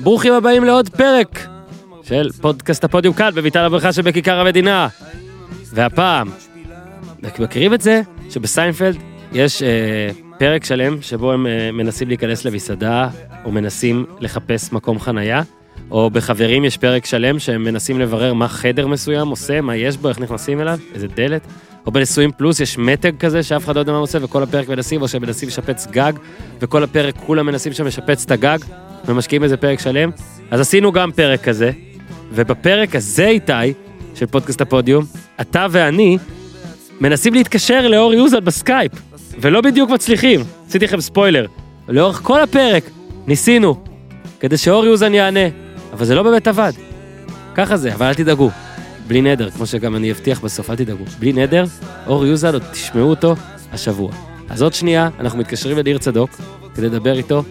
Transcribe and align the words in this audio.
ברוכים 0.00 0.32
הבאים 0.32 0.64
לעוד 0.64 0.88
פרק 0.88 1.46
של 2.02 2.30
פודקאסט 2.40 2.84
הפודיום 2.84 3.14
כאן 3.14 3.30
בביתן 3.34 3.60
הברכה 3.60 3.92
שבכיכר 3.92 4.40
המדינה. 4.40 4.88
והפעם, 5.72 6.30
מכירים 7.38 7.74
את 7.74 7.80
זה 7.80 8.00
שבסיינפלד 8.30 8.96
יש 9.32 9.62
אה, 9.62 10.10
פרק 10.38 10.64
שלם 10.64 11.02
שבו 11.02 11.32
הם 11.32 11.46
אה, 11.46 11.70
מנסים 11.72 12.08
להיכנס 12.08 12.44
למסעדה 12.44 13.08
או 13.44 13.52
מנסים 13.52 14.06
לחפש 14.20 14.72
מקום 14.72 14.98
חנייה? 14.98 15.42
או 15.90 16.10
בחברים 16.10 16.64
יש 16.64 16.76
פרק 16.76 17.06
שלם 17.06 17.38
שהם 17.38 17.64
מנסים 17.64 18.00
לברר 18.00 18.34
מה 18.34 18.48
חדר 18.48 18.86
מסוים 18.86 19.28
עושה, 19.28 19.60
מה 19.60 19.76
יש 19.76 19.96
בו, 19.96 20.08
איך 20.08 20.20
נכנסים 20.20 20.60
אליו, 20.60 20.78
איזה 20.94 21.06
דלת. 21.08 21.46
או 21.86 21.92
בנשואים 21.92 22.32
פלוס 22.32 22.60
יש 22.60 22.78
מתג 22.78 23.16
כזה 23.18 23.42
שאף 23.42 23.64
אחד 23.64 23.74
לא 23.74 23.80
יודע 23.80 23.92
מה 23.92 23.98
הוא 23.98 24.04
עושה 24.04 24.18
וכל 24.22 24.42
הפרק 24.42 24.68
מנסים, 24.68 25.02
או 25.02 25.08
שהם 25.08 25.22
מנסים 25.22 25.48
לשפץ 25.48 25.86
גג, 25.86 26.12
וכל 26.60 26.82
הפרק 26.82 27.16
כולם 27.16 27.46
מנסים 27.46 27.72
שם 27.72 27.86
לשפץ 27.86 28.24
את 28.24 28.30
הגג, 28.30 28.58
ומשקיעים 29.06 29.44
איזה 29.44 29.56
פרק 29.56 29.80
שלם. 29.80 30.10
אז 30.50 30.60
עשינו 30.60 30.92
גם 30.92 31.12
פרק 31.12 31.44
כזה, 31.44 31.70
ובפרק 32.32 32.96
הזה 32.96 33.28
איתי, 33.28 33.52
של 34.14 34.26
פודקאסט 34.26 34.60
הפודיום, 34.60 35.04
אתה 35.40 35.66
ואני 35.70 36.18
מנסים 37.00 37.34
להתקשר 37.34 37.88
לאור 37.88 38.14
יוזל 38.14 38.40
בסקייפ, 38.40 38.92
ולא 39.40 39.60
בדיוק 39.60 39.90
מצליחים. 39.90 40.40
עשיתי 40.68 40.84
לכם 40.84 41.00
ספוילר. 41.00 41.46
לאורך 41.88 42.20
כל 42.22 42.40
הפרק 42.40 42.84
ניסינו, 43.26 43.84
כדי 44.40 44.56
שאור 44.56 44.84
יוזן 44.84 45.14
יענה, 45.14 45.48
אבל 45.92 46.04
זה 46.04 46.14
לא 46.14 46.22
באמת 46.22 46.46
עבד. 46.46 46.72
ככה 47.54 47.76
זה, 47.76 47.94
אבל 47.94 48.06
אל 48.06 48.14
תדאגו. 48.14 48.50
בלי 49.06 49.22
נדר, 49.22 49.50
כמו 49.50 49.66
שגם 49.66 49.96
אני 49.96 50.10
אבטיח 50.10 50.40
בסוף, 50.40 50.70
אל 50.70 50.76
תדאגו. 50.76 51.04
בלי 51.18 51.32
נדר, 51.32 51.64
אור 52.06 52.26
יוזל, 52.26 52.52
עוד 52.52 52.62
תשמעו 52.72 53.10
אותו 53.10 53.34
השבוע. 53.72 54.12
אז 54.48 54.62
עוד 54.62 54.74
שנייה, 54.74 55.08
אנחנו 55.20 55.38
מתקשרים 55.38 55.78
לניר 55.78 55.98
צדוק, 55.98 56.30
כדי 56.74 56.86
לדבר 56.86 57.16
איתו, 57.16 57.42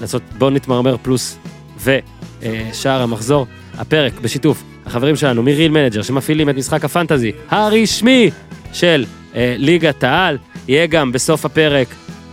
לעשות 0.00 0.22
בוא 0.38 0.50
נתמרמר 0.50 0.96
פלוס 1.02 1.38
ושער 1.84 3.02
המחזור. 3.02 3.46
הפרק 3.78 4.20
בשיתוף 4.20 4.62
החברים 4.86 5.16
שלנו 5.16 5.42
מ 5.42 5.48
Real 5.48 5.70
Manager, 5.70 6.02
שמפעילים 6.02 6.50
את 6.50 6.56
משחק 6.56 6.84
הפנטזי 6.84 7.32
הרשמי 7.48 8.30
של 8.72 9.04
אה, 9.34 9.54
ליגת 9.58 10.04
העל, 10.04 10.38
יהיה 10.68 10.86
גם 10.86 11.12
בסוף 11.12 11.44
הפרק 11.44 11.88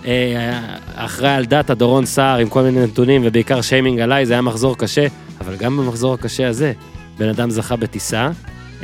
אה, 0.05 0.59
אחראי 0.95 1.31
על 1.31 1.45
דאטה 1.45 1.73
דורון 1.73 2.05
סער 2.05 2.37
עם 2.37 2.49
כל 2.49 2.61
מיני 2.61 2.83
נתונים 2.83 3.21
ובעיקר 3.25 3.61
שיימינג 3.61 3.99
עליי, 3.99 4.25
זה 4.25 4.33
היה 4.33 4.41
מחזור 4.41 4.77
קשה, 4.77 5.07
אבל 5.41 5.55
גם 5.55 5.77
במחזור 5.77 6.13
הקשה 6.13 6.47
הזה, 6.47 6.73
בן 7.17 7.29
אדם 7.29 7.49
זכה 7.49 7.75
בטיסה, 7.75 8.29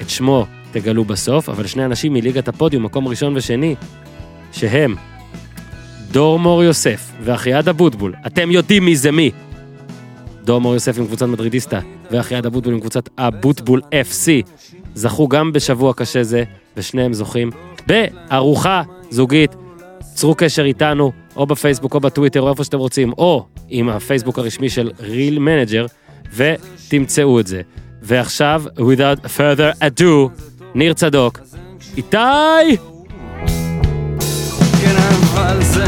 את 0.02 0.10
שמו 0.10 0.46
תגלו 0.72 1.06
בסוף, 1.06 1.50
אבל 1.50 1.68
שני 1.68 1.86
אנשים 1.86 2.14
מליגת 2.14 2.48
הפודיום, 2.48 2.84
מקום 2.84 3.08
ראשון 3.08 3.38
ושני, 3.38 3.76
שהם 4.52 4.96
דור 6.12 6.40
מור 6.40 6.64
יוסף 6.64 7.12
ואחיעד 7.24 7.70
אבוטבול, 7.70 8.14
אתם 8.28 8.52
יודעים 8.52 8.86
מי 8.86 8.96
זה 8.96 9.12
מי. 9.12 9.32
דור 10.44 10.62
מור 10.62 10.74
יוסף 10.74 10.98
עם 10.98 11.06
קבוצת 11.06 11.26
מדרידיסטה, 11.26 11.80
ואחיעד 12.12 12.46
אבוטבול 12.46 12.74
עם 12.74 12.80
קבוצת 12.80 13.10
אבוטבול 13.18 13.82
FC, 13.92 14.50
זכו 14.96 15.28
גם 15.28 15.54
בשבוע 15.54 15.94
קשה 15.94 16.24
זה, 16.24 16.44
ושניהם 16.78 17.14
זוכים 17.14 17.50
בארוחה 17.88 18.82
זוגית. 19.10 19.56
צרו 20.14 20.36
קשר 20.36 20.64
איתנו, 20.64 21.12
או 21.36 21.46
בפייסבוק 21.46 21.96
או 21.96 22.00
בטוויטר, 22.00 22.42
או 22.42 22.50
איפה 22.50 22.64
שאתם 22.64 22.78
רוצים, 22.78 23.14
או 23.18 23.46
עם 23.70 23.90
הפייסבוק 23.90 24.40
הרשמי 24.40 24.70
של 24.70 24.92
Real 25.00 25.40
Manager, 25.40 25.86
ותמצאו 26.36 27.40
את 27.40 27.48
זה. 27.48 27.62
ועכשיו, 28.02 28.64
without 28.78 29.26
further 29.38 29.84
ado, 29.84 30.42
ניר 30.76 30.94
צדוק, 30.94 31.40
איתי! 31.98 32.78
כן, 34.82 34.96
אבל 34.96 35.64
זה 35.64 35.81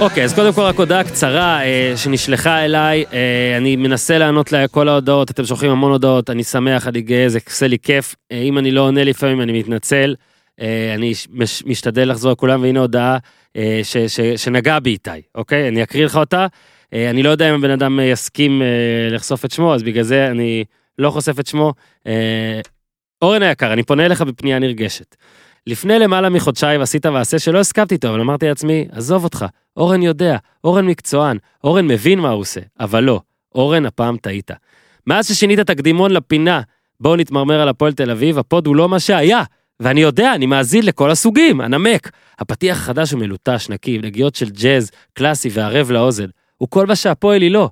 אוקיי, 0.00 0.24
אז 0.24 0.34
קודם 0.34 0.52
כל 0.52 0.60
רק 0.60 0.78
הודעה 0.78 1.04
קצרה 1.04 1.64
אה, 1.64 1.92
שנשלחה 1.96 2.64
אליי, 2.64 3.04
אה, 3.12 3.56
אני 3.56 3.76
מנסה 3.76 4.18
לענות 4.18 4.52
לכל 4.52 4.88
ההודעות, 4.88 5.30
אתם 5.30 5.44
שולחים 5.44 5.70
המון 5.70 5.92
הודעות, 5.92 6.30
אני 6.30 6.44
שמח, 6.44 6.86
אני 6.86 7.00
גאה, 7.02 7.28
זה 7.28 7.38
עושה 7.46 7.68
לי 7.68 7.78
כיף. 7.78 8.14
אה, 8.32 8.38
אם 8.38 8.58
אני 8.58 8.70
לא 8.70 8.80
עונה 8.80 9.04
לפעמים, 9.04 9.40
אני 9.40 9.58
מתנצל. 9.58 10.14
אה, 10.60 10.94
אני 10.94 11.12
מש, 11.30 11.62
משתדל 11.66 12.10
לחזור 12.10 12.32
לכולם, 12.32 12.62
והנה 12.62 12.80
הודעה 12.80 13.18
אה, 13.56 13.80
ש, 13.82 13.96
ש, 13.96 14.20
שנגעה 14.20 14.80
בי 14.80 14.90
איתי, 14.90 15.10
אוקיי? 15.34 15.68
אני 15.68 15.82
אקריא 15.82 16.04
לך 16.04 16.16
אותה. 16.16 16.46
אה, 16.94 17.10
אני 17.10 17.22
לא 17.22 17.30
יודע 17.30 17.50
אם 17.50 17.54
הבן 17.54 17.70
אדם 17.70 18.00
אה, 18.00 18.04
יסכים 18.04 18.62
אה, 18.62 18.66
לחשוף 19.10 19.44
את 19.44 19.50
שמו, 19.50 19.74
אז 19.74 19.82
בגלל 19.82 20.04
זה 20.04 20.30
אני 20.30 20.64
לא 20.98 21.10
חושף 21.10 21.40
את 21.40 21.46
שמו. 21.46 21.72
אה, 22.06 22.60
אורן 23.22 23.42
היקר, 23.42 23.72
אני 23.72 23.82
פונה 23.82 24.06
אליך 24.06 24.22
בפנייה 24.22 24.58
נרגשת. 24.58 25.16
לפני 25.66 25.98
למעלה 25.98 26.28
מחודשיים 26.28 26.80
עשית 26.80 27.06
מעשה 27.06 27.38
שלא 27.38 27.58
הסכמתי 27.58 27.94
איתו, 27.94 28.08
אבל 28.08 28.20
אמרתי 28.20 28.48
לעצמי, 28.48 28.86
עזוב 28.92 29.24
אותך, 29.24 29.44
אורן 29.76 30.02
יודע, 30.02 30.36
אורן 30.64 30.86
מקצוען, 30.86 31.38
אורן 31.64 31.86
מבין 31.86 32.18
מה 32.18 32.30
הוא 32.30 32.40
עושה, 32.40 32.60
אבל 32.80 33.04
לא, 33.04 33.20
אורן 33.54 33.86
הפעם 33.86 34.16
טעית. 34.16 34.50
מאז 35.06 35.28
ששינית 35.28 35.58
את 35.58 35.70
הקדימון 35.70 36.10
לפינה, 36.10 36.60
בואו 37.00 37.16
נתמרמר 37.16 37.60
על 37.60 37.68
הפועל 37.68 37.92
תל 37.92 38.10
אביב, 38.10 38.38
הפוד 38.38 38.66
הוא 38.66 38.76
לא 38.76 38.88
מה 38.88 39.00
שהיה. 39.00 39.42
ואני 39.80 40.00
יודע, 40.00 40.34
אני 40.34 40.46
מאזין 40.46 40.86
לכל 40.86 41.10
הסוגים, 41.10 41.60
אנמק. 41.60 42.10
הפתיח 42.38 42.76
החדש 42.76 43.12
הוא 43.12 43.20
מלוטש, 43.20 43.68
נקי, 43.68 43.98
נגיעות 43.98 44.34
של 44.34 44.50
ג'אז, 44.50 44.90
קלאסי 45.12 45.48
וערב 45.52 45.90
לאוזן. 45.90 46.26
הוא 46.56 46.68
כל 46.68 46.86
מה 46.86 46.96
שהפועל 46.96 47.42
היא 47.42 47.50
לא. 47.50 47.70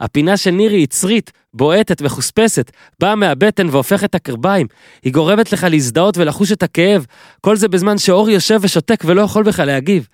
הפינה 0.00 0.36
של 0.36 0.50
נירי 0.50 0.76
יצרית, 0.76 1.32
בועטת 1.54 2.02
ומחוספסת, 2.02 2.70
באה 3.00 3.14
מהבטן 3.14 3.68
והופכת 3.70 4.04
את 4.04 4.14
הקרביים. 4.14 4.66
היא 5.02 5.12
גורמת 5.12 5.52
לך 5.52 5.66
להזדהות 5.70 6.18
ולחוש 6.18 6.52
את 6.52 6.62
הכאב. 6.62 7.06
כל 7.40 7.56
זה 7.56 7.68
בזמן 7.68 7.98
שאור 7.98 8.30
יושב 8.30 8.58
ושותק 8.62 9.02
ולא 9.06 9.20
יכול 9.20 9.44
בכלל 9.44 9.66
להגיב. 9.66 10.08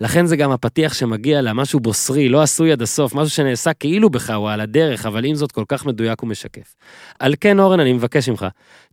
לכן 0.00 0.26
זה 0.26 0.36
גם 0.36 0.50
הפתיח 0.50 0.94
שמגיע 0.94 1.42
לה, 1.42 1.52
משהו 1.52 1.80
בוסרי, 1.80 2.28
לא 2.28 2.42
עשוי 2.42 2.72
עד 2.72 2.82
הסוף, 2.82 3.14
משהו 3.14 3.30
שנעשה 3.30 3.72
כאילו 3.72 4.10
בך 4.10 4.30
הוא 4.30 4.50
על 4.50 4.60
הדרך, 4.60 5.06
אבל 5.06 5.24
עם 5.24 5.34
זאת 5.34 5.52
כל 5.52 5.64
כך 5.68 5.86
מדויק 5.86 6.22
ומשקף. 6.22 6.74
על 7.18 7.34
כן 7.40 7.58
אורן, 7.58 7.80
אני 7.80 7.92
מבקש 7.92 8.28
ממך, 8.28 8.46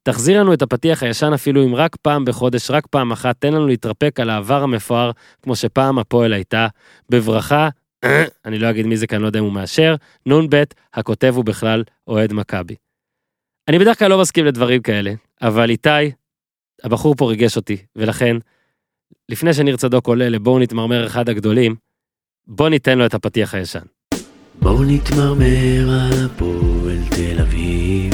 תחזיר 0.04 0.40
לנו 0.40 0.54
את 0.54 0.62
הפתיח 0.62 1.04
הישן 1.04 1.34
אפילו 1.34 1.66
אם 1.66 1.76
רק 1.76 1.96
פעם 1.96 2.26
בחודש, 2.26 2.72
רק 2.72 2.88
פעם 2.88 3.12
אחת, 3.12 3.36
תן 3.40 3.54
לנו 3.54 3.68
להתרפק 3.68 4.20
על 4.20 4.30
העבר 4.30 4.64
המפואר, 4.64 5.12
כמו 5.44 5.56
שפעם 5.56 6.00
הפועל 6.00 6.34
הייתה. 6.34 6.68
בברכה, 7.10 7.70
אני 8.46 8.60
לא 8.60 8.70
אגיד 8.70 8.86
מי 8.86 8.98
זה 8.98 9.08
כי 9.08 9.16
אני 9.16 9.22
לא 9.22 9.28
יודע 9.28 9.40
אם 9.40 9.44
הוא 9.44 9.54
מאשר, 9.54 9.96
נ"ב, 10.26 10.64
הכותב 10.94 11.34
הוא 11.36 11.46
בכלל 11.46 11.84
אוהד 12.08 12.34
מכבי. 12.34 12.76
אני 13.68 13.80
בדרך 13.80 14.00
כלל 14.00 14.10
לא 14.10 14.22
מסכים 14.22 14.46
לדברים 14.46 14.82
כאלה, 14.82 15.14
אבל 15.42 15.70
איתי, 15.70 15.90
הבחור 16.84 17.16
פה 17.16 17.30
ריגש 17.30 17.56
אותי, 17.56 17.78
ולכן, 17.96 18.38
לפני 19.30 19.54
שניר 19.54 19.78
צדוק 19.78 20.08
עולה 20.08 20.30
לבואו 20.30 20.60
נתמרמר 20.60 21.06
אחד 21.08 21.30
הגדולים, 21.30 21.76
בוא 22.48 22.70
ניתן 22.70 22.98
לו 22.98 23.06
את 23.06 23.14
הפתיח 23.14 23.54
הישן. 23.54 23.86
בואו 24.60 24.84
נתמרמר 24.84 25.90
על 25.90 26.26
הפועל 26.26 26.98
תל 27.10 27.42
אביב 27.42 28.14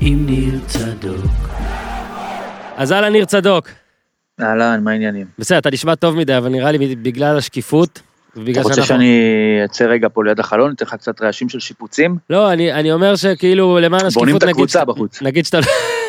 עם 0.00 0.26
ניר 0.26 0.60
צדוק. 0.66 1.48
אז 2.76 2.92
אהלן 2.92 3.12
ניר 3.12 3.24
צדוק. 3.24 3.68
אהלן, 4.40 4.84
מה 4.84 4.90
העניינים? 4.90 5.26
בסדר, 5.38 5.58
אתה 5.58 5.70
נשמע 5.70 5.94
טוב 5.94 6.16
מדי, 6.16 6.36
אבל 6.36 6.48
נראה 6.48 6.72
לי 6.72 6.96
בגלל 6.96 7.38
השקיפות, 7.38 8.00
אתה 8.32 8.60
רוצה 8.60 8.74
שאנחנו- 8.74 8.84
שאני 8.86 9.10
אצא 9.64 9.84
רגע 9.84 10.08
פה 10.12 10.24
ליד 10.24 10.40
החלון, 10.40 10.72
אתן 10.72 10.84
לך 10.86 10.94
קצת 10.94 11.22
רעשים 11.22 11.48
של 11.48 11.60
שיפוצים? 11.60 12.16
לא, 12.30 12.52
אני, 12.52 12.72
אני 12.72 12.92
אומר 12.92 13.16
שכאילו 13.16 13.78
למען 13.78 14.00
השקיפות 14.06 14.14
בונים 14.22 14.36
את 14.36 14.42
נגיד, 14.42 14.54
הקבוצה 14.54 14.84
בחוץ. 14.84 15.22
נגיד 15.22 15.44
שאתה, 15.46 15.58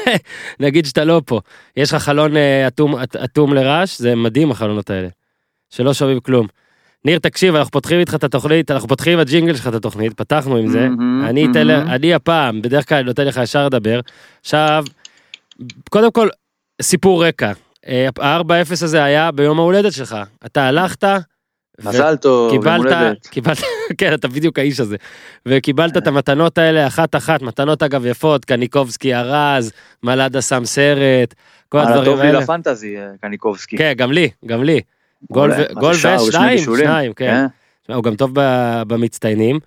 נגיד 0.60 0.86
שאתה 0.86 1.04
לא 1.04 1.22
פה, 1.26 1.40
יש 1.78 1.94
לך 1.94 2.04
חלון 2.04 2.38
אה, 2.38 2.68
אטום, 2.68 2.96
אט- 2.96 3.16
אטום 3.16 3.54
לרעש, 3.54 4.00
זה 4.00 4.16
מדהים 4.16 4.52
החלונות 4.52 4.90
האלה, 4.90 5.08
שלא 5.70 5.94
שומעים 5.94 6.20
כלום. 6.20 6.48
ניר, 7.06 7.20
תקשיב, 7.20 7.56
אנחנו 7.56 7.72
פותחים 7.72 8.00
איתך 8.00 8.16
את 8.16 8.24
התוכנית, 8.24 8.72
אנחנו 8.72 8.88
פותחים 8.88 9.14
עם 9.14 9.20
הג'ינגל 9.20 9.56
שלך 9.56 9.68
את 9.68 9.74
התוכנית, 9.74 10.14
פתחנו 10.14 10.58
עם 10.58 10.68
זה, 10.68 10.88
אני 11.30 11.46
אתן, 11.52 11.68
מהמם. 11.68 11.90
אני 11.90 12.14
הפעם, 12.14 12.62
בדרך 12.62 12.90
כלל 12.90 13.02
נותן 13.04 13.26
לך 13.26 13.40
ישר 13.44 13.66
לדבר. 13.66 14.00
עכשיו, 14.42 14.84
קודם 15.90 16.12
כל, 16.12 16.28
סיפור 16.82 17.26
רקע. 17.26 17.52
אה, 17.88 18.08
ה-4-0 18.22 18.44
הזה 18.84 19.04
היה 19.04 19.32
ביום 19.32 19.60
ההולדת 19.60 19.94
שלך, 19.94 20.16
אתה 20.46 20.68
הלכת, 20.68 21.04
מזל 21.86 22.16
טוב, 22.16 22.54
יום 22.54 22.68
הולדת. 22.68 23.28
קיבלת, 23.28 23.58
כן, 23.98 24.14
אתה 24.14 24.28
בדיוק 24.28 24.60
האיש 24.60 24.80
הזה. 24.80 24.96
וקיבלת 25.46 25.98
את 25.98 26.08
המתנות 26.08 26.58
האלה 26.58 26.88
אחת 26.88 27.16
אחת, 27.16 27.42
מתנות 27.42 27.84
אגב 27.84 28.06
יפות, 28.06 28.46
קניקובסקי 28.46 29.16
ארז, 29.16 29.72
מלאדה 30.04 30.42
שם 30.42 30.66
סרט, 30.66 31.34
כל 31.70 31.80
הדברים 31.80 32.06
טוב 32.06 32.20
לי 32.20 32.28
האלה. 32.28 32.40
לפנטזי, 32.40 32.98
אה, 32.98 33.08
קניקובסקי. 33.22 33.78
כן, 33.78 33.94
גם 33.98 34.12
לי, 34.12 34.30
גם 34.46 34.64
לי. 34.64 34.82
גול 35.32 35.52
מה 35.76 36.22
ושניים? 36.22 36.58
שניים, 36.58 37.14
כן. 37.14 37.46
תשמע, 37.84 37.96
הוא 37.96 38.04
גם 38.04 38.16
טוב 38.16 38.32
במצטיינים. 38.88 39.60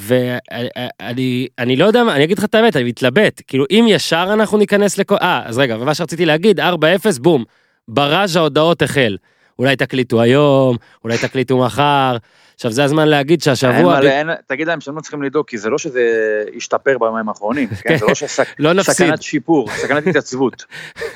ואני 0.00 1.46
אני 1.58 1.76
לא 1.76 1.84
יודע 1.84 2.04
מה, 2.04 2.16
אני 2.16 2.24
אגיד 2.24 2.38
לך 2.38 2.44
את 2.44 2.54
האמת, 2.54 2.76
אני 2.76 2.84
מתלבט, 2.84 3.42
כאילו 3.46 3.64
אם 3.70 3.84
ישר 3.88 4.28
אנחנו 4.32 4.58
ניכנס 4.58 4.98
לכל, 4.98 5.16
אה, 5.22 5.42
אז 5.44 5.58
רגע, 5.58 5.76
ומה 5.80 5.94
שרציתי 5.94 6.26
להגיד, 6.26 6.60
4-0, 6.60 6.62
בום, 7.20 7.44
בראז' 7.88 8.36
ההודעות 8.36 8.82
החל. 8.82 9.16
אולי 9.58 9.76
תקליטו 9.76 10.20
היום, 10.22 10.76
אולי 11.04 11.18
תקליטו 11.18 11.58
מחר. 11.58 12.16
עכשיו 12.54 12.72
זה 12.72 12.84
הזמן 12.84 13.08
להגיד 13.08 13.42
אין 13.46 13.56
שהשבוע, 13.56 13.82
מה 13.94 14.00
ל- 14.00 14.06
אין- 14.06 14.30
תגיד 14.46 14.66
להם 14.66 14.80
שהם 14.80 14.96
לא 14.96 15.00
צריכים 15.00 15.22
לדאוג, 15.22 15.46
כי 15.46 15.58
זה 15.58 15.70
לא 15.70 15.78
שזה 15.78 16.00
השתפר 16.56 16.96
בימים 17.00 17.28
האחרונים, 17.28 17.68
כן? 17.82 17.96
זה 17.98 18.06
לא 18.06 18.12
לא 18.58 18.72
נפסיד. 18.72 18.94
שסכנת 18.94 19.22
שיפור, 19.22 19.68
סכנת 19.70 20.06
התייצבות. 20.06 20.64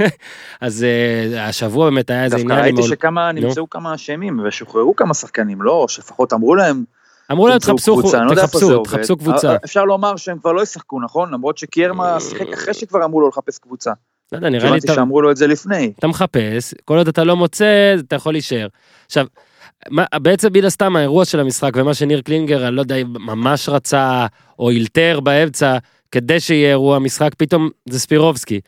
אז 0.61 0.85
אה, 0.85 1.47
השבוע 1.49 1.91
באמת 1.91 2.11
היה 2.11 2.25
איזה 2.25 2.37
דווקא 2.37 2.53
עניין 2.53 2.59
עם... 2.59 2.65
ראיתי 2.65 2.81
אול- 2.81 2.91
שכמה. 2.91 3.33
נמצאו 3.33 3.71
כמה 3.71 3.95
אשמים 3.95 4.41
ושוחררו 4.49 4.97
כמה 4.97 5.15
שחקנים, 5.15 5.63
לא? 5.63 5.87
שלפחות 5.89 6.33
אמרו 6.33 6.55
להם, 6.55 6.85
אמרו 7.33 7.49
להם 7.49 7.59
תחפשו, 7.59 7.97
קבוצה, 7.99 8.25
לא 8.25 8.35
תחפשו. 8.35 8.83
תחפשו 8.83 9.17
קבוצה. 9.17 9.57
אפשר 9.65 9.85
לומר 9.85 10.17
שהם 10.17 10.39
כבר 10.39 10.53
לא 10.53 10.63
ישחקו, 10.63 11.01
נכון? 11.01 11.31
למרות 11.33 11.59
שקיירמה 11.59 12.21
שיחק 12.21 12.53
אחרי 12.53 12.75
שכבר 12.75 13.05
אמרו 13.05 13.21
לו 13.21 13.29
לחפש 13.29 13.59
קבוצה. 13.59 13.93
לא 14.33 14.39
יודע, 14.39 14.49
נראה 14.49 14.71
לי 14.71 14.81
שאמרו 14.95 15.23
לו 15.23 15.31
את 15.31 15.37
זה 15.37 15.47
לפני. 15.47 15.93
אתה 15.99 16.07
מחפש, 16.07 16.75
כל 16.85 16.99
עוד 16.99 17.09
אתה 17.09 17.25
לא 17.25 17.37
מוצא, 17.37 17.95
אתה 17.99 18.17
יכול 18.17 18.35
להישאר. 18.35 18.67
עכשיו, 19.07 19.27
מה, 19.91 20.05
בעצם 20.15 20.49
מן 20.53 20.65
הסתם 20.65 20.97
האירוע 20.97 21.25
של 21.25 21.41
המשחק 21.41 21.71
ומה 21.75 21.95
שניר 21.95 22.21
קלינגר, 22.21 22.69
אני 22.69 22.77
לא 22.77 22.81
יודע 22.81 22.97
אם 22.97 23.07
ממש 23.13 23.69
רצה 23.69 24.27
או 24.59 24.71
אילתר 24.71 25.21
באמצע, 25.21 25.79
כדי 26.13 26.41
שיהיה 26.41 26.69
אירוע 26.69 26.99
משחק, 26.99 27.35
פתאום 27.39 27.71
זה 27.89 28.01
ספירובסקי. 28.01 28.61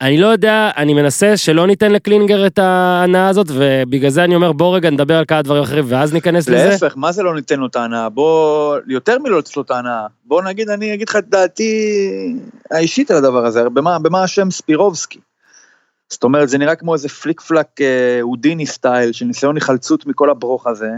אני 0.00 0.18
לא 0.18 0.26
יודע, 0.26 0.70
אני 0.76 0.94
מנסה 0.94 1.36
שלא 1.36 1.66
ניתן 1.66 1.92
לקלינגר 1.92 2.46
את 2.46 2.58
ההנאה 2.58 3.28
הזאת, 3.28 3.46
ובגלל 3.50 4.10
זה 4.10 4.24
אני 4.24 4.34
אומר 4.34 4.52
בוא 4.52 4.76
רגע 4.76 4.90
נדבר 4.90 5.16
על 5.16 5.24
כמה 5.28 5.42
דברים 5.42 5.62
אחרים 5.62 5.84
ואז 5.88 6.12
ניכנס 6.12 6.48
לזה. 6.48 6.68
להפך, 6.68 6.94
מה 6.96 7.12
זה 7.12 7.22
לא 7.22 7.34
ניתן 7.34 7.60
לו 7.60 7.66
את 7.66 7.76
ההנאה? 7.76 8.08
בוא, 8.08 8.78
יותר 8.86 9.18
מלא 9.18 9.38
לתת 9.38 9.56
לו 9.56 9.62
את 9.62 9.70
ההנאה. 9.70 10.06
בוא 10.24 10.42
נגיד, 10.42 10.68
אני 10.68 10.94
אגיד 10.94 11.08
לך 11.08 11.16
את 11.16 11.28
דעתי 11.28 11.72
האישית 12.70 13.10
על 13.10 13.16
הדבר 13.16 13.46
הזה, 13.46 13.68
במה, 13.68 13.98
במה 13.98 14.22
השם 14.22 14.50
ספירובסקי. 14.50 15.18
זאת 16.08 16.24
אומרת, 16.24 16.48
זה 16.48 16.58
נראה 16.58 16.74
כמו 16.74 16.94
איזה 16.94 17.08
פליק 17.08 17.40
פלאק 17.40 17.80
אה, 17.80 18.20
הודיני 18.20 18.66
סטייל 18.66 19.12
של 19.12 19.24
ניסיון 19.24 19.56
היחלצות 19.56 20.06
מכל 20.06 20.30
הברוך 20.30 20.66
הזה, 20.66 20.90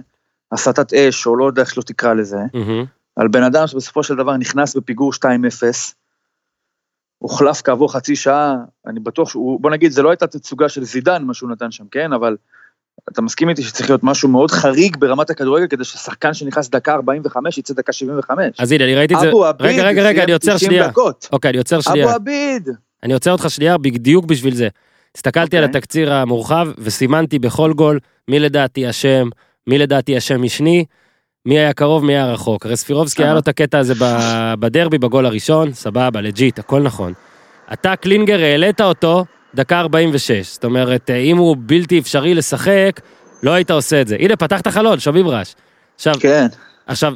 הסטת 0.52 0.92
אש, 0.92 1.26
או 1.26 1.36
לא 1.36 1.44
יודע 1.44 1.62
איך 1.62 1.70
שלא 1.70 1.82
תקרא 1.82 2.14
לזה, 2.14 2.38
מהמם. 2.54 2.84
על 3.16 3.28
בן 3.28 3.42
אדם 3.42 3.66
שבסופו 3.66 4.02
של 4.02 4.14
דבר 4.16 4.36
נכנס 4.36 4.76
בפיגור 4.76 5.12
2-0, 5.12 5.26
הוחלף 7.22 7.62
כעבור 7.64 7.92
חצי 7.92 8.16
שעה, 8.16 8.56
אני 8.86 9.00
בטוח 9.00 9.28
שהוא, 9.28 9.60
בוא 9.60 9.70
נגיד, 9.70 9.92
זה 9.92 10.02
לא 10.02 10.10
הייתה 10.10 10.26
תצוגה 10.26 10.68
של 10.68 10.84
זידן, 10.84 11.22
מה 11.22 11.34
שהוא 11.34 11.50
נתן 11.50 11.70
שם, 11.70 11.84
כן? 11.90 12.12
אבל 12.12 12.36
אתה 13.12 13.22
מסכים 13.22 13.48
איתי 13.48 13.62
שצריך 13.62 13.90
להיות 13.90 14.04
משהו 14.04 14.28
מאוד 14.28 14.50
חריג 14.50 14.96
ברמת 14.96 15.30
הכדורגל, 15.30 15.66
כדי 15.66 15.84
ששחקן 15.84 16.34
שנכנס 16.34 16.68
דקה 16.68 16.94
45 16.94 17.58
יצא 17.58 17.74
דקה 17.74 17.92
75. 17.92 18.46
אז 18.58 18.72
הנה, 18.72 18.84
אני 18.84 18.94
ראיתי 18.94 19.14
את 19.14 19.20
זה, 19.20 19.28
אבו 19.28 19.46
עביד, 19.46 19.66
רגע, 19.70 19.82
רגע, 19.82 20.02
רגע, 20.02 20.24
אני 20.24 20.32
עוצר 20.32 20.56
90 20.56 20.70
שנייה. 20.70 20.88
דקות. 20.88 21.28
אוקיי, 21.32 21.48
אני 21.48 21.58
עוצר 21.58 21.80
שנייה. 21.80 22.04
אבו 22.04 22.14
עביד. 22.14 22.68
אני 23.02 23.12
עוצר 23.12 23.32
אותך 23.32 23.50
שנייה 23.50 23.78
בדיוק 23.78 24.24
בשביל 24.24 24.54
זה. 24.54 24.68
הסתכלתי 25.16 25.58
על 25.58 25.64
אוקיי. 25.64 25.78
התקציר 25.78 26.12
המורחב 26.12 26.68
וסימנתי 26.78 27.38
בכל 27.38 27.72
גול 27.72 27.98
מי 28.28 28.38
לדעתי 28.38 28.90
אשם, 28.90 29.28
מי 29.66 29.78
לדעתי 29.78 30.18
אשם 30.18 30.42
משני, 30.42 30.84
מי 31.46 31.58
היה 31.58 31.72
קרוב, 31.72 32.04
מי 32.04 32.12
היה 32.12 32.32
רחוק. 32.32 32.66
הרי 32.66 32.76
ספירובסקי 32.76 33.24
היה 33.24 33.32
לו 33.32 33.38
את 33.38 33.48
הקטע 33.48 33.78
הזה 33.78 33.94
בדרבי 34.60 34.98
בגול 34.98 35.26
הראשון, 35.26 35.72
סבבה, 35.72 36.20
legit, 36.20 36.58
הכל 36.58 36.80
נכון. 36.82 37.12
אתה 37.72 37.96
קלינגר 37.96 38.40
העלית 38.40 38.80
אותו 38.80 39.24
דקה 39.54 39.80
46, 39.80 40.52
זאת 40.54 40.64
אומרת, 40.64 41.10
אה, 41.10 41.16
אם 41.16 41.36
הוא 41.36 41.56
בלתי 41.58 41.98
אפשרי 41.98 42.34
לשחק, 42.34 43.00
לא 43.42 43.50
היית 43.50 43.70
עושה 43.70 44.00
את 44.00 44.08
זה. 44.08 44.16
הנה, 44.20 44.36
פתח 44.36 44.60
את 44.60 44.66
החלון, 44.66 45.00
שומעים 45.00 45.28
רעש. 45.28 45.54
עכשיו, 45.94 46.14
כן, 46.20 46.46
עכשיו, 46.86 47.14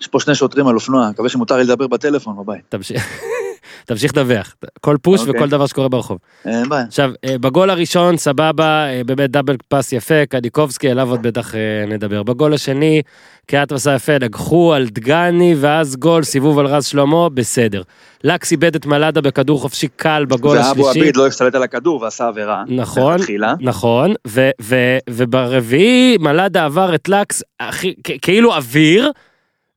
יש 0.00 0.06
פה 0.06 0.20
שני 0.20 0.34
שוטרים 0.34 0.66
על 0.66 0.74
אופנוע, 0.74 1.10
מקווה 1.10 1.28
שמותר 1.28 1.56
לי 1.56 1.64
לדבר 1.64 1.86
בטלפון 1.86 2.36
בבית. 2.36 2.62
תמשיך, 2.68 3.20
תמשיך 3.84 4.12
לדווח. 4.16 4.54
כל 4.80 4.96
פוש 5.02 5.20
אוקיי. 5.20 5.34
וכל 5.36 5.48
דבר 5.48 5.66
שקורה 5.66 5.88
ברחוב. 5.88 6.18
אין 6.44 6.68
בעיה. 6.68 6.84
עכשיו, 6.84 7.10
אה, 7.24 7.38
בגול 7.38 7.70
הראשון, 7.70 8.16
סבבה, 8.16 8.86
אה, 8.86 9.00
באמת 9.06 9.30
דאבל 9.30 9.56
פס 9.68 9.92
יפה, 9.92 10.26
קדיקובסקי, 10.26 10.90
עליו 10.90 11.10
עוד 11.10 11.22
בטח 11.22 11.54
אה, 11.54 11.60
נדבר. 11.88 12.22
בגול 12.22 12.54
השני, 12.54 13.02
קריאת 13.46 13.72
מסע 13.72 13.94
יפה, 13.94 14.18
נגחו 14.18 14.74
על 14.74 14.88
דגני, 14.88 15.54
ואז 15.60 15.96
גול, 15.96 16.22
סיבוב 16.22 16.58
על 16.58 16.66
רז 16.66 16.86
שלמה, 16.86 17.28
בסדר. 17.28 17.82
לקס 18.24 18.52
איבד 18.52 18.74
את 18.74 18.86
מלאדה 18.86 19.20
בכדור 19.20 19.60
חופשי 19.60 19.88
קל 19.96 20.24
בגול 20.28 20.58
ואבו 20.58 20.70
השלישי. 20.90 21.00
עביד 21.00 21.16
לא 21.16 21.26
השתלט 21.26 21.54
על 21.54 21.62
הכדור 21.62 22.02
ועשה 22.02 22.28
עבירה. 22.28 22.64
נכון. 22.68 23.16
נכון, 23.60 24.14
ו- 24.26 24.50
ו- 24.62 24.98
וברביעי 25.10 26.16
מלאדה 26.20 26.64
עבר 26.64 26.94
את 26.94 27.08
לקס 27.08 27.42
כאילו 28.22 28.54
אוויר, 28.54 29.10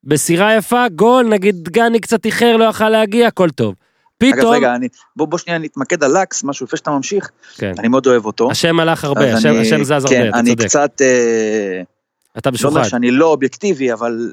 בסירה 0.05 0.55
יפה, 0.55 0.85
גול, 0.95 1.25
נגיד 1.25 1.55
דגני 1.63 1.99
קצת 1.99 2.25
איחר, 2.25 2.57
לא 2.57 2.63
יכל 2.65 2.89
להגיע, 2.89 3.27
הכל 3.27 3.49
טוב. 3.49 3.75
אגב, 4.23 4.35
פתאום, 4.37 4.53
רגע, 4.53 4.75
אני- 4.75 4.87
בוא 5.15 5.27
בוא 5.27 5.37
שנייה 5.37 5.59
נתמקד 5.59 6.03
על 6.03 6.21
לקס, 6.21 6.43
משהו 6.43 6.65
לפני 6.65 6.77
שאתה 6.77 6.91
ממשיך, 6.91 7.29
כן, 7.57 7.73
אני 7.79 7.87
מאוד 7.87 8.07
אוהב 8.07 8.25
אותו. 8.25 8.51
השם 8.51 8.79
הלך 8.79 9.03
הרבה, 9.03 9.33
השם 9.33 9.49
אני- 9.49 9.61
השם 9.61 9.83
זז 9.83 9.91
הרבה, 9.91 10.09
כן, 10.09 10.29
אתה 10.29 10.39
אני 10.39 10.49
צודק, 10.49 10.65
קצת, 10.65 11.01
אה, 11.01 11.81
אתה 12.37 12.49
לא 12.49 12.57
אומר 12.63 12.71
משוחד. 12.81 12.89
שאני 12.89 13.11
לא 13.11 13.25
אובייקטיבי, 13.25 13.93
אבל 13.93 14.31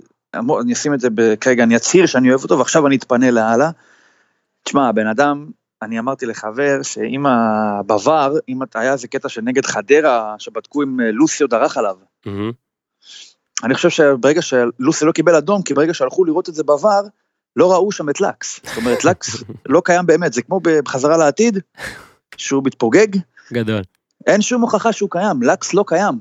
אני 0.61 0.73
אשים 0.73 0.95
את 0.95 1.01
זה 1.01 1.09
כרגע, 1.41 1.63
אני 1.65 1.77
אצהיר 1.77 2.07
שאני 2.07 2.31
אוהב 2.31 2.43
אותו, 2.43 2.59
ועכשיו 2.59 2.87
אני 2.87 2.97
אתפנה 2.97 3.31
להלאה. 3.31 3.71
תשמע, 4.65 4.89
הבן 4.89 5.07
אדם, 5.07 5.47
אני 5.83 5.99
אמרתי 5.99 6.27
לחבר, 6.27 6.83
שאם 6.83 7.27
ה- 7.27 7.81
בVAR, 7.89 8.31
אם 8.49 8.63
אתה- 8.63 8.81
היה 8.81 8.93
איזה 8.93 9.09
קטע 9.09 9.29
של 9.29 9.41
נגד 9.45 9.67
חדרה, 9.67 10.35
שבדקו 10.39 10.83
אם 10.83 11.01
אה, 11.01 11.11
לוסיו 11.13 11.47
דרך 11.49 11.77
עליו, 11.77 11.97
מהמם. 12.27 12.53
אני 13.63 13.75
חושב 13.75 13.89
שברגע 13.89 14.43
שלוסי 14.43 15.05
לא 15.05 15.13
קיבל 15.13 15.37
אדום, 15.37 15.63
כי 15.63 15.75
ברגע 15.75 15.95
שהלכו 15.95 16.25
לראות 16.25 16.49
את 16.49 16.55
זה 16.55 16.63
בVAR, 16.63 17.09
לא 17.57 17.73
ראו 17.73 17.93
שם 17.93 18.11
את 18.11 18.21
לקס. 18.21 18.61
זאת 18.65 18.77
אומרת, 18.77 19.05
לקס 19.09 19.43
לא 19.67 19.83
קיים 19.85 20.07
באמת, 20.07 20.33
זה 20.33 20.43
כמו 20.43 20.61
בחזרה 20.63 21.17
לעתיד, 21.17 21.59
שהוא 22.37 22.63
מתפוגג, 22.65 23.07
גדול. 23.53 23.83
אין 24.27 24.43
שום 24.43 24.63
הוכחה 24.63 24.93
שהוא 24.93 25.11
קיים, 25.11 25.43
לקס 25.43 25.75
לא 25.75 25.85
קיים. 25.87 26.15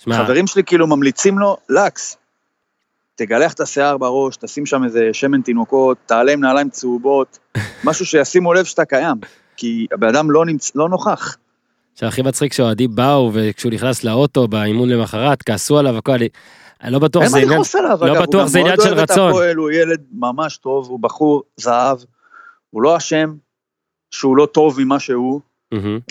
שמע, 0.00 0.24
חברים 0.24 0.46
שלי 0.46 0.64
כאילו 0.64 0.86
ממליצים 0.86 1.38
לו, 1.38 1.56
לקס, 1.68 2.16
תגלח 3.14 3.52
את 3.52 3.60
השיער 3.60 3.98
בראש, 3.98 4.36
תשים 4.36 4.66
שם 4.66 4.84
איזה 4.84 5.08
שמן 5.12 5.42
תינוקות, 5.42 5.96
תעלה 6.06 6.32
עם 6.32 6.40
נעליים 6.40 6.70
צהובות, 6.70 7.38
משהו 7.84 8.06
שישימו 8.06 8.54
לב 8.54 8.64
שאתה 8.64 8.84
קיים, 8.84 9.16
כי 9.56 9.86
הבן 9.92 10.08
אדם 10.08 10.30
לא, 10.30 10.46
נמצ... 10.46 10.72
לא 10.74 10.88
נוכח. 10.88 11.36
שהכי 11.94 12.22
מצחיק 12.22 12.52
שהאוהדים 12.52 12.94
באו 12.94 13.30
וכשהוא 13.34 13.72
נכנס 13.72 14.04
לאוטו 14.04 14.48
באימון 14.48 14.88
למחרת 14.88 15.42
כעסו 15.42 15.78
עליו 15.78 15.98
הכל, 15.98 16.16
אני 16.82 16.92
לא 16.92 16.98
בטוח 16.98 17.22
אין 17.22 17.30
זה 17.30 17.36
מה 17.36 17.42
עניין, 17.42 17.52
לכעוס 17.52 17.74
עליו, 17.74 17.98
לא 18.00 18.12
אגב, 18.12 18.22
בטוח 18.22 18.40
הוא 18.40 18.48
זה 18.48 18.58
גם 18.58 18.64
עניין 18.64 18.76
מאוד 18.76 18.88
של 18.88 18.94
אוהב 18.94 19.04
את 19.04 19.10
רצון. 19.10 19.30
הפועל, 19.30 19.56
הוא 19.56 19.70
ילד 19.70 20.00
ממש 20.12 20.56
טוב, 20.56 20.88
הוא 20.88 21.00
בחור 21.00 21.42
זהב, 21.56 21.98
הוא 22.70 22.82
לא 22.82 22.96
אשם 22.96 23.34
שהוא 24.10 24.36
לא 24.36 24.46
טוב 24.46 24.80
ממה 24.80 25.00
שהוא. 25.00 25.40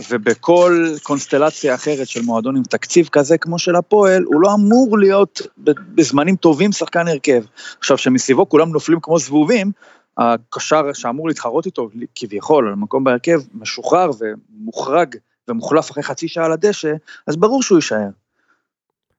ובכל 0.10 0.86
קונסטלציה 1.04 1.76
אחרת 1.76 2.08
של 2.08 2.22
מועדון 2.22 2.56
עם 2.56 2.64
תקציב 2.64 3.10
כזה 3.12 3.38
כמו 3.38 3.60
של 3.60 3.76
הפועל, 3.76 4.24
הוא 4.24 4.42
לא 4.42 4.54
אמור 4.54 5.00
להיות 5.00 5.42
בזמנים 5.68 6.36
טובים 6.36 6.72
שחקן 6.72 7.08
הרכב. 7.08 7.44
עכשיו, 7.80 7.98
שמסביבו 7.98 8.50
כולם 8.50 8.70
נופלים 8.70 9.00
כמו 9.02 9.20
זבובים, 9.20 9.72
הקשר 10.18 10.94
שאמור 10.94 11.28
להתחרות 11.28 11.66
איתו, 11.66 11.90
כביכול, 12.16 12.68
על 12.68 12.76
מקום 12.76 13.04
בהרכב, 13.04 13.40
משוחרר 13.54 14.10
ומוחרג 14.20 15.16
ומוחלף 15.48 15.92
אחרי 15.92 16.04
חצי 16.04 16.28
שעה 16.28 16.46
על 16.46 16.52
הדשא, 16.52 16.94
אז 17.28 17.36
ברור 17.36 17.64
שהוא 17.64 17.78
יישאר. 17.78 18.10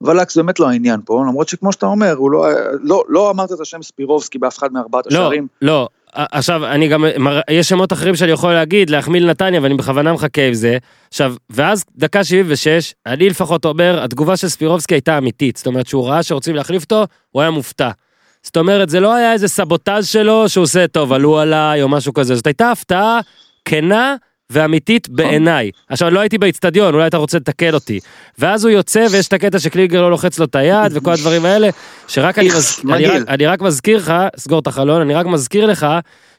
אבל 0.05 0.21
לקס 0.21 0.37
באמת 0.37 0.61
לא 0.61 0.69
העניין 0.69 1.01
פה, 1.05 1.25
למרות 1.29 1.49
שכמו 1.49 1.73
שאתה 1.73 1.87
אומר, 1.87 2.13
הוא 2.13 2.31
לא, 2.31 2.47
לא, 2.83 3.05
לא 3.09 3.31
אמרת 3.31 3.53
את 3.53 3.61
השם 3.61 3.83
ספירובסקי 3.83 4.39
באף 4.39 4.59
אחד 4.59 4.73
מארבעת 4.73 5.05
לא, 5.07 5.19
השערים. 5.19 5.47
לא, 5.63 5.89
ע- 6.17 6.25
עכשיו 6.33 6.67
אני 6.67 6.89
גם, 6.89 7.05
יש 7.51 7.69
שמות 7.69 7.93
אחרים 7.93 8.17
שאני 8.17 8.33
יכול 8.33 8.53
להגיד, 8.53 8.91
להחמיא 8.91 9.21
לנתניה 9.21 9.61
ואני 9.63 9.75
בכוונה 9.75 10.13
מחכה 10.13 10.47
עם 10.47 10.55
זה. 10.55 10.79
עכשיו, 11.09 11.35
ואז 11.51 11.85
דקה 11.97 12.25
76, 12.25 12.95
אני 13.07 13.29
לפחות 13.29 13.65
אומר, 13.65 14.05
התגובה 14.05 14.37
של 14.37 14.49
ספירובסקי 14.49 14.95
הייתה 14.95 15.19
אמיתית, 15.19 15.57
זאת 15.57 15.67
אומרת 15.67 15.87
שהוא 15.87 16.09
ראה 16.09 16.23
שרוצים 16.23 16.55
להחליף 16.55 16.83
אותו, 16.83 17.05
הוא 17.31 17.43
היה 17.43 17.51
מופתע. 17.51 17.91
זאת 18.43 18.57
אומרת, 18.57 18.89
זה 18.89 19.01
לא 19.01 19.15
היה 19.15 19.33
איזה 19.33 19.49
סבוטז 19.49 20.07
שלו 20.07 20.49
שהוא 20.49 20.63
עושה, 20.63 20.87
טוב, 20.87 21.13
עלו 21.13 21.39
עליי 21.39 21.83
או 21.83 21.89
משהו 21.89 22.15
כזה, 22.15 22.35
זאת 22.35 22.47
הייתה 22.47 22.71
הפתעה 22.71 23.21
כנה 23.65 24.17
ואמיתית 24.51 25.09
בעיניי. 25.09 25.71
עכשיו, 25.89 26.11
לא 26.11 26.21
הייתי 26.21 26.39
באיצטדיון, 26.39 26.95
אולי 26.95 27.07
אתה 27.07 27.17
רוצה 27.17 27.39
לתקן 27.39 27.75
אותי. 27.75 28.01
ואז 28.39 28.65
הוא 28.65 28.71
יוצא 28.73 29.07
ויש 29.11 29.29
את 29.29 29.33
הקטע 29.33 29.59
שקליגר 29.59 30.03
לא 30.03 30.11
לוחץ 30.11 30.39
לו 30.39 30.45
את 30.45 30.55
היד 30.55 30.93
וכל 30.95 31.13
הדברים 31.13 31.45
האלה, 31.45 31.69
שרק 32.09 32.39
אני, 32.39 32.49
מז... 32.49 32.81
אני. 32.93 33.07
רק, 33.07 33.23
אני 33.29 33.47
רק 33.47 33.63
מזכיר 33.63 33.97
לך, 33.97 34.15
סגור 34.37 34.59
את 34.59 34.67
החלון, 34.67 35.01
אני 35.01 35.15
רק 35.15 35.27
מזכיר 35.27 35.67
לך 35.67 35.87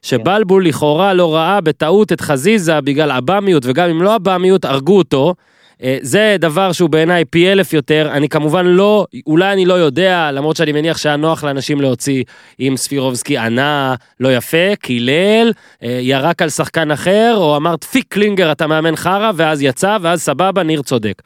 שבלבול 0.01 0.65
לכאורה 0.65 1.13
לא 1.13 1.35
ראה 1.35 1.62
בטעות 1.62 2.12
את 2.12 2.21
חזיזה 2.21 2.81
בגלל 2.81 3.12
עב"מיות, 3.12 3.63
וגם 3.65 3.89
אם 3.89 4.01
לא 4.01 4.15
עב"מיות, 4.15 4.65
הרגו 4.65 4.97
אותו. 4.97 5.35
אה, 5.84 5.98
זה 6.01 6.36
דבר 6.39 6.72
שהוא 6.72 6.89
בעיניי 6.89 7.25
פי 7.25 7.51
אלף 7.51 7.74
יותר, 7.74 8.10
אני 8.12 8.29
כמובן 8.29 8.65
לא, 8.65 9.05
אולי 9.27 9.53
אני 9.53 9.65
לא 9.65 9.74
יודע, 9.74 10.32
למרות 10.32 10.55
שאני 10.55 10.72
מניח 10.72 10.98
שהיה 10.98 11.15
נוח 11.15 11.44
לאנשים 11.44 11.82
להוציא 11.82 12.24
אם 12.60 12.74
ספירובסקי 12.77 13.38
ענה 13.38 13.96
לא 14.20 14.36
יפה, 14.36 14.75
קילל, 14.82 15.51
אה, 15.84 16.00
ירק 16.01 16.41
על 16.41 16.50
שחקן 16.50 16.91
אחר, 16.91 17.34
או 17.38 17.58
אמר 17.58 17.75
דפיק 17.75 18.05
קלינגר 18.10 18.51
אתה 18.51 18.67
מאמן 18.67 18.96
חרא, 18.96 19.32
ואז 19.36 19.62
יצא, 19.62 19.98
ואז 20.01 20.22
סבבה, 20.22 20.63
ניר 20.63 20.82
צודק. 20.82 21.22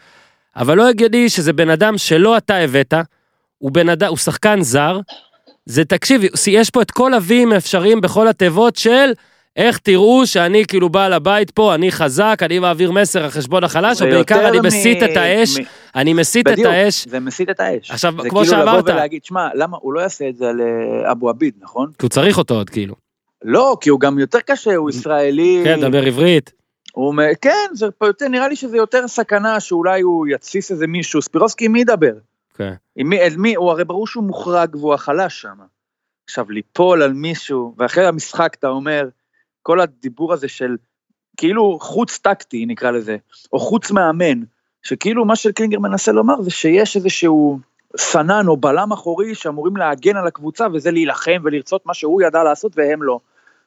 אבל 0.55 0.77
לא 0.77 0.89
הגיוני 0.89 1.29
שזה 1.29 1.53
בן 1.53 1.69
אדם 1.69 1.97
שלא 1.97 2.37
אתה 2.37 2.55
הבאת, 2.55 2.93
הוא 3.57 3.71
אדם, 3.91 4.09
הוא 4.09 4.17
שחקן 4.17 4.61
זר, 4.61 4.99
זה 5.65 5.85
תקשיב, 5.85 6.21
יש 6.47 6.69
פה 6.69 6.81
את 6.81 6.91
כל 6.91 7.13
הווים 7.13 7.53
האפשריים 7.53 8.01
בכל 8.01 8.27
התיבות 8.27 8.75
של 8.75 9.11
איך 9.59 9.77
תראו 9.77 10.27
שאני 10.27 10.65
כאילו 10.67 10.89
בעל 10.89 11.13
הבית 11.13 11.51
פה, 11.51 11.75
אני 11.75 11.91
חזק, 11.91 12.39
אני 12.41 12.59
מעביר 12.59 12.91
מסר 12.91 13.23
על 13.23 13.29
חשבון 13.29 13.63
החלש, 13.63 14.01
או 14.01 14.05
זה 14.09 14.15
בעיקר 14.15 14.35
יותר 14.35 14.49
אני 14.49 14.59
מ- 14.59 14.65
מסית 14.65 15.03
את 15.03 15.17
האש, 15.17 15.57
אני 15.95 16.13
מסית 16.13 16.47
את 16.47 16.59
האש, 16.65 17.07
זה 17.07 17.19
מסית 17.19 17.49
את 17.49 17.59
האש. 17.59 17.91
עכשיו, 17.91 18.13
זה 18.21 18.29
כמו 18.29 18.39
כאילו 18.39 18.45
שאמרת- 18.59 18.79
לבוא 18.83 18.93
ולהגיד, 18.93 19.23
שמע, 19.25 19.47
למה, 19.53 19.77
הוא 19.81 19.93
לא 19.93 19.99
יעשה 19.99 20.29
את 20.29 20.35
זה 20.35 20.45
לאבו 20.53 21.29
עביד, 21.29 21.53
נכון? 21.61 21.87
כי 21.99 22.05
הוא 22.05 22.09
צריך 22.09 22.37
אותו 22.37 22.53
עוד 22.53 22.69
כאילו. 22.69 22.95
לא, 23.43 23.77
כי 23.81 23.89
הוא 23.89 23.99
גם 23.99 24.19
יותר 24.19 24.39
קשה, 24.39 24.75
הוא 24.75 24.89
ישראלי. 24.89 25.61
כן, 25.63 25.81
דבר 25.81 26.03
עברית. 26.05 26.51
הוא, 26.93 27.15
מ- 27.15 27.35
כן, 27.41 27.67
זה 27.73 27.85
יותר, 28.01 28.27
נראה 28.27 28.47
לי 28.47 28.55
שזה 28.55 28.77
יותר 28.77 29.07
סכנה 29.07 29.59
שאולי 29.59 30.01
הוא 30.01 30.27
יתסיס 30.27 30.71
איזה 30.71 30.87
מישהו. 30.87 31.21
ספירובסקי, 31.21 31.65
עם 31.65 31.71
מי 31.71 31.81
ידבר? 31.81 32.13
כן. 32.57 32.73
עם 32.95 33.09
מי, 33.09 33.19
אל 33.21 33.33
מי, 33.37 33.55
הוא 33.55 33.71
הרי 33.71 33.85
ברור 33.85 34.07
שהוא 34.07 34.23
מוחרג 34.23 34.75
והוא 34.75 34.93
החלש 34.93 35.41
שם. 35.41 35.55
עכשיו, 36.25 36.51
ליפול 36.51 37.03
על 37.03 37.13
מישהו, 37.13 37.73
ואחרי 37.77 38.05
המשחק 38.05 38.55
אתה 38.59 38.67
אומר, 38.67 39.07
כל 39.63 39.79
הדיבור 39.79 40.33
הזה 40.33 40.47
של, 40.47 40.77
כאילו 41.37 41.77
חוץ 41.81 42.17
טקטי 42.17 42.65
נקרא 42.65 42.91
לזה, 42.91 43.17
או 43.53 43.59
חוץ 43.59 43.91
מאמן, 43.91 44.43
שכאילו 44.83 45.25
מה 45.25 45.35
שקלינגר 45.35 45.79
מנסה 45.79 46.11
לומר 46.11 46.41
זה 46.41 46.49
שיש 46.51 46.95
איזשהו 46.95 47.59
סנן 47.97 48.47
או 48.47 48.57
בלם 48.57 48.91
אחורי 48.91 49.35
שאמורים 49.35 49.77
להגן 49.77 50.17
על 50.17 50.27
הקבוצה 50.27 50.67
וזה 50.73 50.91
להילחם 50.91 51.41
ולרצות 51.43 51.85
מה 51.85 51.93
שהוא 51.93 52.21
ידע 52.21 52.43
לעשות 52.43 52.71
והם 52.75 53.03
לא. 53.03 53.19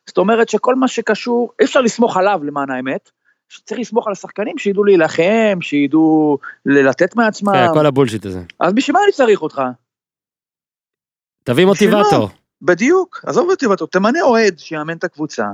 זאת 0.07 0.19
אומרת 0.19 0.49
שכל 0.49 0.75
מה 0.75 0.89
שקשור, 0.89 1.53
אי 1.61 1.65
אפשר 1.65 1.81
לסמוך 1.81 2.17
עליו 2.17 2.41
למען 2.45 2.71
האמת, 2.71 3.11
שצריך 3.49 3.81
לסמוך 3.81 4.07
על 4.07 4.13
השחקנים 4.13 4.59
שידעו 4.59 4.85
להילחם, 4.85 5.59
שידעו 5.61 6.39
לתת 6.67 7.17
מעצמם, 7.17 7.53
כן, 7.53 7.75
כל 7.75 7.87
הבולשיט 7.87 8.27
הזה. 8.27 8.43
אז 8.61 8.73
בשביל 8.73 8.97
מה 8.97 9.05
אני 9.05 9.13
צריך 9.13 9.43
אותך? 9.43 9.63
תביא? 11.45 11.65
מוטיבטור. 11.65 12.29
בדיוק, 12.63 13.25
עזוב 13.27 13.49
ואתה 13.71 13.87
תמנה 13.87 14.23
אוהד 14.23 14.59
שיאמן 14.59 14.97
את 14.97 15.05
הקבוצה. 15.05 15.47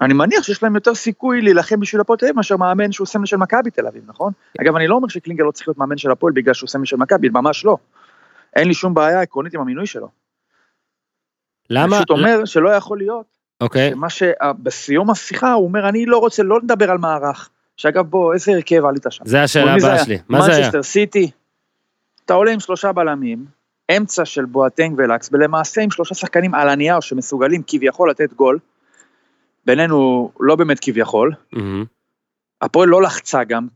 אני 0.00 0.14
מניח 0.14 0.42
שיש 0.42 0.62
להם 0.62 0.74
יותר 0.74 0.94
סיכוי 0.94 1.40
להילחם 1.40 1.80
בשביל 1.80 2.00
הפועל 2.00 2.18
תל 2.18 2.26
אביב 2.26 2.36
מאשר 2.36 2.56
מאמן 2.56 2.92
שהוא 2.92 3.06
סמל 3.06 3.26
של 3.26 3.36
מכבי 3.36 3.70
תל 3.70 3.86
אביב, 3.86 4.02
נכון? 4.06 4.32
אגב, 4.60 4.76
אני 4.76 4.86
לא 4.86 4.94
אומר 4.94 5.08
שקלינגר 5.08 5.44
לא 5.44 5.50
צריך 5.50 5.68
להיות 5.68 5.78
מאמן 5.78 5.98
של 5.98 6.10
הפועל 6.10 6.32
בגלל 6.32 6.54
שהוא 6.54 6.68
סמל 6.68 6.84
של 6.84 6.96
מכבי, 6.96 7.28
ממש 7.28 7.64
לא. 7.64 7.76
אין 8.56 8.68
לי 8.68 8.74
שום 8.74 8.94
בעיה 8.94 9.20
עקרונית 9.20 9.54
עם 9.54 9.60
המינוי 9.60 9.86
שלו. 9.86 10.08
למה? 11.70 11.84
אני 11.84 12.04
פשוט 12.04 12.10
אומר 12.10 12.44
שלא 12.44 12.70
יכול 12.70 12.98
להיות, 12.98 13.26
אוקיי. 13.60 13.90
שמה 13.90 14.10
שבסיום 14.10 15.10
השיחה 15.10 15.52
הוא 15.52 15.64
אומר, 15.64 15.88
אני 15.88 16.06
לא 16.06 16.18
רוצה 16.18 16.42
לא 16.42 16.60
לדבר 16.60 16.90
על 16.90 16.98
מערך. 16.98 17.50
שאגב, 17.76 18.06
בוא, 18.06 18.34
איזה 18.34 18.52
הרכב 18.52 18.84
עלית 18.84 19.06
שם? 19.10 19.24
זה 19.26 19.42
השאלה 19.42 19.74
הבאה? 19.74 20.04
שלי. 20.04 20.18
מה 20.28 20.42
זה 20.42 20.52
היה? 20.52 20.60
מנצ'סטר 20.60 20.82
סיטי. 20.82 21.30
אתה 22.24 22.34
עולה 22.34 22.50
עם 22.50 22.60
שלושה 22.60 22.92
בלמים, 22.92 23.44
אמצע 23.96 24.24
של 24.24 24.44
בואטנג 24.44 24.94
ולקס, 24.98 25.30
ולמעשה 25.32 25.80
עם 25.80 25.90
שלושה 25.90 26.14
שחקנים 26.14 26.54
על 26.54 26.68
הנייר 26.68 27.00
שמסוגלים 27.00 27.62
כביכול 27.66 28.10
לתת 28.10 28.32
גול. 28.32 28.58
בינינו 29.66 30.30
לא 30.40 30.56
באמת 30.56 30.78
כביכול. 30.80 31.32
מהמם. 31.52 31.84
הפועל 32.60 32.88
לא 32.88 33.02
לחצה 33.02 33.44
גם, 33.44 33.66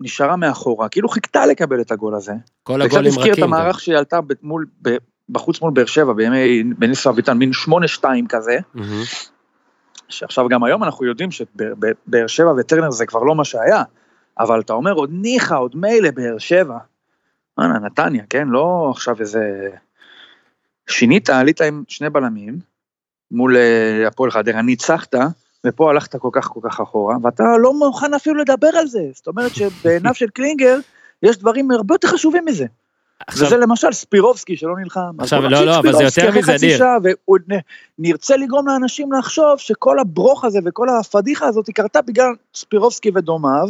נשארה 0.00 0.36
מאחורה, 0.36 0.88
כאילו 0.88 1.08
חיכתה 1.08 1.46
לקבל 1.46 1.80
את 1.80 1.92
הגול 1.92 2.14
הזה. 2.14 2.32
כל 2.62 2.72
וקצת 2.72 2.84
הגולים 2.84 3.10
הזכיר 3.10 3.26
את 3.26 3.30
רכים. 3.30 3.44
גם. 3.44 3.54
המערך 3.54 3.80
שהיא 3.80 3.96
עלתה 3.96 4.20
מול, 4.42 4.66
בחוץ 5.28 5.60
מול 5.60 5.70
באר 5.70 5.86
שבע 5.86 6.12
בימי 6.12 6.62
בניסו 6.64 7.10
אביטן, 7.10 7.38
מין 7.38 7.50
8-2 8.00 8.04
כזה. 8.28 8.58
מהמם. 8.74 9.02
שעכשיו 10.08 10.48
גם 10.48 10.64
היום 10.64 10.84
אנחנו 10.84 11.06
יודעים 11.06 11.30
שבאר 11.30 12.26
שבע 12.26 12.52
וטרנר 12.58 12.90
זה 12.90 13.06
כבר 13.06 13.22
לא 13.22 13.34
מה 13.34 13.44
שהיה, 13.44 13.82
אבל 14.38 14.60
אתה 14.60 14.72
אומר 14.72 14.92
עוד 14.92 15.10
ניחא, 15.12 15.54
עוד 15.54 15.76
מילא 15.76 16.10
באר 16.10 16.38
שבע. 16.38 16.78
וואלה, 17.58 17.78
נתניה, 17.78 18.24
כן? 18.30 18.48
לא 18.48 18.88
עכשיו 18.90 19.16
איזה... 19.20 19.70
שינית, 20.86 21.30
עלית 21.30 21.60
עם 21.60 21.84
שני 21.88 22.10
בלמים 22.10 22.58
מול 23.34 23.56
אה, 23.56 24.08
הפועל 24.08 24.30
חדרה, 24.30 24.62
ניצחת, 24.62 25.14
ופה 25.66 25.90
הלכת 25.90 26.16
כל 26.16 26.28
כך 26.32 26.44
כל 26.44 26.60
כך 26.62 26.80
אחורה, 26.80 27.16
ואתה 27.22 27.44
לא 27.58 27.74
מוכן 27.74 28.14
אפילו 28.14 28.34
לדבר 28.34 28.68
על 28.78 28.86
זה. 28.86 29.02
זאת 29.14 29.26
אומרת 29.26 29.54
שבעיניו 29.54 30.14
של 30.14 30.28
קלינגר, 30.28 30.78
יש 31.22 31.38
דברים 31.38 31.70
הרבה 31.70 31.94
יותר 31.94 32.08
חשובים 32.08 32.44
מזה. 32.44 32.66
עכשיו, 33.26 33.46
וזה 33.46 33.56
למשל 33.56 33.92
ספירובסקי 33.92 34.56
שלא 34.56 34.78
נלחם. 34.78 35.10
עכשיו, 35.18 35.42
לא, 35.42 35.66
לא, 35.66 35.78
אבל 35.78 35.92
זה 35.92 36.04
יותר 36.04 36.30
מזה, 36.38 36.56
ניר. 36.62 36.84
ונרצה 37.98 38.36
לגרום 38.36 38.68
לאנשים 38.68 39.12
לחשוב 39.12 39.58
שכל 39.58 39.98
הברוך 39.98 40.44
הזה 40.44 40.58
וכל 40.64 40.88
הפדיחה 40.88 41.46
הזאת 41.46 41.70
קרתה 41.70 42.02
בגלל 42.02 42.34
ספירובסקי 42.54 43.10
ודומיו, 43.14 43.68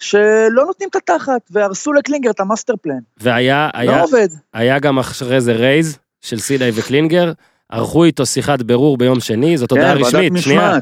שלא 0.00 0.64
נותנים 0.66 0.88
את 0.88 0.96
התחת, 0.96 1.40
והרסו 1.50 1.92
לקלינגר 1.92 2.30
את 2.30 2.40
ה 2.40 2.45
master 2.45 2.74
plan. 2.82 2.98
והיה, 3.16 3.70
היה, 3.74 3.96
לא 3.96 4.02
עובד. 4.04 4.28
היה 4.54 4.78
גם 4.78 4.98
אחרי 4.98 5.40
זה 5.40 5.52
רייז 5.52 5.98
של 6.20 6.38
סיני 6.38 6.70
וקלינגר, 6.74 7.32
ערכו 7.72 8.04
איתו 8.04 8.26
שיחת 8.26 8.62
בירור 8.62 8.98
ביום 8.98 9.20
שני, 9.20 9.58
זאת 9.58 9.70
הודעה 9.70 9.94
כן, 9.94 10.02
ועדת 10.02 10.14
רשמית, 10.14 10.42
שנייה. 10.42 10.78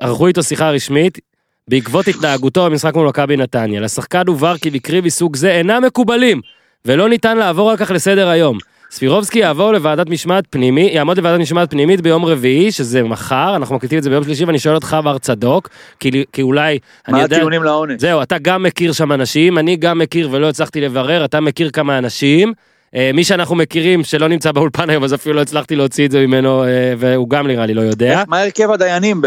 ערכו 0.00 0.26
איתו 0.26 0.42
שיחה 0.42 0.70
רשמית, 0.70 1.18
בעקבות 1.68 2.08
התנהגותו 2.08 2.64
במשחק 2.64 2.94
מול 2.94 3.08
מכבי 3.08 3.36
נתניה, 3.36 3.80
לשחקן 3.80 4.22
הובהר 4.26 4.58
כי 4.58 4.70
מקרים 4.72 5.04
מסוג 5.04 5.36
זה 5.36 5.50
אינם 5.50 5.82
מקובלים, 5.86 6.40
ולא 6.84 7.08
ניתן 7.08 7.36
לעבור 7.36 7.70
על 7.70 7.76
כך 7.76 7.90
לסדר 7.90 8.28
היום. 8.28 8.58
ספירובסקי 8.90 9.38
יעבור 9.38 9.72
לוועדת 9.72 10.08
משמעת 10.08 10.44
פנימי, 10.50 10.90
יעמוד 10.92 11.16
לוועדת 11.16 11.40
משמעת 11.40 11.70
פנימית 11.70 12.00
ביום 12.00 12.24
רביעי, 12.24 12.72
שזה 12.72 13.02
מחר, 13.02 13.56
אנחנו 13.56 13.76
מקליטים 13.76 13.98
את 13.98 14.02
זה 14.02 14.10
ביום 14.10 14.24
שלישי, 14.24 14.44
ואני 14.44 14.58
שואל 14.58 14.74
אותך 14.74 14.96
בר 15.04 15.18
צדוק, 15.18 15.68
כי, 16.00 16.24
כי 16.32 16.42
אולי, 16.42 16.78
אני 17.08 17.12
מה 17.12 17.22
יודע, 17.22 17.36
הטיעונים 17.36 17.62
לעונש? 17.62 18.00
זהו, 18.00 18.22
אתה 18.22 18.38
גם 18.38 18.62
מכיר 18.62 18.92
שם 18.92 19.12
אנשים, 19.12 19.58
אני 19.58 19.76
גם 19.76 19.98
מכיר 19.98 20.28
ולא 20.32 20.48
הצלחתי 20.48 20.80
לברר, 20.80 21.24
אתה 21.24 21.40
מכיר 21.40 21.70
כמה 21.70 21.98
אנשים. 21.98 22.52
אה, 22.96 23.10
מי 23.14 23.24
שאנחנו 23.24 23.54
מכירים 23.54 24.04
שלא 24.04 24.28
נמצא 24.28 24.52
באולפן 24.52 24.90
היום, 24.90 25.04
אז 25.04 25.14
אפילו 25.14 25.34
לא 25.34 25.40
הצלחתי 25.40 25.76
להוציא 25.76 26.06
את 26.06 26.10
זה 26.10 26.26
ממנו, 26.26 26.64
אה, 26.64 26.68
והוא 26.98 27.28
גם 27.30 27.46
נראה 27.46 27.66
לי 27.66 27.74
לא 27.74 27.80
יודע. 27.80 28.22
מה 28.28 28.40
הרכב 28.40 28.70
הדיינים 28.70 29.22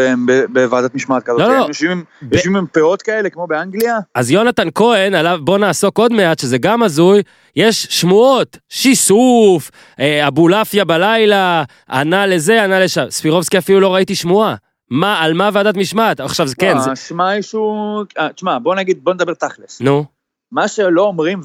בוועדת 0.54 0.96
משמעת 0.96 1.24
כזאת? 1.24 1.40
לא, 1.40 1.58
לא. 1.58 1.66
יושבים 1.68 2.56
עם- 2.56 2.66
פאות 2.74 3.02
כאלה 3.02 3.30
כמו 3.30 3.48
באנגליה? 3.48 3.98
אז 4.16 4.32
יונתן 4.32 4.68
כהן, 4.76 5.14
עליו 5.16 5.40
בוא 5.44 5.58
נעסוק 5.58 5.98
עוד 5.98 6.14
מעט, 6.14 6.40
שזה 6.40 6.58
גם 6.58 6.84
הזוי, 6.84 7.22
יש 7.56 7.88
שמועות, 7.90 8.58
שיסוף, 8.70 9.72
אה, 10.00 10.28
אבולעפיה 10.28 10.86
בלילה, 10.86 11.64
ענה 11.90 12.26
לזה, 12.26 12.64
ענה 12.64 12.80
לשם. 12.80 13.06
ספירובסקי 13.10 13.58
אפילו 13.58 13.80
לא 13.80 13.94
ראיתי 13.94 14.16
שמועה. 14.16 14.56
מה, 14.90 15.20
על 15.22 15.34
מה 15.34 15.50
ועדת 15.54 15.78
משמעת? 15.78 16.20
עכשיו, 16.20 16.48
כן, 16.60 16.76
לא, 16.78 16.82
זה... 16.82 16.92
שהוא... 17.42 18.04
אה, 18.20 18.30
תשמע, 18.36 18.58
בוא 18.60 18.76
נגיד, 18.76 18.98
בוא 19.04 19.14
נדבר 19.14 19.34
תכלס. 19.34 19.82
נו, 19.82 20.06
מה 20.52 20.68
שלא 20.68 21.02
אומרים, 21.02 21.42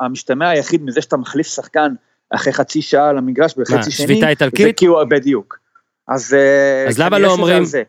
והמשתמע 0.00 0.48
היחיד 0.48 0.82
מזה 0.82 1.02
שאתה 1.02 1.16
מחליף 1.16 1.46
שחקן 1.46 1.94
אחרי 2.30 2.52
חצי 2.52 2.82
שעה 2.82 3.08
על 3.08 3.18
המגרש 3.18 3.54
בחצי 3.58 3.90
שני, 3.90 4.06
שביתה 4.06 4.20
זה 4.20 4.28
איטלקית? 4.28 4.78
כי 4.78 4.86
הוא 4.86 5.04
בדיוק. 5.04 5.58
אז 6.08 6.34
אה, 6.34 6.84
אז 6.88 6.98
למה 6.98 7.18
לא 7.18 7.32
אומרים- 7.32 7.64
זה. 7.64 7.82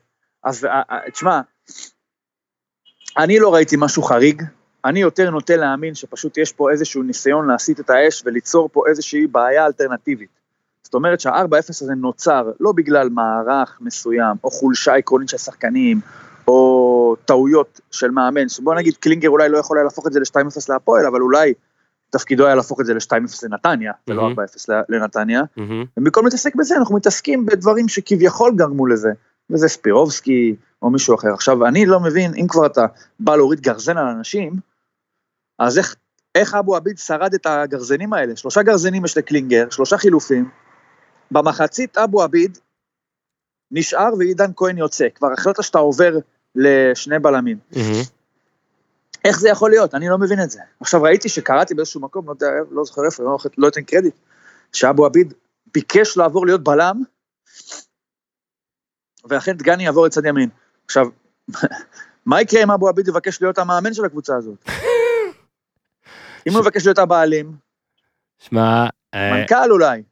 אז 0.43 0.65
אה, 0.65 0.82
אה, 0.91 1.10
תשמע, 1.12 1.41
אני 3.17 3.39
לא 3.39 3.53
ראיתי 3.53 3.75
משהו 3.79 4.03
חריג, 4.03 4.43
אני 4.86 5.00
יותר 5.00 5.29
נוטה 5.29 5.55
להאמין 5.55 5.96
שפשוט 5.96 6.38
יש 6.38 6.51
פה 6.51 6.72
איזשהו 6.72 7.03
ניסיון 7.03 7.48
להסיט 7.48 7.79
את 7.79 7.89
האש 7.89 8.24
וליצור 8.25 8.70
פה 8.74 8.84
איזושהי 8.88 9.27
בעיה 9.27 9.65
אלטרנטיבית. 9.65 10.29
זאת 10.84 10.93
אומרת 10.93 11.20
שה-4-0 11.20 11.70
הזה 11.70 11.93
נוצר 11.96 12.51
לא 12.60 12.72
בגלל 12.72 13.10
מערך 13.10 13.77
מסוים, 13.82 14.38
או 14.43 14.51
חולשה 14.51 14.96
עקרונית 14.96 15.29
של 15.29 15.38
שחקנים, 15.38 16.00
או 16.48 16.53
טעויות 17.25 17.79
של 17.91 18.12
מאמן, 18.12 18.50
שבוא 18.50 18.75
נגיד 18.75 18.98
קלינגר 18.98 19.29
אולי 19.29 19.50
לא 19.50 19.58
יכול 19.58 19.77
היה 19.77 19.84
להפוך 19.84 20.08
את 20.08 20.13
זה 20.13 20.20
ל-2-0 20.20 20.65
להפועל, 20.70 21.05
אבל 21.05 21.22
אולי 21.22 21.53
תפקידו 22.10 22.46
היה 22.46 22.55
להפוך 22.55 22.82
את 22.82 22.86
זה 22.86 22.93
ל-2-0 22.93 23.39
לנתניה, 23.43 23.91
ולא 24.08 24.22
מהמם. 24.22 24.39
4-0 24.39 24.72
לנתניה. 24.89 25.41
ובמקום 25.98 26.25
להתעסק 26.25 26.55
בזה 26.55 26.75
אנחנו 26.77 26.96
מתעסקים 26.96 27.46
בדברים 27.46 27.88
שכביכול 27.88 28.55
גרמו 28.55 28.88
לזה, 28.88 29.10
וזה 29.50 29.67
ספירובסקי 29.67 30.55
או 30.82 30.89
מישהו 30.89 31.15
אחר. 31.15 31.34
עכשיו 31.34 31.65
אני 31.65 31.86
לא 31.86 32.00
מבין, 32.00 32.32
אם 32.36 32.48
כבר 32.48 32.65
אתה 32.65 32.86
בא 33.20 33.36
להוריד 33.36 33.62
גרזן 33.62 33.98
על 33.98 34.08
אנשים, 34.08 34.53
אז 35.60 35.77
איך, 35.77 35.96
איך 36.36 36.53
אבו 36.53 36.75
עביד 36.75 36.98
שרד 36.98 37.34
את 37.34 37.46
הגרזנים 37.46 38.13
האלה? 38.13 38.36
שלושה 38.36 38.63
גרזנים 38.63 39.05
יש 39.05 39.17
לקלינגר, 39.17 39.70
שלושה 39.70 39.98
חילופים, 39.98 40.50
במחצית 41.32 41.98
אבו 41.98 42.24
עביד 42.24 42.58
נשאר 43.72 44.10
ועידן 44.17 44.51
כהן 44.55 44.77
יוצא, 44.77 45.08
כבר 45.15 45.34
החלטת 45.34 45.63
שאתה 45.63 45.77
עובר 45.77 46.17
לשני 46.55 47.19
בלמים. 47.19 47.57
מהמם. 47.72 48.01
איך 49.25 49.39
זה 49.39 49.50
יכול 49.50 49.69
להיות? 49.69 49.95
אני 49.95 50.10
לא 50.10 50.17
מבין 50.17 50.41
את 50.43 50.50
זה. 50.50 50.60
עכשיו 50.79 51.01
ראיתי 51.01 51.29
שקראתי 51.29 51.74
באיזשהו 51.74 52.01
מקום, 52.01 52.25
לא 52.27 52.31
יודע, 52.31 52.48
לא 52.72 52.83
זוכר 52.83 53.01
איפה, 53.05 53.24
לא, 53.24 53.38
לא 53.57 53.67
אתן 53.67 53.81
קרדיט, 53.81 54.13
שאבו 54.74 55.05
עביד 55.05 55.33
ביקש 55.74 56.17
לעבור 56.17 56.45
להיות 56.45 56.63
בלם, 56.63 57.01
ואכן 59.29 59.53
דגני 59.53 59.83
יעבור 59.86 60.05
לצד 60.05 60.25
ימין. 60.25 60.50
עכשיו, 60.86 61.05
מה 62.25 62.41
יקרה 62.41 62.63
אם 62.63 62.72
אבו 62.72 62.89
עביד 62.89 63.07
יבקש 63.07 63.41
להיות 63.41 63.57
המאמן 63.57 63.93
של 63.93 64.05
הקבוצה 64.05 64.36
הזאת? 64.36 64.69
אם 66.48 66.53
הוא 66.53 66.62
יבקש 66.62 66.86
להיות 66.86 66.98
הבעלים, 66.98 67.55
שמע, 68.39 68.88
אה, 69.13 69.31
מנכ"ל 69.33 69.72
אולי. 69.72 70.03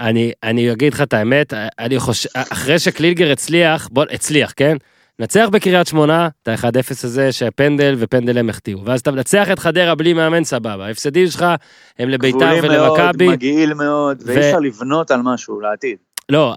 אני, 0.00 0.32
אני 0.42 0.72
אגיד 0.72 0.92
לך 0.92 1.02
את 1.02 1.12
האמת, 1.12 1.52
אני 1.78 1.98
חושב, 1.98 2.28
אחרי 2.34 2.78
שקלינגר 2.78 3.32
הצליח, 3.32 3.88
בוא, 3.88 4.04
הצליח, 4.10 4.52
כן? 4.56 4.76
נצח 5.18 5.48
בקריית 5.52 5.86
שמונה, 5.86 6.28
את 6.42 6.48
ה-1-0 6.48 6.90
הזה 6.90 7.32
שהפנדל 7.32 7.94
ופנדל 7.98 8.38
הם 8.38 8.50
החטיאו, 8.50 8.84
ואז 8.84 9.00
אתה 9.00 9.10
מנצח 9.10 9.50
את 9.52 9.58
חדרה 9.58 9.94
בלי 9.94 10.12
מאמן 10.12 10.44
סבבה, 10.44 10.86
ההפסדים 10.86 11.26
שלך 11.26 11.46
הם 11.98 12.08
לביתר 12.08 12.38
גבולים 12.38 12.72
מאוד, 12.72 13.00
ולמכבי, 13.00 13.28
מגעיל 13.28 13.74
מאוד, 13.74 14.22
ו- 14.22 14.26
ואי 14.26 14.38
אפשר 14.38 14.58
לבנות 14.58 15.10
על 15.10 15.20
משהו 15.22 15.60
לעתיד. 15.60 15.96
לא, 16.28 16.54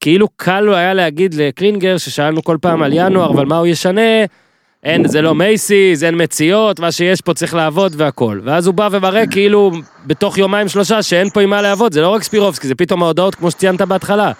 כאילו 0.00 0.28
קל 0.36 0.60
לו 0.60 0.74
היה 0.74 0.94
להגיד 0.94 1.34
לקלינגר, 1.34 1.98
ששאלנו 1.98 2.44
כל 2.44 2.56
פעם 2.60 2.82
על 2.82 2.92
ינואר, 2.94 3.30
אבל 3.30 3.46
מה 3.46 3.58
הוא 3.58 3.66
ישנה? 3.66 4.24
אין, 4.82 5.08
זה 5.08 5.22
לא 5.22 5.34
מייסיס, 5.34 6.02
אין 6.02 6.22
מציאות, 6.22 6.80
מה 6.80 6.92
שיש 6.92 7.20
פה 7.20 7.34
צריך 7.34 7.54
לעבוד 7.54 7.92
והכל. 7.96 8.40
ואז 8.44 8.66
הוא 8.66 8.74
בא 8.74 8.88
ומראה 8.92 9.26
כאילו 9.26 9.72
בתוך 10.06 10.38
יומיים 10.38 10.68
שלושה 10.68 11.02
שאין 11.02 11.30
פה 11.30 11.40
עם 11.40 11.50
מה 11.50 11.62
לעבוד, 11.62 11.92
זה 11.92 12.00
לא 12.00 12.08
רק 12.08 12.22
ספירובסקי, 12.22 12.68
זה 12.68 12.74
פתאום 12.74 13.02
ההודעות 13.02 13.34
כמו 13.34 13.50
שציינת 13.50 13.82
בהתחלה. 13.82 14.32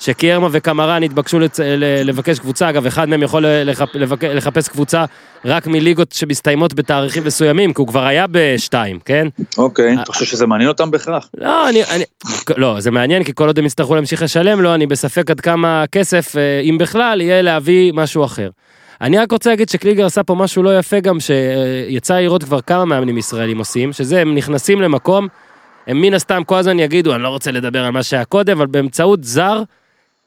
שקיירמה 0.00 0.48
וקמרן 0.50 1.02
התבקשו 1.02 1.38
לצ... 1.38 1.60
לבקש 2.04 2.38
קבוצה, 2.38 2.70
אגב, 2.70 2.86
אחד 2.86 3.08
מהם 3.08 3.22
יכול 3.22 3.46
לחפ... 3.46 3.94
לבק... 3.94 4.24
לחפש 4.24 4.68
קבוצה 4.68 5.04
רק 5.44 5.66
מליגות 5.66 6.12
שמסתיימות 6.12 6.74
בתאריכים 6.74 7.24
מסוימים, 7.24 7.74
כי 7.74 7.80
הוא 7.80 7.88
כבר 7.88 8.06
היה 8.06 8.26
בשתיים, 8.30 8.98
כן? 9.04 9.28
אוקיי, 9.58 9.96
אה, 9.96 10.02
אתה 10.02 10.12
חושב 10.12 10.24
שזה 10.24 10.46
מעניין 10.46 10.68
אותם 10.68 10.90
בהכרח? 10.90 11.28
לא, 11.38 11.68
אני, 11.68 11.82
אני, 11.84 12.04
לא, 12.56 12.80
זה 12.80 12.90
מעניין, 12.90 13.24
כי 13.24 13.32
כל 13.34 13.46
עוד 13.46 13.58
הם 13.58 13.66
יצטרכו 13.66 13.94
להמשיך 13.94 14.22
לשלם 14.22 14.60
לו, 14.60 14.74
אני 14.74 14.86
בספק 14.86 15.30
עד 15.30 15.40
כמה 15.40 15.84
כסף, 15.92 16.36
אה, 16.36 16.60
אם 16.60 16.78
בכלל, 16.78 17.20
יהיה 17.20 17.42
להביא 17.42 17.92
משהו 17.92 18.24
אחר. 18.24 18.50
אני 19.00 19.18
רק 19.18 19.32
רוצה 19.32 19.50
להגיד 19.50 19.68
שקליגר 19.68 20.06
עשה 20.06 20.22
פה 20.22 20.34
משהו 20.34 20.62
לא 20.62 20.78
יפה 20.78 21.00
גם, 21.00 21.18
שיצא 21.20 22.14
לראות 22.14 22.44
כבר 22.44 22.60
כמה 22.60 22.84
מאמנים 22.84 23.18
ישראלים 23.18 23.58
עושים, 23.58 23.92
שזה, 23.92 24.20
הם 24.20 24.34
נכנסים 24.34 24.82
למקום, 24.82 25.28
הם 25.86 26.00
מן 26.00 26.14
הסתם 26.14 26.42
כל 26.46 26.56
הזמן 26.56 26.78
יגידו, 26.78 27.14
אני 27.14 27.22
לא 27.22 27.28
רוצה 27.28 27.50
לדבר 27.50 27.84
על 27.84 27.90
מה 27.90 28.02
שהיה 28.02 28.24
קודם, 28.24 28.56
אבל 28.56 28.66
באמצעות 28.66 29.24
זר, 29.24 29.62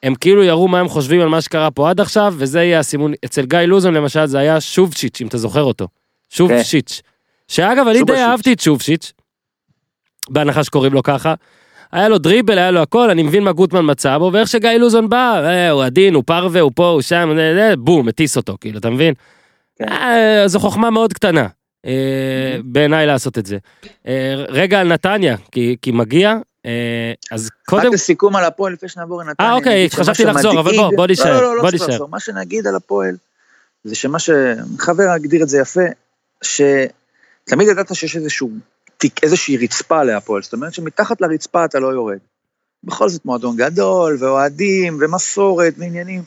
הם 0.04 0.16
כאילו 0.16 0.44
יראו 0.44 0.68
מה 0.68 0.80
הם 0.80 0.88
חושבים 0.88 1.22
על 1.22 1.28
מה 1.28 1.42
שקרה 1.42 1.72
פה 1.72 1.90
עד 1.90 2.02
עכשיו, 2.02 2.34
וזה 2.38 2.64
יהיה 2.64 2.80
הסימון, 2.80 3.14
אצל 3.26 3.46
גיא 3.46 3.60
לוזון 3.60 3.94
למשל 3.94 4.26
זה 4.26 4.40
היה 4.40 4.62
שובצ'יץ', 4.62 5.22
אם 5.22 5.28
אתה 5.28 5.38
זוכר 5.38 5.64
אותו. 5.64 5.88
שובצ'יץ'. 6.30 7.02
שאגב, 7.48 7.88
אני 7.88 8.04
די. 8.04 8.14
אהבתי 8.14 8.54
את 8.54 8.60
שובצ'יץ', 8.60 9.14
בהנחה 10.30 10.64
שקוראים 10.64 10.94
לו 10.94 11.04
ככה. 11.04 11.34
היה 11.92 12.10
לו 12.10 12.18
דריבל, 12.18 12.58
היה 12.58 12.72
לו 12.72 12.82
הכל, 12.82 13.10
אני 13.10 13.24
מבין 13.24 13.44
מה 13.44 13.52
גוטמן 13.52 13.92
מצא 13.92 14.18
בו, 14.18 14.30
ואיך 14.34 14.48
שגיא 14.48 14.70
לוזון 14.70 15.10
בא, 15.10 15.42
אה, 15.46 15.70
הוא 15.70 15.84
עדין, 15.84 16.14
הוא 16.14 16.24
פרווה, 16.26 16.62
הוא 16.62 16.72
פה, 16.76 16.88
הוא 16.88 17.02
שם, 17.02 17.34
אה, 17.38 17.70
אה, 17.70 17.76
בום, 17.76 18.06
מטיס 18.06 18.38
אותו, 18.38 18.58
כאילו, 18.62 18.80
אתה 18.80 18.90
מבין? 18.90 19.14
כן. 19.80 19.90
אה, 19.90 20.44
זו 20.48 20.60
חוכמה 20.60 20.90
מאוד 20.90 21.14
קטנה, 21.14 21.48
אה, 21.86 22.58
בעיניי 22.64 23.06
לעשות 23.06 23.38
את 23.38 23.46
זה. 23.46 23.58
אה, 24.08 24.36
רגע 24.50 24.80
על 24.80 24.88
נתניה, 24.88 25.38
כי, 25.52 25.76
כי 25.82 25.92
מגיע, 25.92 26.38
אז 27.32 27.50
קודם, 27.66 27.88
רק 27.88 27.94
לסיכום 27.94 28.36
על 28.36 28.46
הפועל 28.46 28.74
לפני 28.74 28.90
שנעבור 28.90 29.24
לנתניה. 29.24 29.50
אה, 29.50 29.56
אוקיי, 29.56 29.90
חשבתי 29.90 30.26
לחזור, 30.26 30.60
אבל 30.60 30.76
בוא, 30.76 30.92
בוא 30.96 31.08
נישאר, 31.08 31.34
לא, 31.34 31.42
לא, 31.42 31.56
לא, 31.56 31.62
בוא 31.62 31.72
לא 31.72 31.78
צריך. 31.78 31.90
לחזור. 31.90 32.10
מה 32.10 32.20
שנגיד 32.20 32.68
על 32.68 32.76
הפועל, 32.76 33.16
זה 33.84 33.96
שמה 33.96 34.18
שחבר 34.20 35.10
הגדיר 35.10 35.44
את 35.44 35.50
זה 35.50 35.60
יפה, 35.60 35.82
שתמיד 36.42 37.68
ידעת 37.68 37.96
שיש 37.96 38.16
איזשהו 38.16 38.52
תיק, 38.98 39.24
איזושהי 39.24 39.58
רצפה 39.58 40.04
להפועל, 40.04 40.42
זאת 40.42 40.54
אומרת 40.54 40.74
שמתחת 40.74 41.22
לרצפה 41.22 41.66
אתה 41.66 41.80
לא 41.80 41.88
יורד. 41.88 42.18
בכל 42.84 43.10
זאת 43.10 43.26
מועדון 43.26 43.58
גדול, 43.58 44.18
ואוהדים, 44.20 44.98
ומסורת, 45.02 45.74
ועניינים. 45.78 46.24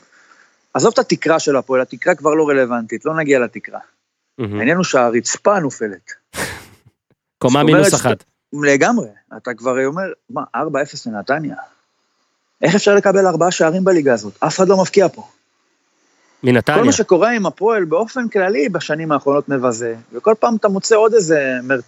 עזוב 0.73 0.91
את 0.93 0.99
התקרה 0.99 1.39
של 1.39 1.55
הפועל, 1.55 1.81
התקרה 1.81 2.15
כבר 2.15 2.33
לא 2.33 2.49
רלוונטית, 2.49 3.05
לא 3.05 3.15
נגיע 3.15 3.39
לתקרה. 3.39 3.79
העניין 4.39 4.77
הוא 4.77 4.83
שהרצפה 4.83 5.59
נופלת. 5.59 6.11
קומה 7.41 7.63
מינוס 7.63 7.93
אחת. 7.93 8.23
לגמרי, 8.53 9.07
אתה 9.37 9.53
כבר 9.53 9.85
אומר, 9.85 10.03
מה, 10.29 10.41
4-0 10.55 10.59
לנתניה? 11.05 11.55
איך 12.61 12.75
אפשר 12.75 12.95
לקבל 12.95 13.27
ארבעה 13.27 13.51
שערים 13.51 13.83
בליגה 13.83 14.13
הזאת? 14.13 14.33
אף 14.43 14.55
אחד 14.57 14.67
לא 14.67 14.77
מבקיע 14.81 15.07
פה. 15.09 15.21
כל 15.21 16.47
מנתניה. 16.51 16.83
מה 16.83 16.91
שקורה 16.91 17.31
עם 17.31 17.45
הפועל 17.45 17.85
באופן 17.85 18.27
כללי 18.29 18.69
בשנים 18.69 19.11
האחרונות 19.11 19.49
מבזה, 19.49 19.95
וכל 20.13 20.33
פעם 20.39 20.55
אתה 20.55 20.67
מוצא 20.67 20.95
עוד 20.95 21.13
איזה 21.13 21.53
מר, 21.63 21.79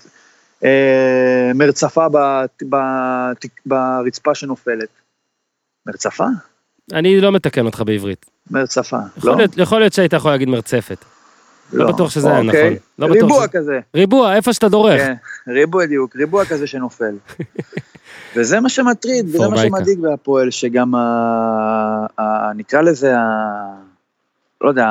אה, 0.64 1.52
מרצפה 1.56 2.10
בת, 2.10 2.64
בת, 2.70 3.46
ברצפה 3.66 4.36
שנופלת. 4.36 4.90
מרצפה? 5.86 6.26
אני 6.94 7.22
לא 7.22 7.32
מתקן 7.32 7.66
אותך 7.66 7.84
בעברית. 7.86 8.26
מרצפה, 8.52 8.98
יכול 9.18 9.32
לא? 9.32 9.38
להיות- 9.38 9.58
יכול 9.58 9.80
להיות 9.80 9.94
שהיית 9.94 10.14
יכול 10.14 10.32
להגיד 10.32 10.50
מרצפת. 10.50 11.06
לא 11.74 11.92
בטוח 11.92 12.10
שזה 12.10 12.30
היה 12.32 12.42
אוקיי. 12.46 12.78
נכון. 12.98 13.10
לא 13.10 13.14
ריבוע 13.14 13.48
כזה, 13.48 13.80
ריבוע, 13.96 14.36
איפה 14.36 14.54
שאתה 14.54 14.70
דורך. 14.70 15.02
כן, 15.02 15.14
ריבוע 15.48 15.86
דיוק, 15.86 16.16
ריבוע 16.16 16.46
כזה 16.46 16.68
שנופל. 16.68 17.16
וזה 18.36 18.60
מה 18.60 18.70
שמטריד, 18.70 19.26
וזה 19.28 19.48
מה. 19.48 19.58
שמדאיג 19.58 20.00
בהפועל, 20.00 20.52
שגם 20.52 20.96
ה... 20.96 21.00
ה... 22.20 22.54
נקרא 22.56 22.82
לזה 22.82 23.18
ה... 23.18 23.24
לא 24.62 24.70
יודע, 24.70 24.88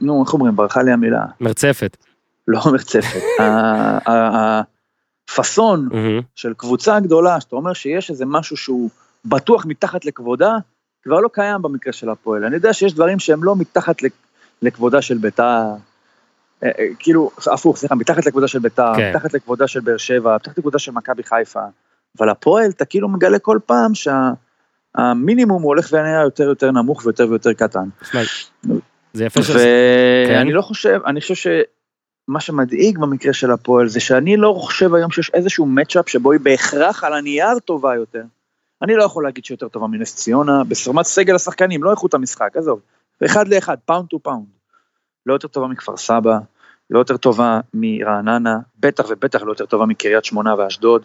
נו, 0.00 0.22
איך 0.24 0.34
אומרים, 0.34 0.56
ברחה 0.56 0.82
לי 0.82 0.92
המילה. 0.92 1.24
מרצפת. 1.40 1.96
לא 2.48 2.60
מרצפת. 2.66 3.20
הפאסון. 5.28 5.88
של 6.34 6.54
קבוצה 6.56 7.00
גדולה, 7.00 7.40
שאתה 7.40 7.56
אומר 7.56 7.72
שיש 7.72 8.10
איזה 8.10 8.24
משהו 8.26 8.56
שהוא 8.56 8.90
בטוח 9.24 9.66
מתחת 9.66 10.04
לכבודה, 10.04 10.56
כבר 11.02 11.20
לא 11.20 11.28
קיים 11.32 11.62
במקרה 11.62 11.92
של 11.92 12.10
הפועל. 12.10 12.44
אני 12.44 12.54
יודע 12.54 12.72
שיש 12.72 12.94
דברים 12.94 13.18
שהם 13.18 13.44
לא 13.44 13.56
מתחת 13.56 14.02
לכ- 14.02 14.12
לכבודה 14.62 15.02
של 15.02 15.18
ביתר, 15.18 15.64
כאילו, 16.98 17.30
הפוך, 17.52 17.76
סליחה, 17.76 17.94
מתחת 17.94 18.26
לכבודה 18.26 18.48
של 18.48 18.58
ביתר, 18.58 18.92
כן. 18.96 19.12
מתחת 19.14 19.34
לכבודה 19.34 19.66
של 19.66 19.80
באר 19.80 19.96
שבע, 19.96 20.34
מתחת 20.34 20.58
לכבודה 20.58 20.78
של 20.78 20.92
מכבי 20.92 21.22
חיפה, 21.22 21.60
אבל 22.18 22.28
הפועל, 22.28 22.70
אתה 22.70 22.84
כאילו 22.84 23.08
מגלה 23.08 23.38
כל 23.38 23.58
פעם 23.66 23.92
שהמינימום 23.94 25.62
הוא 25.62 25.68
הולך 25.68 25.88
ונהיה 25.92 26.22
יותר 26.22 26.44
יותר 26.44 26.70
נמוך 26.70 27.04
ויותר 27.04 27.28
ויותר 27.28 27.52
קטן. 27.52 27.88
זה 29.12 29.24
יפה 29.24 29.42
ש... 29.42 29.50
ואני 29.50 30.50
כן. 30.50 30.56
לא 30.56 30.62
חושב, 30.62 31.00
אני 31.06 31.20
חושב 31.20 31.34
שמה 31.34 32.40
שמדאיג 32.40 32.98
במקרה 32.98 33.32
של 33.32 33.50
הפועל 33.50 33.88
זה 33.88 34.00
שאני 34.00 34.36
לא 34.36 34.54
חושב 34.58 34.94
היום 34.94 35.10
שיש 35.10 35.30
איזשהו 35.34 35.66
matchup 35.66 36.08
שבו 36.08 36.32
היא 36.32 36.40
בהכרח 36.40 37.04
על 37.04 37.12
הנייר 37.12 37.58
טובה 37.58 37.94
יותר. 37.94 38.22
אני 38.82 38.96
לא 38.96 39.04
יכול 39.04 39.24
להגיד 39.24 39.44
שהיא 39.44 39.54
יותר 39.54 39.68
טובה 39.68 39.86
מנס 39.86 40.14
ציונה, 40.14 40.64
ברמת 40.64 41.04
סגל 41.04 41.34
השחקנים, 41.34 41.82
לא 41.82 41.90
איכות 41.90 42.14
המשחק, 42.14 42.56
עזוב. 42.56 42.80
אחד 43.24 43.48
לאחד, 43.48 43.76
pound 43.84 44.06
to 44.06 44.18
pound. 44.18 44.44
לא 45.28 45.32
יותר 45.32 45.48
טובה 45.48 45.66
מכפר 45.66 45.96
סבא, 45.96 46.38
לא 46.90 46.98
יותר 46.98 47.16
טובה 47.16 47.60
מרעננה, 47.74 48.58
בטח 48.80 49.04
ובטח 49.08 49.42
לא 49.42 49.50
יותר 49.50 49.66
טובה 49.66 49.86
מקריית 49.86 50.24
שמונה 50.24 50.54
ואשדוד. 50.58 51.02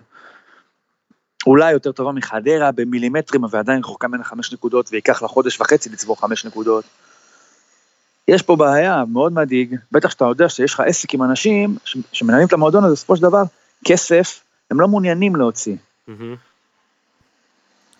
אולי 1.48 1.72
יותר 1.72 1.92
טובה 1.92 2.12
מחדרה 2.12 2.72
במילימטרים, 2.72 3.44
אבל 3.44 3.60
עדיין 3.60 3.80
רחוקה 3.80 4.08
ממנה 4.08 4.24
חמש 4.24 4.54
נקודות, 4.54 4.90
וייקח 4.92 5.22
לה 5.22 5.28
חודש 5.28 5.62
וחצי 5.62 5.90
לצבור 5.90 6.22
חמש 6.22 6.46
נקודות. 6.46 6.86
יש 8.28 8.42
פה 8.42 8.56
בעיה 8.56 9.04
מאוד 9.08 9.34
מדאיג, 9.34 9.76
בטח 9.92 10.10
שאתה 10.10 10.26
יודע 10.26 10.50
שיש 10.50 10.74
לך 10.74 10.80
עסק 10.80 11.14
עם 11.14 11.24
אנשים 11.24 11.78
שמנהלים 12.12 12.48
את 12.48 12.54
המועדון 12.54 12.84
הזה, 12.84 12.94
בסופו 12.94 13.16
של 13.16 13.22
דבר, 13.22 13.44
כסף, 13.86 14.44
הם 14.72 14.80
לא 14.80 14.88
מעוניינים 14.88 15.36
להוציא. 15.36 15.76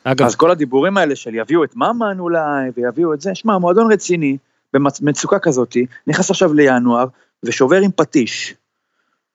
אגב, 0.04 0.26
אז 0.26 0.36
כל 0.36 0.52
הדיבורים 0.52 0.98
האלה 0.98 1.16
של 1.16 1.36
יביאו 1.36 1.64
את 1.64 1.76
ממן 1.76 2.20
אולי, 2.20 2.70
ויביאו 2.76 3.14
את 3.14 3.22
זה, 3.22 3.36
שמע, 3.36 3.58
מועדון 3.58 3.92
רציני, 3.92 4.38
במצוקה 4.74 5.40
כזאתי, 5.40 5.86
נכנס 6.08 6.30
עכשיו 6.30 6.54
לינואר, 6.54 7.06
ושובר 7.44 7.78
עם 7.78 7.92
פטיש. 7.96 8.56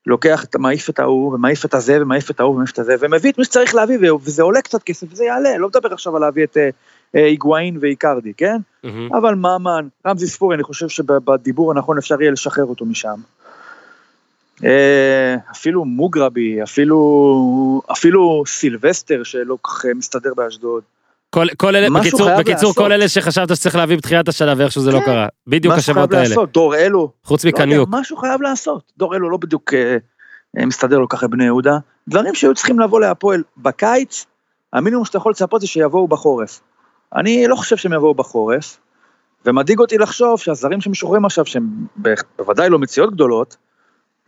לוקח, 0.07 0.45
מעיף 0.59 0.91
את 0.91 0.99
ההוא, 0.99 1.35
ומעיף 1.35 1.65
את 1.65 1.75
הזה, 1.75 2.03
ומעיף 2.03 2.31
את 2.31 2.41
ההוא, 2.41 2.55
ומעיף 2.55 2.73
את 2.73 2.79
הזה, 2.79 2.95
ומביא 3.01 3.33
את 3.33 3.39
מי 3.39 3.45
שצריך 3.45 3.75
להביא, 3.75 4.13
וזה 4.13 4.43
עולה 4.43 4.63
קצת 4.63 4.83
כסף, 4.83 5.07
וזה 5.13 5.25
יעלה, 5.25 5.59
לא 5.59 5.69
מדבר 5.69 5.93
עכשיו 5.93 6.17
על 6.17 6.23
להביא 6.23 6.45
את 6.45 6.57
אה, 6.57 6.71
אה, 7.15 7.25
היגואין 7.25 7.79
ואיקרדי, 7.81 8.33
כן? 8.37 8.57
מהמם. 8.85 9.15
אבל 9.15 9.35
ממן, 9.35 9.89
רמזי 10.07 10.27
ספורי, 10.27 10.55
אני 10.55 10.63
חושב 10.63 10.89
שבדיבור 10.89 11.71
הנכון 11.71 11.99
אפשר 11.99 12.23
יהיה 12.23 12.31
לשחרר 12.31 12.65
אותו 12.65 12.85
משם. 12.85 13.21
אה, 14.65 15.37
אפילו 15.51 15.85
מוגרבי, 15.85 16.63
אפילו, 16.63 17.83
אפילו 17.93 18.43
סילבסטר 18.47 19.23
שלא 19.23 19.59
כל 19.61 19.73
כך 19.73 19.87
אה, 19.87 19.95
מסתדר 19.95 20.35
באשדוד. 20.37 20.83
כל 21.31 21.47
כל 21.57 21.77
אלה, 21.77 21.89
בקיצור, 21.91 22.29
בקיצור, 22.39 22.69
לעשות. 22.69 22.77
כל 22.77 22.93
אלה 22.93 23.09
שחשבת 23.09 23.57
שצריך 23.57 23.77
להביא 23.77 23.97
בתחילת 23.97 24.29
השלב, 24.29 24.59
ואיכשהו 24.61 24.83
זה 24.83 24.93
לא 24.93 24.99
כן. 24.99 25.05
קרה. 25.05 25.27
בדיוק 25.47 25.75
השמות 25.75 26.13
האלה. 26.13 26.29
לעשות, 26.29 26.53
דור 26.53 26.77
אלו, 26.77 27.13
חוץ 27.25 27.45
לא 27.45 27.51
מקניוק. 27.51 27.89
משהו 27.93 28.17
חייב 28.17 28.43
לעשות. 28.43 28.93
דור 28.97 29.17
אלו 29.17 29.31
לא 29.31 29.37
בדיוק 29.37 29.75
אה, 29.75 29.97
אה, 30.59 30.67
מסתדר 30.67 30.99
לו 30.99 31.09
ככה 31.09 31.27
בבני 31.27 31.45
יהודה. 31.45 31.79
דברים 32.09 32.35
שהיו 32.35 32.55
צריכים 32.55 32.81
לבוא 32.81 33.01
להפועל 33.01 33.43
בקיץ, 33.57 34.27
המינימום 34.73 35.05
שאתה 35.05 35.19
יכול 35.19 35.31
לצפות 35.33 35.61
זה 35.61 35.67
שיבואו 35.67 36.09
בחורף. 36.09 36.61
אני 37.17 37.47
לא 37.47 37.57
חושב 37.57 37.77
שהם 37.77 37.93
יבואו 37.93 38.15
בחורף, 38.15 38.79
ומדאיג 39.47 39.79
אותי 39.79 39.99
לחשוב 39.99 40.41
שהזרים 40.41 40.81
שמשוחררים 40.81 41.25
עכשיו, 41.25 41.47
שהם 41.47 41.87
בוודאי 42.39 42.69
לא 42.69 42.79
מציאות 42.79 43.13
גדולות, 43.13 43.57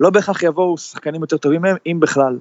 לא 0.01 0.11
בהכרח 0.11 0.43
יבואו 0.43 0.79
שחקנים 0.79 1.21
יותר 1.21 1.37
טובים 1.37 1.63
מהם, 1.63 1.77
אם 1.87 2.01
בכלל. 2.01 2.39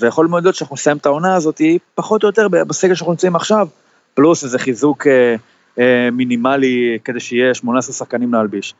ויכול 0.00 0.26
מאוד 0.26 0.44
להיות 0.44 0.56
שאנחנו 0.56 0.74
נסיים 0.74 0.96
את 0.96 1.06
העונה 1.06 1.34
הזאת 1.34 1.60
פחות 1.94 2.22
או 2.22 2.28
יותר 2.28 2.48
בסגל 2.48 2.94
שאנחנו 2.94 3.12
נמצאים 3.12 3.36
עכשיו, 3.36 3.68
פלוס 4.14 4.44
איזה 4.44 4.58
חיזוק 4.58 5.06
אה, 5.06 5.34
אה, 5.78 6.10
מינימלי 6.12 6.98
כדי 7.04 7.20
שיהיה 7.20 7.54
18 7.54 7.94
שחקנים 7.94 8.34
להלביש. 8.34 8.74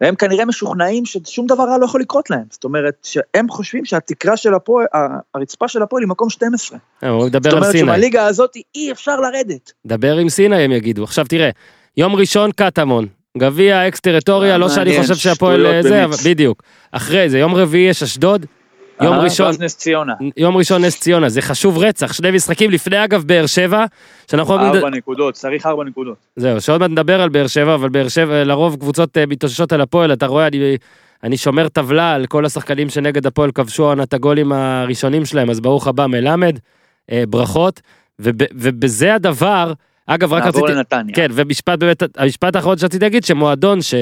הם 0.00 0.14
כנראה 0.14 0.44
משוכנעים 0.44 1.06
ששום 1.06 1.46
דבר 1.46 1.64
רע 1.64 1.78
לא 1.78 1.84
יכול 1.84 2.00
לקרות 2.00 2.30
להם. 2.30 2.42
זאת 2.50 2.64
אומרת, 2.64 2.94
שהם 3.02 3.48
חושבים 3.48 3.84
שהתקרה 3.84 4.36
של 4.36 4.54
הפועל, 4.54 4.86
הרצפה 5.34 5.68
של 5.68 5.82
הפועל 5.82 6.02
היא 6.02 6.08
מקום 6.08 6.30
12. 6.30 6.78
אה, 7.02 7.08
הוא 7.08 7.20
זאת 7.20 7.28
מדבר 7.28 7.50
על 7.50 7.56
אומרת 7.56 7.70
סיני. 7.70 7.82
שמהליגה 7.82 8.26
הזאת 8.26 8.56
אי 8.74 8.92
אפשר 8.92 9.20
לרדת. 9.20 9.72
דבר 9.86 10.16
עם 10.16 10.28
סיני 10.28 10.56
הם 10.56 10.72
יגידו. 10.72 11.04
עכשיו 11.04 11.24
תראה, 11.28 11.50
יום 11.96 12.14
ראשון 12.14 12.50
קטמון. 12.52 13.06
גביע 13.38 13.88
אקס 13.88 14.00
טריטוריה, 14.00 14.52
אה, 14.52 14.58
לא 14.58 14.68
שאני 14.68 14.84
מעניין, 14.84 15.02
חושב 15.02 15.14
שהפועל 15.14 15.66
אה, 15.66 15.82
זה, 15.82 16.04
בדיוק. 16.24 16.62
אחרי 16.92 17.30
זה, 17.30 17.38
יום 17.38 17.54
רביעי 17.54 17.88
יש 17.88 18.02
אשדוד, 18.02 18.46
יום 19.00 19.14
ראשון, 19.14 19.54
נס 19.60 19.76
ציונה. 19.76 20.12
יום 20.36 20.56
ראשון 20.56 20.84
נס 20.84 21.00
ציונה, 21.00 21.28
זה 21.28 21.42
חשוב 21.42 21.78
רצח, 21.78 22.12
שני 22.12 22.30
משחקים 22.30 22.70
לפני 22.70 23.04
אגב 23.04 23.22
באר 23.26 23.46
שבע, 23.46 23.84
שאנחנו 24.30 24.54
ארבע 24.58 24.90
נקודות, 24.90 25.34
צריך 25.34 25.66
ארבע 25.66 25.84
נקודות. 25.84 26.16
זהו, 26.36 26.60
שעוד 26.60 26.80
מעט 26.80 26.90
נדבר 26.90 27.20
על 27.20 27.28
באר 27.28 27.46
שבע, 27.46 27.74
אבל 27.74 27.88
באר 27.88 28.08
שבע, 28.08 28.44
לרוב 28.44 28.76
קבוצות 28.76 29.18
אה, 29.18 29.26
מתאוששות 29.26 29.72
על 29.72 29.80
הפועל, 29.80 30.12
אתה 30.12 30.26
רואה, 30.26 30.46
אני, 30.46 30.76
אני 31.22 31.36
שומר 31.36 31.68
טבלה 31.68 32.14
על 32.14 32.26
כל 32.26 32.44
השחקנים 32.44 32.88
שנגד 32.88 33.26
הפועל 33.26 33.50
כבשו 33.52 33.84
העונה 33.84 34.02
את 34.02 34.14
הגולים 34.14 34.52
הראשונים 34.52 35.24
שלהם, 35.24 35.50
אז 35.50 35.60
ברוך 35.60 35.86
הבא 35.86 36.06
מלמד, 36.06 36.58
אה, 37.12 37.24
ברכות, 37.28 37.80
וב, 38.18 38.34
ובזה 38.54 39.14
הדבר, 39.14 39.72
אגב, 40.06 40.32
רק 40.32 40.44
נעבור 40.44 40.60
רציתי, 40.62 40.78
לנתניה. 40.78 41.14
כן, 41.14 41.26
ומשפט 41.32 41.78
באמת, 41.78 42.02
המשפט 42.16 42.56
האחרון 42.56 42.78
שרציתי 42.78 43.04
להגיד, 43.04 43.24
שמועדון 43.24 43.82
ש... 43.82 43.94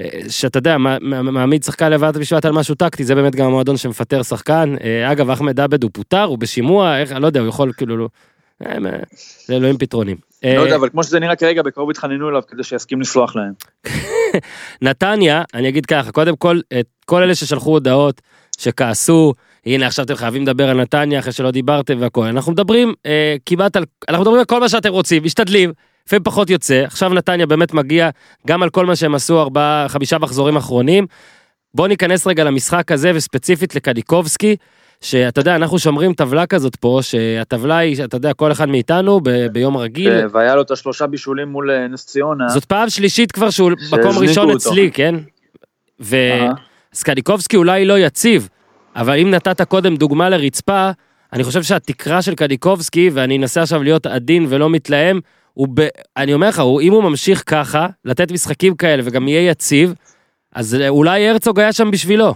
אה, 0.00 0.20
שאתה 0.28 0.58
יודע, 0.58 0.78
מע- 0.78 0.98
מע- 1.00 1.22
מעמיד 1.22 1.62
שחקן 1.62 1.90
לוועדת 1.90 2.16
המשפט 2.16 2.44
על 2.44 2.52
משהו 2.52 2.74
טקטי, 2.74 3.04
זה 3.04 3.14
באמת 3.14 3.34
גם 3.34 3.46
המועדון 3.46 3.76
שמפטר 3.76 4.22
שחקן. 4.22 4.74
אה, 4.84 5.12
אגב, 5.12 5.30
אחמד 5.30 5.60
עבד 5.60 5.82
הוא 5.82 5.90
פוטר, 5.94 6.22
הוא 6.22 6.38
בשימוע, 6.38 6.98
איך, 6.98 7.12
לא 7.12 7.26
יודע, 7.26 7.40
הוא 7.40 7.48
יכול 7.48 7.72
כאילו, 7.76 7.96
לא... 7.96 8.08
אה, 8.66 8.76
זה 9.46 9.56
אלוהים 9.56 9.78
פתרונים. 9.78 10.16
לא 10.44 10.60
יודע, 10.60 10.76
אבל 10.76 10.88
כמו 10.88 11.04
שזה 11.04 11.20
נראה 11.20 11.36
כרגע, 11.36 11.62
בקרוב 11.62 11.90
יתחננו 11.90 12.28
אליו 12.28 12.42
כדי 12.48 12.64
שיסכים 12.64 13.00
לסלוח 13.00 13.36
להם. 13.36 13.52
נתניה, 14.82 15.42
אני 15.54 15.68
אגיד 15.68 15.86
ככה, 15.86 16.12
קודם 16.12 16.36
כל, 16.36 16.60
את 16.80 16.86
כל 17.06 17.22
אלה 17.22 17.34
ששלחו 17.34 17.70
הודעות, 17.70 18.20
שכעסו, 18.58 19.34
הנה 19.66 19.86
עכשיו 19.86 20.04
אתם 20.04 20.14
חייבים 20.14 20.42
לדבר 20.42 20.68
על 20.68 20.80
נתניה 20.80 21.18
אחרי 21.18 21.32
שלא 21.32 21.50
דיברתם 21.50 21.96
והכל, 22.00 22.24
אנחנו 22.24 22.52
מדברים 22.52 22.94
אה, 23.06 23.36
כמעט 23.46 23.76
על, 23.76 23.84
אנחנו 24.08 24.22
מדברים 24.22 24.38
על 24.38 24.44
כל 24.44 24.60
מה 24.60 24.68
שאתם 24.68 24.92
רוצים, 24.92 25.24
משתדלים, 25.24 25.72
לפעמים 26.06 26.22
פחות 26.22 26.50
יוצא, 26.50 26.82
עכשיו 26.84 27.14
נתניה 27.14 27.46
באמת 27.46 27.74
מגיע 27.74 28.10
גם 28.46 28.62
על 28.62 28.70
כל 28.70 28.86
מה 28.86 28.96
שהם 28.96 29.14
עשו 29.14 29.40
ארבעה, 29.40 29.86
חמישה 29.88 30.18
מחזורים 30.18 30.56
אחרונים. 30.56 31.06
בוא 31.74 31.88
ניכנס 31.88 32.26
רגע 32.26 32.44
למשחק 32.44 32.92
הזה 32.92 33.12
וספציפית 33.14 33.74
לקניקובסקי, 33.74 34.56
שאתה 35.00 35.40
יודע, 35.40 35.56
אנחנו 35.56 35.78
שומרים 35.78 36.14
טבלה 36.14 36.46
כזאת 36.46 36.76
פה, 36.76 36.98
שהטבלה 37.02 37.78
היא, 37.78 38.04
אתה 38.04 38.16
יודע, 38.16 38.32
כל 38.32 38.52
אחד 38.52 38.68
מאיתנו 38.68 39.20
ב, 39.22 39.46
ביום 39.46 39.76
רגיל, 39.76 40.12
והיה 40.32 40.54
לו 40.54 40.62
את 40.62 40.70
השלושה 40.70 41.06
בישולים 41.06 41.48
מול 41.48 41.70
אה, 41.70 41.88
נס 41.88 42.06
ציונה. 42.06 42.48
זאת 42.48 42.64
פעם 42.64 42.90
שלישית 42.90 43.32
כבר 43.32 43.50
שהוא 43.50 43.70
מקום 43.92 44.18
ראשון 44.18 44.50
אותו. 44.50 44.56
אצלי, 44.56 44.90
כן? 44.90 45.14
ו... 46.00 46.16
אהה. 46.16 46.52
סקניקובסקי 46.94 47.56
אולי 47.56 47.84
לא 47.84 47.98
יציב, 47.98 48.48
אבל 48.96 49.18
אם 49.18 49.30
נתת 49.30 49.62
קודם 49.62 49.96
דוגמה 49.96 50.28
לרצפה, 50.28 50.90
אני 51.32 51.44
חושב 51.44 51.62
שהתקרה 51.62 52.22
של 52.22 52.34
קניקובסקי, 52.34 53.10
ואני 53.12 53.36
אנסה 53.36 53.62
עכשיו 53.62 53.82
להיות 53.82 54.06
עדין 54.06 54.46
ולא 54.48 54.70
מתלהם, 54.70 55.20
הוא 55.54 55.68
ב... 55.74 55.88
אני 56.16 56.34
אומר 56.34 56.48
לך, 56.48 56.58
הוא, 56.58 56.80
אם 56.80 56.92
הוא 56.92 57.02
ממשיך 57.02 57.42
ככה, 57.46 57.86
לתת 58.04 58.32
משחקים 58.32 58.76
כאלה 58.76 59.02
וגם 59.04 59.28
יהיה 59.28 59.50
יציב, 59.50 59.94
אז 60.54 60.76
אולי 60.88 61.28
הרצוג 61.28 61.60
היה 61.60 61.72
שם 61.72 61.90
בשבילו. 61.90 62.34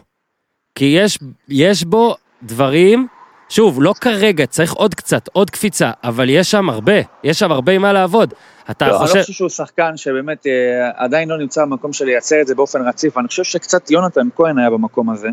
כי 0.75 0.85
יש, 0.85 1.19
יש 1.49 1.85
בו 1.85 2.15
דברים, 2.43 3.07
שוב, 3.49 3.83
לא 3.83 3.95
כרגע, 4.01 4.47
צריך 4.47 4.73
עוד 4.73 4.95
קצת, 4.95 5.29
עוד 5.33 5.51
קפיצה, 5.51 5.91
אבל 6.05 6.31
יש 6.31 6.51
שם 6.51 6.71
הרבה, 6.71 6.93
יש 7.25 7.39
שם 7.39 7.53
הרבה 7.53 7.73
עם 7.73 7.83
מה 7.83 7.93
לעבוד. 7.93 8.35
אתה 8.71 8.89
לא, 8.89 8.91
אני 8.91 8.99
חושב... 8.99 9.17
לא 9.17 9.23
חושב 9.23 9.33
שהוא 9.33 9.49
שחקן 9.49 9.97
שבאמת 9.97 10.47
אה, 10.47 10.91
עדיין 10.95 11.29
לא 11.29 11.39
נמצא 11.39 11.65
במקום 11.65 11.93
של 11.93 12.05
לייצר 12.05 12.41
את 12.41 12.47
זה 12.47 12.55
באופן 12.55 12.89
רציף, 12.89 13.19
אני 13.19 13.29
חושב 13.29 13.45
שקצת 13.45 13.91
יונתן 13.91 14.29
כהן 14.37 14.59
היה 14.59 14.71
במקום 14.71 15.11
הזה, 15.11 15.29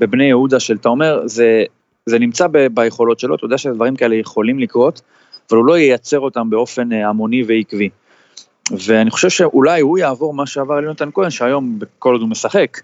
בבני 0.00 0.24
יהודה 0.24 0.60
של, 0.60 0.76
אתה 0.76 0.88
אומר, 0.88 1.22
זה, 1.26 1.64
זה 2.06 2.18
נמצא 2.18 2.46
ב, 2.46 2.66
ביכולות 2.66 3.20
שלו, 3.20 3.34
אתה 3.34 3.44
יודע 3.44 3.58
שדברים 3.58 3.96
כאלה 3.96 4.14
יכולים 4.14 4.58
לקרות, 4.58 5.00
אבל 5.50 5.58
הוא 5.58 5.66
לא 5.66 5.78
ייצר 5.78 6.20
אותם 6.20 6.50
באופן 6.50 6.92
אה, 6.92 7.08
המוני 7.08 7.42
ועקבי. 7.46 7.88
ואני 8.86 9.10
חושב 9.10 9.28
שאולי 9.28 9.80
הוא 9.80 9.98
יעבור 9.98 10.34
מה 10.34 10.46
שעבר 10.46 10.74
על 10.74 10.84
יונתן 10.84 11.08
כהן, 11.14 11.30
שהיום, 11.30 11.78
כל 11.98 12.12
עוד 12.12 12.20
הוא 12.20 12.28
משחק, 12.28 12.80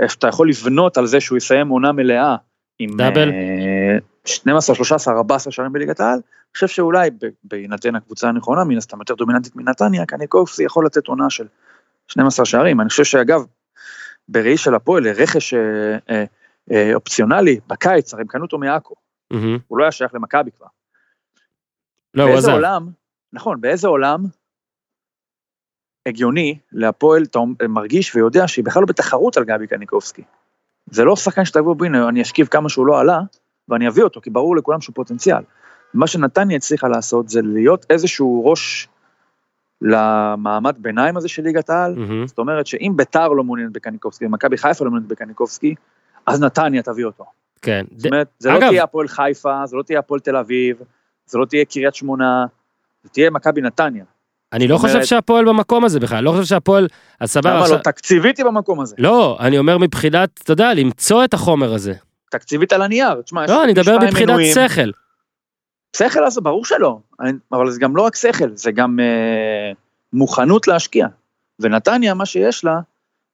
אה, 0.00 0.08
שאתה 0.08 0.28
יכול 0.28 0.48
לבנות 0.48 0.98
על 0.98 1.06
זה 1.06 1.20
שהוא 1.20 1.38
יסיים 1.38 1.68
עונה 1.68 1.92
מלאה 1.92 2.36
עם 2.78 2.96
דאבל. 2.96 3.28
אה, 3.28 3.98
12, 4.24 4.76
13, 4.76 5.14
14 5.14 5.52
שנים 5.52 5.72
בליגת 5.72 6.00
העל, 6.00 6.12
אני 6.52 6.54
חושב 6.54 6.68
שאולי 6.68 7.10
בהינתן 7.44 7.94
הקבוצה 7.94 8.28
הנכונה, 8.28 8.64
מן 8.64 8.76
הסתם 8.76 8.98
יותר 8.98 9.14
דומיננטית 9.14 9.56
מנתניה, 9.56 10.06
קניקובסקי 10.06 10.62
יכול 10.62 10.86
לתת 10.86 11.06
עונה 11.06 11.30
של 11.30 11.46
12 12.08 12.46
שערים. 12.46 12.80
אני 12.80 12.88
חושב 12.88 13.04
שאגב, 13.04 13.44
בראי 14.28 14.56
של 14.56 14.74
הפועל, 14.74 15.08
רכש 15.08 15.54
אה, 15.54 15.60
אה, 16.10 16.24
אה, 16.72 16.94
אופציונלי, 16.94 17.60
בקיץ, 17.66 18.14
הרי 18.14 18.20
הם 18.20 18.26
קנו 18.26 18.42
אותו 18.42 18.58
מעכו, 18.58 18.94
מהמם. 19.30 19.58
הוא 19.68 19.78
לא 19.78 19.84
היה 19.84 19.92
שייך 19.92 20.14
למכבי 20.14 20.50
כבר. 20.58 20.66
לא, 22.14 22.22
הוא 22.22 22.36
עזב. 22.36 22.50
עולם, 22.52 22.88
נכון, 23.32 23.60
באיזה 23.60 23.88
עולם 23.88 24.24
הגיוני 26.08 26.58
להפועל, 26.72 27.22
אתה 27.22 27.38
מרגיש 27.68 28.16
ויודע 28.16 28.48
שהיא 28.48 28.64
בכלל 28.64 28.82
לא 28.82 28.86
בתחרות 28.86 29.36
על 29.36 29.44
גבי 29.44 29.66
קניקובסקי. 29.66 30.22
זה 30.90 31.04
לא 31.04 31.16
שחקן 31.16 31.44
שתבוא, 31.44 31.74
הנה, 31.84 32.08
אני 32.08 32.22
אשכיב 32.22 32.46
כמה 32.46 32.68
שהוא 32.68 32.86
לא 32.86 33.00
עלה, 33.00 33.20
ואני 33.68 33.88
אביא 33.88 34.02
אותו, 34.02 34.20
כי 34.20 34.30
ברור 34.30 34.56
לכולם 34.56 34.80
שהוא 34.80 34.94
פוטנציאל. 34.94 35.42
מה 35.94 36.06
שנתניה 36.06 36.56
הצליחה 36.56 36.88
לעשות 36.88 37.28
זה 37.28 37.40
להיות 37.42 37.86
איזשהו 37.90 38.42
ראש 38.46 38.88
למעמד 39.80 40.76
ביניים 40.78 41.16
הזה 41.16 41.28
של 41.28 41.42
ליגת 41.42 41.70
העל, 41.70 41.94
מהמם. 41.94 42.26
זאת 42.26 42.38
אומרת 42.38 42.66
שאם 42.66 42.92
ביתר 42.96 43.28
לא 43.28 43.44
מעוניינת 43.44 43.72
בקניקובסקי, 43.72 44.26
ומכבי 44.26 44.58
חיפה 44.58 44.84
לא 44.84 44.90
מעוניינת 44.90 45.12
בקניקובסקי, 45.12 45.74
אז 46.26 46.40
נתניה 46.40 46.82
תביא 46.82 47.04
אותו. 47.04 47.24
כן. 47.62 47.84
זאת 47.96 48.06
אומרת, 48.06 48.28
זה 48.38 48.52
אגב- 48.52 48.62
לא 48.62 48.68
תהיה 48.68 48.84
הפועל 48.84 49.08
חיפה, 49.08 49.66
זה 49.66 49.76
לא 49.76 49.82
תהיה 49.82 49.98
הפועל 49.98 50.20
תל 50.20 50.36
אביב, 50.36 50.82
זה 51.32 51.38
לא 51.38 51.44
תהיה 51.44 51.64
קריית 51.64 51.94
שמונה, 51.94 52.46
זה 53.04 53.08
תהיה 53.10 53.30
מכבי 53.30 53.60
נתניה. 53.60 54.04
אני 54.52 54.68
לא 54.68 54.78
חושב 54.78 55.04
שהפועל 55.04 55.44
במקום 55.48 55.84
הזה 55.84 56.00
בכלל, 56.00 56.24
לא 56.24 56.30
חושב 56.30 56.44
שהפועל, 56.44 56.88
אז 57.20 57.30
סבבה, 57.30 57.56
למה 57.56 57.68
לא? 57.68 57.76
תקציבית 57.76 58.38
היא 58.38 58.46
במקום 58.46 58.80
הזה. 58.80 58.96
לא, 58.98 59.36
אני 59.40 59.58
אומר 59.58 59.78
מבחינת, 59.78 60.40
אתה 60.42 60.52
יודע, 60.52 60.74
למצוא 60.74 61.24
את 61.24 61.34
החומר 61.34 61.74
הזה. 61.74 61.94
תקציבית 62.30 62.72
על 62.72 62.82
הנייר. 62.82 63.22
תשמע, 63.22 63.46
לא, 63.46 63.64
אני 63.64 63.72
מדבר 63.72 63.98
מבחינת. 63.98 64.38
שכל. 64.54 64.90
שכל 65.96 66.24
אז 66.24 66.38
ברור 66.38 66.64
שלא, 66.64 66.98
אני- 67.20 67.32
אבל 67.52 67.70
זה 67.70 67.80
גם 67.80 67.96
לא 67.96 68.02
רק 68.02 68.16
שכל, 68.16 68.48
זה 68.54 68.72
גם 68.72 69.00
אה, 69.00 69.72
מוכנות 70.12 70.68
להשקיע. 70.68 71.06
ונתניה, 71.60 72.14
מה 72.14 72.26
שיש 72.26 72.64
לה, 72.64 72.80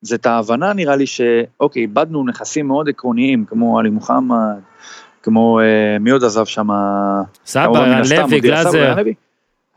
זה 0.02 0.14
את 0.14 0.26
ההבנה 0.26 0.72
נראה 0.72 0.96
לי 0.96 1.06
שאוקיי, 1.06 1.82
איבדנו 1.82 2.24
נכסים 2.26 2.66
מאוד 2.66 2.88
עקרוניים, 2.88 3.44
כמו 3.44 3.78
עלי 3.78 3.90
מוחמד, 3.90 4.58
כמו 5.28 5.60
אה, 5.60 5.98
מי 6.00 6.10
עוד 6.10 6.24
עזב 6.24 6.44
שם, 6.44 6.68
סבא, 7.46 8.00
לוי, 8.10 8.40
גלאזר. 8.40 8.94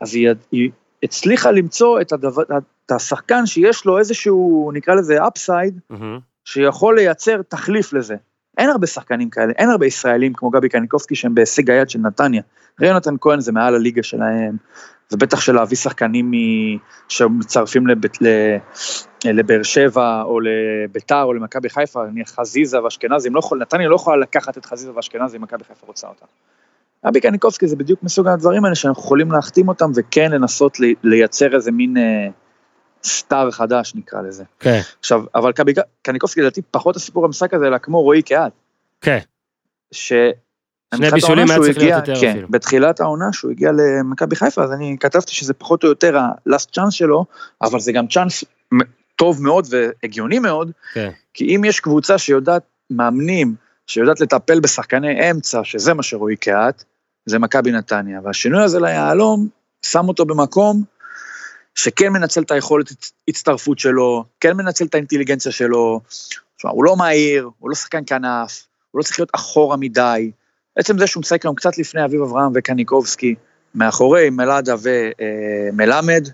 אז 0.00 0.14
היא, 0.14 0.28
היא 0.52 0.70
הצליחה 1.02 1.50
למצוא 1.50 2.00
את, 2.00 2.12
הדבר, 2.12 2.42
את 2.86 2.92
השחקן 2.92 3.46
שיש 3.46 3.84
לו 3.84 3.98
איזשהו, 3.98 4.70
נקרא 4.74 4.94
לזה 4.94 5.26
אפסייד, 5.26 5.80
מהמם. 5.90 6.18
שיכול 6.44 6.96
לייצר 6.96 7.42
תחליף 7.42 7.92
לזה. 7.92 8.16
אין 8.58 8.70
הרבה 8.70 8.86
שחקנים 8.86 9.30
כאלה, 9.30 9.52
אין 9.58 9.70
הרבה 9.70 9.86
ישראלים 9.86 10.32
כמו 10.32 10.50
גבי 10.50 10.68
קניקובסקי 10.68 11.14
שהם 11.14 11.34
בהישג 11.34 11.70
היד 11.70 11.90
של 11.90 11.98
נתניה. 11.98 12.42
הרי 12.78 12.88
יונתן 12.88 13.14
כהן 13.20 13.40
זה 13.40 13.52
מעל 13.52 13.74
הליגה 13.74 14.02
שלהם, 14.02 14.56
ובטח 15.12 15.40
שלהביא 15.40 15.76
שחקנים 15.76 16.30
מ... 16.30 16.34
שמצטרפים 17.08 17.86
לבית, 17.86 18.22
ל... 18.22 18.26
לבאר 19.24 19.62
שבע 19.62 20.22
או 20.22 20.38
לביתר 20.40 21.22
או 21.22 21.32
למכבי 21.32 21.68
חיפה, 21.68 22.06
נניח 22.06 22.30
חזיזה 22.30 22.82
ואשכנזי, 22.82 23.30
לא 23.30 23.38
יכול, 23.38 23.58
נתניה 23.58 23.88
לא 23.88 23.94
יכולה 23.96 24.16
לקחת 24.16 24.58
את 24.58 24.66
חזיזה 24.66 24.96
ואשכנזי 24.96 25.36
אם 25.36 25.42
מכבי 25.42 25.64
חיפה 25.64 25.86
רוצה 25.86 26.08
אותם. 26.08 26.26
גבי 27.06 27.20
קניקובסקי 27.20 27.68
זה 27.68 27.76
בדיוק 27.76 28.02
מסוג 28.02 28.28
הדברים 28.28 28.64
האלה 28.64 28.74
שאנחנו 28.74 29.02
יכולים 29.02 29.32
להחתים 29.32 29.68
אותם 29.68 29.90
וכן 29.94 30.30
לנסות 30.30 30.80
לי- 30.80 30.94
לייצר 31.02 31.54
איזה 31.54 31.72
מין 31.72 31.96
אה, 31.96 32.28
סטאר 33.04 33.50
חדש 33.50 33.94
נקרא 33.94 34.20
לזה. 34.22 34.44
כן, 34.60 34.80
עכשיו, 35.00 35.24
אבל 35.34 35.52
קניקובסקי 36.02 36.40
לדעתי 36.40 36.62
פחות 36.70 36.96
הסיפור 36.96 37.26
במשחק 37.26 37.54
הזה, 37.54 37.66
אלא 37.66 37.78
כמו 37.78 38.02
רועי 38.02 38.22
קהת. 38.22 38.52
כן. 39.00 39.18
ש... 39.92 40.12
שני 40.94 41.10
בישולים 41.10 41.50
היה 41.50 41.58
צריך 41.58 41.78
להיות 41.78 42.08
יותר 42.08 42.20
כן, 42.20 42.30
אפילו. 42.30 42.48
בתחילת 42.50 43.00
העונה 43.00 43.32
שהוא 43.32 43.50
הגיע 43.50 43.70
למכבי 43.72 44.36
חיפה, 44.36 44.64
אז 44.64 44.72
אני 44.72 44.96
כתבתי 45.00 45.32
שזה 45.32 45.54
פחות 45.54 45.84
או 45.84 45.88
יותר 45.88 46.16
ה-last 46.18 46.78
chance 46.78 46.90
שלו, 46.90 47.24
אבל 47.62 47.80
זה 47.80 47.92
גם 47.92 48.06
צ'אנס 48.06 48.44
טוב 49.16 49.42
מאוד 49.42 49.66
והגיוני 49.70 50.38
מאוד, 50.38 50.70
כן. 50.94 51.10
כי 51.34 51.56
אם 51.56 51.64
יש 51.64 51.80
קבוצה 51.80 52.18
שיודעת, 52.18 52.62
מאמנים, 52.90 53.54
שיודעת 53.86 54.20
לטפל 54.20 54.60
בשחקני 54.60 55.30
אמצע, 55.30 55.60
שזה 55.64 55.94
מה 55.94 56.02
שרועי 56.02 56.36
קהת, 56.36 56.84
זה 57.26 57.38
מכבי 57.38 57.72
נתניה, 57.72 58.20
והשינוי 58.24 58.62
הזה 58.62 58.80
ליהלום, 58.80 59.48
שם 59.86 60.08
אותו 60.08 60.24
במקום 60.24 60.82
שכן 61.74 62.08
מנצל 62.08 62.42
את 62.42 62.50
היכולת 62.50 62.90
הצ- 62.90 63.12
הצטרפות 63.28 63.78
שלו, 63.78 64.24
כן 64.40 64.56
מנצל 64.56 64.84
את 64.84 64.94
האינטליגנציה 64.94 65.52
שלו, 65.52 66.00
תשמע, 66.56 66.70
הוא 66.70 66.84
לא 66.84 66.96
מהיר, 66.96 67.50
הוא 67.58 67.70
לא 67.70 67.74
שחקן 67.74 68.02
כנף, 68.06 68.66
הוא 68.90 68.98
לא 68.98 69.02
צריך 69.02 69.18
להיות 69.18 69.30
אחורה 69.34 69.76
מדי. 69.76 70.30
עצם 70.76 70.98
זה 70.98 71.06
שהוא 71.06 71.20
משחק 71.20 71.44
היום 71.44 71.54
קצת 71.54 71.78
לפני 71.78 72.04
אביב 72.04 72.22
אברהם 72.22 72.52
וקניקובסקי, 72.54 73.34
מאחורי 73.74 74.30
מלאדה 74.30 74.74
ומלמד, 74.82 76.28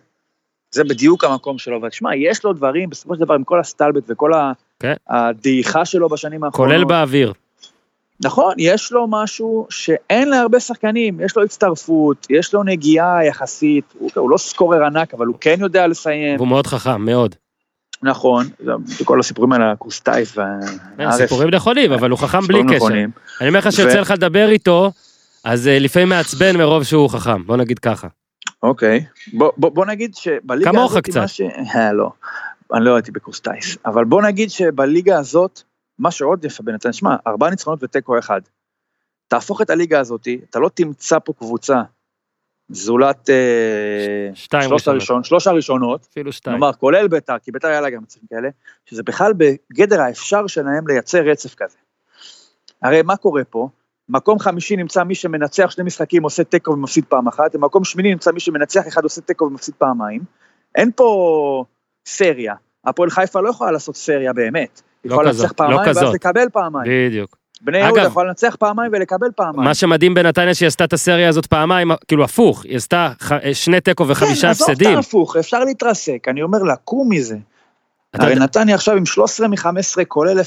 זה 0.70 0.85
בדיוק 0.85 1.24
המקום 1.24 1.59
שלו. 1.59 1.83
ותשמע, 1.83 2.16
יש 2.16 2.44
לו 2.44 2.53
דברים, 2.53 2.90
בסופו 2.90 3.14
של 3.14 3.20
דבר, 3.20 3.35
עם 3.35 3.44
כל 3.44 3.61
הסטלבט 3.61 4.03
וכל 4.09 4.33
כן. 4.81 4.94
הדעיכה 5.09 5.85
שלו 5.85 6.09
בשנים 6.09 6.44
האחרונות. 6.44 6.72
כולל 6.72 6.85
באוויר. 6.85 7.33
נכון, 8.24 8.54
יש 8.59 8.92
לו 8.92 9.07
משהו 9.11 9.66
שאין 9.70 10.28
להרבה 10.28 10.61
שחקנים, 10.61 11.20
יש 11.20 11.37
לו 11.37 11.42
הצטרפות, 11.44 12.26
יש 12.31 12.54
לו 12.54 12.62
נגיעה 12.62 13.24
יחסית, 13.26 13.85
הוא, 13.98 14.11
הוא 14.16 14.31
לא 14.31 14.38
סקורר 14.38 14.85
ענק, 14.85 15.14
אבל 15.14 15.26
הוא 15.26 15.37
כן 15.40 15.57
יודע 15.59 15.87
לסיים. 15.87 16.37
והוא 16.37 16.48
מאוד 16.48 16.66
חכם, 16.66 17.04
מאוד. 17.04 17.35
נכון, 18.02 18.46
זה- 18.64 19.04
כל 19.04 19.20
הסיפורים 19.20 19.52
על 19.52 19.62
הקורסטייף 19.62 20.35
כן, 20.35 20.42
והארץ. 20.98 21.14
סיפורים 21.16 21.48
נכונים, 21.50 21.92
אבל 21.92 22.11
הוא 22.11 22.18
חכם 22.18 22.40
בלי 22.40 22.62
קשר. 22.68 22.87
אני 23.40 23.48
אומר 23.48 23.59
לך 23.59 23.72
שיוצא 23.72 24.00
לך 24.00 24.11
לדבר 24.11 24.48
איתו, 24.48 24.90
אז 25.44 25.68
אה, 25.68 25.78
לפעמים 25.78 26.09
מעצבן 26.09 26.57
מרוב 26.57 26.85
שהוא 26.85 27.11
חכם, 27.11 27.46
בוא 27.46 27.57
נגיד 27.57 27.78
ככה. 27.78 28.09
אוקיי, 28.62 29.04
בוא, 29.57 29.87
נגיד 29.87 30.14
שבליגה 30.14 30.70
כמוך 30.70 30.90
הזאת, 30.92 31.04
קצת. 31.04 31.20
מה 31.20 31.28
ש... 31.28 31.40
אה, 31.74 31.92
לא, 31.92 32.11
אני 32.74 32.85
לא 32.85 32.94
הייתי 32.94 33.11
בקורס 33.11 33.40
טיס, 33.40 33.78
אבל 33.87 34.04
בוא 34.04 34.22
נגיד 34.22 34.50
שבליגה 34.50 35.18
הזאת, 35.18 35.62
מה 35.98 36.11
שעוד 36.11 36.44
יפה 36.44 36.62
בנתניה, 36.62 36.92
שמע, 36.92 37.16
ארבעה 37.26 37.50
ניצחונות 37.50 37.82
ותיקו 37.82 38.18
אחד. 38.18 38.40
תהפוך 39.28 39.62
את 39.62 39.70
הליגה 39.70 40.00
הזאת, 40.00 40.28
אתה 40.50 40.58
לא 40.58 40.70
תמצא 40.74 41.18
פה 41.18 41.32
קבוצה 41.32 41.82
זולת 42.68 43.30
אה, 43.30 44.30
שלושת 44.34 44.54
ראשונות. 44.54 44.88
הראשון, 44.88 45.24
שלוש 45.24 45.46
הראשונות, 45.46 46.06
אפילו 46.11 46.32
שתיים. 46.32 46.56
כלומר 46.56 46.72
כולל 46.72 47.08
ביתר, 47.08 47.38
כי 47.38 47.52
ביתר 47.52 47.68
היה 47.68 47.80
לה 47.80 47.90
גם 47.90 48.02
מצבים 48.02 48.24
כאלה, 48.30 48.48
שזה 48.87 49.02
בכלל 49.02 49.32
בגדר 49.32 50.00
האפשר 50.00 50.46
שלהם 50.46 50.88
לייצר 50.88 51.18
רצף 51.18 51.54
כזה. 51.54 51.78
הרי 52.82 53.02
מה 53.02 53.16
קורה 53.16 53.44
פה? 53.44 53.68
מקום 54.08 54.38
חמישי 54.38 54.76
נמצא 54.76 55.04
מי 55.04 55.14
שמנצח 55.14 55.70
שני 55.70 55.84
משחקים 55.84 56.22
עושה 56.22 56.44
תיקו 56.44 56.70
ומפסיד 56.70 57.04
פעם 57.04 57.28
אחת, 57.28 57.54
ומקום 57.54 57.84
שמיני 57.84 58.11
נמצא 58.11 58.32
מי 58.32 58.40
שמנצח 58.40 58.88
אחד 58.88 59.02
עושה 59.02 59.20
תיקו 59.20 59.44
ומפסיד 59.44 59.74
פעמיים. 59.74 60.20
אין 60.74 60.90
פה 60.96 61.64
סריה, 62.06 62.54
הפועל 62.84 63.11
חיפה 63.11 63.40
לא 63.40 63.48
יכולה 63.48 63.70
לעשות 63.70 63.96
סריה 63.96 64.32
באמת. 64.32 64.82
לא 65.09 65.21
כזאת, 65.25 65.40
לנצח 65.44 65.53
לא 65.53 65.57
פעמיים 65.57 65.79
ואז 65.81 65.88
כזאת. 65.88 66.14
לקבל 66.14 66.44
פעמיים. 66.53 66.92
בדיוק. 67.09 67.37
בני 67.61 67.79
יהודה 67.79 68.03
יכולה 68.03 68.29
לנצח 68.29 68.57
פעמיים 68.59 68.92
ולקבל 68.94 69.27
פעמיים. 69.37 69.64
מה 69.64 69.75
שמדהים 69.75 70.14
בנתניה 70.14 70.55
שהיא 70.55 70.66
עשתה 70.66 70.85
את 70.85 70.92
הסריה 70.92 71.29
הזאת 71.29 71.47
פעמיים, 71.47 71.90
כאילו 72.09 72.25
הפוך, 72.25 72.64
היא 72.64 72.77
עשתה 72.77 73.12
ח- 73.23 73.33
שני 73.53 73.81
תיקו 73.81 74.09
וחמישה 74.09 74.42
כן, 74.42 74.49
עזוב 74.49 74.71
הפסדים. 74.71 74.90
את 74.90 74.97
ההפוך, 74.97 75.37
אפשר 75.37 75.64
להתרסק, 75.64 76.18
אני 76.29 76.42
אומר 76.42 76.59
לקום 76.62 77.09
מזה. 77.12 77.37
אתה 78.14 78.23
הרי 78.23 78.33
יודע- 78.33 78.44
נתניה 78.44 78.75
עכשיו 78.75 78.97
עם 78.97 79.07
13 79.07 79.49
מ-15 79.49 79.64
כולל 80.09 80.40
0-0 80.40 80.42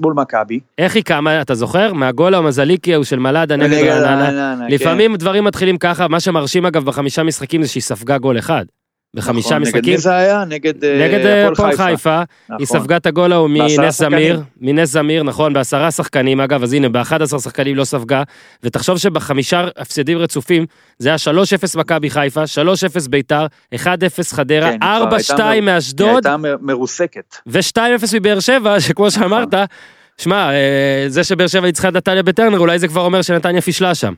מול 0.00 0.12
מכבי. 0.16 0.60
איך 0.78 0.94
היא 0.94 1.02
קמה, 1.04 1.40
אתה 1.40 1.54
זוכר? 1.54 1.92
מהגול 1.92 2.34
המזליקי 2.34 2.94
ההוא 2.94 3.04
של 3.04 3.18
מלאדה 3.18 3.56
נגד 3.56 3.72
רעננה. 3.88 4.56
כן. 4.68 4.74
לפעמים 4.74 5.16
דברים 5.16 5.44
מתחילים 5.44 5.78
ככה, 5.78 6.08
מה 6.08 6.20
שמרשים 6.20 6.66
אגב 6.66 6.84
בחמישה 6.84 7.22
משחקים 7.22 7.62
זה 7.62 7.68
שהיא 7.68 7.82
ספגה 7.82 8.18
גול 8.18 8.38
אחד. 8.38 8.64
בחמישה 9.14 9.48
נכון, 9.48 9.62
נגד 9.62 9.68
משחקים. 9.68 9.92
מי 9.92 9.98
זה 9.98 10.14
היה? 10.14 10.44
נגד 10.44 10.84
אה, 10.84 11.08
נגד 11.08 11.26
אה, 11.26 11.48
הפועל 11.48 11.76
חיפה, 11.76 12.22
נכון. 12.44 12.56
היא 12.58 12.66
ספגה 12.66 12.96
את 12.96 13.06
הגול 13.06 13.32
ההוא 13.32 13.50
מנס 13.50 13.98
זמיר. 13.98 14.42
מנס 14.60 14.88
זמיר, 14.88 15.22
נכון, 15.22 15.52
בעשרה 15.52 15.90
שחקנים 15.90 16.40
אגב, 16.40 16.62
אז 16.62 16.72
הנה, 16.72 16.88
ב-11 16.88 17.38
שחקנים 17.38 17.76
לא 17.76 17.84
ספגה, 17.84 18.22
ותחשוב 18.62 18.98
שבחמישה 18.98 19.68
הפסדים 19.76 20.18
רצופים, 20.18 20.66
זה 20.98 21.08
היה 21.08 21.16
3-0 21.74 21.78
מכבי 21.78 22.10
חיפה, 22.10 22.42
3-0 23.04 23.08
ביתר, 23.08 23.46
1-0 23.74 23.78
חדרה, 24.30 24.72
כן, 24.72 24.78
היא 24.82 25.00
כבר 25.00 25.08
4-2 25.10 25.14
הייתה 25.30 25.48
היא 25.48 25.62
מאשדוד, 25.62 26.26
הייתה 26.26 26.36
מרוסקת. 26.60 27.36
ו-2-0 27.46 27.80
מבאר 28.14 28.40
שבע, 28.40 28.80
שכמו 28.88 29.10
שאמרת, 29.10 29.54
שמע, 30.18 30.50
אה, 30.52 31.04
זה 31.08 31.24
שבאר 31.24 31.46
שבע 31.46 31.66
ניצחה 31.66 31.88
את 31.88 31.94
נתניה 31.94 32.22
בטרנר, 32.22 32.58
אולי 32.58 32.78
זה 32.78 32.88
כבר 32.88 33.00
אומר 33.00 33.22
שנתניה 33.22 33.60
פישלה 33.60 33.94
שם. 33.94 34.14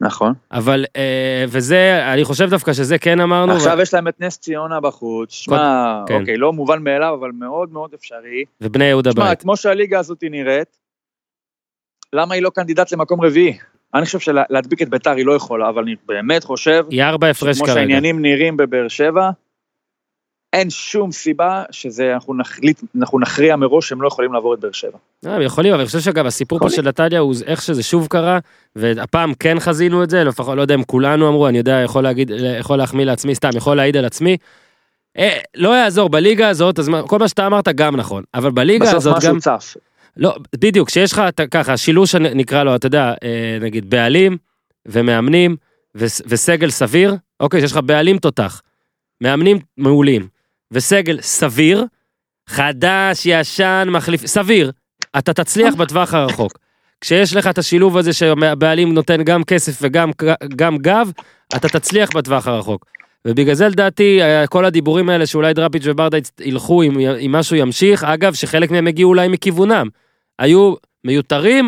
נכון. 0.00 0.32
אבל, 0.52 0.84
אה, 0.96 1.44
וזה, 1.48 2.12
אני 2.12 2.24
חושב 2.24 2.50
דווקא 2.50 2.72
שזה 2.72 2.98
כן 2.98 3.20
אמרנו, 3.20 3.52
עכשיו 3.52 3.78
יש 3.80 3.94
להם 3.94 4.08
את 4.08 4.20
נס 4.20 4.38
ציונה 4.38 4.80
בחוץ. 4.80 5.32
שמע, 5.32 6.02
כן. 6.06 6.20
אוקיי, 6.20 6.36
לא 6.36 6.52
מובן 6.52 6.82
מאליו, 6.82 7.16
אבל 7.20 7.30
מאוד 7.30 7.72
מאוד 7.72 7.94
אפשרי. 7.94 8.44
ובני 8.60 8.84
יהודה 8.84 9.12
שמע, 9.12 9.24
בית. 9.24 9.42
כמו 9.42 9.56
שהליגה 9.56 9.98
הזאת 9.98 10.24
נראית, 10.30 10.78
למה 12.12 12.34
היא 12.34 12.42
לא 12.42 12.50
קנדידט 12.50 12.92
למקום 12.92 13.20
רביעי? 13.20 13.58
אני 13.94 14.04
חושב 14.04 14.18
שלהדביק 14.18 14.82
את 14.82 14.88
ביתר 14.88 15.10
היא 15.10 15.26
לא 15.26 15.32
יכולה, 15.32 15.68
אבל 15.68 15.82
אני 15.82 15.94
באמת 16.06 16.44
חושב, 16.44 16.84
היא 16.90 17.02
ארבע 17.02 17.30
הפרש 17.30 17.56
כמו 17.56 17.66
כרגע. 17.66 17.74
שהעניינים 17.74 18.22
נראים 18.22 18.56
בבאר 18.56 18.88
שבע, 18.88 19.30
אין 20.52 20.70
שום 20.70 21.12
סיבה 21.12 21.62
שזה, 21.70 22.14
אנחנו 22.14 22.34
נחליט, 22.34 22.80
אנחנו 22.98 23.18
נכריע 23.20 23.56
מראש 23.56 23.88
שהם 23.88 24.02
לא 24.02 24.08
יכולים 24.08 24.32
לעבור 24.32 24.54
את 24.54 24.60
באר 24.60 24.72
שבע. 24.72 24.98
אה, 25.26 25.34
הם 25.34 25.42
יכולים, 25.42 25.72
אבל 25.72 25.80
אני 25.80 25.86
חושב 25.86 26.00
שאגב, 26.00 26.26
הסיפור 26.26 26.58
פה. 26.58 26.70
של 26.70 26.82
נתניה 26.82 27.20
הוא 27.20 27.34
איך 27.46 27.62
שזה 27.62 27.82
שוב 27.82 28.06
קרה, 28.06 28.38
והפעם 28.76 29.34
כן 29.34 29.60
חזינו 29.60 30.02
את 30.02 30.10
זה, 30.10 30.24
לפחות 30.24 30.56
לא 30.56 30.62
יודע 30.62 30.74
אם 30.74 30.82
כולנו 30.84 31.28
אמרו, 31.28 31.48
אני 31.48 31.58
יודע, 31.58 31.72
יכול 31.84 32.02
להגיד, 32.02 32.30
יכול 32.60 32.78
להחמיא 32.78 33.04
לעצמי, 33.04 33.34
סתם, 33.34 33.50
יכול 33.54 33.76
להעיד 33.76 33.96
על 33.96 34.04
עצמי. 34.04 34.36
אה, 35.18 35.38
לא 35.56 35.68
יעזור, 35.68 36.08
בליגה 36.08 36.48
הזאת, 36.48 36.78
אז 36.78 36.90
כל 37.06 37.18
מה 37.18 37.28
שאתה 37.28 37.46
אמרת 37.46 37.68
גם 37.68 37.96
נכון, 37.96 38.22
אבל 38.34 38.50
בליגה 38.50 38.84
בסוף 38.84 38.96
הזאת 38.96 39.16
משהו 39.16 39.32
גם, 39.32 39.38
צף. 39.40 39.76
לא, 40.16 40.34
בדיוק, 40.60 40.88
שיש 40.90 41.12
לך 41.12 41.22
אתה- 41.28 41.46
ככה, 41.46 41.76
שילוש 41.76 42.14
נקרא 42.14 42.64
לו, 42.64 42.74
אתה 42.76 42.86
יודע, 42.86 43.14
אה, 43.22 43.58
נגיד 43.60 43.90
בעלים 43.90 44.36
ומאמנים 44.86 45.56
וס- 45.94 46.22
וסגל 46.26 46.70
סביר, 46.70 47.16
אוקיי, 47.40 47.60
שיש 47.60 47.72
לך 47.72 47.80
בעלים 47.84 48.18
תותח, 48.18 48.62
מאמנים 49.20 49.58
מעולים, 49.76 50.26
וסגל 50.70 51.20
סביר, 51.20 51.84
חדש, 52.48 53.26
ישן, 53.26 53.88
מחליף, 53.90 54.26
סביר, 54.26 54.72
אתה 55.18 55.32
תצליח 55.32 55.74
בטווח 55.74 56.14
הרחוק. 56.14 56.58
כשיש 57.00 57.36
לך 57.36 57.46
את 57.46 57.58
השילוב 57.58 57.96
הזה 57.96 58.12
שהבעלים 58.12 58.94
נותן 58.94 59.22
גם 59.22 59.44
כסף 59.44 59.78
וגם 59.82 60.10
גם 60.56 60.78
גב, 60.78 61.10
אתה 61.56 61.68
תצליח 61.68 62.10
בטווח 62.14 62.46
הרחוק. 62.48 62.86
ובגלל 63.26 63.54
זה 63.54 63.68
לדעתי 63.68 64.20
כל 64.50 64.64
הדיבורים 64.64 65.08
האלה 65.08 65.26
שאולי 65.26 65.54
דראפיץ' 65.54 65.82
וברדה 65.86 66.18
ילכו 66.40 66.82
אם, 66.82 67.00
אם 67.00 67.32
משהו 67.32 67.56
ימשיך, 67.56 68.04
אגב 68.04 68.34
שחלק 68.34 68.70
מהם 68.70 68.86
הגיעו 68.86 69.08
אולי 69.08 69.28
מכיוונם, 69.28 69.88
היו 70.38 70.74
מיותרים, 71.04 71.66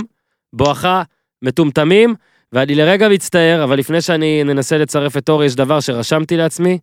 בואכה 0.53 1.03
מטומטמים, 1.43 2.15
ואני 2.53 2.75
לרגע 2.75 3.09
מצטער, 3.09 3.65
אבל 3.65 3.79
לפני 3.79 4.01
שאני 4.01 4.45
ננסה 4.45 4.79
לצרף 4.79 5.17
את 5.17 5.29
אורי, 5.29 5.47
יש 5.47 5.55
דבר 5.55 5.81
שרשמתי 5.81 6.37
לעצמי, 6.37 6.79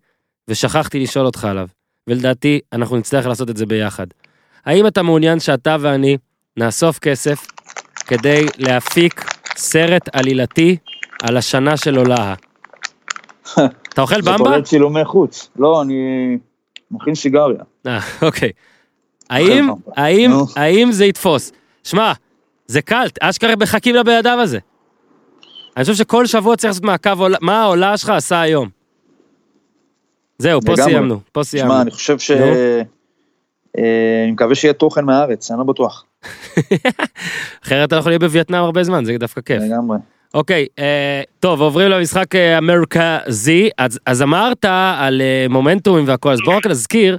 ושכחתי 0.47 0.99
לשאול 0.99 1.25
אותך 1.25 1.45
עליו, 1.45 1.67
ולדעתי 2.07 2.59
אנחנו 2.73 2.97
נצטרך 2.97 3.27
לעשות 3.27 3.49
את 3.49 3.57
זה 3.57 3.65
ביחד. 3.65 4.07
האם 4.65 4.87
אתה 4.87 5.03
מעוניין 5.03 5.39
שאתה 5.39 5.77
ואני 5.79 6.17
נאסוף 6.57 6.99
כסף 6.99 7.47
כדי 8.07 8.45
להפיק 8.57 9.25
סרט 9.55 10.09
עלילתי 10.13 10.77
על 11.23 11.37
השנה 11.37 11.77
של 11.77 11.97
עולה? 11.97 12.33
אתה 13.89 14.01
אוכל 14.01 14.21
זה 14.21 14.31
במבה? 14.31 14.45
כולל 14.45 14.61
צילומי 14.61 15.05
חוץ. 15.05 15.49
לא, 15.55 15.81
אני 15.81 15.93
מכין 16.91 17.15
סיגריה. 17.15 17.63
אה, 17.87 17.99
אוקיי. 18.21 18.51
האם. 19.29 19.69
האם. 19.97 20.31
האם 20.55 20.91
זה 20.91 21.05
יתפוס? 21.05 21.51
שמע, 21.83 22.13
זה 22.67 22.81
קלט, 22.81 23.17
אשכרה 23.21 23.55
מחכים 23.55 23.95
לבן 23.95 24.17
אדם 24.17 24.39
הזה. 24.39 24.59
אני 25.77 25.83
חושב 25.83 25.95
שכל 25.95 26.25
שבוע 26.25 26.55
צריך 26.55 26.69
לעשות 26.69 26.83
מעקב, 26.83 27.27
מה 27.41 27.61
העולה 27.61 27.97
שלך 27.97 28.09
עשה 28.09 28.41
היום. 28.41 28.69
זהו, 30.37 30.61
פה 30.61 30.73
לגמרי. 30.73 30.91
סיימנו, 30.91 31.19
פה 31.31 31.43
סיימנו. 31.43 31.71
שמע, 31.71 31.81
אני 31.81 31.91
חושב 31.91 32.19
ש... 32.19 32.31
אה, 32.31 32.81
אני 34.23 34.31
מקווה 34.31 34.55
שיהיה 34.55 34.73
תוכן 34.73 35.05
מהארץ, 35.05 35.51
אני 35.51 35.59
לא 35.59 35.65
בטוח. 35.65 36.05
אחרת 37.65 37.93
אנחנו 37.93 38.09
נהיה 38.09 38.19
בווייטנאם 38.19 38.63
הרבה 38.63 38.83
זמן, 38.83 39.05
זה 39.05 39.17
דווקא 39.17 39.41
כיף. 39.41 39.61
לגמרי. 39.61 39.97
אוקיי, 40.33 40.67
אה, 40.79 41.21
טוב, 41.39 41.61
עוברים 41.61 41.89
למשחק 41.89 42.35
אה, 42.35 42.57
המרכזי. 42.57 43.69
אז, 43.77 43.99
אז 44.05 44.21
אמרת 44.21 44.65
על 44.97 45.21
אה, 45.21 45.45
מומנטומים 45.49 46.07
והכל, 46.07 46.31
אז 46.31 46.39
בואו 46.45 46.57
רק 46.57 46.67
נזכיר 46.67 47.17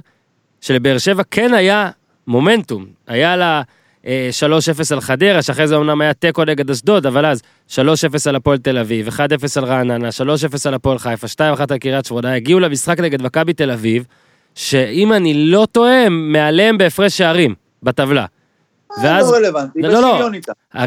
שלבאר 0.61 0.97
שבע 0.97 1.23
כן 1.31 1.53
היה 1.53 1.89
מומנטום. 2.27 2.85
היה 3.07 3.35
לה 3.35 3.61
3-0 4.07 4.09
על 4.91 5.01
חדרה, 5.01 5.41
שאחרי 5.41 5.67
זה 5.67 5.77
אמנם 5.77 6.01
היה 6.01 6.13
תיקו 6.13 6.45
נגד 6.45 6.69
אשדוד, 6.69 7.05
אבל 7.05 7.25
אז 7.25 7.41
3-0 7.69 7.79
על 8.27 8.35
הפועל 8.35 8.57
תל 8.57 8.77
אביב, 8.77 9.07
1-0 9.07 9.11
על 9.55 9.65
רעננה, 9.65 10.09
3-0 10.09 10.21
על 10.65 10.73
הפועל 10.73 10.99
חיפה, 10.99 11.27
2-1 11.27 11.39
על 11.69 11.77
קריית 11.77 12.05
שמונה, 12.05 12.33
הגיעו 12.33 12.59
למשחק 12.59 12.99
נגד 12.99 13.21
מכבי 13.21 13.53
תל 13.53 13.71
אביב, 13.71 14.05
שאם 14.55 15.13
אני 15.13 15.33
לא 15.33 15.67
טועה, 15.71 16.05
הם 16.05 16.31
מעליהם 16.31 16.77
בהפרש 16.77 17.17
שערים 17.17 17.55
בטבלה. 17.83 18.25
ואז 19.03 19.31
לא 19.31 19.37
רלוונטי, 19.37 19.81
לא, 19.81 19.89
לא, 19.89 20.01
לא. 20.01 20.27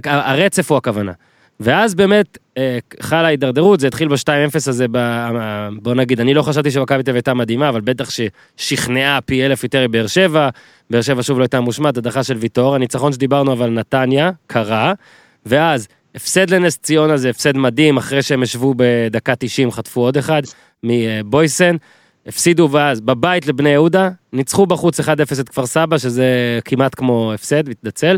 הרצף 0.04 0.70
הוא 0.70 0.78
הכוונה. 0.78 1.12
ואז 1.60 1.94
באמת 1.94 2.38
אה, 2.49 2.49
חלה 3.00 3.26
הידרדרות, 3.26 3.80
זה 3.80 3.86
התחיל 3.86 4.08
ב-2-0 4.08 4.56
הזה, 4.56 4.88
ב, 4.88 4.96
אה, 4.96 5.68
בוא 5.82 5.94
נגיד, 5.94 6.20
אני 6.20 6.34
לא 6.34 6.42
חשבתי 6.42 6.70
שמכבי 6.70 7.02
תל 7.02 7.10
אביב 7.10 7.16
הייתה 7.16 7.34
מדהימה, 7.34 7.68
אבל 7.68 7.80
בטח 7.80 8.08
ששכנעה 8.10 9.20
פי 9.20 9.46
אלף 9.46 9.64
יותר 9.64 9.88
מבאר 9.88 10.06
שבע, 10.06 10.48
באר 10.90 11.02
שבע 11.02 11.22
שוב 11.22 11.38
לא 11.38 11.42
הייתה 11.44 11.60
מושמעת, 11.60 11.96
הדחה 11.96 12.24
של 12.24 12.36
ויטור, 12.36 12.74
הניצחון 12.74 13.12
שדיברנו 13.12 13.52
אבל 13.52 13.70
נתניה, 13.70 14.30
קרה, 14.46 14.92
ואז 15.46 15.88
הפסד 16.14 16.50
לנס 16.50 16.78
ציונה 16.78 17.16
זה 17.16 17.30
הפסד 17.30 17.56
מדהים, 17.56 17.96
אחרי 17.96 18.22
שהם 18.22 18.42
ישבו 18.42 18.74
בדקה 18.76 19.34
90 19.38 19.70
חטפו 19.70 20.00
עוד 20.00 20.16
אחד 20.16 20.42
מבויסן, 20.82 21.76
הפסידו 22.26 22.68
ואז 22.72 23.00
בבית 23.00 23.46
לבני 23.46 23.68
יהודה, 23.68 24.08
ניצחו 24.32 24.66
בחוץ 24.66 25.00
1-0 25.00 25.04
את 25.40 25.48
כפר 25.48 25.66
סבא, 25.66 25.98
שזה 25.98 26.58
כמעט 26.64 26.94
כמו 26.94 27.32
הפסד, 27.32 27.68
מתנצל. 27.68 28.16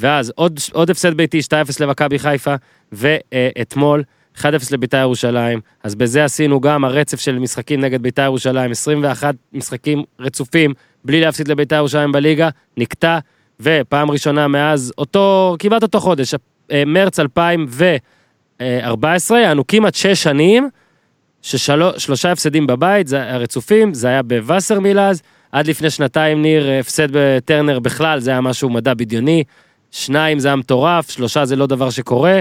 ואז 0.00 0.32
עוד, 0.36 0.60
עוד 0.72 0.90
הפסד 0.90 1.14
ביתי 1.14 1.38
2-0 1.38 1.42
למכבי 1.80 2.18
חיפה, 2.18 2.54
ואתמול 2.92 4.02
1-0 4.38 4.42
לביתר 4.72 4.98
ירושלים. 4.98 5.60
אז 5.82 5.94
בזה 5.94 6.24
עשינו 6.24 6.60
גם 6.60 6.84
הרצף 6.84 7.20
של 7.20 7.38
משחקים 7.38 7.80
נגד 7.80 8.02
ביתר 8.02 8.22
ירושלים, 8.22 8.70
21 8.70 9.34
משחקים 9.52 10.02
רצופים, 10.20 10.74
בלי 11.04 11.20
להפסיד 11.20 11.48
לביתר 11.48 11.76
ירושלים 11.76 12.12
בליגה, 12.12 12.48
נקטע, 12.76 13.18
ופעם 13.60 14.10
ראשונה 14.10 14.48
מאז 14.48 14.92
אותו, 14.98 15.56
כמעט 15.58 15.82
אותו 15.82 16.00
חודש, 16.00 16.34
אה, 16.72 16.82
מרץ 16.86 17.20
2014, 17.20 19.40
יענו 19.40 19.66
כמעט 19.66 19.94
6 19.94 20.22
שנים, 20.22 20.68
ששלושה 21.42 22.32
הפסדים 22.32 22.66
בבית, 22.66 23.06
זה 23.06 23.32
הרצופים, 23.32 23.94
זה 23.94 24.08
היה 24.08 24.22
בווסרמיל 24.22 25.00
אז, 25.00 25.22
עד 25.52 25.66
לפני 25.66 25.90
שנתיים, 25.90 26.42
ניר, 26.42 26.70
הפסד 26.80 27.08
בטרנר 27.12 27.78
בכלל, 27.78 28.20
זה 28.20 28.30
היה 28.30 28.40
משהו 28.40 28.70
מדע 28.70 28.94
בדיוני. 28.94 29.44
שניים 29.90 30.38
זה 30.38 30.48
היה 30.48 30.56
מטורף, 30.56 31.10
שלושה 31.10 31.44
זה 31.44 31.56
לא 31.56 31.66
דבר 31.66 31.90
שקורה. 31.90 32.40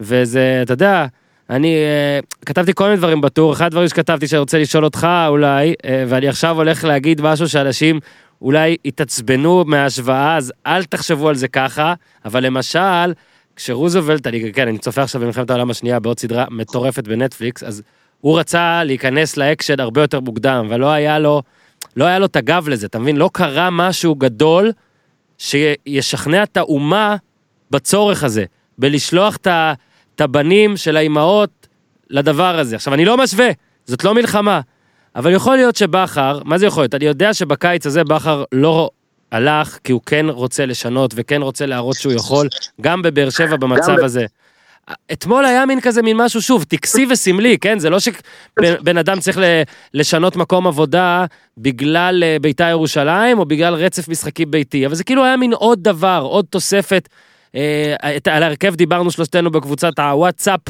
וזה, 0.00 0.60
אתה 0.62 0.72
יודע, 0.72 1.06
אני 1.50 1.76
uh, 2.22 2.44
כתבתי 2.46 2.72
כל 2.74 2.84
מיני 2.84 2.96
דברים 2.96 3.20
בטור, 3.20 3.52
אחד 3.52 3.66
הדברים 3.66 3.88
שכתבתי 3.88 4.28
שאני 4.28 4.40
רוצה 4.40 4.58
לשאול 4.58 4.84
אותך 4.84 5.08
אולי, 5.28 5.72
uh, 5.72 5.86
ואני 6.08 6.28
עכשיו 6.28 6.56
הולך 6.56 6.84
להגיד 6.84 7.20
משהו 7.20 7.48
שאנשים 7.48 8.00
אולי 8.42 8.76
יתעצבנו 8.84 9.64
מההשוואה, 9.66 10.36
אז 10.36 10.52
אל 10.66 10.84
תחשבו 10.84 11.28
על 11.28 11.34
זה 11.34 11.48
ככה, 11.48 11.94
אבל 12.24 12.46
למשל, 12.46 13.12
כשרוזוולט, 13.56 14.26
אני, 14.26 14.52
כן, 14.52 14.68
אני 14.68 14.78
צופה 14.78 15.02
עכשיו 15.02 15.20
במלחמת 15.20 15.50
העולם 15.50 15.70
השנייה 15.70 16.00
בעוד 16.00 16.20
סדרה 16.20 16.44
מטורפת 16.50 17.08
בנטפליקס, 17.08 17.62
אז 17.62 17.82
הוא 18.20 18.38
רצה 18.38 18.84
להיכנס 18.84 19.36
לאקשן 19.36 19.80
הרבה 19.80 20.00
יותר 20.00 20.20
מוקדם, 20.20 20.64
אבל 20.68 20.80
לא 20.80 20.90
היה 20.90 21.18
לו, 21.18 21.42
לא 21.96 22.04
היה 22.04 22.18
לו 22.18 22.26
את 22.26 22.36
הגב 22.36 22.68
לזה, 22.68 22.86
אתה 22.86 22.98
מבין? 22.98 23.16
לא 23.16 23.30
קרה 23.32 23.70
משהו 23.70 24.14
גדול 24.14 24.72
שישכנע 25.42 26.42
את 26.42 26.56
האומה 26.56 27.16
בצורך 27.70 28.24
הזה, 28.24 28.44
בלשלוח 28.78 29.36
את 29.36 30.20
הבנים 30.20 30.76
של 30.76 30.96
האימהות 30.96 31.68
לדבר 32.10 32.58
הזה. 32.58 32.76
עכשיו, 32.76 32.94
אני 32.94 33.04
לא 33.04 33.16
משווה, 33.16 33.48
זאת 33.86 34.04
לא 34.04 34.14
מלחמה, 34.14 34.60
אבל 35.16 35.32
יכול 35.32 35.56
להיות 35.56 35.76
שבכר, 35.76 36.40
מה 36.44 36.58
זה 36.58 36.66
יכול 36.66 36.82
להיות? 36.82 36.94
אני 36.94 37.04
יודע 37.04 37.34
שבקיץ 37.34 37.86
הזה 37.86 38.04
בכר 38.04 38.44
לא 38.52 38.90
הלך 39.32 39.78
כי 39.84 39.92
הוא 39.92 40.00
כן 40.06 40.26
רוצה 40.28 40.66
לשנות 40.66 41.12
וכן 41.16 41.42
רוצה 41.42 41.66
להראות 41.66 41.96
שהוא 41.96 42.12
יכול, 42.12 42.48
גם 42.80 43.02
בבאר 43.02 43.30
שבע 43.30 43.56
במצב 43.56 43.96
ב- 44.00 44.04
הזה. 44.04 44.26
אתמול 45.12 45.44
היה 45.44 45.66
מין 45.66 45.80
כזה 45.80 46.02
מין 46.02 46.16
משהו 46.16 46.42
שוב 46.42 46.64
טקסי 46.64 47.06
וסמלי 47.10 47.58
כן 47.58 47.78
זה 47.78 47.90
לא 47.90 47.98
שבן 48.00 48.98
אדם 48.98 49.20
צריך 49.20 49.38
לשנות 49.94 50.36
מקום 50.36 50.66
עבודה 50.66 51.24
בגלל 51.58 52.22
אה, 52.26 52.36
בית"ר 52.40 52.68
ירושלים 52.68 53.38
או 53.38 53.44
בגלל 53.44 53.74
רצף 53.74 54.08
משחקי 54.08 54.46
ביתי 54.46 54.86
אבל 54.86 54.94
זה 54.94 55.04
כאילו 55.04 55.24
היה 55.24 55.36
מין 55.36 55.52
עוד 55.52 55.82
דבר 55.82 56.22
עוד 56.24 56.44
תוספת. 56.50 57.08
אה, 57.54 57.94
את- 58.16 58.28
על 58.28 58.42
ההרכב 58.42 58.74
דיברנו 58.74 59.10
שלושתנו 59.10 59.50
בקבוצת 59.50 59.98
הוואטסאפ 59.98 60.60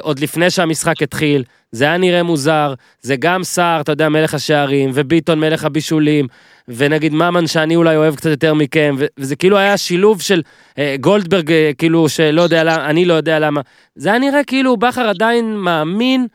עוד 0.00 0.18
לפני 0.18 0.50
שהמשחק 0.50 1.02
התחיל 1.02 1.44
זה 1.72 1.84
היה 1.84 1.96
נראה 1.96 2.22
מוזר 2.22 2.74
זה 3.00 3.16
גם 3.16 3.44
סער 3.44 3.80
אתה 3.80 3.92
יודע 3.92 4.08
מלך 4.08 4.34
השערים 4.34 4.90
וביטון 4.94 5.40
מלך 5.40 5.64
הבישולים 5.64 6.26
ונגיד 6.68 7.12
ממן 7.14 7.46
שאני 7.46 7.76
אולי 7.76 7.96
אוהב 7.96 8.14
קצת 8.16 8.30
יותר 8.30 8.54
מכם 8.54 8.96
וזה 9.18 9.36
כאילו 9.36 9.56
היה 9.58 9.76
שילוב 9.76 10.20
של 10.22 10.42
אה, 10.78 10.96
גולדברג 11.00 11.52
אה, 11.52 11.70
כאילו 11.78 12.08
שלא 12.08 12.42
יודע 12.42 12.64
למה 12.64 12.90
אני 12.90 13.04
לא 13.04 13.14
יודע 13.14 13.38
למה 13.38 13.60
זה 13.94 14.08
היה 14.08 14.18
נראה 14.18 14.44
כאילו 14.44 14.76
בכר 14.76 15.08
עדיין 15.08 15.56
מאמין 15.56 16.26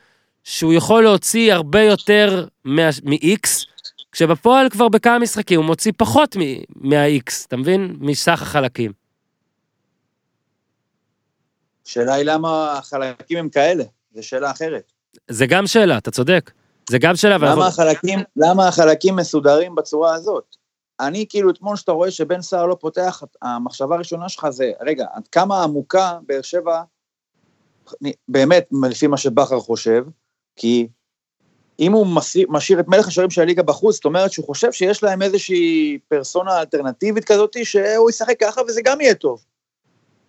שהוא 0.44 0.74
יכול 0.74 1.04
להוציא 1.04 1.54
הרבה 1.54 1.82
יותר 1.82 2.46
מ-X 2.66 3.66
כשבפועל 4.12 4.70
כבר 4.70 4.90
בכמה 4.90 5.20
משחקים 5.20 5.60
הוא 5.60 5.66
מוציא 5.66 5.92
פחות 5.98 6.38
מ- 6.38 6.90
מה-X 6.90 7.32
אתה 7.48 7.58
מבין 7.58 7.96
מסך 8.00 8.42
החלקים. 8.42 9.03
השאלה 11.88 12.14
היא 12.14 12.26
למה 12.26 12.72
החלקים 12.78 13.38
הם 13.38 13.50
כאלה, 13.50 13.84
זו 14.16 14.24
שאלה 14.28 14.52
אחרת. 14.52 14.92
זה 15.30 15.46
גם 15.46 15.68
שאלה 15.68 15.98
אתה 15.98 16.12
צודק 16.12 16.52
זה 16.90 16.98
גם 16.98 17.16
שאלה 17.16 17.36
אבל 17.36 17.46
למה 17.52 17.66
אנחנו- 17.66 17.84
החלקים, 17.84 18.20
למה 18.38 18.68
החלקים 18.68 19.16
מסודרים 19.16 19.76
בצורה 19.76 20.14
הזאת? 20.16 20.56
אני 21.00 21.26
כאילו 21.30 21.50
אתמול 21.50 21.76
שאתה 21.76 21.92
רואה 21.92 22.12
שבן 22.12 22.42
סער 22.42 22.66
לא 22.66 22.78
פותח, 22.80 23.24
המחשבה 23.42 23.96
הראשונה 23.96 24.30
שלך 24.30 24.50
זה, 24.50 24.72
רגע, 24.82 25.06
עד 25.14 25.28
כמה 25.28 25.64
עמוקה 25.64 26.18
באר 26.28 26.42
שבע, 26.42 26.82
באמת, 28.28 28.68
לפי 28.90 29.08
מה 29.08 29.18
שבכר 29.18 29.60
חושב, 29.60 30.06
כי 30.56 30.88
אם 31.80 31.92
הוא 31.92 32.08
מסיר- 32.08 32.48
משאיר 32.50 32.80
את 32.80 32.88
מלך 32.88 33.08
השערים 33.08 33.30
של 33.30 33.42
הליגה 33.42 33.64
בחוץ, 33.64 33.96
זאת 33.96 34.06
אומרת 34.06 34.32
שהוא 34.32 34.46
חושב 34.46 34.72
שיש 34.72 35.04
להם 35.04 35.22
איזושהי 35.22 36.00
פרסונה 36.08 36.60
אלטרנטיבית 36.60 37.26
כזאת, 37.26 37.56
שהוא 37.64 38.10
ישחק 38.10 38.40
ככה 38.40 38.62
וזה 38.68 38.82
גם 38.84 39.02
יהיה 39.02 39.16
טוב. 39.16 39.44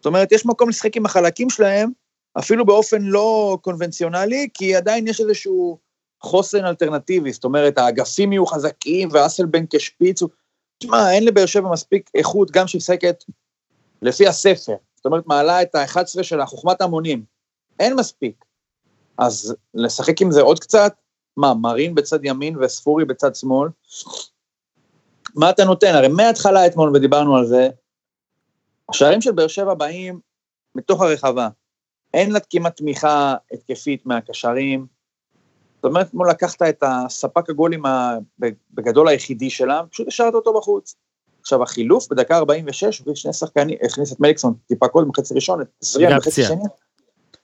זאת 0.05 0.07
אומרת, 0.07 0.33
יש 0.33 0.47
מקום 0.47 0.69
לשחק 0.69 0.97
עם 0.97 1.07
החלקים 1.07 1.51
שלהם, 1.51 1.90
אפילו 2.38 2.67
באופן 2.67 3.03
לא 3.03 3.59
קונבנציונלי, 3.62 4.49
כי 4.55 4.77
עדיין 4.77 5.09
יש 5.09 5.21
איזשהו 5.21 5.79
חוסן 6.21 6.64
אלטרנטיבי, 6.64 7.33
זאת 7.33 7.45
אומרת, 7.45 7.79
האגפים 7.79 8.33
יהיו 8.33 8.47
חזקים 8.47 9.09
ואסלבנק 9.12 9.77
כשפיץ, 9.77 10.23
הוא- 10.23 10.31
תשמע, 10.79 11.12
אין 11.12 11.25
לבאר 11.25 11.47
שבע 11.47 11.73
מספיק 11.73 12.11
איכות 12.14 12.51
גם 12.51 12.67
שמשחקת 12.67 13.25
לפי 14.03 14.27
הספר, 14.29 14.75
זאת 14.97 15.07
אומרת, 15.07 15.27
מעלה 15.27 15.62
את 15.62 15.75
ה-11 15.75 16.23
שלה, 16.23 16.47
חוכמת 16.47 16.81
המונים, 16.81 17.25
אין 17.81 17.95
מספיק. 17.97 18.45
אז 19.19 19.57
לשחק 19.75 20.21
עם 20.21 20.31
זה 20.31 20.40
עוד 20.40 20.59
קצת, 20.59 20.95
מה, 21.37 21.55
מרין 21.55 21.95
בצד 21.95 22.25
ימין 22.25 22.62
וספורי 22.62 23.05
בצד 23.05 23.35
שמאל? 23.35 23.69
מה 25.35 25.51
אתה 25.51 25.64
נותן? 25.64 25.95
הרי 25.95 26.09
מההתחלה 26.09 26.67
אתמול, 26.67 26.97
ודיברנו 26.97 27.37
על 27.37 27.47
זה, 27.47 27.69
השערים 28.90 29.20
של 29.20 29.33
באר 29.33 29.49
שבע 29.49 29.75
באים 29.75 30.20
מתוך 30.75 31.03
הרחבה. 31.03 31.49
אין 32.14 32.33
לה 32.33 32.40
כמעט 32.51 32.77
תמיכה 32.77 33.35
התקפית 33.53 34.07
מהקשרים. 34.07 34.87
זאת 35.77 35.85
אומרת, 35.85 36.07
אתמול 36.07 36.31
לקחת 36.31 36.62
את 36.62 36.83
הספק 36.83 37.51
הגולים 37.51 37.83
בגדול 38.70 39.09
היחידי 39.09 39.51
שלה, 39.51 39.83
פשוט 39.90 40.09
השארת 40.09 40.35
אותו 40.35 40.55
בחוץ. 40.55 40.94
עכשיו, 41.40 41.62
החילוף 41.62 42.09
בדקה 42.11 42.37
46, 42.37 42.99
הוא 42.99 43.05
הביא 43.05 43.14
שני 43.14 43.33
שחקנים, 43.33 43.79
הכניס 43.83 44.12
את 44.12 44.20
מליקסון 44.20 44.55
טיפה 44.66 44.88
קודם 44.88 45.09
בחצי 45.09 45.35
ראשון, 45.35 45.61
את 45.61 45.66
זריאן 45.81 46.18
בחצי. 46.18 46.42
שני. 46.42 46.62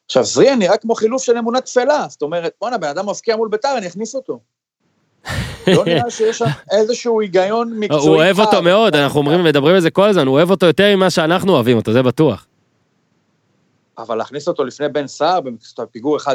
עכשיו, 0.07 0.25
זריאן 0.25 0.59
נראה 0.59 0.77
כמו 0.77 0.95
חילוף 0.95 1.23
של 1.23 1.39
אמונה 1.39 1.61
תפלה, 1.61 2.07
זאת 2.09 2.23
אומרת, 2.23 2.53
בואנה, 2.61 2.79
בן 2.79 2.89
אדם 2.89 3.09
מבקיע 3.09 3.37
מול 3.37 3.49
ביתר, 3.49 3.79
אני 3.79 3.87
אכניס 3.87 4.15
אותו. 4.15 4.41
לא 5.67 5.85
נראה 5.85 6.11
שיש 6.11 6.39
שם 6.39 6.45
איזשהו 6.71 7.21
היגיון 7.21 7.73
מקצועי. 7.79 8.01
הוא 8.01 8.17
אוהב. 8.17 8.41
אותו 8.41 8.63
מאוד 8.63 8.97
אנחנו 8.97 9.21
אומרים 9.21 9.45
מדברים 9.45 9.75
על 9.75 9.81
זה 9.81 9.91
כל 9.91 10.09
הזמן 10.09 10.27
הוא 10.27 10.35
אוהב 10.35 10.51
אותו 10.51 10.67
יותר 10.67 10.97
ממה 10.97 11.11
שאנחנו 11.11 11.53
אוהבים 11.53 11.77
אותו 11.77 11.93
זה 11.93 12.03
בטוח. 12.03 12.47
אבל 13.99 14.17
להכניס 14.17 14.49
אותו 14.49 14.65
לפני 14.65 14.89
בן 14.89 15.07
סער, 15.07 15.41
בפיגור 15.79 16.19
1-0, 16.19 16.29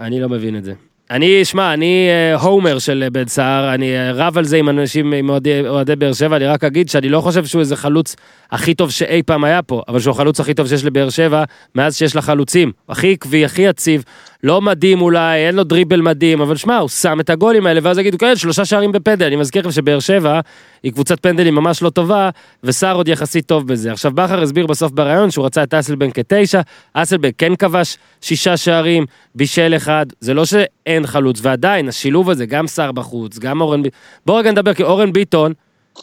אני 0.00 0.20
לא 0.20 0.28
מבין 0.28 0.56
את 0.56 0.64
זה. 0.64 0.72
אני, 1.10 1.44
שמע, 1.44 1.74
אני 1.74 2.08
אה, 2.08 2.40
הומר 2.40 2.78
של 2.78 3.08
בן 3.12 3.26
סער, 3.26 3.74
אני 3.74 3.96
אה, 3.96 4.12
רב 4.12 4.38
על 4.38 4.44
זה 4.44 4.56
עם 4.56 4.68
אנשים, 4.68 5.12
עם 5.12 5.30
אוהדי 5.68 5.96
באר 5.96 6.12
שבע, 6.12 6.36
אני 6.36 6.46
רק 6.46 6.64
אגיד 6.64 6.88
שאני 6.88 7.08
לא 7.08 7.20
חושב 7.20 7.44
שהוא 7.44 7.60
איזה 7.60 7.76
חלוץ 7.76 8.16
הכי 8.50 8.74
טוב 8.74 8.90
שאי 8.90 9.22
פעם 9.22 9.44
היה 9.44 9.62
פה, 9.62 9.82
אבל 9.88 10.00
שהוא 10.00 10.12
החלוץ 10.12 10.40
הכי 10.40 10.54
טוב 10.54 10.66
שיש 10.66 10.84
לבאר 10.84 11.10
שבע, 11.10 11.44
מאז 11.74 11.96
שיש 11.96 12.14
לה 12.14 12.22
חלוצים. 12.22 12.72
הכי 12.88 13.12
עקבי, 13.12 13.44
הכי 13.44 13.62
יציב, 13.62 14.04
לא 14.44 14.60
מדהים 14.60 15.00
אולי, 15.00 15.46
אין 15.46 15.54
לו 15.54 15.64
דריבל 15.64 16.00
מדהים, 16.00 16.40
אבל 16.40 16.56
שמע, 16.56 16.78
הוא 16.78 16.88
שם 16.88 17.20
את 17.20 17.30
הגולים 17.30 17.66
האלה, 17.66 17.80
ואז 17.82 17.98
יגידו, 17.98 18.18
כן, 18.18 18.36
שלושה 18.36 18.64
שערים 18.64 18.92
בפנדל. 18.92 19.26
אני 19.26 19.36
מזכיר 19.36 19.62
לכם 19.62 19.70
שבאר 19.70 20.00
שבע 20.00 20.40
היא 20.82 20.92
קבוצת 20.92 21.20
פנדלים 21.20 21.54
ממש 21.54 21.82
לא 21.82 21.90
טובה, 21.90 22.30
וסער 22.64 22.96
עוד 22.96 23.08
יחסית 23.08 23.46
טוב 23.46 23.66
בזה. 23.66 23.92
עכשיו, 23.92 24.12
בכר 24.12 24.42
הסביר 24.42 24.66
בסוף 24.66 24.92
בריאיון 24.92 25.30
שהוא 25.30 25.46
רצה 25.46 25.62
את 25.62 25.74
אסלבנק 25.74 26.14
כתשע, 26.14 26.60
אסלבנק 26.94 27.34
כן 27.38 27.56
כבש 27.56 27.98
שישה 28.20 28.56
שערים, 28.56 29.06
בישל 29.34 29.72
אחד, 29.76 30.06
זה 30.20 30.34
לא 30.34 30.44
שאין 30.44 31.06
חלוץ, 31.06 31.40
ועדיין, 31.42 31.88
השילוב 31.88 32.30
הזה, 32.30 32.46
גם 32.46 32.66
סער 32.66 32.92
בחוץ, 32.92 33.38
גם 33.38 33.60
אורן 33.60 33.82
ביטון, 33.82 33.98
בואו 34.26 34.38
רגע 34.38 34.50
נדבר, 34.50 34.74
כי 34.74 34.82
אורן 34.82 35.12
ביטון, 35.12 35.52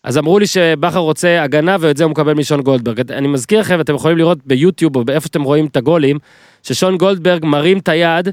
אז 0.03 0.17
אמרו 0.17 0.39
לי 0.39 0.47
שבכר 0.47 0.99
רוצה 0.99 1.43
הגנה 1.43 1.77
ואת 1.79 1.97
זה 1.97 2.03
הוא 2.03 2.11
מקבל 2.11 2.33
משון 2.33 2.61
גולדברג. 2.61 3.11
אני 3.11 3.27
מזכיר 3.27 3.59
לכם, 3.59 3.81
אתם 3.81 3.95
יכולים 3.95 4.17
לראות 4.17 4.37
ביוטיוב 4.45 4.95
או 4.95 5.05
באיפה 5.05 5.27
שאתם 5.27 5.43
רואים 5.43 5.65
את 5.65 5.77
הגולים, 5.77 6.19
ששון 6.63 6.97
גולדברג 6.97 7.45
מרים 7.45 7.77
את 7.77 7.89
היד, 7.89 8.29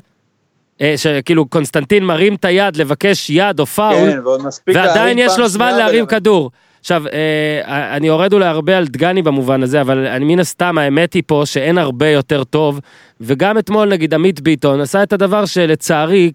אה, 0.80 0.94
שכאילו 0.96 1.46
קונסטנטין 1.46 2.04
מרים 2.04 2.34
את 2.34 2.44
היד 2.44 2.76
לבקש 2.76 3.30
יד 3.30 3.60
או 3.60 3.66
פאול, 3.66 4.10
כן, 4.10 4.74
ועדיין 4.74 5.18
יש 5.18 5.38
לו 5.38 5.48
זמן 5.48 5.76
להרים 5.76 5.94
ולרדת. 5.94 6.10
כדור. 6.10 6.50
עכשיו, 6.80 7.02
אה, 7.06 7.96
אני 7.96 8.06
יורד 8.06 8.32
אולי 8.32 8.46
הרבה 8.46 8.78
על 8.78 8.86
דגני 8.86 9.22
במובן 9.22 9.62
הזה, 9.62 9.80
אבל 9.80 10.06
אני 10.06 10.24
מן 10.24 10.40
הסתם, 10.40 10.78
האמת 10.78 11.12
היא 11.12 11.22
פה 11.26 11.42
שאין 11.44 11.78
הרבה 11.78 12.08
יותר 12.08 12.44
טוב, 12.44 12.80
וגם 13.20 13.58
אתמול 13.58 13.88
נגיד 13.88 14.14
עמית 14.14 14.40
ביטון 14.40 14.80
עשה 14.80 15.02
את 15.02 15.12
הדבר 15.12 15.46
שלצערי, 15.46 16.32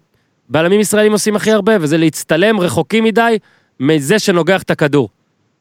בלמים 0.48 0.80
ישראלים 0.80 1.12
עושים 1.12 1.36
הכי 1.36 1.50
הרבה, 1.50 1.72
וזה 1.80 1.98
להצטלם 1.98 2.60
רחוקים 2.60 3.04
מדי 3.04 3.38
מזה 3.80 4.18
שנוגח 4.18 4.62
את 4.62 4.70
הכדור. 4.70 5.08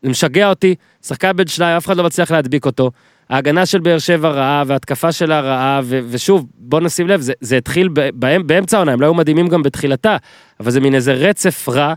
זה 0.03 0.09
משגע 0.09 0.49
אותי, 0.49 0.75
שחקן 1.05 1.31
בן 1.35 1.47
שניים, 1.47 1.77
אף 1.77 1.85
אחד 1.85 1.97
לא 1.97 2.03
מצליח 2.03 2.31
להדביק 2.31 2.65
אותו. 2.65 2.91
ההגנה 3.29 3.65
של 3.65 3.79
באר 3.79 3.99
שבע 3.99 4.29
רעה, 4.29 4.63
וההתקפה 4.67 5.11
שלה 5.11 5.41
רעה, 5.41 5.81
ו- 5.83 5.99
ושוב, 6.09 6.45
בוא 6.57 6.79
נשים 6.79 7.07
לב, 7.07 7.21
זה, 7.21 7.33
זה 7.41 7.57
התחיל 7.57 7.89
בהם, 8.13 8.47
באמצע 8.47 8.77
העונה, 8.77 8.91
הם 8.91 9.01
לא 9.01 9.05
היו 9.05 9.13
מדהימים 9.13 9.47
גם 9.47 9.63
בתחילתה, 9.63 10.17
אבל 10.59 10.71
זה 10.71 10.79
מין 10.79 10.95
איזה 10.95 11.13
רצף 11.13 11.69
רע, 11.69 11.93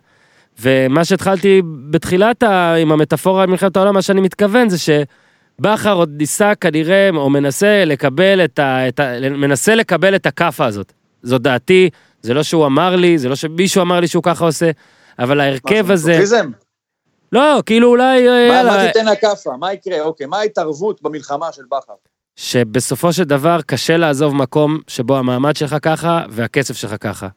ומה 0.61 1.05
שהתחלתי 1.05 1.63
בתחילת, 1.91 2.43
ה- 2.43 2.75
עם 2.75 2.93
המטאפורה 2.93 3.43
על 3.43 3.49
מלחמת 3.49 3.77
העולם, 3.77 3.95
מה 3.95 4.03
שאני 4.03 4.21
מתכוון 4.21 4.69
זה 4.69 4.77
שבכר 4.79 5.93
עוד 5.93 6.11
ניסה 6.19 6.55
כנראה, 6.55 7.11
או 7.17 7.31
מנסה 7.31 7.85
לקבל 7.85 8.45
את 8.45 8.59
ה... 8.59 8.89
את 8.89 9.01
ה 9.01 9.13
מנסה 9.31 9.75
לקבל 9.75 10.15
את 10.15 10.27
הכאפה 10.27 10.67
הזאת. 10.67 10.93
זו 11.23 11.39
דעתי, 11.39 11.91
זה 12.23 12.35
לא 12.35 12.43
שהוא 12.43 12.67
אמר 12.67 12.97
לי, 12.97 13.19
זה 13.19 13.29
לא 13.29 13.35
שמישהו 13.35 13.83
אמר 13.83 14.01
לי 14.01 14.09
שהוא 14.09 14.23
ככה 14.23 14.45
עושה, 14.45 14.71
אבל 15.19 15.41
ההרכב 15.41 15.91
הזה... 15.91 16.19
לא, 17.33 17.63
כאילו 17.67 17.89
אולי, 17.89 18.29
אה, 18.29 18.63
מה- 18.63 18.71
מה 18.77 18.87
תיתן 18.87 19.05
לה 19.05 19.17
כאפה? 19.17 19.51
מה 19.61 19.73
יקרה? 19.73 20.01
אוקיי, 20.01 20.27
מה 20.27 20.39
ההתערבות 20.39 21.03
במלחמה 21.03 21.53
של 21.53 21.63
בכר? 21.71 21.93
שבסופו 22.37 23.13
של 23.13 23.25
דבר 23.25 23.61
קשה 23.67 23.97
לעזוב 23.97 24.35
מקום 24.35 24.79
שבו 24.89 25.17
המעמד 25.17 25.57
שלך 25.57 25.77
ככה 25.83 26.23
והכסף 26.31 26.77
שלך 26.77 26.95
ככה. 27.01 27.29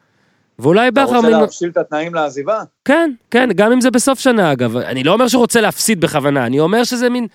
ואולי 0.60 0.88
אתה 0.88 1.04
בכר... 1.06 1.16
רוצה 1.16 1.28
מין- 1.30 1.40
להפשיל 1.40 1.70
את 1.70 1.78
התנאים 1.78 2.14
לעזיבה? 2.16 2.62
כן, 2.86 3.12
כן, 3.32 3.50
גם 3.56 3.72
אם 3.72 3.82
זה 3.82 3.92
בסוף 3.92 4.20
שנה 4.20 4.52
אגב. 4.52 4.78
אני 4.78 5.04
לא 5.04 5.14
אומר 5.14 5.28
שהוא 5.28 5.40
רוצה 5.42 5.62
להפסיד 5.62 6.02
בכוונה, 6.02 6.46
אני 6.46 6.60
אומר 6.60 6.84
שזה 6.84 7.10
מין 7.10 7.28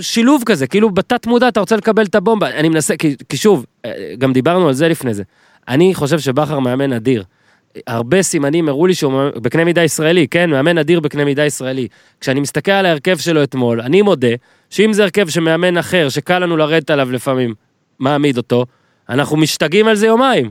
שילוב 0.00 0.42
כזה, 0.46 0.66
כאילו 0.66 0.90
בתת 0.90 1.26
מודע 1.26 1.48
אתה 1.48 1.60
רוצה 1.60 1.76
לקבל 1.76 2.04
את 2.04 2.14
הבומבה. 2.14 2.50
אני 2.50 2.68
מנסה, 2.68 2.96
כי, 2.96 3.16
כי 3.28 3.36
שוב, 3.36 3.66
אה, 3.84 3.90
גם 4.18 4.32
דיברנו 4.32 4.68
על 4.68 4.74
זה 4.74 4.88
לפני 4.88 5.14
זה. 5.14 5.22
אני 5.68 5.94
חושב 5.94 6.18
שבכר 6.18 6.58
מאמן 6.58 6.92
אדיר. 6.92 7.24
הרבה 7.86 8.22
סימנים 8.22 8.68
הראו 8.68 8.86
לי 8.86 8.94
שהוא 8.94 9.12
בקנה 9.42 9.64
מידה 9.64 9.82
ישראלי, 9.82 10.28
כן? 10.28 10.50
מאמן 10.50 10.78
אדיר 10.78 11.00
בקנה 11.00 11.24
מידה 11.24 11.44
ישראלי. 11.46 11.88
כשאני 12.20 12.40
מסתכל 12.40 12.70
על 12.72 12.86
ההרכב 12.86 13.18
שלו 13.18 13.42
אתמול, 13.42 13.80
אני 13.80 14.02
מודה 14.02 14.28
שאם 14.70 14.92
זה 14.92 15.02
הרכב 15.02 15.28
שמאמן 15.28 15.76
אחר, 15.78 16.08
שקל 16.08 16.38
לנו 16.38 16.56
לרדת 16.56 16.90
עליו 16.90 17.12
לפעמים, 17.12 17.54
מעמיד 17.98 18.36
אותו, 18.36 18.66
אנחנו 19.08 19.36
משתגעים 19.36 19.88
על 19.88 19.96
זה 19.96 20.06
יומיים. 20.06 20.50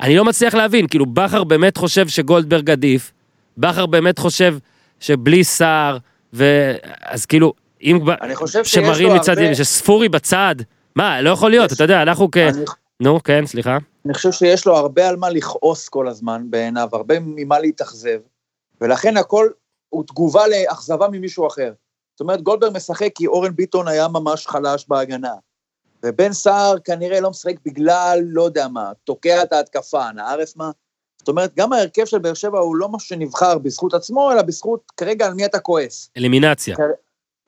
אני 0.00 0.16
לא 0.16 0.24
מצליח 0.24 0.54
להבין, 0.54 0.86
כאילו 0.86 1.06
בכר 1.06 1.44
באמת 1.44 1.76
חושב 1.76 2.08
שגולדברג 2.08 2.70
עדיף, 2.70 3.12
בכר 3.58 3.86
באמת 3.86 4.18
חושב 4.18 4.56
שבלי 5.00 5.44
סער, 5.44 5.96
ו... 6.34 6.72
אז 7.06 7.26
כאילו, 7.26 7.52
אם. 7.82 7.98
אני 8.22 8.34
חושב 8.34 8.64
שיש 8.64 9.00
לו 9.00 9.14
מצד 9.14 9.28
הרבה... 9.32 9.42
ימין, 9.42 9.54
שספורי 9.54 10.08
בצד, 10.08 10.54
מה, 10.96 11.20
לא 11.22 11.30
יכול 11.30 11.50
להיות, 11.50 11.70
יש- 11.70 11.76
אתה 11.76 11.84
יודע, 11.84 12.02
אנחנו 12.02 12.28
כ... 12.32 12.36
אני, 12.36 12.64
נו, 13.00 13.22
כן, 13.22 13.46
סליחה. 13.46 13.78
אני 14.08 14.14
חושב 14.14 14.32
שיש 14.32 14.66
לו 14.66 14.76
הרבה 14.76 15.08
על 15.08 15.16
מה 15.16 15.30
לכעוס 15.30 15.88
כל 15.88 16.08
הזמן 16.08 16.46
בעיניו, 16.50 16.88
הרבה 16.92 17.14
ממה 17.20 17.58
להתאכזב, 17.58 18.18
ולכן 18.80 19.16
הכל 19.16 19.48
הוא 19.88 20.04
תגובה 20.04 20.48
לאכזבה 20.48 21.08
ממישהו 21.08 21.46
אחר. 21.46 21.72
זאת 22.14 22.20
אומרת, 22.20 22.42
גולדברג 22.42 22.76
משחק 22.76 23.10
כי 23.14 23.26
אורן 23.26 23.56
ביטון 23.56 23.88
היה 23.88 24.08
ממש 24.08 24.46
חלש 24.46 24.84
בהגנה. 24.88 25.34
ובן 26.02 26.32
סער 26.32 26.78
כנראה 26.78 27.20
לא 27.20 27.30
משחק 27.30 27.54
בגלל, 27.64 28.20
לא 28.22 28.42
יודע 28.42 28.68
מה, 28.68 28.92
תוקע 29.04 29.42
את 29.42 29.52
ההתקפה, 29.52 30.08
אנא 30.08 30.20
ערף 30.20 30.56
מה. 30.56 30.70
זאת 31.18 31.28
אומרת, 31.28 31.54
גם 31.54 31.72
ההרכב 31.72 32.04
של 32.04 32.18
באר 32.18 32.34
שבע 32.34 32.58
הוא 32.58 32.76
לא 32.76 32.88
משהו 32.88 33.08
שנבחר 33.08 33.58
בזכות 33.58 33.94
עצמו, 33.94 34.32
אלא 34.32 34.42
בזכות 34.42 34.92
כרגע 34.96 35.26
על 35.26 35.34
מי 35.34 35.44
אתה 35.44 35.58
כועס. 35.58 36.10
אלימינציה. 36.16 36.76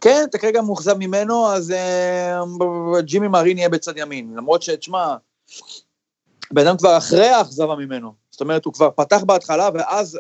כן, 0.00 0.24
אתה 0.30 0.38
כרגע 0.38 0.62
מאוכזב 0.62 0.96
ממנו, 0.98 1.52
אז 1.52 1.70
אה, 1.70 2.40
ג'ימי 3.00 3.28
מרין 3.28 3.58
יהיה 3.58 3.68
בצד 3.68 3.96
ימין. 3.96 4.34
למרות 4.36 4.62
שתשמע, 4.62 5.16
בן 6.52 6.66
אדם 6.66 6.76
כבר 6.76 6.96
אחרי 6.98 7.28
האכזבה 7.28 7.76
ממנו. 7.76 8.12
זאת 8.30 8.40
אומרת, 8.40 8.64
הוא 8.64 8.72
כבר 8.72 8.90
פתח 8.90 9.22
בהתחלה 9.26 9.68
ואז 9.74 10.18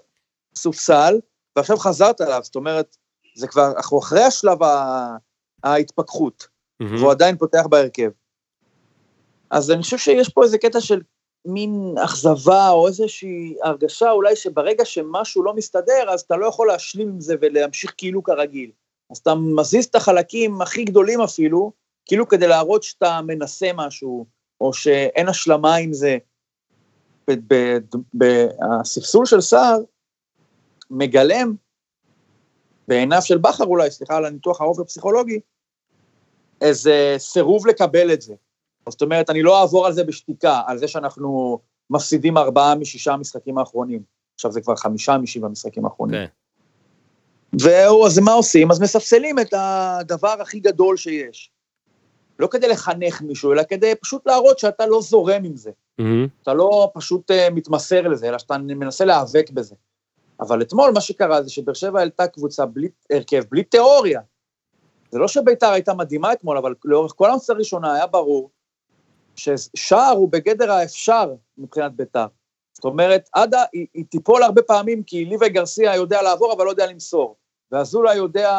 סופסל, 0.54 1.20
ועכשיו 1.56 1.76
חזרת 1.76 2.20
אליו. 2.20 2.40
זאת 2.42 2.56
אומרת, 2.56 2.96
זה 3.34 3.48
כבר, 3.48 3.72
אנחנו 3.76 3.98
אחרי 3.98 4.22
השלב 4.22 4.62
ה- 4.62 5.16
ההתפכחות, 5.64 6.48
מהמם. 6.80 6.96
והוא 6.96 7.10
עדיין 7.10 7.36
פותח 7.36 7.66
בהרכב. 7.70 8.10
אז 9.50 9.70
אני 9.70 9.82
חושב 9.82 9.98
שיש 9.98 10.28
פה 10.28 10.44
איזה 10.44 10.58
קטע 10.58 10.80
של 10.80 11.00
מין 11.44 11.94
אכזבה 12.04 12.70
או 12.70 12.88
איזושהי 12.88 13.56
הרגשה 13.62 14.10
אולי 14.10 14.36
שברגע 14.36 14.84
שמשהו 14.84 15.42
לא 15.42 15.54
מסתדר, 15.54 16.10
אז 16.10 16.20
אתה 16.20 16.36
לא 16.36 16.46
יכול 16.46 16.66
להשלים 16.68 17.08
עם 17.08 17.20
זה 17.20 17.34
ולהמשיך 17.40 17.94
כאילו 17.96 18.22
כרגיל. 18.22 18.70
אז 19.10 19.18
אתה 19.18 19.34
מזיז 19.34 19.84
את 19.84 19.94
החלקים 19.94 20.62
הכי 20.62 20.84
גדולים 20.84 21.20
אפילו, 21.20 21.72
כאילו 22.06 22.28
כדי 22.28 22.46
להראות 22.46 22.82
שאתה 22.82 23.20
מנסה 23.26 23.70
משהו, 23.74 24.26
או 24.60 24.72
שאין 24.72 25.28
השלמה 25.28 25.74
עם 25.74 25.92
זה. 25.92 26.18
הספסול 28.80 29.26
של 29.26 29.40
סער 29.40 29.78
מגלם, 30.90 31.54
בעיניו 32.88 33.22
של 33.22 33.38
בכר 33.38 33.64
אולי, 33.64 33.90
סליחה 33.90 34.16
על 34.16 34.24
הניתוח 34.24 34.60
האופי 34.60 34.82
הפסיכולוגי, 34.82 35.40
איזה 36.60 37.14
סירוב 37.18 37.66
לקבל 37.66 38.12
את 38.12 38.22
זה. 38.22 38.34
זאת 38.88 39.02
אומרת, 39.02 39.30
אני 39.30 39.42
לא 39.42 39.60
אעבור 39.60 39.86
על 39.86 39.92
זה 39.92 40.04
בשתיקה, 40.04 40.62
על 40.66 40.78
זה 40.78 40.88
שאנחנו 40.88 41.58
מפסידים 41.90 42.36
ארבעה 42.36 42.74
משישה 42.74 43.12
המשחקים 43.12 43.58
האחרונים. 43.58 44.02
עכשיו 44.34 44.52
זה 44.52 44.60
כבר 44.60 44.76
חמישה 44.76 45.18
משבעה 45.18 45.48
המשחקים 45.48 45.84
האחרונים. 45.84 46.20
כן. 46.20 46.26
והוא, 47.60 48.06
אז 48.06 48.18
מה 48.18 48.32
עושים? 48.32 48.70
אז 48.70 48.80
מספסלים 48.80 49.38
את 49.38 49.54
הדבר 49.56 50.36
הכי 50.40 50.60
גדול 50.60 50.96
שיש. 50.96 51.50
לא 52.40 52.46
כדי 52.46 52.68
לחנך 52.68 53.22
מישהו, 53.22 53.52
אלא 53.52 53.62
כדי 53.68 53.94
פשוט 53.94 54.26
להראות 54.26 54.58
שאתה 54.58 54.86
לא 54.86 55.00
זורם 55.00 55.44
עם 55.44 55.56
זה. 55.56 55.70
מהמם. 55.98 56.26
אתה 56.42 56.54
לא 56.54 56.90
פשוט 56.94 57.30
uh, 57.30 57.34
מתמסר 57.52 58.08
לזה, 58.08 58.28
אלא 58.28 58.38
שאתה 58.38 58.58
מנסה 58.58 59.04
להיאבק 59.04 59.50
בזה. 59.50 59.74
אבל 60.40 60.62
אתמול 60.62 60.90
מה 60.94 61.00
שקרה 61.00 61.42
זה 61.42 61.50
שבאר 61.50 61.74
שבע 61.74 61.98
העלתה 61.98 62.26
קבוצה 62.26 62.66
בלי 62.66 62.88
הרכב, 63.12 63.42
בלי 63.50 63.64
תיאוריה. 63.64 64.20
זה 65.10 65.18
לא 65.18 65.28
שביתר 65.28 65.70
הייתה 65.70 65.94
מדהימה 65.94 66.32
אתמול, 66.32 66.58
אבל 66.58 66.74
לאורך 66.84 67.12
כל 67.16 67.30
המסה 67.30 67.52
הראשונה 67.52 67.94
היה 67.94 68.06
ברור 68.06 68.50
ששער 69.36 70.12
הוא 70.12 70.28
בגדר 70.32 70.72
האפשר 70.72 71.34
מבחינת 71.58 71.92
ביתר. 71.92 72.26
זאת 72.72 72.84
אומרת, 72.84 73.28
עדה, 73.32 73.64
היא, 73.72 73.86
היא 73.94 74.04
תיפול 74.10 74.42
הרבה 74.42 74.62
פעמים 74.62 75.02
כי 75.02 75.24
ליבי 75.24 75.48
גרסיה 75.48 75.96
יודע 75.96 76.22
לעבור 76.22 76.52
אבל 76.52 76.64
לא 76.64 76.70
יודע 76.70 76.86
למסור. 76.86 77.36
ואזולה 77.72 78.14
יודע, 78.14 78.50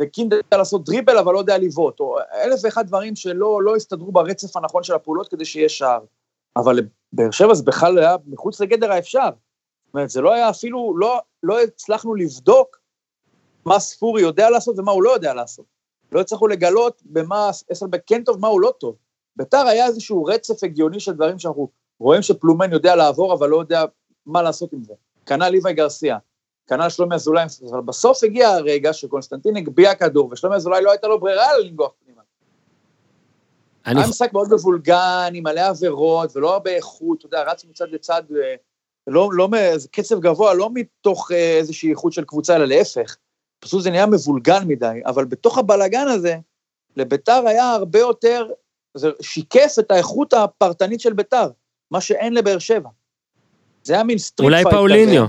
וקינדה 0.00 0.36
יודע 0.36 0.56
לעשות 0.56 0.84
דריבל 0.84 1.18
אבל 1.18 1.32
לא 1.32 1.38
יודע 1.38 1.58
לבעוט. 1.58 2.00
או 2.00 2.16
אלף 2.44 2.60
ואחד 2.64 2.86
דברים 2.86 3.16
שלא 3.16 3.62
לא 3.62 3.76
הסתדרו 3.76 4.12
ברצף 4.12 4.56
הנכון 4.56 4.82
של 4.82 4.94
הפעולות 4.94 5.28
כדי 5.28 5.44
שיהיה 5.44 5.68
שער. 5.68 6.00
אבל 6.56 6.78
לבאר 7.12 7.30
שבע 7.30 7.54
זה 7.54 7.64
בכלל 7.64 7.98
היה 7.98 8.16
מחוץ 8.26 8.60
לגדר 8.60 8.92
האפשר. 8.92 9.28
זאת 9.86 9.94
אומרת, 9.94 10.10
זה 10.10 10.20
לא 10.20 10.32
היה 10.32 10.50
אפילו, 10.50 10.98
לא, 10.98 11.18
לא 11.42 11.60
הצלחנו 11.60 12.14
לבדוק 12.14 12.78
מה 13.64 13.78
ספורי 13.78 14.22
יודע 14.22 14.50
לעשות 14.50 14.78
ומה 14.78 14.92
הוא 14.92 15.02
לא 15.02 15.10
יודע 15.10 15.34
לעשות. 15.34 15.66
לא 16.12 16.20
הצלחנו 16.20 16.46
לגלות 16.46 17.02
במה 17.04 17.50
אסלבק 17.72 18.00
כן 18.06 18.24
טוב, 18.24 18.40
מה 18.40 18.48
הוא 18.48 18.60
לא 18.60 18.74
טוב. 18.80 18.96
ביתר 19.36 19.66
היה 19.66 19.86
איזשהו 19.86 20.24
רצף 20.24 20.64
הגיוני 20.64 21.00
של 21.00 21.12
דברים 21.12 21.38
שאנחנו 21.38 21.68
רואים 22.00 22.22
שפלומן 22.22 22.72
יודע 22.72 22.96
לעבור, 22.96 23.34
אבל 23.34 23.48
לא 23.48 23.60
יודע 23.60 23.84
מה 24.26 24.42
לעשות 24.42 24.72
עם 24.72 24.84
זה. 24.84 24.94
כנ"ל 25.26 25.48
ליוואי 25.48 25.74
גרסיה, 25.74 26.18
כנ"ל 26.68 26.88
שלומי 26.88 27.14
אזולאי, 27.14 27.44
אבל 27.70 27.80
בסוף 27.80 28.24
הגיע 28.24 28.48
הרגע 28.48 28.92
שקונסטנטין 28.92 29.56
הגביה 29.56 29.94
כדור, 29.94 30.28
ושלומי 30.32 30.56
אזולאי 30.56 30.82
לא 30.82 30.90
הייתה 30.90 31.06
לו 31.06 31.20
ברירה 31.20 31.50
אלא 31.50 31.64
לנגוח 31.64 31.90
פנימה. 32.04 32.22
היה 33.84 34.08
משחק 34.08 34.32
מאוד 34.32 34.54
מבולגן, 34.54 35.30
עם 35.34 35.44
מלא 35.44 35.60
עבירות, 35.60 36.36
ולא 36.36 36.52
הרבה 36.52 36.70
איכות, 36.70 37.18
אתה 37.18 37.26
יודע, 37.26 37.42
רץ 37.42 37.64
מצד 37.64 37.88
לצד, 37.90 38.22
אה, 38.36 38.54
לא, 39.06 39.28
לא, 39.32 39.48
קצב 39.90 40.20
גבוה, 40.20 40.54
לא 40.54 40.70
מתוך 40.74 41.32
אה, 41.32 41.56
איזושהי 41.58 41.90
איכות 41.90 42.12
של 42.12 42.24
קבוצה, 42.24 42.56
אלא 42.56 42.64
להפך. 42.64 43.16
פשוט 43.60 43.82
זה 43.82 43.90
נהיה 43.90 44.06
מבולגן 44.06 44.64
מדי, 44.66 45.00
אבל 45.06 45.24
בתוך 45.24 45.58
הבלגן 45.58 46.08
הזה, 46.08 46.36
לביתר 46.96 47.42
היה 47.46 47.70
הרבה 47.70 47.98
יותר, 47.98 48.50
זה 48.94 49.10
שיקף 49.20 49.74
את 49.78 49.90
האיכות 49.90 50.32
הפרטנית 50.32 51.00
של 51.00 51.12
ביתר, 51.12 51.50
מה 51.90 52.00
שאין 52.00 52.34
לבאר 52.34 52.58
שבע. 52.58 52.88
זה 53.82 53.94
היה 53.94 54.04
מין 54.04 54.18
סטריט 54.18 54.44
אולי 54.44 54.62
פייט 54.62 54.74
פאוליניו. 54.74 55.26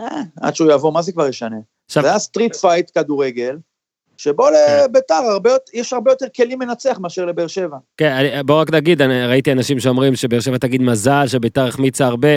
אה, 0.00 0.22
עד 0.40 0.54
שהוא 0.54 0.72
יבוא, 0.72 0.92
מה 0.92 1.02
זה 1.02 1.12
כבר 1.12 1.28
ישנה? 1.28 1.56
עכשיו, 1.86 2.02
זה 2.02 2.08
היה 2.08 2.18
סטריט 2.18 2.56
פייט 2.56 2.90
כדורגל, 2.94 3.56
שבו 4.16 4.44
כן. 4.44 4.84
לביתר 4.84 5.14
הרבה, 5.14 5.50
יש 5.74 5.92
הרבה 5.92 6.10
יותר 6.10 6.26
כלים 6.36 6.58
מנצח 6.58 6.98
מאשר 7.00 7.24
לבאר 7.24 7.46
שבע. 7.46 7.76
כן, 7.96 8.40
בוא 8.46 8.60
רק 8.60 8.70
נגיד, 8.70 9.02
אני 9.02 9.26
ראיתי 9.26 9.52
אנשים 9.52 9.80
שאומרים 9.80 10.16
שבאר 10.16 10.40
שבע 10.40 10.58
תגיד 10.58 10.82
מזל, 10.82 11.26
שביתר 11.26 11.66
החמיצה 11.66 12.06
הרבה. 12.06 12.28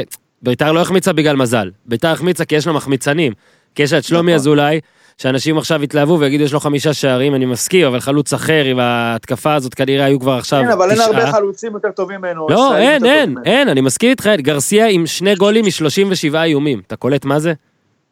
ביתר 0.41 0.71
לא 0.71 0.81
החמיצה 0.81 1.13
בגלל 1.13 1.35
מזל. 1.35 1.71
ביתר 1.85 2.07
החמיצה 2.07 2.45
כי 2.45 2.55
יש 2.55 2.67
לה 2.67 2.73
מחמיצנים. 2.73 3.33
כי 3.75 3.83
יש 3.83 3.93
את 3.93 4.03
שלומי 4.03 4.31
נכון. 4.31 4.39
אזולאי, 4.39 4.79
שאנשים 5.17 5.57
עכשיו 5.57 5.83
יתלהבו 5.83 6.19
ויגידו 6.19 6.43
יש 6.43 6.53
לו 6.53 6.59
חמישה 6.59 6.93
שערים, 6.93 7.35
אני 7.35 7.45
מסכים, 7.45 7.87
אבל 7.87 7.99
חלוץ 7.99 8.33
אחר 8.33 8.63
עם 8.65 8.79
ההתקפה 8.79 9.53
הזאת 9.53 9.73
כנראה 9.73 10.05
היו 10.05 10.19
כבר 10.19 10.31
עכשיו 10.31 10.63
כן, 10.63 10.71
אבל 10.71 10.91
אין 10.91 11.01
הרבה 11.01 11.19
תשעה. 11.19 11.31
חלוצים 11.31 11.73
יותר 11.73 11.91
טובים 11.91 12.19
ממנו. 12.19 12.47
לא, 12.49 12.77
אין, 12.77 13.05
אין. 13.05 13.35
אין, 13.45 13.69
אני 13.69 13.81
מסכים 13.81 14.09
איתך, 14.09 14.29
גרסיה 14.37 14.87
עם 14.87 15.07
שני 15.07 15.35
גולים 15.35 15.65
מ-37 15.65 16.35
איומים. 16.35 16.81
אתה 16.87 16.95
קולט 16.95 17.25
מה 17.25 17.39
זה? 17.39 17.53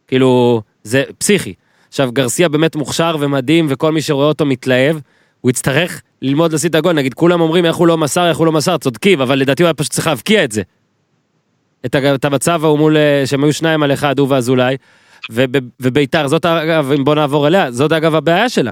כאילו, 0.07 0.62
זה 0.84 1.03
פסיכי. 1.18 1.53
עכשיו, 1.88 2.12
גרסיה 2.12 2.49
באמת 2.49 2.76
מוכשר 2.76 3.16
ומדהים, 3.20 3.66
וכל 3.70 3.91
מי 3.91 4.01
שרואה 4.01 4.28
אותו 4.28 4.45
מתלהב, 4.45 4.97
הוא 5.41 5.49
יצטרך 5.49 6.01
ללמוד 6.22 6.53
לשים 6.53 6.70
את 6.70 6.76
הגול. 6.76 6.93
נגיד, 6.93 7.14
כולם 7.14 7.41
אומרים 7.41 7.66
איך 7.66 7.76
הוא 7.76 7.88
לא 7.88 7.97
מסר, 7.97 8.30
איך 8.30 8.38
הוא 8.38 8.45
לא 8.45 8.51
מסר, 8.51 8.78
צודקים, 8.78 9.22
אבל 9.22 9.39
לדעתי 9.39 9.64
הוא 9.64 9.68
היה 9.68 9.74
פשוט 9.74 9.91
צריך 9.91 10.07
להבקיע 10.07 10.43
את 10.43 10.51
זה. 10.51 10.62
את, 11.86 12.26
המצב 12.26 12.66
ההוא 12.66 12.78
מול, 12.78 12.97
אה, 12.97 13.24
שהם 13.26 13.43
היו 13.43 13.53
שניים 13.53 13.84
על 13.84 13.93
אחד, 13.93 14.20
הוא 14.20 14.28
ואזולאי, 14.30 14.78
וביתר, 15.80 16.28
זאת 16.28 16.45
אגב, 16.45 16.91
אם 16.91 17.03
בוא 17.03 17.15
נעבור 17.15 17.47
אליה, 17.47 17.72
זאת 17.72 17.91
אגב 17.91 18.15
הבעיה 18.15 18.49
שלה. 18.49 18.72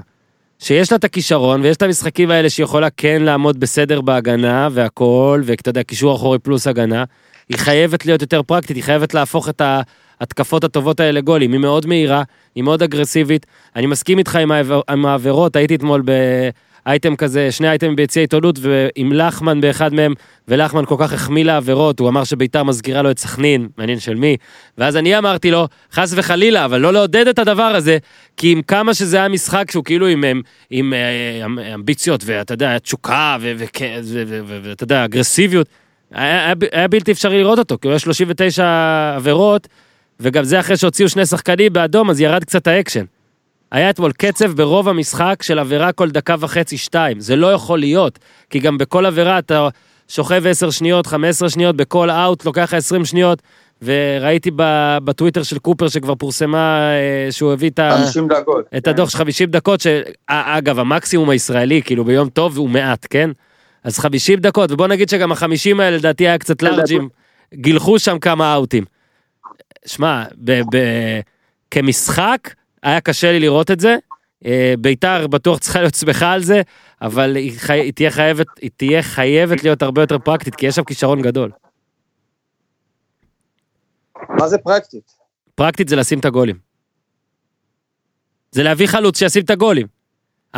שיש 0.58 0.92
לה 0.92 0.98
את 0.98 1.04
הכישרון 1.04 1.60
ויש 1.60 1.76
את 1.76 1.82
המשחקים 1.82 2.30
האלה 2.30 2.50
שהיא 2.50 2.64
יכולה 2.64 2.90
כן 2.90 3.22
לעמוד 3.22 3.60
בסדר 3.60 4.00
בהגנה 4.00 4.68
והכל, 4.72 5.42
ואתה 5.44 5.68
יודע, 5.68 5.82
קישור 5.82 6.16
אחורי 6.16 6.38
פלוס 6.38 6.66
הגנה, 6.66 7.04
היא 7.48 7.58
חייבת 7.58 8.06
להיות 8.06 8.22
יותר 8.22 8.42
פרקטית, 8.42 8.76
היא 8.76 8.84
חייבת 8.84 9.14
להפוך 9.14 9.48
את 9.48 9.62
ההתקפות 10.20 10.64
הטובות 10.64 11.00
האלה 11.00 11.12
לגולים. 11.12 11.52
היא 11.52 11.60
מאוד 11.60 11.86
מהירה, 11.86 12.22
היא 12.54 12.64
מאוד 12.64 12.82
אגרסיבית. 12.82 13.46
אני 13.76 13.86
מסכים 13.86 14.18
איתך 14.18 14.38
עם, 14.88 15.06
העבירות, 15.06 15.56
הייתי 15.56 15.74
אתמול 15.74 16.02
באייטם 16.86 17.16
כזה, 17.16 17.52
שני 17.52 17.68
אייטמים 17.68 17.96
ביציע 17.96 18.22
עיתונות, 18.22 18.58
ועם 18.62 19.12
לחמן 19.12 19.60
באחד 19.60 19.94
מהם, 19.94 20.14
ולחמן 20.48 20.84
כל 20.84 20.94
כך 20.98 21.12
החמיא 21.12 21.44
לעבירות, 21.44 22.00
הוא 22.00 22.08
אמר 22.08 22.24
שביתר 22.24 22.62
מזכירה 22.62 23.02
לו 23.02 23.10
את 23.10 23.18
סכנין, 23.18 23.68
מעניין 23.76 24.00
של 24.00 24.14
מי. 24.14 24.36
ואז 24.78 24.96
אני 24.96 25.18
אמרתי 25.18 25.50
לו, 25.50 25.68
חס 25.92 26.12
וחלילה, 26.16 26.64
אבל 26.64 26.80
לא 26.80 26.92
לעודד 26.92 27.26
את 27.28 27.38
הדבר 27.38 27.62
הזה, 27.62 27.98
כי 28.36 28.52
עם 28.52 28.62
כמה 28.62 28.94
שזה 28.94 29.16
היה 29.16 29.28
משחק 29.28 29.70
שהוא 29.70 29.84
כאילו 29.84 30.06
עם, 30.06 30.24
עם, 30.24 30.42
עם, 30.70 30.92
עם 31.44 31.58
אמביציות, 31.58 32.22
ואתה 32.24 32.54
יודע, 32.54 32.78
תשוקה, 32.78 33.36
ואתה 33.40 34.84
יודע, 34.84 35.04
אגרסיביות, 35.04 35.66
היה, 36.12 36.44
היה, 36.44 36.54
היה 36.72 36.88
בלתי 36.88 37.12
אפשרי 37.12 37.38
לראות 37.38 37.58
אותו, 37.58 37.78
כי 37.80 37.88
הוא 37.88 37.92
היה 37.92 37.98
39 37.98 39.12
עבירות, 39.16 39.68
וגם 40.20 40.44
זה 40.44 40.60
אחרי 40.60 40.76
שהוציאו 40.76 41.08
שני 41.08 41.26
שחקנים 41.26 41.72
באדום, 41.72 42.10
אז 42.10 42.20
ירד 42.20 42.44
קצת 42.44 42.66
האקשן. 42.66 43.04
היה 43.72 43.90
אתמול 43.90 44.12
קצב 44.12 44.52
ברוב 44.52 44.88
המשחק 44.88 45.42
של 45.42 45.58
עבירה 45.58 45.92
כל 45.92 46.10
דקה 46.10 46.34
וחצי, 46.38 46.76
שתיים. 46.76 47.20
זה 47.20 47.36
לא 47.36 47.52
יכול 47.52 47.78
להיות, 47.78 48.18
כי 48.50 48.58
גם 48.58 48.78
בכל 48.78 49.06
עבירה 49.06 49.38
אתה 49.38 49.68
שוכב 50.08 50.46
10 50.46 50.70
שניות, 50.70 51.06
15 51.06 51.50
שניות, 51.50 51.76
בכל 51.76 52.10
אאוט 52.10 52.44
לוקח 52.44 52.62
לך 52.62 52.74
20 52.74 53.04
שניות, 53.04 53.42
וראיתי 53.82 54.50
בטוויטר 55.04 55.42
של 55.42 55.58
קופר 55.58 55.88
שכבר 55.88 56.14
פורסמה, 56.14 56.90
אה, 56.92 57.32
שהוא 57.32 57.52
הביא 57.52 57.70
את 57.70 57.78
ה... 57.78 57.96
50 57.96 58.28
דקות. 58.28 58.64
את 58.76 58.88
הדוח 58.88 59.10
של 59.10 59.18
50 59.18 59.50
דקות, 59.50 59.80
שאגב, 59.80 60.78
המקסימום 60.78 61.30
הישראלי, 61.30 61.82
כאילו 61.82 62.04
ביום 62.04 62.28
טוב 62.28 62.56
הוא 62.56 62.68
מעט, 62.68 63.06
כן? 63.10 63.30
אז 63.84 63.98
50 63.98 64.38
דקות, 64.38 64.72
ובוא 64.72 64.86
נגיד 64.86 65.08
שגם 65.08 65.32
החמישים 65.32 65.80
האלה 65.80 65.96
לדעתי 65.96 66.28
היה 66.28 66.38
קצת 66.38 66.62
לארג'ים, 66.62 67.08
גילחו 67.54 67.98
שם 67.98 68.18
כמה 68.18 68.54
אאוטים. 68.54 68.84
שמע, 69.86 70.24
ב- 70.44 70.60
ב- 70.76 71.20
כמשחק, 71.70 72.38
היה 72.82 73.00
קשה 73.00 73.32
לי 73.32 73.40
לראות 73.40 73.70
את 73.70 73.80
זה. 73.80 73.96
אה, 74.46 74.74
ביתר 74.78 75.26
בטוח 75.26 75.58
צריכה 75.58 75.80
להיות 75.80 75.94
שמחה 75.94 76.32
על 76.32 76.42
זה, 76.42 76.62
אבל 77.02 77.36
היא, 77.36 77.52
חי... 77.58 77.80
היא, 77.80 77.92
תהיה 77.92 78.10
חייבת, 78.10 78.46
היא 78.60 78.70
תהיה 78.76 79.02
חייבת 79.02 79.62
להיות 79.62 79.82
הרבה 79.82 80.02
יותר 80.02 80.18
פרקטית, 80.18 80.54
כי 80.54 80.66
יש 80.66 80.74
שם 80.74 80.84
כישרון 80.84 81.22
גדול. 81.22 81.50
מה 84.28 84.48
זה 84.48 84.58
פרקטית? 84.58 85.12
פרקטית 85.54 85.88
זה 85.88 85.96
לשים 85.96 86.18
את 86.18 86.24
הגולים. 86.24 86.56
זה 88.52 88.62
להביא 88.62 88.86
חלוץ 88.86 89.18
שישים 89.18 89.42
את 89.42 89.50
הגולים. 89.50 89.86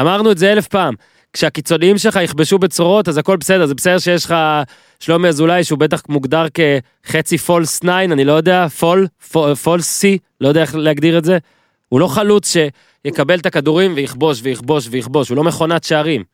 אמרנו 0.01 0.33
את 0.33 0.39
זה 0.39 0.53
אלף 0.53 0.69
פעם. 0.69 0.95
כשהקיצוניים 1.33 1.99
שלך 1.99 2.19
יכבשו 2.23 2.59
בצורות, 2.59 3.09
אז 3.09 3.19
הכל 3.19 3.37
בסדר, 3.37 3.67
זה 3.67 3.75
בסדר 3.75 3.99
שיש 3.99 4.25
לך 4.25 4.35
שלומי 5.01 5.29
אזולאי, 5.29 5.65
שהוא 5.65 5.79
בטח 5.79 6.03
מוגדר 6.09 6.47
כחצי 6.55 7.39
false 7.39 7.81
9, 7.81 8.05
אני 8.05 8.25
לא 8.25 8.33
יודע, 8.33 8.69
פול, 8.69 9.07
false 9.63 9.87
סי, 9.87 10.19
לא 10.41 10.49
יודע 10.49 10.61
איך 10.61 10.75
להגדיר 10.75 11.19
את 11.19 11.25
זה. 11.25 11.39
הוא 11.93 12.01
לא 12.01 12.07
חלוץ 12.09 12.53
שיקבל 12.53 13.39
את 13.39 13.47
הכדורים 13.47 13.93
ויכבוש 13.97 14.41
ויכבוש 14.43 14.89
ויכבוש, 14.91 15.29
הוא 15.29 15.37
לא 15.37 15.45
מכונת 15.45 15.85
שערים. 15.85 16.25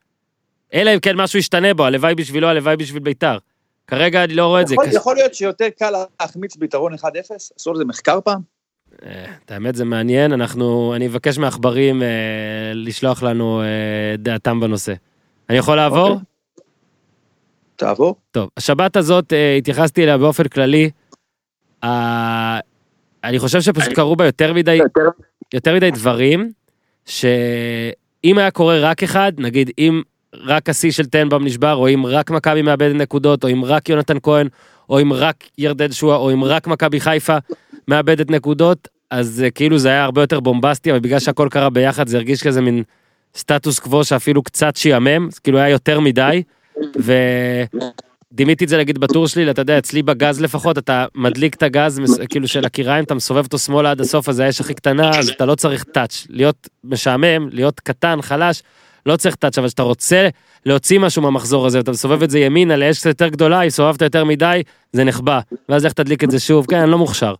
אלא 0.74 0.94
אם 0.94 1.00
כן 1.00 1.16
משהו 1.16 1.38
ישתנה 1.38 1.74
בו, 1.74 1.84
הלוואי 1.84 2.14
בשבילו, 2.14 2.48
הלוואי 2.48 2.76
בשביל 2.76 3.02
ביתר. 3.02 3.38
כרגע 3.86 4.24
אני 4.24 4.34
לא 4.34 4.46
רואה 4.46 4.60
את 4.60 4.66
זה. 4.68 4.74
יכול- 4.92 5.14
להיות 5.14 5.34
שיותר 5.34 5.66
קל 5.78 5.92
להחמיץ 6.20 6.56
ביתרון 6.56 6.94
1-0? 6.94 6.98
עשו 7.56 7.70
על 7.70 7.76
זה 7.76 7.84
מחקר 7.84 8.20
פעם? 8.24 8.40
אה, 9.06 9.24
את 9.44 9.50
האמת 9.50 9.74
זה 9.74 9.84
מעניין, 9.84 10.32
אנחנו, 10.32 10.92
אני 10.96 11.06
אבקש 11.06 11.38
מעכברים 11.38 12.02
אה, 12.02 12.08
לשלוח 12.74 13.22
לנו 13.22 13.62
אה, 13.62 13.66
דעתם 14.18 14.60
בנושא. 14.60 14.92
אני 15.50 15.58
יכול 15.58 15.76
לעבור? 15.76 16.08
אוקיי. 16.08 16.24
תעבור. 17.76 18.14
טוב, 18.30 18.48
השבת 18.56 18.96
הזאת 18.96 19.32
אה, 19.32 19.54
התייחסתי 19.56 20.02
אליה 20.02 20.18
באופן 20.18 20.48
כללי. 20.48 20.90
אני 23.24 23.38
חושב 23.38 23.60
שפשוט 23.60 23.92
קרו 23.92 24.16
בה 24.16 24.26
יותר 24.26 24.52
מדי, 24.52 24.78
יותר 25.54 25.74
מדי 25.74 25.90
דברים, 25.90 26.50
שאם 27.06 28.38
היה 28.38 28.50
קורה 28.50 28.78
רק 28.80 29.02
אחד, 29.02 29.32
נגיד 29.38 29.70
אם 29.78 30.02
רק 30.34 30.68
השיא 30.68 30.90
של 30.90 31.06
טנבאום 31.06 31.44
נשבר, 31.44 31.74
או 31.74 31.88
אם 31.88 32.06
רק 32.06 32.30
מכבי 32.30 32.62
מאבדת 32.62 32.94
נקודות, 32.94 33.44
או 33.44 33.48
אם 33.48 33.64
רק 33.64 33.88
יונתן 33.88 34.16
כהן, 34.22 34.48
או 34.90 35.00
אם 35.00 35.12
רק 35.12 35.44
ירדן 35.58 35.92
שואה, 35.92 36.16
או 36.16 36.32
אם 36.32 36.44
רק 36.44 36.66
מכבי 36.66 37.00
חיפה 37.00 37.36
מאבדת 37.88 38.30
נקודות, 38.30 38.88
אז 39.10 39.42
אה, 39.44 39.50
כאילו 39.50 39.78
זה 39.78 39.88
היה 39.88 40.04
הרבה 40.04 40.20
יותר 40.22 40.40
בומבסטי, 40.40 40.90
אבל 40.90 41.00
בגלל 41.00 41.18
שהכל 41.18 41.48
קרה 41.50 41.70
ביחד 41.70 42.08
זה 42.08 42.16
הרגיש 42.16 42.42
כזה 42.46 42.60
מין 42.60 42.82
סטטוס 43.36 43.78
קוו 43.78 44.04
שאפילו 44.04 44.42
קצת 44.42 44.76
שיאמם, 44.76 45.28
כאילו 45.42 45.58
היה 45.58 45.68
יותר 45.68 46.00
מדי, 46.00 46.42
ודימיתי 48.38 48.64
את 48.64 48.68
זה 48.68 48.78
נגיד 48.78 48.98
בטור 48.98 49.28
שלי, 49.28 49.50
אתה 49.50 49.62
יודע, 49.62 49.78
אצלי 49.78 50.02
בגז 50.02 50.40
לפחות, 50.40 50.78
אתה 50.78 51.06
מדליק 51.14 51.54
את 51.54 51.62
הגז 51.62 52.00
כאילו 52.28 52.48
של 52.48 52.64
הקיריים, 52.64 53.04
אתה 53.04 53.14
מסובב 53.14 53.44
אותו 53.44 53.58
שמאלה 53.58 53.90
עד 53.90 54.00
הסוף, 54.00 54.28
אז 54.28 54.40
האש 54.40 54.60
הכי 54.60 54.74
קטנה, 54.74 55.18
אז 55.18 55.28
אתה 55.28 55.46
לא 55.46 55.54
צריך 55.54 55.84
טאץ', 55.84 56.26
להיות 56.30 56.68
משעמם, 56.84 57.48
להיות 57.52 57.80
קטן, 57.80 58.22
חלש, 58.22 58.62
לא 59.06 59.16
צריך 59.16 59.34
טאץ', 59.34 59.58
אבל 59.58 59.66
כשאתה 59.66 59.82
רוצה 59.82 60.28
להוציא 60.66 60.98
משהו 60.98 61.22
מהמחזור 61.22 61.66
הזה, 61.66 61.80
אתה 61.80 61.90
מסובב 61.90 62.22
את 62.22 62.30
זה 62.30 62.38
ימינה 62.38 62.76
לאש 62.76 62.98
קצת 62.98 63.06
יותר 63.06 63.28
גדולה, 63.28 63.62
אם 63.62 63.70
סובבת 63.70 64.02
יותר 64.02 64.24
מדי, 64.24 64.62
זה 64.92 65.04
נחבא, 65.04 65.40
ואז 65.68 65.84
איך 65.84 65.92
תדליק 65.92 66.24
את 66.24 66.30
זה 66.30 66.40
שוב, 66.40 66.66
כן, 66.66 66.80
אני 66.80 66.90
לא 66.90 66.98
מוכשר. 66.98 67.34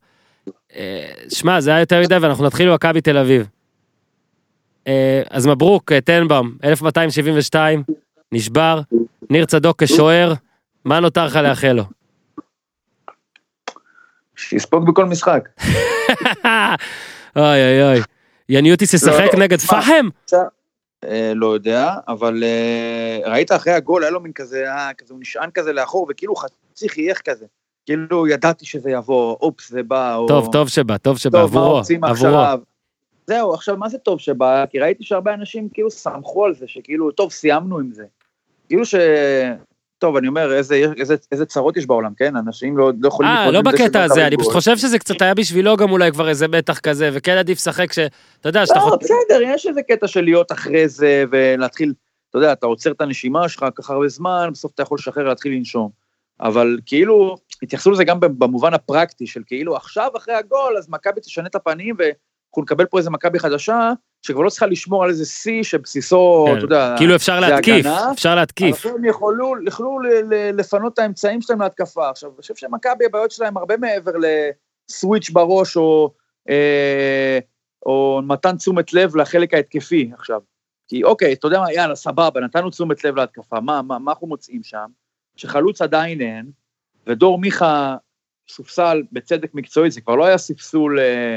אה, 0.76 1.06
שמע, 1.28 1.60
זה 1.60 1.70
היה 1.70 1.80
יותר 1.80 2.00
מדי, 2.00 2.16
ואנחנו 2.20 2.46
נתחיל 2.46 2.70
במכבי 2.70 3.00
תל 3.00 3.16
אביב. 3.16 3.46
אה, 4.86 5.22
אז 5.30 5.46
מברוק, 5.46 5.92
אה, 5.92 6.00
טנבאום, 6.00 6.52
1272, 6.64 7.82
נשבר, 8.32 8.80
ניר 9.30 9.44
צדוק 9.44 9.82
כשוער, 9.82 10.34
מה 10.84 11.00
נותר 11.00 11.26
לך 11.26 11.36
לאחל 11.36 11.72
לו? 11.72 11.84
שיספוג 14.36 14.90
בכל 14.90 15.04
משחק. 15.04 15.48
אוי 17.36 17.44
אוי 17.44 17.82
אוי. 17.82 18.00
יניוטיס 18.48 18.94
ישחק 18.94 19.34
לא, 19.34 19.40
נגד 19.40 19.58
פחם? 19.58 20.08
אה, 21.04 21.32
לא 21.34 21.46
יודע, 21.46 21.94
אבל 22.08 22.42
אה, 22.44 23.30
ראית 23.30 23.52
אחרי 23.52 23.72
הגול, 23.72 24.02
היה 24.02 24.10
לו 24.10 24.20
מין 24.20 24.32
כזה, 24.32 24.72
אה, 24.72 24.90
כזה, 24.98 25.14
הוא 25.14 25.20
נשען 25.20 25.50
כזה 25.54 25.72
לאחור, 25.72 26.06
וכאילו 26.10 26.36
חצי 26.36 26.88
חייך 26.88 27.20
כזה. 27.20 27.46
כאילו 27.86 28.28
ידעתי 28.28 28.66
שזה 28.66 28.90
יבוא, 28.90 29.36
אופס, 29.40 29.70
זה 29.70 29.82
בא, 29.82 30.14
או... 30.16 30.28
טוב, 30.28 30.52
טוב 30.52 30.68
שבא, 30.68 30.96
טוב 30.96 31.18
שבא, 31.18 31.40
עבורו, 31.40 31.80
עבורו. 32.02 32.42
זהו, 33.26 33.54
עכשיו, 33.54 33.76
מה 33.76 33.88
זה 33.88 33.98
טוב 33.98 34.20
שבא? 34.20 34.64
כי 34.70 34.78
ראיתי 34.78 35.04
שהרבה 35.04 35.34
אנשים 35.34 35.68
כאילו 35.72 35.90
שמחו 35.90 36.44
על 36.44 36.54
זה, 36.54 36.68
שכאילו, 36.68 37.10
טוב, 37.10 37.32
סיימנו 37.32 37.78
עם 37.78 37.92
זה. 37.92 38.04
כאילו 38.68 38.84
ש... 38.84 38.94
טוב, 39.98 40.16
אני 40.16 40.28
אומר, 40.28 40.52
איזה, 40.52 40.84
איזה, 40.96 41.16
איזה 41.32 41.46
צרות 41.46 41.76
יש 41.76 41.86
בעולם, 41.86 42.12
כן? 42.16 42.36
אנשים 42.36 42.76
לא, 42.76 42.92
לא 43.00 43.08
יכולים... 43.08 43.30
אה, 43.30 43.50
לא 43.50 43.62
בקטע 43.62 44.02
הזה, 44.02 44.26
אני 44.26 44.36
פשוט. 44.36 44.52
חושב 44.52 44.76
שזה 44.76 44.98
קצת 44.98 45.22
היה 45.22 45.34
בשבילו 45.34 45.76
גם 45.76 45.90
אולי 45.90 46.12
כבר 46.12 46.28
איזה 46.28 46.48
מתח 46.48 46.78
כזה, 46.78 47.10
וכן 47.12 47.36
עדיף 47.36 47.58
לשחק 47.58 47.92
ש... 47.92 47.98
אתה 48.40 48.48
יודע, 48.48 48.66
שאתה 48.66 48.78
לא. 48.78 48.96
בסדר, 49.00 49.42
יש 49.42 49.66
איזה 49.66 49.82
קטע 49.82 50.06
של 50.08 50.20
להיות 50.20 50.52
אחרי 50.52 50.88
זה, 50.88 51.24
ולהתחיל, 51.30 51.92
אתה 52.30 52.38
יודע, 52.38 52.52
אתה 52.52 52.66
עוצר 52.66 52.90
את 52.90 53.00
הנשימה 53.00 53.48
שלך 53.48 53.64
ככה 53.74 53.92
הרבה 53.92 54.08
זמן, 54.08 54.48
בסוף 54.52 54.72
אתה 54.74 54.82
יכול 54.82 54.98
לשחרר 54.98 55.28
להתחיל 55.28 55.52
לנשום. 55.52 55.90
אבל 56.40 56.78
כאילו, 56.86 57.36
התייחסו 57.62 57.90
לזה 57.90 58.04
גם 58.04 58.20
במובן 58.20 58.74
הפרקטי 58.74 59.26
של 59.26 59.42
כאילו, 59.46 59.76
עכשיו 59.76 60.10
אחרי 60.16 60.34
הגול, 60.34 60.76
אז 60.78 60.88
מכבי 60.88 61.20
תשנה 61.20 61.46
את 61.46 61.54
הפנים, 61.54 61.96
ואנחנו 62.48 62.62
נקבל 62.62 62.86
פה 62.86 62.98
איזה 62.98 63.10
מכבי 63.10 63.38
חדשה, 63.38 63.92
שכבר 64.22 64.40
לא 64.40 64.50
צריכה 64.50 64.66
לשמור 64.66 65.04
על 65.04 65.10
איזה 65.10 65.26
שיא 65.26 65.62
שבסיסו, 65.62 66.44
כן. 66.46 66.56
אתה 66.56 66.64
יודע, 66.64 66.94
כאילו 66.98 67.16
אפשר 67.16 67.40
להתקיף, 67.40 67.86
הגנה, 67.86 68.12
אפשר 68.12 68.28
אבל 68.28 68.40
להתקיף. 68.40 68.76
עכשיו 68.76 68.94
הם 68.94 69.04
יכולו, 69.04 69.54
יכלו 69.66 69.98
לפנות 70.52 70.92
את 70.92 70.98
האמצעים 70.98 71.40
שלהם 71.40 71.62
להתקפה. 71.62 72.10
עכשיו, 72.10 72.30
אני 72.30 72.36
חושב 72.36 72.54
שמכבי, 72.56 73.04
הבעיות 73.04 73.30
שלהם 73.30 73.56
הרבה 73.56 73.76
מעבר 73.76 74.12
לסוויץ' 74.90 75.30
בראש, 75.30 75.76
או, 75.76 76.12
אה, 76.48 77.38
או 77.86 78.20
מתן 78.24 78.56
תשומת 78.56 78.92
לב 78.92 79.16
לחלק 79.16 79.54
ההתקפי 79.54 80.10
עכשיו. 80.14 80.40
כי 80.88 81.04
אוקיי, 81.04 81.32
אתה 81.32 81.46
יודע 81.46 81.60
מה, 81.60 81.72
יאללה, 81.72 81.94
סבבה, 81.94 82.40
נתנו 82.40 82.70
תשומת 82.70 83.04
לב 83.04 83.16
להתקפה, 83.16 83.60
מה, 83.60 83.82
מה, 83.82 83.98
מה 83.98 84.12
אנחנו 84.12 84.26
מוצאים 84.26 84.62
שם? 84.62 84.86
שחלוץ 85.36 85.82
עדיין 85.82 86.20
אין, 86.20 86.50
ודור 87.06 87.38
מיכה 87.38 87.96
סופסל 88.50 89.02
בצדק 89.12 89.54
מקצועית, 89.54 89.92
זה 89.92 90.00
כבר 90.00 90.16
לא 90.16 90.24
היה 90.24 90.38
ספסול 90.38 91.00
אה, 91.00 91.36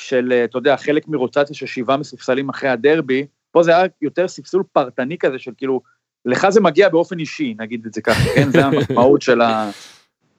של, 0.00 0.32
אה, 0.32 0.44
אתה 0.44 0.58
יודע, 0.58 0.76
חלק 0.76 1.08
מרוטציה 1.08 1.54
של 1.54 1.66
שבעה 1.66 1.96
מסופסלים 1.96 2.48
אחרי 2.48 2.68
הדרבי, 2.68 3.26
פה 3.50 3.62
זה 3.62 3.76
היה 3.76 3.86
יותר 4.02 4.28
ספסול 4.28 4.62
פרטני 4.72 5.18
כזה 5.18 5.38
של 5.38 5.52
כאילו, 5.56 5.80
לך 6.24 6.48
זה 6.48 6.60
מגיע 6.60 6.88
באופן 6.88 7.18
אישי, 7.18 7.54
נגיד 7.58 7.86
את 7.86 7.94
זה 7.94 8.00
ככה, 8.00 8.20
כן? 8.34 8.50
זה 8.52 8.64
המשמעות 8.64 9.22
של 9.22 9.40
ה... 9.40 9.70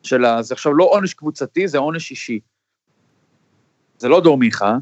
של 0.03 0.25
ה... 0.25 0.41
זה 0.41 0.53
עכשיו 0.53 0.73
לא 0.73 0.83
עונש 0.83 1.13
קבוצתי, 1.13 1.67
זה 1.67 1.77
עונש 1.77 2.11
אישי. 2.11 2.39
זה 3.97 4.07
לא 4.07 4.21
דור 4.21 4.37
מיכה, 4.37 4.77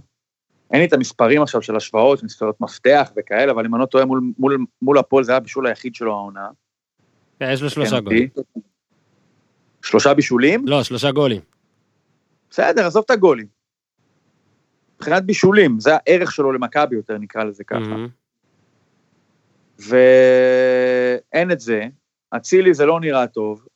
אין 0.71 0.79
לי 0.79 0.87
את 0.87 0.93
המספרים 0.93 1.41
עכשיו 1.41 1.61
של 1.61 1.75
השוואות, 1.75 2.23
מספרות 2.23 2.61
מפתח 2.61 3.11
וכאלה, 3.17 3.51
אבל 3.51 3.65
אם 3.65 3.75
אני 3.75 3.81
לא 3.81 3.85
טועה, 3.85 4.05
מול, 4.05 4.21
מול, 4.39 4.65
מול 4.81 4.97
הפועל 4.97 5.23
זה 5.23 5.31
היה 5.31 5.37
הבישול 5.37 5.67
היחיד 5.67 5.95
שלו 5.95 6.13
העונה. 6.13 6.47
כן, 7.39 7.49
יש 7.53 7.61
לו 7.61 7.69
שלושה 7.69 7.99
גולים. 7.99 8.29
שלושה 9.81 10.13
בישולים? 10.13 10.67
לא, 10.67 10.83
שלושה 10.83 11.11
גולים. 11.11 11.41
בסדר, 12.49 12.85
עזוב 12.85 13.03
את 13.05 13.11
הגולים. 13.11 13.58
מבחינת 14.99 15.23
בישולים, 15.23 15.79
זה 15.79 15.91
הערך 15.95 16.31
שלו 16.31 16.51
למכבי 16.51 16.95
יותר, 16.95 17.17
נקרא 17.17 17.43
לזה 17.43 17.63
ככה. 17.63 17.79
מהמם. 17.79 18.07
ואין 19.79 21.51
את 21.51 21.59
זה, 21.59 21.87
אצילי 22.35 22.73
זה 22.73 22.85
לא 22.85 22.99
נראה 22.99 23.27
טוב, 23.27 23.67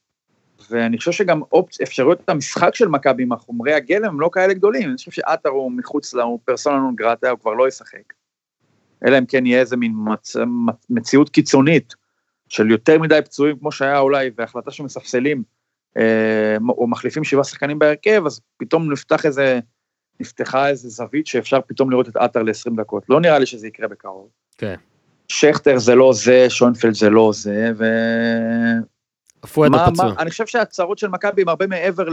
ואני 0.69 0.97
חושב 0.97 1.11
שגם 1.11 1.41
אופצ... 1.51 1.81
אפשרויות 1.81 2.29
המשחק 2.29 2.75
של 2.75 2.87
מכבי 2.87 3.23
עם 3.23 3.31
החומרי 3.31 3.73
הגלם 3.73 4.05
הם 4.05 4.19
לא 4.19 4.29
כאלה 4.33 4.53
גדולים, 4.53 4.89
אני 4.89 4.97
חושב 4.97 5.11
שעטר 5.11 5.49
הוא 5.49 5.71
מחוץ 5.71 6.13
לה, 6.13 6.23
הוא 6.23 6.39
פרסונה 6.45 6.77
נון 6.77 6.95
גרטה, 6.95 7.29
הוא 7.29 7.39
כבר 7.39 7.53
לא 7.53 7.67
ישחק. 7.67 8.13
אלא 9.05 9.17
אם 9.17 9.25
כן 9.25 9.45
יהיה 9.45 9.59
איזה 9.59 9.77
מין. 9.77 9.93
מצ- 9.95 10.35
מציאות 10.89 11.29
קיצונית 11.29 11.93
של 12.49 12.71
יותר 12.71 12.99
מדי 12.99 13.19
פצועים, 13.25 13.59
כמו 13.59 13.71
שהיה 13.71 13.99
אולי, 13.99 14.29
והחלטה 14.37 14.71
שמספסלים, 14.71 15.43
אה, 15.97 16.57
או 16.69 16.87
מחליפים 16.87 17.23
שבעה 17.23 17.43
שחקנים 17.43 17.79
בהרכב, 17.79 18.23
אז 18.25 18.41
פתאום 18.57 18.91
נפתח 18.91 19.25
איזה, 19.25 19.59
נפתחה 20.19 20.69
איזה 20.69 20.89
זווית 20.89 21.27
שאפשר 21.27 21.59
פתאום 21.67 21.91
לראות 21.91 22.07
את 22.09 22.15
עטר 22.15 22.43
ל-20 22.43 22.75
דקות. 22.77 23.03
לא 23.09 23.21
נראה 23.21 23.39
לי 23.39 23.45
שזה 23.45 23.67
יקרה 23.67 23.87
בקרוב. 23.87 24.27
כן. 24.57 24.75
שכטר 25.27 25.77
זה 25.77 25.95
לא 25.95 26.11
זה, 26.13 26.45
שוינפלד 26.49 26.93
זה 26.93 27.09
לא 27.09 27.31
זה, 27.33 27.71
ו... 27.77 27.85
פואד 29.53 29.71
מה- 29.71 29.85
הפצוע. 29.85 30.05
מה- 30.05 30.13
אני 30.19 30.29
חושב 30.29 30.45
שהצרות 30.45 30.97
של 30.97 31.07
מכבי 31.07 31.41
הם 31.41 31.49
הרבה 31.49 31.67
מעבר 31.67 32.05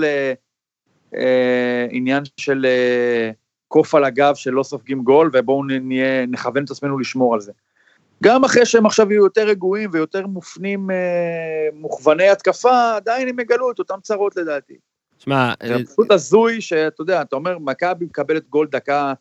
לעניין 1.13 2.23
של 2.37 2.67
אה, 2.67 3.31
קוף 3.69 3.95
על 3.95 4.05
הגב 4.05 4.35
שלא 4.35 4.63
סופגים 4.63 5.03
גול, 5.03 5.31
ובואו 5.33 5.65
נהיה, 5.65 6.27
נכוון 6.27 6.65
את 6.65 6.71
עצמנו 6.71 6.99
לשמור 6.99 7.35
על 7.35 7.41
זה. 7.41 7.53
גם 8.23 8.45
אחרי 8.45 8.67
שהם 8.67 8.87
עכשיו 8.87 9.13
יהיו 9.13 9.25
יותר 9.25 9.47
רגועים 9.47 9.91
ויותר 9.93 10.27
מופנים, 10.27 10.91
אה, 10.91 10.97
מוכווני 11.75 12.29
התקפה, 12.29 12.97
עדיין 12.97 13.29
הם 13.29 13.41
יגלו 13.41 13.71
את 13.71 13.79
אותם 13.79 13.99
צרות 14.03 14.37
לדעתי. 14.37 14.77
שמע, 15.25 15.53
זה 15.67 15.75
פשוט 15.85 16.11
הזוי 16.11 16.61
שאתה 16.61 17.03
יודע, 17.03 17.23
אתה 17.23 17.37
אומר, 17.37 17.59
מכבי 17.59 18.05
מקבלת 18.05 18.49
גול 18.49 18.67
דקה 18.71 19.13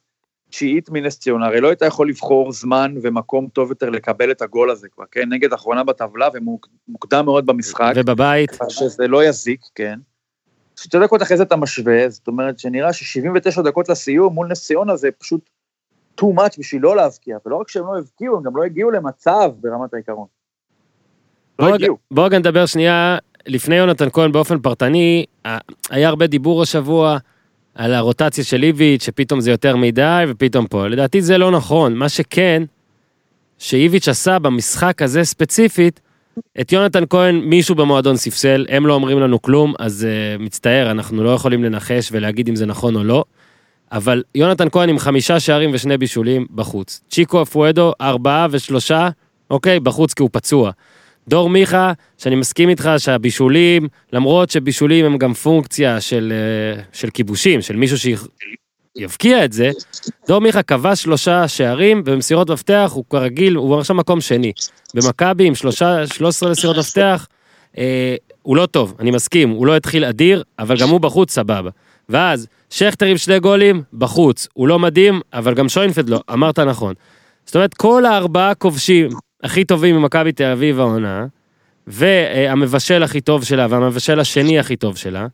תשיעית 0.49 0.89
מנס 0.89 1.19
ציונה, 1.19 1.45
הרי 1.45 1.61
לא 1.61 1.67
הייתה 1.67 1.85
יכול 1.85 2.09
לבחור 2.09 2.51
זמן 2.51 2.95
ומקום 3.01 3.47
טוב 3.47 3.69
יותר 3.69 3.89
לקבל 3.89 4.31
את 4.31 4.41
הגול 4.41 4.71
הזה 4.71 4.87
כבר, 4.89 5.03
כן? 5.11 5.29
נגד 5.29 5.53
אחרונה 5.53 5.83
בטבלה 5.83 6.27
ומוקדם 6.33 7.25
מאוד 7.25 7.45
במשחק. 7.45 7.93
ובבית, 7.95 8.51
שזה 8.69 9.07
לא 9.07 9.23
יזיק, 9.23 9.61
כן. 9.75 9.99
שתי 10.79 10.99
דקות 10.99 11.21
אחרי 11.21 11.37
זה 11.37 11.43
אתה 11.43 11.55
משווה, 11.55 12.09
זאת 12.09 12.27
אומרת 12.27 12.59
שנראה 12.59 12.93
ש-79 12.93 13.61
דקות 13.61 13.89
לסיום 13.89 14.33
מול 14.33 14.47
נס 14.47 14.65
ציונה 14.65 14.95
זה 14.95 15.09
פשוט 15.11 15.49
too 16.21 16.25
much 16.37 16.59
בשביל 16.59 16.81
לא 16.81 16.95
להבקיע, 16.95 17.37
ולא 17.45 17.55
רק 17.55 17.69
שהם 17.69 17.85
לא 17.85 17.97
הבקיעו, 17.97 18.37
הם 18.37 18.43
גם 18.43 18.57
לא 18.57 18.63
הגיעו 18.63 18.91
למצב 18.91 19.51
ברמת 19.59 19.93
העיקרון. 19.93 20.27
לא 21.59 21.65
בוא 21.65 21.75
הגיעו. 21.75 21.97
בוא 22.11 22.29
נדבר 22.29 22.65
שנייה, 22.65 23.17
לפני 23.49 23.75
יונתן 23.75 24.07
כהן 24.13 24.31
באופן 24.31 24.59
פרטני, 24.59 25.25
היה 25.89 26.09
הרבה 26.09 26.27
דיבור 26.27 26.61
השבוע 26.61 27.17
על 27.75 27.93
הרוטציה 27.93 28.43
של 28.43 28.63
איביץ', 28.63 29.03
שפתאום 29.03 29.41
זה 29.41 29.51
יותר 29.51 29.75
מדי, 29.75 30.23
ופתאום 30.27 30.67
פה. 30.67 30.87
לדעתי 30.87 31.21
זה 31.21 31.37
לא 31.37 31.51
נכון. 31.51 31.93
מה 31.93 32.09
שכן, 32.09 32.63
שאיביץ' 33.57 34.07
עשה 34.07 34.39
במשחק 34.39 35.01
הזה 35.01 35.23
ספציפית, 35.23 35.99
את 36.61 36.71
יונתן 36.71 37.03
כהן 37.09 37.35
מישהו 37.35 37.75
במועדון 37.75 38.17
ספסל, 38.17 38.65
הם 38.69 38.87
לא 38.87 38.93
אומרים 38.93 39.19
לנו 39.19 39.41
כלום, 39.41 39.73
אז 39.79 40.07
uh, 40.07 40.41
מצטער, 40.41 40.91
אנחנו 40.91 41.23
לא 41.23 41.29
יכולים 41.29 41.63
לנחש 41.63 42.09
ולהגיד 42.11 42.49
אם 42.49 42.55
זה 42.55 42.65
נכון 42.65 42.95
או 42.95 43.03
לא. 43.03 43.23
אבל 43.91 44.23
יונתן 44.35 44.69
כהן 44.69 44.89
עם 44.89 44.99
חמישה 44.99 45.39
שערים 45.39 45.69
ושני 45.73 45.97
בישולים 45.97 46.45
בחוץ. 46.55 47.01
צ'יקו 47.09 47.41
אפואדו, 47.41 47.93
ארבעה 48.01 48.47
ושלושה, 48.51 49.09
אוקיי, 49.49 49.79
בחוץ 49.79 50.13
כי 50.13 50.23
הוא 50.23 50.29
פצוע. 50.33 50.71
דור 51.29 51.49
מיכה, 51.49 51.93
שאני 52.17 52.35
מסכים 52.35 52.69
איתך 52.69 52.89
שהבישולים, 52.97 53.87
למרות 54.13 54.49
שבישולים 54.49 55.05
הם 55.05 55.17
גם 55.17 55.33
פונקציה 55.33 56.01
של, 56.01 56.33
אה, 56.35 56.83
של 56.93 57.09
כיבושים, 57.09 57.61
של 57.61 57.75
מישהו 57.75 57.97
שיבקיע 58.97 59.45
את 59.45 59.53
זה, 59.53 59.71
דור 60.27 60.39
מיכה 60.39 60.63
כבש 60.63 61.01
שלושה 61.01 61.47
שערים 61.47 62.01
ובמסירות 62.05 62.49
מפתח 62.49 62.91
הוא 62.93 63.03
כרגיל, 63.09 63.55
הוא 63.55 63.79
עכשיו 63.79 63.95
מקום 63.95 64.21
שני. 64.21 64.51
במכבי 64.93 65.45
עם 65.47 65.55
שלושה, 65.55 66.07
13 66.07 66.51
מסירות 66.51 66.77
מפתח, 66.77 67.27
אה, 67.77 68.15
הוא 68.41 68.57
לא 68.57 68.65
טוב, 68.65 68.95
אני 68.99 69.11
מסכים, 69.11 69.49
הוא 69.49 69.67
לא 69.67 69.75
התחיל 69.75 70.05
אדיר, 70.05 70.43
אבל 70.59 70.77
גם 70.77 70.89
הוא 70.89 70.99
בחוץ 70.99 71.31
סבבה. 71.31 71.69
ואז 72.09 72.47
שכטר 72.69 73.05
עם 73.05 73.17
שני 73.17 73.39
גולים, 73.39 73.83
בחוץ, 73.93 74.47
הוא 74.53 74.67
לא 74.67 74.79
מדהים, 74.79 75.21
אבל 75.33 75.53
גם 75.53 75.69
שוינפלד 75.69 76.09
לא, 76.09 76.21
אמרת 76.33 76.59
נכון. 76.59 76.93
זאת 77.45 77.55
אומרת, 77.55 77.73
כל 77.73 78.05
הארבעה 78.05 78.55
כובשים 78.55 79.09
הכי 79.43 79.63
טובים 79.65 79.95
ממכבי 79.95 80.31
תל 80.31 80.43
אביב 80.43 80.79
העונה, 80.79 81.25
והמבשל 81.87 83.03
הכי 83.03 83.21
טוב 83.21 83.43
שלה, 83.43 83.67
והמבשל 83.69 84.19
השני 84.19 84.59
הכי 84.59 84.75
טוב 84.75 84.97
שלה, 84.97 85.27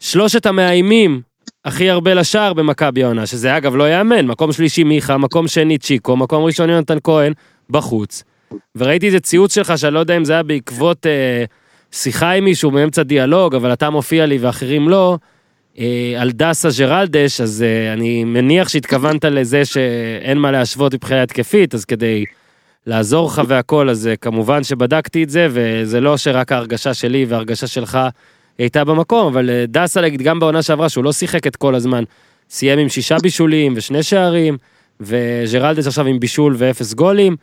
שלושת 0.00 0.46
המאיימים 0.46 1.20
הכי 1.64 1.90
הרבה 1.90 2.14
לשער 2.14 2.52
במכבי 2.52 3.04
העונה, 3.04 3.26
שזה 3.26 3.56
אגב 3.56 3.76
לא 3.76 3.90
יאמן, 3.90 4.26
מקום 4.26 4.52
שלישי 4.52 4.84
מיכה, 4.84 5.18
מקום 5.18 5.48
שני 5.48 5.78
צ'יקו, 5.78 6.16
מקום 6.16 6.44
ראשון 6.44 6.70
יונתן 6.70 6.98
כהן, 7.04 7.32
בחוץ. 7.70 8.24
וראיתי 8.76 9.06
איזה 9.06 9.20
ציוץ 9.20 9.54
שלך, 9.54 9.78
שאני 9.78 9.94
לא 9.94 9.98
יודע 9.98 10.16
אם 10.16 10.24
זה 10.24 10.32
היה 10.32 10.42
בעקבות 10.42 11.06
אה, 11.06 11.44
שיחה 11.92 12.30
עם 12.30 12.44
מישהו 12.44 12.70
באמצע 12.70 13.02
דיאלוג, 13.02 13.54
אבל 13.54 13.72
אתה 13.72 13.90
מופיע 13.90 14.26
לי 14.26 14.38
ואחרים 14.38 14.88
לא, 14.88 15.18
אה, 15.78 16.14
על 16.18 16.30
דסה 16.30 16.68
ג'רלדש, 16.78 17.40
אז 17.40 17.62
אה, 17.62 17.92
אני 17.92 18.24
מניח 18.24 18.68
שהתכוונת 18.68 19.24
לזה 19.24 19.64
שאין 19.64 20.38
מה 20.38 20.50
להשוות 20.50 20.94
מבחינה 20.94 21.22
התקפית, 21.22 21.74
אז 21.74 21.84
כדי 21.84 22.24
לעזור 22.86 23.26
לך 23.26 23.42
והכל, 23.46 23.88
אז 23.90 24.06
אה, 24.06 24.16
כמובן 24.16 24.64
שבדקתי 24.64 25.22
את 25.22 25.30
זה, 25.30 25.46
וזה 25.50 26.00
לא 26.00 26.16
שרק 26.16 26.52
ההרגשה 26.52 26.94
שלי 26.94 27.24
וההרגשה 27.28 27.66
שלך 27.66 27.98
הייתה 28.58 28.84
במקום, 28.84 29.26
אבל 29.26 29.50
אה, 29.50 29.64
דסה, 29.68 30.00
נגיד, 30.00 30.22
גם 30.22 30.40
בעונה 30.40 30.62
שעברה, 30.62 30.88
שהוא 30.88 31.04
לא 31.04 31.12
שיחק 31.12 31.46
את 31.46 31.56
כל 31.56 31.74
הזמן, 31.74 32.04
סיים 32.50 32.78
עם 32.78 32.88
שישה 32.88 33.16
בישולים 33.22 33.72
ושני 33.76 34.02
שערים, 34.02 34.56
וג'רלדש 35.00 35.86
עכשיו 35.86 36.06
עם 36.06 36.20
בישול 36.20 36.54
ואפס 36.58 36.94
גולים. 36.94 37.36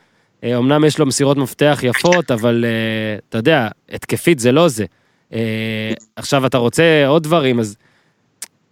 אה, 0.44 0.58
אמנם 0.58 0.84
יש 0.84 0.98
לו 0.98 1.06
מסירות 1.06 1.36
מפתח 1.36 1.78
יפות, 1.82 2.30
אבל 2.30 2.64
אה, 2.64 3.18
אתה 3.28 3.38
יודע, 3.38 3.68
התקפית 3.92 4.38
זה 4.38 4.52
לא 4.52 4.68
זה. 4.68 4.84
אה, 5.32 5.92
עכשיו 6.16 6.46
אתה 6.46 6.58
רוצה 6.58 7.06
עוד 7.06 7.22
דברים, 7.22 7.60
אז 7.60 7.76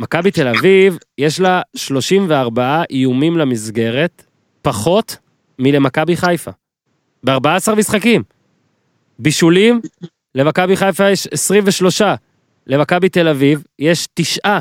מכבי 0.01 0.31
תל 0.31 0.49
אביב, 0.49 0.99
יש 1.19 1.41
לה 1.41 1.61
34 1.77 2.83
איומים 2.91 3.39
למסגרת, 3.39 4.25
פחות 4.63 5.17
מלמכבי 5.59 6.17
חיפה. 6.17 6.51
ב-14 7.25 7.75
משחקים. 7.77 8.23
בישולים, 9.19 9.81
למכבי 10.35 10.77
חיפה 10.77 11.11
יש 11.11 11.27
23. 11.27 12.03
למכבי 12.67 13.09
תל 13.09 13.29
אביב 13.29 13.65
יש 13.79 14.09
תשעה. 14.15 14.61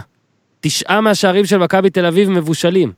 תשעה 0.60 1.02
מהשערים 1.02 1.46
של 1.46 1.58
מכבי 1.58 1.90
תל 1.90 2.06
אביב 2.06 2.30
מבושלים. 2.30 2.92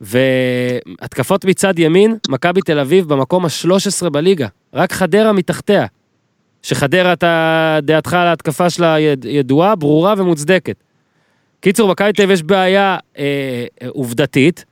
והתקפות 0.00 1.44
מצד 1.44 1.78
ימין, 1.78 2.16
מכבי 2.28 2.60
תל 2.60 2.78
אביב 2.78 3.08
במקום 3.08 3.44
ה-13 3.44 4.10
בליגה. 4.10 4.48
רק 4.74 4.92
חדרה 4.92 5.32
מתחתיה. 5.32 5.86
שחדרה, 6.62 7.12
אתה, 7.12 7.78
דעתך 7.82 8.12
על 8.12 8.26
ההתקפה 8.26 8.70
שלה 8.70 9.00
יד, 9.00 9.24
ידועה, 9.24 9.74
ברורה 9.74 10.14
ומוצדקת. 10.18 10.76
קיצור, 11.60 11.90
מכבי 11.90 12.12
תל 12.12 12.22
אביב 12.22 12.34
יש 12.34 12.42
בעיה 12.42 12.96
אה, 13.18 13.66
עובדתית, 13.88 14.64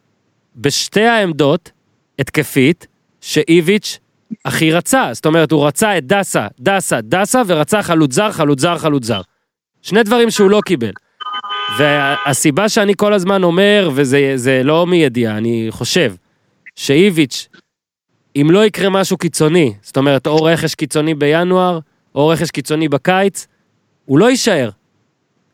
בשתי 0.57 1.05
העמדות, 1.05 1.71
התקפית, 2.19 2.87
שאיביץ' 3.25 3.99
הכי 4.45 4.73
רצה. 4.73 5.09
זאת 5.13 5.27
אומרת, 5.27 5.53
הוא 5.53 5.67
רצה 5.67 5.99
את 5.99 6.07
דסה, 6.07 6.47
דסה, 6.61 7.01
דסה, 7.01 7.43
ורצה 7.47 7.83
חלוץ 7.83 8.13
זר, 8.13 8.33
חלוץ 8.33 8.61
זר, 8.61 8.79
חלוץ 8.79 9.05
זר. 9.05 9.21
שני 9.83 10.03
דברים 10.03 10.31
שהוא 10.31 10.51
לא 10.51 10.61
קיבל. 10.65 10.91
והסיבה 11.79 12.69
שאני 12.69 12.93
כל 12.97 13.13
הזמן 13.13 13.43
אומר, 13.43 13.91
וזה 13.95 14.33
זה 14.37 14.63
לא 14.65 14.87
מידיעה, 14.87 15.39
אני 15.39 15.67
חושב, 15.71 16.15
שאיביץ', 16.77 17.49
אם 18.37 18.49
לא 18.51 18.65
יקרה 18.65 18.91
משהו 18.91 19.17
קיצוני, 19.17 19.73
זאת 19.83 19.97
אומרת, 19.97 20.27
או 20.27 20.45
רכש 20.45 20.75
קיצוני 20.75 21.15
בינואר, 21.15 21.79
או 22.15 22.29
רכש 22.29 22.51
קיצוני 22.51 22.89
בקיץ, 22.89 23.47
הוא 24.05 24.19
לא 24.19 24.31
יישאר. 24.31 24.71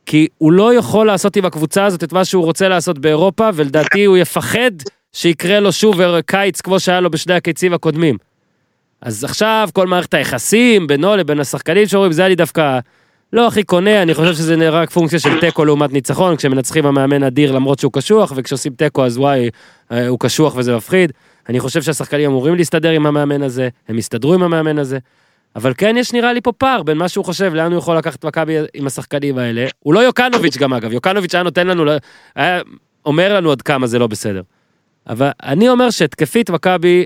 כי 0.07 0.29
הוא 0.39 0.53
לא 0.53 0.75
יכול 0.75 1.07
לעשות 1.07 1.37
עם 1.37 1.45
הקבוצה 1.45 1.85
הזאת 1.85 2.05
את 2.05 2.13
מה 2.13 2.25
שהוא 2.25 2.45
רוצה 2.45 2.69
לעשות 2.69 2.99
באירופה, 2.99 3.49
ולדעתי 3.55 4.05
הוא 4.05 4.17
יפחד 4.17 4.71
שיקרה 5.13 5.61
לו 5.61 5.73
שוב 5.73 6.21
קיץ 6.21 6.61
כמו 6.61 6.81
שהיה 6.81 7.01
לו 7.01 7.11
בשני 7.11 7.35
הקיצים 7.35 7.73
הקודמים. 7.73 8.17
אז 9.01 9.25
עכשיו 9.25 9.69
כל 9.73 9.87
מערכת 9.87 10.15
היחסים 10.15 10.87
בינו 10.87 11.17
לבין 11.17 11.41
השחקנים 11.41 11.87
שאומרים, 11.87 12.13
זה 12.13 12.23
היה 12.23 12.29
לי 12.29 12.35
דווקא 12.35 12.79
לא 13.33 13.47
הכי 13.47 13.63
קונה, 13.63 14.03
אני 14.03 14.15
חושב 14.15 14.35
שזה 14.35 14.69
רק 14.69 14.91
פונקציה 14.91 15.19
של 15.19 15.41
תיקו 15.41 15.65
לעומת 15.65 15.93
ניצחון, 15.93 16.37
כשמנצחים 16.37 16.87
המאמן 16.87 17.23
אדיר 17.23 17.53
למרות 17.53 17.79
שהוא 17.79 17.93
קשוח, 17.93 18.33
וכשעושים 18.37 18.73
תיקו 18.73 19.05
אז 19.05 19.19
וואי, 19.19 19.51
אה, 19.93 20.09
הוא 20.09 20.19
קשוח 20.19 20.57
וזה 20.57 20.77
מפחיד. 20.77 21.13
אני 21.49 21.61
חושב 21.61 21.83
שהשחקנים 21.83 22.31
אמורים 22.31 22.55
להסתדר 22.55 22.91
עם 22.91 23.07
המאמן 23.07 23.43
הזה, 23.43 23.69
הם 23.89 23.99
יסתדרו 23.99 24.35
עם 24.35 24.43
המאמן 24.43 24.79
הזה. 24.79 24.99
אבל 25.57 25.73
כן 25.79 25.97
יש 25.99 26.13
נראה 26.13 26.33
לי 26.33 26.41
פה 26.41 26.53
פער 26.53 26.83
בין 26.83 26.97
מה 26.97 27.09
שהוא 27.09 27.25
חושב, 27.25 27.55
לאן 27.55 27.73
הוא 27.73 27.79
יכול 27.79 27.97
לקחת 27.97 28.25
מכבי 28.25 28.57
עם 28.75 28.87
השחקנים 28.87 29.39
האלה. 29.39 29.67
הוא 29.79 29.95
לא 29.95 30.01
יוקנוביץ' 30.01 30.57
גם 30.57 30.73
אגב, 30.75 30.93
יוקנוביץ' 30.93 31.35
היה 31.35 31.43
נותן 31.43 31.67
לנו, 31.67 31.85
היה 32.37 32.61
אומר 33.07 33.37
לנו 33.37 33.53
עד 33.53 33.63
כמה 33.63 33.87
זה 33.87 33.99
לא 33.99 34.07
בסדר. 34.07 34.43
אבל 35.07 35.31
אני 35.43 35.69
אומר 35.69 35.91
שהתקפית 35.91 36.51
מכבי, 36.51 37.05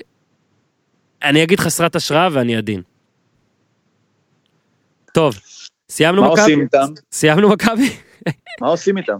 אני 1.22 1.42
אגיד 1.42 1.60
חסרת 1.60 1.96
השראה 1.96 2.28
ואני 2.32 2.56
עדין. 2.56 2.82
טוב, 5.12 5.34
סיימנו 5.90 6.22
מה 6.22 6.28
מכבי? 6.28 6.40
עושים 6.42 6.60
איתם? 6.60 6.86
סיימנו 7.12 7.48
מכבי? 7.48 7.90
מה 8.60 8.68
עושים 8.68 8.98
איתם? 8.98 9.16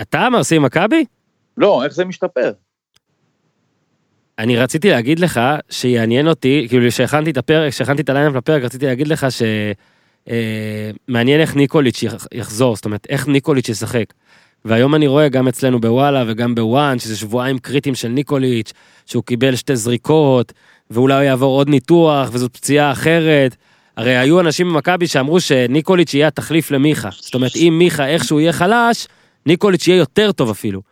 אתה 0.00 0.28
מה 0.28 0.38
עושים 0.38 0.56
עם 0.56 0.64
מכבי? 0.66 1.04
לא, 1.56 1.84
איך 1.84 1.92
זה 1.92 2.04
משתפר? 2.04 2.52
אני 4.38 4.56
רציתי 4.56 4.90
להגיד 4.90 5.18
לך 5.18 5.40
שיעניין 5.70 6.28
אותי, 6.28 6.66
כאילו 6.68 6.92
שהכנתי 6.92 7.30
את 7.30 7.36
הפרק, 7.36 7.72
שהכנתי 7.72 8.02
את 8.02 8.08
ה 8.10 8.13
line-up 8.13 8.34
לפרק, 8.34 8.62
רציתי 8.62 8.86
להגיד 8.86 9.08
לך 9.08 9.26
שמעניין 11.08 11.40
איך 11.40 11.56
ניקוליץ' 11.56 12.02
יח- 12.02 12.26
יחזור, 12.34 12.76
זאת 12.76 12.84
אומרת, 12.84 13.06
איך 13.08 13.28
ניקוליץ' 13.28 13.68
ישחק. 13.68 14.04
והיום 14.64 14.94
אני 14.94 15.06
רואה 15.06 15.28
גם 15.28 15.48
אצלנו 15.48 15.80
בוואלה 15.80 16.24
וגם 16.26 16.54
בוואן, 16.54 16.98
שזה 16.98 17.16
שבועיים 17.16 17.58
קריטיים 17.58 17.94
של 17.94 18.08
ניקוליץ', 18.08 18.72
שהוא 19.06 19.24
קיבל 19.24 19.56
שתי 19.56 19.76
זריקות, 19.76 20.52
ואולי 20.90 21.14
הוא 21.14 21.22
יעבור 21.22 21.58
עוד 21.58 21.68
ניתוח, 21.68 22.28
וזאת 22.32 22.56
פציעה 22.56 22.92
אחרת. 22.92 23.56
הרי 23.96 24.16
היו 24.16 24.40
אנשים 24.40 24.68
במכבי 24.68 25.06
שאמרו 25.06 25.40
שניקוליץ' 25.40 26.14
יהיה 26.14 26.26
התחליף 26.26 26.70
למיכה. 26.70 27.08
זאת 27.20 27.34
אומרת, 27.34 27.56
אם 27.56 27.74
מיכה 27.78 28.06
איכשהו 28.06 28.40
יהיה 28.40 28.52
חלש, 28.52 29.06
ניקוליץ' 29.46 29.88
יהיה 29.88 29.98
יותר 29.98 30.32
טוב 30.32 30.50
אפילו. 30.50 30.82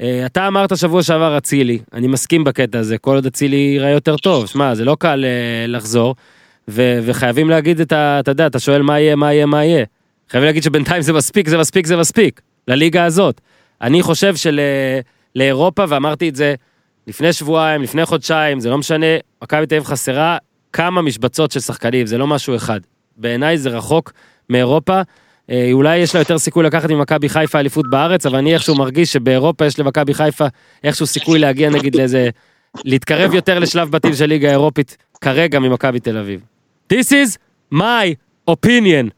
אה, 0.00 0.26
אתה 0.26 0.46
אמרת 0.46 0.76
שבוע 0.76 1.02
שעבר 1.02 1.38
אצילי, 1.38 1.78
אני 1.92 2.06
מסכים 2.06 2.44
בקטע 2.44 2.78
הזה, 2.78 2.98
כל 2.98 3.14
עוד 3.14 3.26
אצילי 3.26 3.56
ייראה 3.56 3.90
יותר 3.90 4.16
טוב, 4.16 4.46
שמע, 4.46 4.74
זה 4.74 4.84
לא 4.84 4.96
קל 5.00 5.24
אה, 5.24 5.66
לחזור. 5.66 6.14
וחייבים 6.68 7.50
להגיד 7.50 7.80
את 7.80 7.92
ה... 7.92 8.20
אתה 8.20 8.30
יודע, 8.30 8.46
אתה 8.46 8.58
שואל 8.58 8.82
מה 8.82 9.00
יהיה, 9.00 9.16
מה 9.16 9.32
יהיה, 9.32 9.46
מה 9.46 9.64
יהיה. 9.64 9.84
חייבים 10.30 10.46
להגיד 10.46 10.62
שבינתיים 10.62 11.02
זה 11.02 11.12
מספיק, 11.12 11.48
זה 11.48 11.58
מספיק, 11.58 11.86
זה 11.86 11.96
מספיק, 11.96 12.40
לליגה 12.70 13.04
הזאת. 13.04 13.40
אני 13.82 14.02
חושב 14.02 14.34
שלאירופה, 14.36 15.84
ואמרתי 15.88 16.28
את 16.28 16.36
זה 16.36 16.54
לפני 17.06 17.32
שבועיים, 17.32 17.82
לפני 17.82 18.06
חודשיים, 18.06 18.60
זה 18.60 18.70
לא 18.70 18.78
משנה, 18.78 19.06
מכבי 19.42 19.66
תל 19.66 19.74
אביב 19.74 19.86
חסרה 19.86 20.38
כמה 20.72 21.02
משבצות 21.02 21.50
של 21.50 21.60
שחקנים, 21.60 22.06
זה 22.06 22.18
לא 22.18 22.26
משהו 22.26 22.56
אחד. 22.56 22.80
בעיניי 23.16 23.58
זה 23.58 23.70
רחוק 23.70 24.12
מאירופה. 24.50 25.00
אה, 25.50 25.68
אולי 25.72 25.98
יש 25.98 26.14
לה 26.14 26.20
יותר 26.20 26.38
סיכוי 26.38 26.64
לקחת 26.64 26.90
ממכבי 26.90 27.28
חיפה 27.28 27.58
אליפות 27.58 27.90
בארץ, 27.90 28.26
אבל 28.26 28.38
אני 28.38 28.54
איכשהו 28.54 28.74
מרגיש 28.74 29.12
שבאירופה 29.12 29.66
יש 29.66 29.78
למכבי 29.78 30.14
חיפה 30.14 30.46
איכשהו 30.84 31.06
סיכוי 31.06 31.38
להגיע 31.38 31.70
נגיד 31.70 31.94
לאיזה... 31.94 32.28
להתקרב 32.84 33.34
יותר 33.34 33.58
לשלב 33.58 33.90
בתים 33.90 34.14
של 34.14 34.26
ליגה 34.26 34.50
אירופית 34.50 34.96
כרגע 35.20 35.58
ממכבי 35.58 36.00
תל 36.00 36.16
אביב. 36.16 36.40
This 36.92 37.06
is 37.06 37.36
my 37.74 38.14
opinion. 38.50 39.10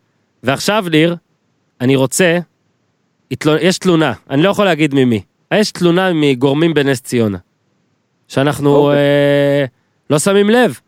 ועכשיו 0.43 0.85
ניר, 0.91 1.17
אני 1.81 1.97
רוצה, 1.97 2.39
יש 3.61 3.79
תלונה, 3.79 4.13
אני 4.31 4.43
לא 4.43 4.49
יכול 4.49 4.65
להגיד 4.65 4.95
ממי, 4.95 5.23
יש 5.55 5.71
תלונה 5.71 6.13
מגורמים 6.13 6.75
בנס 6.75 7.01
ציונה. 7.01 7.39
שאנחנו 8.29 8.77
אוקיי. 8.77 8.99
אה, 8.99 9.65
לא 10.11 10.19
שמים 10.19 10.51
לב, 10.51 10.79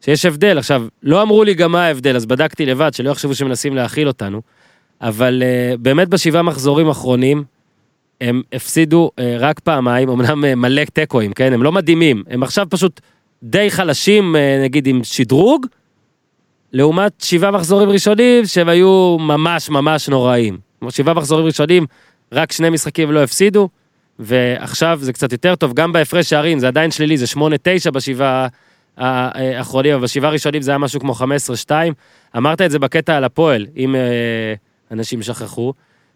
שיש 0.00 0.24
הבדל. 0.24 0.58
עכשיו, 0.58 0.86
לא 1.02 1.22
אמרו 1.22 1.44
לי 1.44 1.54
גם 1.54 1.72
מה 1.72 1.84
ההבדל, 1.84 2.16
אז 2.16 2.26
בדקתי 2.26 2.66
לבד, 2.66 2.94
שלא 2.94 3.10
יחשבו 3.10 3.34
שמנסים 3.34 3.76
להאכיל 3.76 4.08
אותנו, 4.08 4.42
אבל 5.00 5.42
אה, 5.42 5.74
באמת 5.78 6.08
בשבעה 6.08 6.42
מחזורים 6.42 6.88
האחרונים, 6.88 7.44
הם 8.20 8.42
הפסידו 8.52 9.10
אה, 9.18 9.36
רק 9.38 9.60
פעמיים, 9.60 10.08
אמנם 10.08 10.44
אה, 10.44 10.54
מלא 10.54 10.84
תיקואים, 10.84 11.32
כן? 11.32 11.52
הם 11.52 11.62
לא 11.62 11.72
מדהימים, 11.72 12.22
הם 12.30 12.42
עכשיו 12.42 12.66
פשוט 12.70 13.00
די 13.42 13.70
חלשים, 13.70 14.36
אה, 14.36 14.60
נגיד 14.64 14.86
עם 14.86 15.04
שדרוג, 15.04 15.66
לעומת 16.72 17.12
שבעה 17.18 17.50
מחזורים 17.50 17.88
ראשונים 17.88 18.46
שהם 18.46 18.68
היו 18.68 19.16
ממש 19.20 19.70
ממש 19.70 20.08
נוראים. 20.08 20.58
שבעה 20.90 21.14
מחזורים 21.14 21.46
ראשונים, 21.46 21.86
רק 22.32 22.52
שני 22.52 22.70
משחקים 22.70 23.12
לא 23.12 23.22
הפסידו, 23.22 23.68
ועכשיו 24.18 24.98
זה 25.02 25.12
קצת 25.12 25.32
יותר 25.32 25.54
טוב, 25.54 25.74
גם 25.74 25.92
בהפרש 25.92 26.30
שערים 26.30 26.58
זה 26.58 26.68
עדיין 26.68 26.90
שלילי, 26.90 27.16
זה 27.16 27.26
8-9 27.36 27.90
בשבעה 27.90 28.46
האחרונים, 28.96 29.94
אבל 29.94 30.02
בשבעה 30.02 30.30
הראשונים 30.30 30.62
זה 30.62 30.70
היה 30.70 30.78
משהו 30.78 31.00
כמו 31.00 31.12
15-2. 31.12 31.70
אמרת 32.36 32.60
את 32.60 32.70
זה 32.70 32.78
בקטע 32.78 33.16
על 33.16 33.24
הפועל, 33.24 33.66
אם 33.76 33.94
אה, 33.94 34.54
אנשים 34.90 35.22
שכחו, 35.22 35.72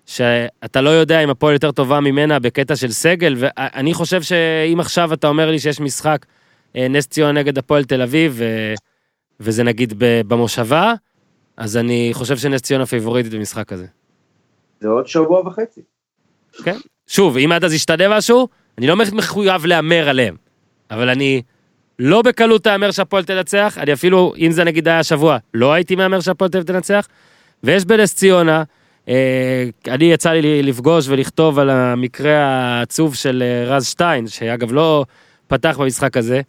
שאתה 0.07 0.81
לא 0.81 0.91
יודע 0.91 1.21
אם 1.25 1.31
הפועל 1.31 1.53
יותר 1.53 1.73
טובה 1.73 2.01
ממנה 2.01 2.39
בקטע 2.39 2.77
של 2.77 2.91
סגל, 2.91 3.35
ואני 3.39 3.95
חושב 3.95 4.23
שאם 4.23 4.81
עכשיו 4.81 5.13
אתה 5.13 5.29
אומר 5.29 5.51
לי 5.51 5.59
שיש 5.59 5.81
משחק 5.81 6.27
אה, 6.77 6.89
נס 6.89 7.07
ציונה 7.07 7.41
נגד 7.41 7.59
הפועל 7.59 7.85
תל 7.85 8.03
אביב, 8.03 8.35
ו... 8.37 8.75
וזה 9.41 9.63
נגיד 9.63 9.95
במושבה, 9.99 10.95
אז 11.57 11.77
אני 11.77 12.11
חושב 12.13 12.37
שנס 12.37 12.61
ציונה 12.61 12.87
פיבוריטית 12.87 13.33
במשחק 13.33 13.73
הזה. 13.73 13.87
זה 14.81 14.89
עוד 14.89 15.07
שבוע 15.07 15.41
וחצי. 15.41 15.81
שוב, 17.07 17.37
אם 17.37 17.53
עד 17.53 17.65
אז 17.65 17.73
ישתנה 17.73 18.17
משהו, 18.17 18.49
אני 18.79 18.87
לא 18.87 18.97
מחויב 18.97 19.67
להמר 19.67 20.09
עליהם, 20.09 20.37
אבל 20.91 21.09
אני 21.09 21.43
לא 21.99 22.23
בקלות 22.23 22.67
אהמר 22.67 22.91
שהפועל 22.91 23.25
תנצח, 23.25 23.79
אני 23.81 23.93
אפילו, 23.93 24.35
אם 24.39 24.51
זה 24.51 24.65
נגיד 24.65 24.89
היה 24.89 24.99
השבוע, 24.99 25.37
לא 25.55 25.73
הייתי 25.73 25.97
מהמר 25.97 26.21
שהפועל 26.21 26.51
תנצח, 26.51 27.09
ויש 27.65 27.85
בנס 27.85 28.15
ציונה, 28.15 28.63
אה, 29.09 29.65
אני 29.89 30.05
יצא 30.05 30.31
לי 30.31 30.63
לפגוש 30.63 31.09
ולכתוב 31.09 31.59
על 31.59 31.71
המקרה 31.71 32.37
העצוב 32.37 33.15
של 33.15 33.43
אה, 33.43 33.75
רז 33.75 33.87
שטיין, 33.87 34.27
שאגב 34.27 34.73
לא 34.73 35.05
פתח 35.47 35.77
במשחק 35.81 36.17
הזה, 36.17 36.41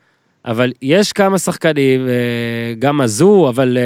אבל 0.45 0.73
יש 0.81 1.13
כמה 1.13 1.39
שחקנים, 1.39 2.07
אה, 2.07 2.73
גם 2.79 3.01
הזו, 3.01 3.49
אבל 3.49 3.77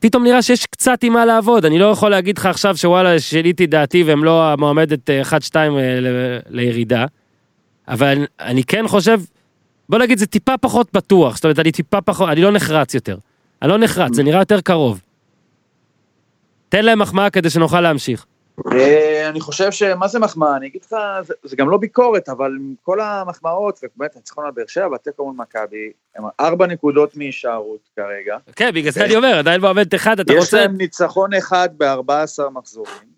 פתאום 0.00 0.24
נראה 0.24 0.42
שיש 0.42 0.66
קצת 0.66 1.02
עם 1.02 1.12
מה 1.12 1.24
לעבוד, 1.24 1.64
אני 1.64 1.78
לא 1.78 1.84
יכול 1.86 2.10
להגיד 2.10 2.38
לך 2.38 2.46
עכשיו 2.46 2.76
שוואלה 2.76 3.20
שיניתי 3.20 3.66
דעתי 3.66 4.02
והם 4.02 4.24
לא 4.24 4.52
המועמדת 4.52 5.10
אה, 5.10 5.22
1-2 5.22 5.34
אה, 5.56 6.00
ל- 6.00 6.38
לירידה, 6.48 7.04
אבל 7.88 8.26
אני 8.40 8.64
כן 8.64 8.88
חושב, 8.88 9.20
בוא 9.88 9.98
נגיד 9.98 10.18
זה 10.18 10.26
טיפה 10.26 10.56
פחות 10.56 10.88
בטוח, 10.92 11.34
זאת 11.34 11.44
אומרת 11.44 11.58
אני 11.58 11.72
טיפה 11.72 12.00
פחות, 12.00 12.28
אני 12.28 12.42
לא 12.42 12.52
נחרץ 12.52 12.94
יותר, 12.94 13.16
אני 13.62 13.70
לא 13.70 13.78
נחרץ, 13.78 14.14
זה 14.14 14.22
נראה 14.22 14.40
יותר 14.40 14.60
קרוב. 14.60 15.00
תן 16.68 16.84
להם 16.84 16.98
מחמאה 16.98 17.30
כדי 17.30 17.50
שנוכל 17.50 17.80
להמשיך. 17.80 18.26
אה, 18.72 19.28
אני 19.28 19.40
חושב 19.40 19.70
שמה 19.72 20.08
זה 20.08 20.18
מחמאה, 20.18 20.56
אני 20.56 20.66
אגיד 20.66 20.82
לך, 20.84 20.96
זה- 21.22 21.34
זה 21.44 21.56
גם 21.56 21.70
לא 21.70 21.76
ביקורת, 21.78 22.28
אבל 22.28 22.52
כל 22.82 23.00
המחמאות, 23.00 23.80
ובאמת 23.82 24.14
הניצחון 24.16 24.44
על 24.44 24.50
באר 24.50 24.64
שבע, 24.68 24.88
והתיקו 24.92 25.24
מול 25.24 25.34
מכבי, 25.36 25.92
הם 26.16 26.24
ארבע 26.40 26.66
נקודות 26.66 27.16
מהישארות 27.16 27.88
כרגע. 27.96 28.36
כן, 28.56 28.70
בגלל 28.74 28.92
זה 28.92 29.04
אני 29.04 29.16
אומר, 29.16 29.38
עדיין 29.38 29.60
מועמדת 29.60 29.94
אחד, 29.94 30.20
אתה 30.20 30.32
יש 30.32 30.38
רוצה... 30.38 30.56
להם 30.56 30.76
ניצחון 30.76 31.34
אחד 31.34 31.68
ב-14 31.76 32.48
מחזורים. 32.52 33.10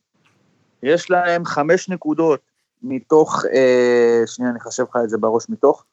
יש 0.82 1.11
להם 1.11 1.45
חמש 1.45 1.88
נקודות 1.88 2.40
מתוך, 2.82 3.45
אה, 3.53 4.22
שנייה, 4.26 4.51
אני 4.51 4.59
אחשב 4.59 4.82
לך 4.90 4.97
את 5.05 5.11
זה 5.11 5.18
בראש, 5.18 5.45
מתוך 5.49 5.84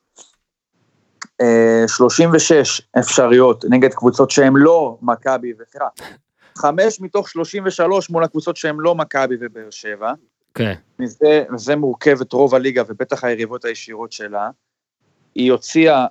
אה, 1.42 1.84
36 1.88 2.82
אפשריות 3.00 3.66
נגד 3.70 3.94
קבוצות 3.94 4.32
שהן 4.32 4.54
לא 4.56 4.98
מכבי 5.02 5.54
וסליחה, 5.60 5.86
חמש 6.62 7.02
מתוך 7.02 7.30
33 7.30 8.10
מול 8.10 8.24
הקבוצות 8.24 8.58
שהן 8.58 8.76
לא 8.80 8.96
מכבי 8.96 9.36
ובאר 9.40 9.70
שבע. 9.70 10.14
כן. 10.54 10.74
מזה, 11.00 11.44
מזה 11.50 11.76
מורכבת 11.76 12.34
רוב 12.34 12.56
הליגה 12.56 12.84
ובטח 12.88 13.24
היריבות 13.24 13.66
הישירות 13.66 14.12
שלה. 14.12 14.50
היא 15.36 15.52
הוציאה 15.52 16.06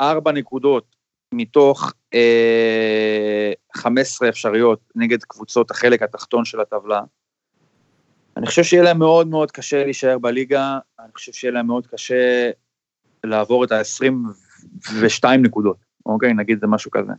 ארבע 0.00 0.32
נקודות 0.32 0.96
מתוך 1.34 1.92
אה, 2.14 3.52
15 3.76 4.28
אפשריות 4.28 4.80
נגד 4.94 5.22
קבוצות 5.22 5.70
החלק 5.70 6.02
התחתון 6.02 6.44
של 6.44 6.60
הטבלה. 6.60 7.00
אני 8.36 8.46
חושב 8.46 8.62
שיהיה 8.62 8.82
להם 8.82 8.98
מאוד 8.98 9.28
מאוד 9.28 9.50
קשה 9.50 9.84
להישאר 9.84 10.18
בליגה, 10.18 10.78
אני 11.00 11.12
חושב 11.14 11.32
שיהיה 11.32 11.52
להם 11.52 11.66
מאוד 11.66 11.86
קשה 11.86 12.50
לעבור 13.24 13.64
את 13.64 13.72
ה-22 13.72 15.28
נקודות, 15.38 15.76
אוקיי? 16.06 16.34
נגיד 16.34 16.60
זה 16.60 16.66
משהו 16.66 16.90
כזה. 16.90 17.12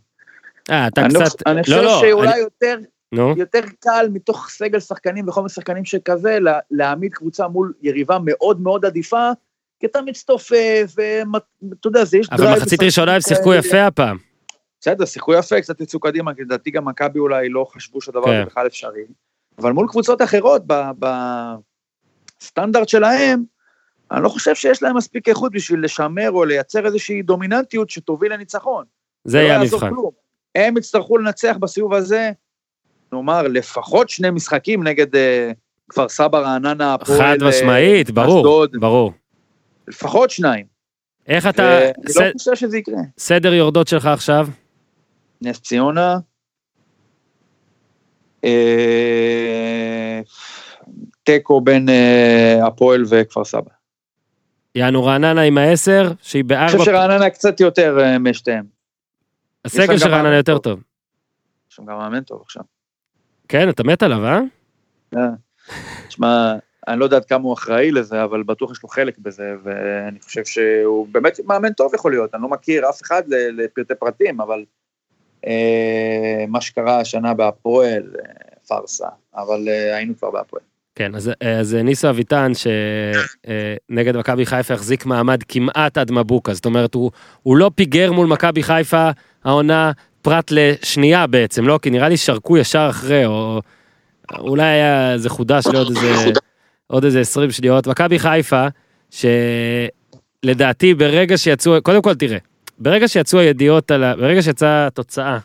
אה, 0.70 0.88
אתה 0.88 1.02
אני, 1.06 1.14
לא, 1.14 1.20
קצת... 1.26 1.48
אני 1.48 1.64
חושב 1.64 1.76
לא, 1.76 1.84
לא, 1.84 2.00
שאולי 2.02 2.28
אני- 2.34 2.40
יותר 2.40 2.80
נו, 3.12 3.34
יותר 3.38 3.60
קל 3.80 4.08
מתוך 4.14 4.50
סגל 4.50 4.80
שחקנים 4.80 5.28
וחומר 5.28 5.48
שחקנים 5.48 5.86
שכזה, 5.86 6.40
לה- 6.40 6.60
להעמיד 6.72 7.14
קבוצה 7.14 7.48
מול 7.48 7.74
יריבה 7.82 8.18
מאוד 8.26 8.62
מאוד 8.62 8.86
עדיפה, 8.86 9.30
כי 9.80 9.86
אתה 9.86 10.02
מצטופף, 10.02 10.94
ואתה 10.96 11.88
יודע, 11.88 12.06
זה 12.06 12.18
יש 12.18 12.28
אבל 12.32 12.54
מחצית 12.58 12.84
ראשונה 12.84 13.16
הם 13.16 13.22
שיחקו. 13.22 13.54
יפה 13.54 13.86
הפעם. 13.86 14.18
בסדר, 14.82 15.06
שיחקו 15.06 15.34
יפה, 15.34 15.62
קצת 15.62 15.82
יצאו 15.82 16.00
קדימה, 16.00 16.34
כי 16.34 16.42
לדעתי 16.42 16.72
גם 16.72 16.86
מכבי 16.86 17.20
אולי 17.20 17.50
לא 17.50 17.66
חשבו 17.74 18.02
שהדבר 18.02 18.26
כן. 18.26 18.32
הזה 18.36 18.46
בכלל 18.46 18.68
אפשרי. 18.68 19.02
אבל 19.58 19.72
מול 19.72 19.88
קבוצות 19.90 20.22
אחרות, 20.22 20.64
בסטנדרט 22.40 22.90
שלהם, 22.90 23.44
אני 24.12 24.24
לא 24.24 24.30
חושב 24.30 24.56
שיש 24.56 24.84
להם 24.84 24.98
מספיק 24.98 25.30
איכות 25.30 25.52
בשביל 25.52 25.84
לשמר 25.84 26.32
או 26.32 26.46
לייצר 26.46 26.86
איזושהי 26.86 27.22
דומיננטיות 27.22 27.90
שתוביל 27.90 28.34
לניצחון. 28.34 28.86
זה 29.26 29.38
לא 29.38 29.44
יהיה 29.44 29.54
יעזור 29.54 29.86
המבחן. 29.86 30.02
הם 30.56 30.78
יצטרכו 30.78 31.18
לנצח 31.18 31.56
בסיבוב 31.60 31.94
הזה, 31.94 32.32
נאמר, 33.14 33.42
לפחות 33.48 34.10
שני 34.10 34.30
משחקים 34.30 34.84
נגד 34.88 35.16
אה, 35.16 35.52
כפר 35.90 36.10
סבא, 36.10 36.40
רעננה, 36.40 36.94
הפועל, 36.94 37.20
חד 37.20 37.38
אה, 37.42 37.48
משמעית, 37.50 38.12
ברור, 38.12 38.38
אשדוד. 38.40 38.72
ברור. 38.80 39.12
לפחות 39.88 40.30
שניים. 40.30 40.66
איך 41.28 41.48
אתה... 41.48 41.64
ואני 41.64 42.14
ס- 42.14 42.18
לא 42.18 42.32
חושב 42.38 42.56
שזה 42.56 42.78
יקרה. 42.78 42.98
סדר 43.18 43.54
יורדות 43.54 43.88
שלך 43.88 44.06
עכשיו? 44.06 44.48
נס 45.42 45.60
ציונה, 45.62 46.18
אה, 48.44 50.20
תיקו 51.24 51.62
בין 51.62 51.90
אה, 51.90 52.60
הפועל 52.68 53.04
וכפר 53.10 53.44
סבא. 53.44 53.72
יענו 54.76 55.04
רעננה 55.06 55.42
עם 55.42 55.58
העשר, 55.58 56.12
שהיא 56.22 56.44
אני 56.52 56.66
חושב 56.68 56.78
בארבע... 56.78 56.92
שרעננה 56.92 57.30
קצת 57.30 57.60
יותר 57.60 58.00
אה, 58.00 58.20
משתיהם. 58.20 58.79
הסגל 59.66 59.98
של 59.98 60.10
רעננה 60.10 60.38
יותר 60.38 60.58
טוב. 60.58 60.80
יש 61.70 61.76
שם 61.76 61.86
גם 61.86 61.98
מאמן 61.98 62.24
טוב 62.24 62.42
עכשיו. 62.42 62.64
כן, 63.48 63.70
אתה 63.70 63.84
מת 63.84 64.04
עליו, 64.04 64.26
אה? 64.26 64.40
תשמע, 66.08 66.54
אני 66.88 67.00
לא 67.00 67.06
יודע 67.06 67.18
עד 67.18 67.26
כמה 67.26 67.44
הוא 67.44 67.54
אחראי 67.54 67.92
לזה, 67.92 68.24
אבל 68.24 68.44
בטוח 68.44 68.72
יש 68.72 68.84
לו 68.84 68.90
חלק 68.90 69.18
בזה, 69.18 69.54
ואני 69.64 70.20
חושב 70.20 70.46
שהוא 70.46 71.08
באמת 71.12 71.40
מאמן 71.46 71.74
טוב 71.74 71.96
יכול 71.96 72.12
להיות, 72.12 72.36
אני 72.36 72.42
לא 72.42 72.50
מכיר 72.50 72.90
אף 72.90 73.02
אחד 73.02 73.24
לפרטי 73.28 73.96
פרטים, 73.96 74.42
אבל 74.42 74.66
אה, 75.48 76.46
מה 76.48 76.62
שקרה 76.62 77.00
השנה 77.00 77.34
בהפועל, 77.34 78.16
אה, 78.20 78.34
פארסה, 78.68 79.08
אבל 79.36 79.70
אה, 79.70 79.96
היינו 79.96 80.18
כבר 80.18 80.32
בהפועל. 80.32 80.64
כן, 81.00 81.16
אז, 81.16 81.32
אז 81.42 81.74
ניסו 81.74 82.10
אביטן, 82.10 82.52
שנגד 83.90 84.18
מכבי 84.18 84.46
חיפה 84.46 84.74
החזיק 84.74 85.06
מעמד 85.06 85.44
כמעט 85.44 85.98
עד 85.98 86.12
מבוקה, 86.12 86.54
זאת 86.54 86.66
אומרת, 86.66 86.94
הוא, 86.94 87.12
הוא 87.44 87.58
לא 87.58 87.72
פיגר 87.76 88.12
מול 88.12 88.28
מכבי 88.28 88.64
חיפה 88.64 89.10
העונה 89.44 89.92
פרט 90.22 90.52
לשנייה 90.52 91.28
בעצם, 91.28 91.68
לא? 91.68 91.80
כי 91.82 91.90
נראה 91.90 92.10
לי 92.10 92.18
שרקו 92.18 92.58
ישר 92.58 92.88
אחרי, 92.90 93.26
או 93.26 93.62
אולי 94.40 94.64
היה 94.64 95.14
איזה 95.14 95.30
חודש 95.30 95.68
לעוד 95.68 95.88
איזה, 95.88 96.32
עוד 96.88 97.06
איזה 97.06 97.20
20 97.20 97.52
שניות. 97.52 97.88
מכבי 97.88 98.20
חיפה, 98.20 98.68
שלדעתי 100.44 100.94
ברגע 100.94 101.38
שיצאו, 101.38 101.82
קודם 101.84 102.02
כל 102.02 102.16
תראה, 102.16 102.38
ברגע 102.80 103.08
שיצאו 103.08 103.40
הידיעות 103.40 103.92
על 103.92 104.04
ה... 104.04 104.16
ברגע 104.16 104.42
שיצאה 104.42 104.88
התוצאה 104.88 105.38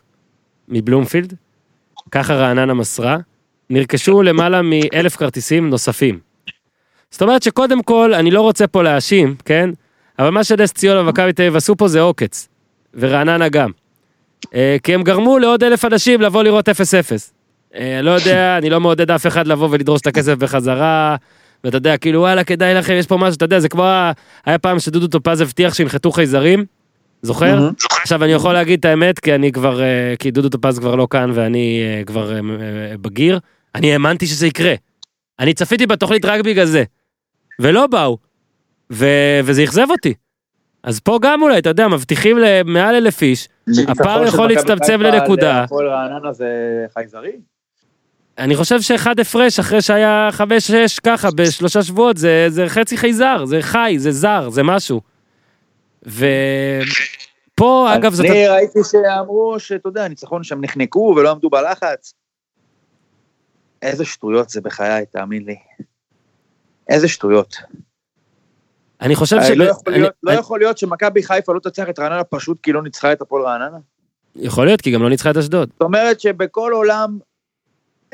מבלומפילד, 0.68 1.34
ככה 2.10 2.34
רעננה 2.34 2.74
מסרה, 2.74 3.18
נרכשו 3.70 4.22
למעלה 4.22 4.60
מאלף 4.62 5.16
כרטיסים 5.16 5.70
נוספים. 5.70 6.18
זאת 7.10 7.22
אומרת 7.22 7.42
שקודם 7.42 7.82
כל, 7.82 8.14
אני 8.14 8.30
לא 8.30 8.40
רוצה 8.40 8.66
פה 8.66 8.82
להאשים, 8.82 9.34
כן? 9.44 9.70
אבל 10.18 10.30
מה 10.30 10.44
שנס 10.44 10.72
ציונה 10.72 11.00
ומכבי 11.00 11.32
תל 11.32 11.42
אביב 11.42 11.56
עשו 11.56 11.76
פה 11.76 11.88
זה 11.88 12.00
עוקץ. 12.00 12.48
ורעננה 12.94 13.48
גם. 13.48 13.70
אה, 14.54 14.76
כי 14.82 14.94
הם 14.94 15.02
גרמו 15.02 15.38
לעוד 15.38 15.64
אלף 15.64 15.84
אנשים 15.84 16.20
לבוא 16.20 16.42
לראות 16.42 16.68
0-0. 16.68 16.72
אה, 17.74 18.00
לא 18.02 18.10
יודע, 18.10 18.58
אני 18.58 18.70
לא 18.70 18.80
מעודד 18.80 19.10
אף 19.10 19.26
אחד 19.26 19.46
לבוא 19.46 19.68
ולדרוש 19.70 20.00
את 20.00 20.06
הכסף 20.06 20.34
בחזרה, 20.34 21.16
ואתה 21.64 21.76
יודע, 21.76 21.96
כאילו 21.96 22.20
וואלה, 22.20 22.44
כדאי 22.44 22.74
לכם, 22.74 22.92
יש 22.92 23.06
פה 23.06 23.16
משהו, 23.16 23.36
אתה 23.36 23.44
יודע, 23.44 23.60
זה 23.60 23.68
כמו, 23.68 23.84
היה 24.46 24.58
פעם 24.58 24.78
שדודו 24.78 25.06
טופז 25.06 25.40
הבטיח 25.40 25.74
שינחתו 25.74 26.10
חייזרים, 26.12 26.64
זוכר? 27.24 27.68
עכשיו 28.02 28.24
אני 28.24 28.32
יכול 28.32 28.52
להגיד 28.52 28.78
את 28.78 28.84
האמת, 28.84 29.18
כי 29.18 29.34
אני 29.34 29.52
כבר, 29.52 29.82
אה, 29.82 30.14
כי 30.18 30.30
דודו 30.30 30.48
טופז 30.48 30.78
כבר 30.78 30.94
לא 30.94 31.06
כאן 31.10 31.30
ואני 31.34 31.82
אה, 31.82 32.04
כבר 32.04 32.34
אה, 32.34 32.40
בגיר, 33.00 33.38
אני 33.74 33.92
האמנתי 33.92 34.26
שזה 34.26 34.46
יקרה. 34.46 34.74
אני 35.40 35.54
צפיתי 35.54 35.86
בתוכנית 35.86 36.24
רק 36.24 36.40
בגלל 36.40 36.66
זה. 36.66 36.84
ולא 37.60 37.86
באו. 37.86 38.18
ו... 38.92 39.06
וזה 39.44 39.64
אכזב 39.64 39.86
אותי. 39.90 40.14
אז 40.82 41.00
פה 41.00 41.18
גם 41.22 41.42
אולי, 41.42 41.58
אתה 41.58 41.68
יודע, 41.68 41.88
מבטיחים 41.88 42.38
למעל 42.38 42.94
אלף 42.94 43.22
איש, 43.22 43.48
הפער 43.88 44.26
יכול 44.26 44.48
להצטמצם 44.48 45.02
לנקודה. 45.02 45.62
הפועל 45.62 45.88
רעננה 45.88 46.32
זה 46.32 46.46
חייזרי? 46.94 47.32
אני 48.38 48.56
חושב 48.56 48.80
שאחד 48.80 49.20
הפרש 49.20 49.58
אחרי 49.58 49.82
שהיה 49.82 50.28
חמש-שש 50.32 50.98
ככה 50.98 51.28
בשלושה 51.34 51.82
שבועות, 51.82 52.16
זה, 52.16 52.46
זה 52.48 52.68
חצי 52.68 52.96
חייזר, 52.96 53.44
זה 53.44 53.62
חי, 53.62 53.94
זה 53.98 54.12
זר, 54.12 54.48
זה 54.50 54.62
משהו. 54.62 55.13
ופה, 56.06 57.88
אגב, 57.94 58.14
זאת... 58.14 58.26
אני 58.26 58.48
ראיתי 58.48 58.78
שאמרו 58.90 59.60
שאתה 59.60 59.88
יודע, 59.88 60.08
ניצחון 60.08 60.42
שהם 60.44 60.64
נחנקו 60.64 61.14
ולא 61.16 61.30
עמדו 61.30 61.50
בלחץ. 61.50 62.14
איזה 63.82 64.04
שטויות 64.04 64.48
זה 64.50 64.60
בחיי, 64.60 65.06
תאמין 65.06 65.44
לי. 65.44 65.56
איזה 66.88 67.08
שטויות. 67.08 67.56
אני 69.00 69.14
חושב 69.14 69.36
ש... 69.42 69.50
אה, 69.50 69.54
לא 69.54 69.64
יכול 69.64 69.92
להיות- 69.92 70.12
לא 70.22 70.30
אני- 70.30 70.40
יכול 70.40 70.58
להיות 70.58 70.78
שמכבי 70.78 71.22
חיפה 71.22 71.54
לא 71.54 71.60
תצליח 71.60 71.88
את 71.88 71.98
רעננה 71.98 72.24
פשוט 72.24 72.60
כי 72.62 72.72
לא 72.72 72.82
ניצחה 72.82 73.12
את 73.12 73.20
הפועל 73.20 73.42
רעננה. 73.44 73.78
יכול 74.36 74.66
להיות, 74.66 74.80
כי 74.80 74.90
גם 74.90 75.02
לא 75.02 75.08
ניצחה 75.08 75.30
את 75.30 75.36
אשדוד. 75.36 75.68
זאת 75.72 75.82
אומרת 75.82 76.20
שבכל 76.20 76.72
עולם, 76.72 77.18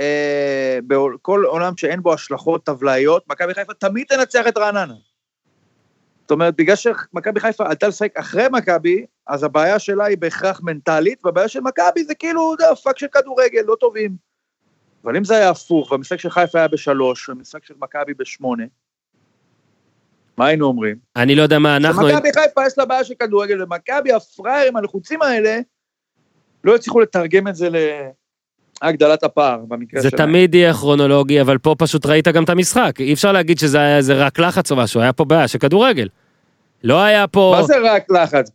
אה, 0.00 0.78
בכל 0.86 1.44
עולם 1.46 1.76
שאין 1.76 2.02
בו 2.02 2.14
השלכות 2.14 2.64
טבלאיות, 2.64 3.28
מכבי 3.28 3.54
חיפה 3.54 3.74
תמיד 3.74 4.06
תנצח 4.08 4.44
את 4.48 4.56
רעננה. 4.58 4.94
זאת 6.30 6.34
אומרת, 6.34 6.56
בגלל 6.56 6.76
שמכבי 6.76 7.40
חיפה 7.40 7.68
עלתה 7.68 7.88
לשחק 7.88 8.16
אחרי 8.16 8.44
מכבי, 8.52 9.06
אז 9.26 9.44
הבעיה 9.44 9.78
שלה 9.78 10.04
היא 10.04 10.18
בהכרח 10.18 10.60
מנטלית, 10.62 11.26
והבעיה 11.26 11.48
של 11.48 11.60
מכבי 11.60 12.04
זה 12.04 12.14
כאילו, 12.14 12.54
אתה 12.54 12.64
יודע, 12.64 12.74
fuck 12.74 12.98
של 12.98 13.06
כדורגל, 13.12 13.62
לא 13.66 13.76
טובים. 13.80 14.16
אבל 15.04 15.16
אם 15.16 15.24
זה 15.24 15.36
היה 15.36 15.50
הפוך, 15.50 15.92
והמשחק 15.92 16.20
של 16.20 16.30
חיפה 16.30 16.58
היה 16.58 16.68
בשלוש, 16.68 17.28
והמשחק 17.28 17.64
של 17.64 17.74
מכבי 17.78 18.14
בשמונה, 18.14 18.64
מה 20.36 20.46
היינו 20.46 20.66
אומרים? 20.66 20.96
אני 21.16 21.34
לא 21.34 21.42
יודע 21.42 21.58
מה 21.58 21.76
אנחנו... 21.76 22.08
שמכבי 22.08 22.28
חיפה 22.32 22.66
יש 22.66 22.78
לה 22.78 22.84
בעיה 22.84 23.04
של 23.04 23.14
כדורגל, 23.14 23.62
ומכבי 23.62 24.12
הפראיירים 24.12 24.76
הלחוצים 24.76 25.22
האלה, 25.22 25.58
לא 26.64 26.74
הצליחו 26.74 27.00
לתרגם 27.00 27.48
את 27.48 27.54
זה 27.54 27.68
להגדלת 28.84 29.22
הפער 29.24 29.58
במקרה 29.68 30.00
זה 30.00 30.10
שלהם. 30.10 30.26
תמיד 30.28 30.54
יהיה 30.54 30.74
כרונולוגי, 30.74 31.40
אבל 31.40 31.58
פה 31.58 31.74
פשוט 31.78 32.06
ראית 32.06 32.28
גם 32.28 32.44
את 32.44 32.48
המשחק. 32.48 32.92
אי 33.00 33.12
אפשר 33.12 33.32
להגיד 33.32 33.58
שזה 33.58 33.78
היה 33.78 33.96
איזה 33.96 34.14
רק 34.14 34.38
לחץ 34.38 34.70
או 34.70 34.76
משהו, 34.76 35.00
היה 35.00 35.12
פה 35.12 35.24
בעיה 35.24 35.48
של 35.48 35.58
כדורגל. 35.58 36.08
לא 36.84 37.02
היה 37.02 37.26
פה... 37.26 37.54
מה 37.56 37.62
זה 37.62 37.74
רק 37.84 38.04
לחץ? 38.10 38.50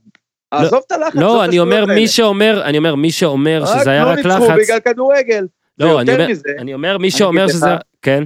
עזוב 0.51 0.81
את 0.87 0.91
הלחץ. 0.91 1.15
לא, 1.15 1.45
אני 1.45 1.59
אומר 1.59 1.85
מי. 1.85 2.07
שאומר, 2.07 2.61
אני 2.65 2.77
אומר 2.77 2.95
מי 2.95 3.11
שאומר 3.11 3.63
שזה 3.65 3.91
היה 3.91 4.03
רק 4.05 4.17
רק 4.19 4.25
לא 4.25 4.31
ניצחו 4.39 4.51
לחץ. 4.51 4.63
בגלל 4.65 4.79
כדורגל. 4.79 5.47
לא, 5.79 6.01
אני 6.01 6.13
אומר, 6.13 6.27
מזה, 6.29 6.49
אני 6.59 6.73
אומר 6.73 6.97
מי 6.97 7.11
שאומר 7.11 7.47
שזה... 7.47 7.67
לך- 7.73 7.81
כן. 8.01 8.23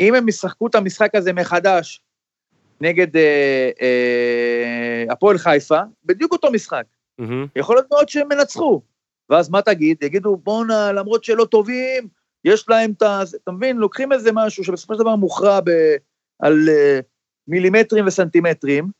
אם 0.00 0.14
הם 0.14 0.28
ישחקו 0.28 0.66
את 0.66 0.74
המשחק 0.74 1.14
הזה 1.14 1.32
מחדש 1.32 2.00
נגד 2.80 3.16
אה, 3.16 3.22
אה, 3.82 5.12
הפועל 5.12 5.38
חיפה, 5.38 5.78
בדיוק 6.04 6.32
אותו 6.32 6.50
משחק. 6.52 6.82
מהמם. 7.18 7.46
יכול 7.56 7.76
להיות 7.76 7.86
מאוד 7.90 8.08
שהם 8.08 8.32
ינצחו. 8.32 8.80
ואז 9.30 9.50
מה 9.50 9.62
תגיד? 9.62 10.02
יגידו, 10.02 10.36
בואנה, 10.36 10.92
למרות 10.92 11.24
שלא 11.24 11.44
טובים, 11.44 12.08
יש 12.44 12.68
להם 12.68 12.92
את 12.96 13.02
ה... 13.02 13.22
אתה 13.44 13.50
מבין? 13.50 13.76
לוקחים 13.76 14.12
איזה 14.12 14.30
משהו 14.34 14.64
שבסופו 14.64 14.94
של 14.94 15.00
דבר 15.00 15.16
מוכרע 15.16 15.60
ב... 15.60 15.70
על 16.38 16.68
אה, 16.68 17.00
מילימטרים 17.48 18.06
וסנטימטרים, 18.06 18.90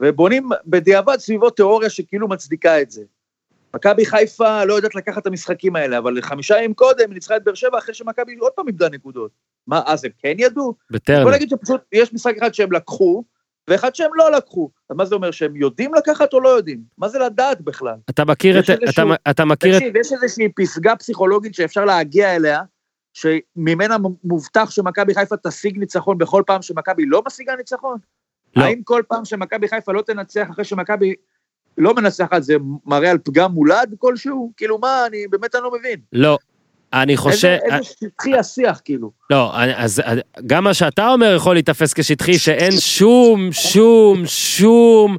ובונים 0.00 0.48
בדיעבד 0.66 1.16
סביבו 1.16 1.50
תיאוריה 1.50 1.90
שכאילו 1.90 2.28
מצדיקה 2.28 2.82
את 2.82 2.90
זה. 2.90 3.02
מכבי 3.74 4.06
חיפה 4.06 4.64
לא 4.64 4.74
יודעת 4.74 4.94
לקחת 4.94 5.22
את 5.22 5.26
המשחקים 5.26 5.76
האלה, 5.76 5.98
אבל 5.98 6.22
חמישה 6.22 6.58
ימים 6.58 6.74
קודם 6.74 7.12
ניצחה 7.12 7.36
את 7.36 7.44
באר 7.44 7.54
שבע 7.54 7.78
אחרי 7.78 7.94
שמכבי 7.94 8.36
עוד 8.36 8.52
פעם 8.52 8.68
איבדה 8.68 8.88
נקודות. 8.88 9.30
מה, 9.66 9.82
אז 9.86 10.04
הם 10.04 10.10
כן 10.18 10.34
ידעו? 10.38 10.74
בטרנר. 10.90 11.24
בוא 11.24 11.32
נגיד 11.32 11.48
שפשוט 11.50 11.80
יש 11.92 12.12
משחק 12.12 12.34
אחד 12.38 12.54
שהם 12.54 12.72
לקחו, 12.72 13.24
ואחד 13.70 13.94
שהם 13.94 14.10
לא 14.14 14.32
לקחו. 14.32 14.70
מה 14.90 15.04
זה 15.04 15.14
אומר, 15.14 15.30
שהם 15.30 15.56
יודעים 15.56 15.94
לקחת 15.94 16.32
או 16.32 16.40
לא 16.40 16.48
יודעים? 16.48 16.80
מה 16.98 17.08
זה 17.08 17.18
לדעת 17.18 17.60
בכלל? 17.60 17.94
אתה 18.10 18.24
מכיר 18.24 18.58
את... 18.58 18.70
איזשהו- 18.70 19.12
אתה- 19.12 19.30
אתה 19.30 19.44
מכיר 19.44 19.76
את... 19.76 19.82
תקשיב, 19.82 19.96
יש 19.96 20.12
איזושהי 20.12 20.48
פסגה 20.56 20.96
פסיכולוגית 20.96 21.54
שאפשר 21.54 21.84
להגיע 21.84 22.36
אליה, 22.36 22.62
שממנה 23.12 23.96
מובטח 24.24 24.70
שמכבי 24.70 25.14
חיפה 25.14 25.36
תשיג 25.36 25.78
ניצחון 25.78 26.18
בכל 26.18 26.42
פעם 26.46 26.62
שמכבי 26.62 27.06
לא 27.06 27.22
משיגה 27.26 27.56
ניצחון? 27.56 27.98
לא. 28.56 28.64
האם 28.64 28.82
כל 28.84 29.02
פעם 29.08 29.24
שמכבי 29.24 29.68
חיפה 29.68 29.92
לא 29.92 30.02
תנצח 30.02 30.46
אחרי 30.50 30.64
שמכבי 30.64 31.14
לא 31.78 31.94
מנצחת, 31.94 32.42
זה 32.42 32.54
מראה 32.86 33.10
על 33.10 33.18
פגם 33.18 33.52
מולד 33.52 33.94
כלשהו? 33.98 34.52
כאילו 34.56 34.78
מה, 34.78 35.06
אני 35.06 35.26
באמת 35.28 35.54
אני 35.54 35.62
לא 35.62 35.72
מבין. 35.78 36.00
לא. 36.12 36.38
אני 36.92 37.16
חושב... 37.16 37.56
איזה 37.62 37.82
שטחי 37.82 38.38
השיח, 38.38 38.80
כאילו. 38.84 39.10
לא, 39.30 39.50
אז 39.54 40.02
גם 40.46 40.64
מה 40.64 40.74
שאתה 40.74 41.08
אומר 41.08 41.34
יכול 41.36 41.54
להיתפס 41.54 41.92
כשטחי, 41.92 42.38
שאין 42.38 42.72
שום, 42.80 43.52
שום, 43.52 44.26
שום 44.26 45.16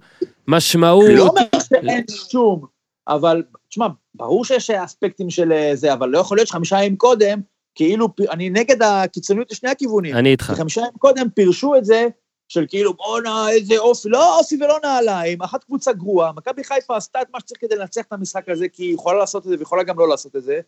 משמעות. 0.48 1.06
לא 1.16 1.28
אומר 1.28 1.42
שאין 1.70 2.04
שום, 2.32 2.66
אבל, 3.08 3.44
תשמע, 3.70 3.88
ברור 4.16 4.46
שיש 4.46 4.70
אספקטים 4.70 5.30
של 5.30 5.52
אה, 5.52 5.72
זה, 5.74 5.94
אבל 5.94 6.10
לא 6.10 6.18
יכול 6.18 6.38
להיות 6.38 6.48
שחמישה 6.48 6.78
ימים 6.78 6.96
קודם, 6.96 7.40
כאילו, 7.76 8.08
אני 8.32 8.50
נגד 8.50 8.82
הקיצוניות 8.82 9.52
לשני 9.52 9.70
הכיוונים. 9.70 10.16
אני 10.16 10.30
איתך. 10.30 10.54
חמישה 10.58 10.82
ימים 10.82 10.94
קודם 10.98 11.30
פירשו 11.30 11.76
את 11.76 11.86
זה, 11.86 12.08
של 12.48 12.66
כאילו, 12.70 12.94
בואנה, 12.94 13.50
איזה 13.50 13.78
אופי, 13.78 14.10
לא 14.10 14.40
אופי 14.40 14.56
ולא 14.56 14.78
נעליים, 14.84 15.42
אחת 15.42 15.64
קבוצה 15.64 15.94
גרועה, 15.94 16.32
מכבי 16.32 16.64
חיפה 16.64 16.98
עשתה 16.98 17.22
את 17.22 17.28
מה 17.34 17.40
שצריך 17.40 17.62
כדי 17.62 17.76
לנצח 17.76 18.02
את 18.02 18.14
המשחק 18.14 18.50
הזה, 18.50 18.68
כי 18.68 18.84
היא 18.84 18.94
יכולה 18.94 19.20
לעשות 19.20 19.44
את 19.46 19.50
זה 19.50 19.56
ויכולה 19.60 19.84
גם 19.84 20.00
לא 20.00 20.10
לעשות 20.10 20.36
את 20.36 20.44
זה, 20.44 20.60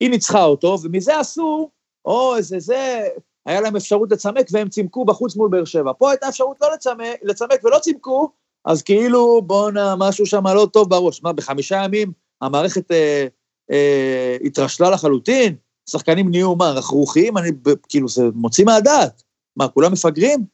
היא 0.00 0.10
ניצחה 0.10 0.44
אותו, 0.44 0.76
ומזה 0.82 1.18
עשו, 1.18 1.70
או 2.04 2.36
איזה 2.36 2.58
זה, 2.58 3.08
היה 3.46 3.60
להם 3.60 3.76
אפשרות 3.76 4.12
לצמק 4.12 4.46
והם 4.50 4.68
צימקו 4.68 5.04
בחוץ 5.04 5.36
מול 5.36 5.48
באר 5.48 5.64
שבע. 5.64 5.92
פה 5.98 6.10
הייתה 6.10 6.28
אפשרות 6.28 6.56
לא 6.60 6.72
לצמק, 6.74 7.18
לצמק 7.22 7.64
ולא 7.64 7.78
צימקו, 7.78 8.30
אז 8.64 8.82
כאילו, 8.82 9.42
בואנה, 9.42 9.94
משהו 9.98 10.26
שם 10.26 10.46
לא 10.46 10.68
טוב 10.72 10.90
בראש. 10.90 11.22
מה, 11.22 11.32
בחמישה 11.32 11.82
ימים 11.84 12.12
המערכת 12.40 12.90
אה, 12.90 13.26
אה, 13.70 14.36
התרשלה 14.44 14.90
לחלוטין? 14.90 15.56
שחקנים 15.90 16.30
נהיו, 16.30 16.56
מה, 16.56 16.70
רכרוכיים? 16.70 17.38
אני, 17.38 17.48
כאילו, 17.88 18.08
זה 18.08 18.22
מוציא 18.34 18.64
מהדעת. 18.64 19.22
מה, 19.56 19.68
כולם 19.68 19.92
מפגרים? 19.92 20.44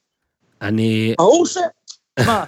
אני... 0.62 1.14
ברור 1.18 1.46
ש... 1.46 1.56
מה, 2.26 2.44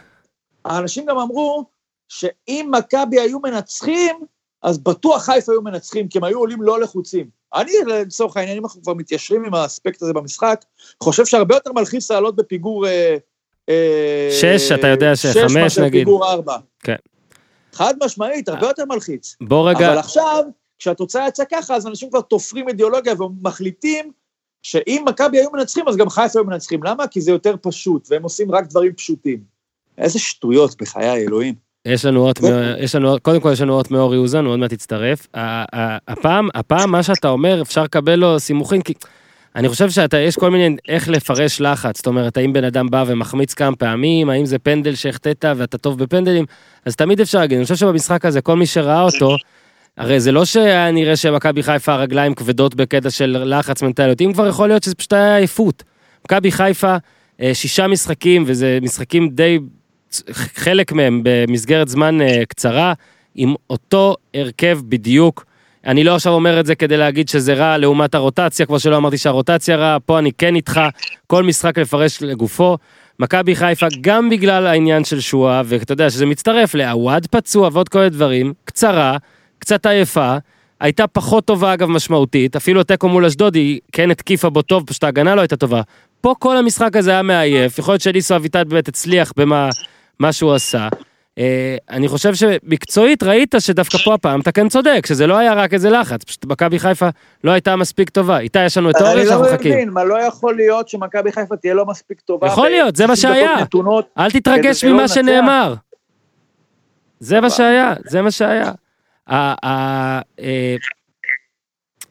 האנשים 0.64 1.06
גם 1.06 1.18
אמרו 1.18 1.64
שאם 2.08 2.70
מכבי 2.78 3.20
היו 3.20 3.40
מנצחים, 3.40 4.16
אז 4.62 4.78
בטוח 4.78 5.22
חיפה 5.22 5.52
היו 5.52 5.62
מנצחים, 5.62 6.08
כי 6.08 6.18
הם 6.18 6.24
היו 6.24 6.38
עולים 6.38 6.62
לא 6.62 6.80
לחוצים. 6.80 7.26
אני, 7.54 7.72
לצורך 7.86 8.36
העניין, 8.36 8.56
אם 8.56 8.64
אנחנו 8.64 8.82
כבר 8.82 8.94
מתיישרים 8.94 9.44
עם 9.44 9.54
האספקט 9.54 10.02
הזה 10.02 10.12
במשחק, 10.12 10.64
חושב 11.02 11.26
שהרבה 11.26 11.54
יותר 11.54 11.72
מלחיץ 11.72 12.10
לעלות 12.10 12.36
בפיגור... 12.36 12.86
אה, 12.86 13.16
אה, 13.68 14.28
שש, 14.40 14.72
אתה 14.72 14.86
יודע 14.86 15.16
שש 15.16 15.26
שחמש, 15.26 15.56
מאשר 15.56 15.82
נגיד. 15.82 16.00
פיגור 16.00 16.32
ארבע. 16.32 16.56
כן. 16.80 16.96
חד 17.72 17.94
משמעית, 18.04 18.48
הרבה 18.48 18.66
יותר 18.66 18.84
מלחיץ. 18.84 19.36
בוא 19.40 19.70
רגע... 19.70 19.88
אבל 19.88 19.98
עכשיו, 19.98 20.44
כשהתוצאה 20.78 21.28
יצאה 21.28 21.46
ככה, 21.46 21.74
אז 21.76 21.86
אנשים 21.86 22.10
כבר 22.10 22.20
תופרים 22.20 22.68
אידיאולוגיה 22.68 23.22
ומחליטים 23.22 24.12
שאם 24.62 25.04
מכבי 25.06 25.38
היו 25.38 25.50
מנצחים, 25.50 25.88
אז 25.88 25.96
גם 25.96 26.10
חיפה 26.10 26.38
היו 26.38 26.44
מנצחים. 26.44 26.82
למה? 26.82 27.06
כי 27.06 27.20
זה 27.20 27.30
יותר 27.30 27.54
פשוט, 27.62 28.08
והם 28.10 28.22
עושים 28.22 28.50
רק 28.50 28.66
דברים 28.66 28.92
פשוטים. 28.92 29.44
איזה 29.98 30.18
שטויות, 30.18 30.82
בחיי 30.82 31.26
אלוהים. 31.26 31.54
יש 31.86 32.04
לנו 32.04 32.26
אות, 32.26 32.40
מאור- 32.40 32.52
יש 32.78 32.94
לנו, 32.94 33.16
קודם 33.22 33.40
כל 33.40 33.50
יש 33.52 33.60
לנו 33.60 33.72
אות 33.78 33.90
מאור 33.90 34.14
יוזן, 34.14 34.44
הוא 34.44 34.52
עוד 34.52 34.60
מעט 34.60 34.72
יצטרף. 34.72 35.26
הפעם, 36.08 36.48
הפעם 36.54 36.90
מה 36.92 37.02
שאתה 37.02 37.28
אומר, 37.28 37.62
אפשר 37.62 37.82
לקבל 37.82 38.14
לו 38.14 38.40
סימוכים, 38.40 38.82
כי 38.82 38.92
אני 39.56 39.68
חושב 39.68 39.90
שאתה, 39.90 40.18
יש 40.18 40.36
כל 40.36 40.50
מיני, 40.50 40.76
איך 40.88 41.08
לפרש 41.08 41.60
לחץ, 41.60 41.96
זאת 41.96 42.06
אומרת, 42.06 42.36
האם 42.36 42.52
בן 42.52 42.64
אדם 42.64 42.90
בא 42.90 43.04
ומחמיץ 43.06 43.54
כמה 43.54 43.76
פעמים, 43.76 44.30
האם 44.30 44.46
זה 44.46 44.58
פנדל 44.58 44.94
שהחטאת 44.94 45.44
ואתה 45.56 45.78
טוב 45.78 45.98
בפנדלים, 45.98 46.44
אז 46.86 46.96
תמיד 46.96 47.20
אפשר 47.20 47.38
להגיד, 47.38 47.56
אני 47.58 47.64
חושב 47.64 47.76
שבמשחק 47.76 48.24
הזה, 48.24 48.40
כל 48.40 48.56
מי 48.56 48.66
שראה 48.66 49.02
אותו, 49.02 49.36
הרי 49.98 50.20
זה 50.20 50.32
לא 50.32 50.44
שהיה 50.44 50.90
נראה 50.90 51.16
שמכבי 51.16 51.62
חיפה 51.62 51.92
הרגליים 51.92 52.34
כבדות 52.34 52.74
בקטע 52.74 53.10
של 53.10 53.42
לחץ 53.44 53.82
מנטליות, 53.82 54.20
אם 54.20 54.32
כבר 54.32 54.46
יכול 54.46 54.68
להיות 54.68 54.82
שזה 54.82 54.94
פשוט 54.94 55.12
היה 55.12 55.36
עייפות. 55.36 55.82
מכבי 56.24 56.52
חיפה, 56.52 56.96
אה, 57.40 57.54
שישה 57.54 57.86
משחקים, 57.86 58.44
וזה 58.46 58.78
משחקים 58.82 59.28
די, 59.28 59.58
חלק 60.32 60.92
מהם 60.92 61.20
במסגרת 61.24 61.88
זמן 61.88 62.20
אה, 62.20 62.42
קצרה, 62.48 62.92
עם 63.34 63.54
אותו 63.70 64.16
הרכב 64.34 64.78
בדיוק, 64.88 65.44
אני 65.86 66.04
לא 66.04 66.14
עכשיו 66.14 66.32
אומר 66.32 66.60
את 66.60 66.66
זה 66.66 66.74
כדי 66.74 66.96
להגיד 66.96 67.28
שזה 67.28 67.54
רע 67.54 67.78
לעומת 67.78 68.14
הרוטציה, 68.14 68.66
כמו 68.66 68.80
שלא 68.80 68.96
אמרתי 68.96 69.18
שהרוטציה 69.18 69.76
רע, 69.76 69.96
פה 70.06 70.18
אני 70.18 70.32
כן 70.38 70.54
איתך, 70.54 70.80
כל 71.26 71.42
משחק 71.42 71.78
לפרש 71.78 72.22
לגופו. 72.22 72.78
מכבי 73.18 73.56
חיפה, 73.56 73.86
גם 74.00 74.30
בגלל 74.30 74.66
העניין 74.66 75.04
של 75.04 75.20
שואה, 75.20 75.62
ואתה 75.64 75.92
יודע 75.92 76.10
שזה 76.10 76.26
מצטרף 76.26 76.74
לעווד 76.74 77.26
פצוע 77.26 77.68
ועוד 77.72 77.88
כל 77.88 77.98
מיני 77.98 78.10
דברים, 78.10 78.52
קצרה, 78.64 79.16
קצת 79.58 79.86
עייפה, 79.86 80.36
הייתה 80.80 81.06
פחות 81.06 81.44
טובה 81.44 81.74
אגב 81.74 81.88
משמעותית, 81.88 82.56
אפילו 82.56 82.82
תיקו 82.82 83.08
מול 83.08 83.24
אשדוד 83.24 83.54
היא 83.54 83.80
כן 83.92 84.10
התקיפה 84.10 84.50
בו 84.50 84.62
טוב, 84.62 84.86
פשוט 84.86 85.04
ההגנה 85.04 85.34
לא 85.34 85.40
הייתה 85.40 85.56
טובה. 85.56 85.82
פה 86.20 86.34
כל 86.38 86.56
המשחק 86.56 86.96
הזה 86.96 87.10
היה 87.10 87.22
מעייף, 87.22 87.78
יכול 87.78 87.92
להיות 87.92 88.02
שניסו 88.02 88.36
אביטל 88.36 88.64
באמת 88.64 88.88
הצליח 88.88 89.32
במה 89.36 89.70
מה 90.18 90.32
שהוא 90.32 90.54
עשה. 90.54 90.88
אה, 91.38 91.76
אני 91.90 92.08
חושב 92.08 92.34
שמקצועית 92.34 93.22
ראית 93.22 93.54
שדווקא 93.58 93.98
פה 93.98 94.14
הפעם 94.14 94.40
אתה 94.40 94.52
כן 94.52 94.68
צודק, 94.68 95.06
שזה 95.06 95.26
לא 95.26 95.38
היה 95.38 95.54
רק 95.54 95.74
איזה 95.74 95.90
לחץ, 95.90 96.24
פשוט 96.24 96.44
מכבי 96.44 96.78
חיפה 96.78 97.08
לא 97.44 97.50
הייתה 97.50 97.76
מספיק 97.76 98.10
טובה. 98.10 98.38
איתה 98.38 98.60
יש 98.60 98.76
לנו 98.76 98.90
את 98.90 98.94
אורי 98.96 99.12
אני 99.12 99.26
שאנחנו 99.26 99.44
לא 99.44 99.52
מחכים. 99.52 99.72
מבין, 99.72 99.90
מה 99.90 100.04
לא 100.04 100.22
יכול 100.22 100.56
להיות 100.56 100.88
שמכבי 100.88 101.32
חיפה 101.32 101.56
תהיה 101.56 101.74
לא 101.74 101.86
מספיק 101.86 102.20
טובה. 102.20 102.46
יכול 102.46 102.68
להיות, 102.68 102.96
זה 102.96 103.06
מה 103.06 103.16
90 103.16 103.32
דקות 103.34 103.46
שהיה. 103.46 103.62
נתונות. 103.62 104.06
אל 104.18 104.30
תתרגש 104.30 104.84
ממה 104.84 105.00
לנצח. 105.02 105.14
שנאמר. 105.14 105.74
זה 107.20 107.40
מה 107.40 107.50
שהיה, 107.50 107.94
זה 108.04 108.22
מה 108.22 108.30
שהיה. 108.30 108.72
אה, 109.30 110.20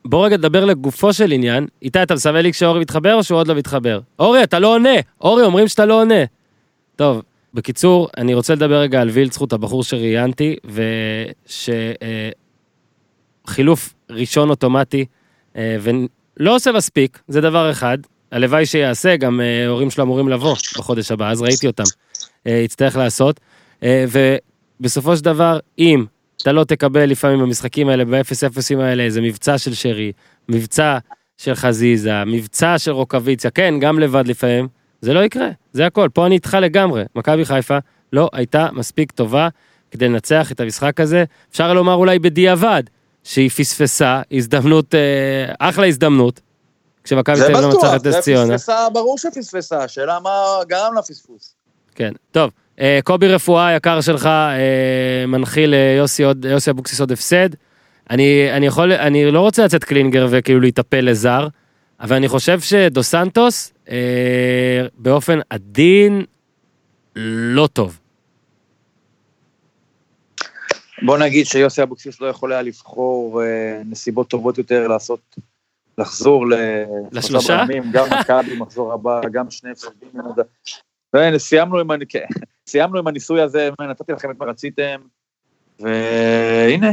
בוא 0.06 0.26
רגע 0.26 0.38
נדבר 0.38 0.66
לגופו 0.66 1.14
של 1.14 1.32
עניין. 1.32 1.68
איתי, 1.82 2.04
אתה 2.04 2.14
מסמן 2.14 2.42
לי 2.42 2.52
כשאורי 2.52 2.80
מתחבר 2.80 3.14
או 3.14 3.24
שהוא 3.24 3.40
עוד 3.40 3.48
לא 3.48 3.56
מתחבר? 3.56 4.00
אורי, 4.20 4.44
אתה 4.44 4.60
לא 4.60 4.68
עונה. 4.76 4.90
אורי, 5.22 5.44
אומרים 5.44 5.68
שאתה 5.68 5.86
לא 5.86 6.02
עונה. 6.02 6.24
טוב, 6.96 7.22
בקיצור, 7.54 8.10
אני 8.18 8.34
רוצה 8.34 8.56
לדבר 8.56 8.80
רגע 8.80 9.02
על 9.02 9.10
וילצחוט, 9.10 9.54
הבחור 9.54 9.84
שראיינתי, 9.84 10.56
ושחילוף 13.48 13.94
ראשון 14.10 14.50
אוטומטי, 14.50 15.06
אה, 15.56 15.78
ולא 15.82 16.56
עושה 16.56 16.72
מספיק, 16.72 17.20
זה 17.28 17.42
דבר 17.42 17.72
אחד. 17.72 17.98
הלוואי 18.32 18.66
שיעשה, 18.66 19.16
גם 19.18 19.42
אה, 19.42 19.68
הורים 19.68 19.90
שלו 19.90 20.04
אמורים 20.04 20.30
לבוא 20.30 20.56
בחודש 20.78 21.12
הבא, 21.12 21.30
אז 21.30 21.42
ראיתי 21.42 21.68
אותם. 21.68 21.84
אה, 22.48 22.52
יצטרך 22.52 22.96
לעשות. 22.96 23.40
אה, 23.84 24.06
ובסופו 24.80 25.18
של 25.18 25.24
דבר, 25.24 25.60
אם 25.80 26.06
אתה 26.42 26.52
לא 26.52 26.64
תקבל 26.64 27.06
לפעמים 27.06 27.40
במשחקים 27.40 27.90
האלה, 27.90 28.06
ב-0-0 28.06 28.80
האלה, 28.80 29.04
איזה 29.04 29.22
מבצע 29.22 29.58
של 29.58 29.74
שרי, 29.74 30.12
מבצע 30.50 30.98
של 31.38 31.56
חזיזה, 31.56 32.26
מבצע 32.26 32.80
של 32.80 32.92
רוקוויציה, 32.92 33.52
כן, 33.52 33.74
גם 33.80 34.00
לבד 34.00 34.28
לפעמים, 34.28 34.68
זה 35.02 35.14
לא 35.14 35.20
יקרה, 35.20 35.50
זה 35.74 35.86
הכל. 35.86 36.10
פה 36.14 36.26
אני 36.26 36.36
איתך 36.36 36.58
לגמרי. 36.62 37.04
מכבי 37.16 37.46
חיפה 37.46 37.78
לא 38.14 38.30
הייתה 38.34 38.68
מספיק 38.74 39.12
טובה 39.12 39.48
כדי 39.92 40.08
לנצח 40.08 40.52
את 40.52 40.60
המשחק 40.60 41.00
הזה. 41.00 41.24
אפשר 41.52 41.74
לומר 41.74 41.94
אולי 41.94 42.20
בדיעבד, 42.20 42.84
שהיא 43.24 43.50
פספסה 43.50 44.22
הזדמנות, 44.32 44.96
אה, 44.96 45.54
אחלה 45.60 45.88
הזדמנות, 45.88 46.40
כשמכבי 47.04 47.36
זה 47.36 47.48
תל 47.48 47.56
אביב 47.56 47.66
לא 47.66 47.74
מנצחת 47.74 47.96
את 47.96 48.02
זה 48.02 48.10
נס 48.10 48.20
ציונה. 48.20 48.58
פספסה, 48.58 48.88
ברור 48.94 49.18
שפספסה, 49.18 49.84
השאלה 49.84 50.20
מה 50.20 50.32
גרם 50.68 50.98
לפספוס. 50.98 51.56
כן, 51.96 52.12
טוב. 52.32 52.52
אה, 52.80 53.00
קובי 53.04 53.28
רפואה 53.28 53.68
היקר 53.68 54.02
שלך 54.02 54.26
אה, 54.26 55.26
מנחיל 55.28 55.70
ליוסי 55.76 56.24
יוסי 56.44 56.72
אבוקסיס 56.72 57.00
עוד 57.00 57.12
הפסד. 57.12 57.50
אני, 58.10 58.52
אני 58.52 58.66
יכול, 58.66 58.92
אני 58.92 59.32
לא 59.32 59.40
רוצה 59.40 59.66
לצאת 59.66 59.84
קלינגר 59.84 60.28
וכאילו 60.30 60.60
להיטפל 60.60 61.02
לזר, 61.02 61.48
אבל 62.02 62.16
אני 62.16 62.28
חושב 62.28 62.60
שדו 62.60 63.04
סנטוס 63.04 63.74
אה, 63.90 64.86
באופן 64.98 65.40
עדין 65.50 66.26
לא 67.16 67.68
טוב. 67.74 68.00
בוא 71.06 71.18
נגיד 71.18 71.46
שיוסי 71.46 71.84
אבוקסיס 71.84 72.22
לא 72.22 72.28
יכול 72.28 72.52
היה 72.54 72.62
לבחור 72.62 73.44
אה, 73.44 73.82
נסיבות 73.86 74.30
טובות 74.30 74.58
יותר 74.58 74.88
לעשות, 74.88 75.36
לחזור 75.98 76.50
ל- 76.50 76.54
לשלושה? 77.12 77.58
בלמים, 77.58 77.84
גם 77.94 78.08
מכבי 78.20 78.58
מחזור 78.58 78.94
הבא, 78.94 79.22
גם 79.32 79.52
שני 79.52 79.72
הפסדים. 79.72 80.10
והנה, 81.14 81.40
סיימנו 81.40 81.80
עם, 81.80 81.92
הנ- 81.92 82.06
כן, 82.10 82.26
סיימנו 82.68 83.00
עם 83.00 83.08
הניסוי 83.08 83.42
הזה, 83.42 83.70
נתתי 83.90 84.12
לכם 84.12 84.32
את 84.32 84.40
מה 84.40 84.46
רציתם, 84.46 85.02
והנה. 85.80 86.92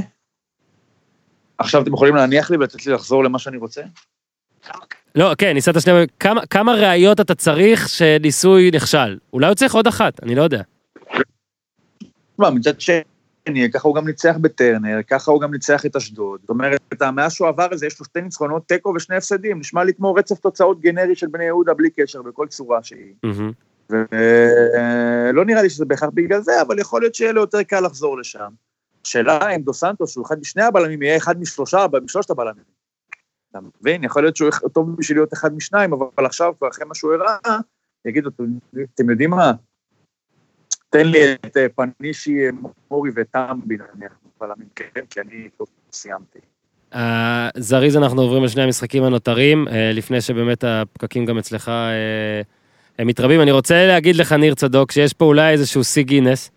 עכשיו 1.59 1.83
אתם 1.83 1.93
יכולים 1.95 2.15
להניח 2.15 2.51
לי 2.51 2.57
ולתת 2.57 2.87
לי 2.87 2.93
לחזור 2.93 3.25
למה 3.25 3.39
שאני 3.39 3.57
רוצה? 3.57 3.83
לא, 5.15 5.33
כן, 5.39 5.53
ניסית 5.53 5.75
שנייה, 5.81 6.05
כמה, 6.21 6.47
כמה 6.47 6.75
ראיות 6.75 7.21
אתה 7.21 7.35
צריך 7.35 7.89
שניסוי 7.89 8.71
נכשל? 8.75 9.19
אולי 9.33 9.47
הוא 9.47 9.55
צריך 9.55 9.75
עוד 9.75 9.87
אחת, 9.87 10.23
אני 10.23 10.35
לא 10.35 10.43
יודע. 10.43 10.63
תשמע, 12.35 12.51
מצד 12.51 12.81
שני, 12.81 13.71
ככה 13.75 13.89
הוא 13.89 13.97
גם 13.97 14.07
ניצח 14.07 14.37
בטרנר, 14.41 14.99
ככה 15.11 15.31
הוא 15.31 15.41
גם 15.41 15.53
ניצח 15.53 15.87
את 15.87 15.97
אשדוד. 15.97 16.41
זאת 16.41 16.51
אומרת, 16.51 17.03
מאז 17.13 17.33
שהוא 17.33 17.49
עבר 17.49 17.69
את 17.73 17.79
זה, 17.79 17.87
יש 17.87 18.01
לו 18.01 18.05
שתי 18.05 18.21
ניצחונות, 18.21 18.63
תיקו 18.67 18.93
ושני 18.97 19.17
הפסדים. 19.17 19.59
נשמע 19.59 19.85
לי 19.85 19.95
כמו 19.95 20.15
רצף 20.15 20.39
תוצאות 20.39 20.81
גנרי 20.81 21.17
של 21.17 21.27
בני 21.27 21.45
יהודה 21.45 21.75
בלי 21.75 21.91
קשר, 21.91 22.23
בכל 22.23 22.47
צורה 22.47 22.83
שהיא. 22.83 23.13
ולא 23.91 25.45
נראה 25.45 25.63
לי 25.63 25.71
שזה 25.71 25.85
בהכרח 25.85 26.11
בגלל 26.15 26.41
זה, 26.41 26.63
אבל 26.63 26.79
יכול 26.79 27.01
להיות 27.01 27.15
שיהיה 27.15 27.33
לו 27.33 27.41
יותר 27.41 27.63
קל 27.63 27.81
לחזור 27.81 28.19
לשם. 28.19 28.49
השאלה 29.05 29.51
אם 29.51 29.63
דו 29.63 29.75
סנטוס, 29.75 30.13
שהוא 30.13 30.27
אחד 30.27 30.41
משני 30.41 30.63
הבלמים, 30.63 31.03
יהיה 31.03 31.17
אחד 31.17 31.41
משלושה, 31.41 31.87
משלושת 32.05 32.31
הבלמים. 32.31 32.78
אתה 33.51 33.59
מבין? 33.81 34.05
יכול 34.05 34.23
להיות 34.23 34.37
שהוא 34.37 34.51
טוב 34.73 34.97
בשביל 34.97 35.19
להיות 35.19 35.33
אחד 35.33 35.55
משניים, 35.55 35.93
אבל 35.93 36.27
עכשיו, 36.27 36.53
כבר 36.59 36.69
אחרי 36.69 36.85
מה 36.85 36.95
שהוא 36.95 37.13
הראה, 37.15 37.59
יגידו, 38.05 38.31
אתם 38.95 39.11
יודעים 39.11 39.31
מה? 39.31 39.53
תן 40.91 41.07
לי 41.07 41.35
את 41.35 41.57
אה, 41.57 41.67
פנישי, 41.69 42.47
אה, 42.47 42.51
מורי 42.91 43.11
וטמבי, 43.17 43.77
נניח, 43.95 44.13
בלמים, 44.41 44.69
כן, 44.75 45.01
כי 45.11 45.21
אני 45.21 45.49
טוב, 45.57 45.69
סיימתי. 45.93 46.39
אה, 46.95 47.49
זריז 47.57 47.97
אנחנו 47.97 48.23
עוברים 48.23 48.45
לשני 48.45 48.63
המשחקים 48.63 49.05
הנותרים, 49.05 49.69
אה, 49.69 49.91
לפני 49.93 50.21
שבאמת 50.21 50.65
הפקקים 50.65 51.25
גם 51.25 51.39
אצלך 51.39 51.69
אה, 51.69 52.43
הם 52.99 53.07
מתרבים. 53.07 53.41
אני 53.41 53.53
רוצה 53.53 53.87
להגיד 53.87 54.17
לך, 54.17 54.33
ניר 54.33 54.55
צדוק, 54.55 54.93
שיש 54.93 55.13
פה 55.13 55.25
אולי 55.25 55.53
איזשהו 55.53 55.85
שיא 55.85 56.03
גינס. 56.03 56.51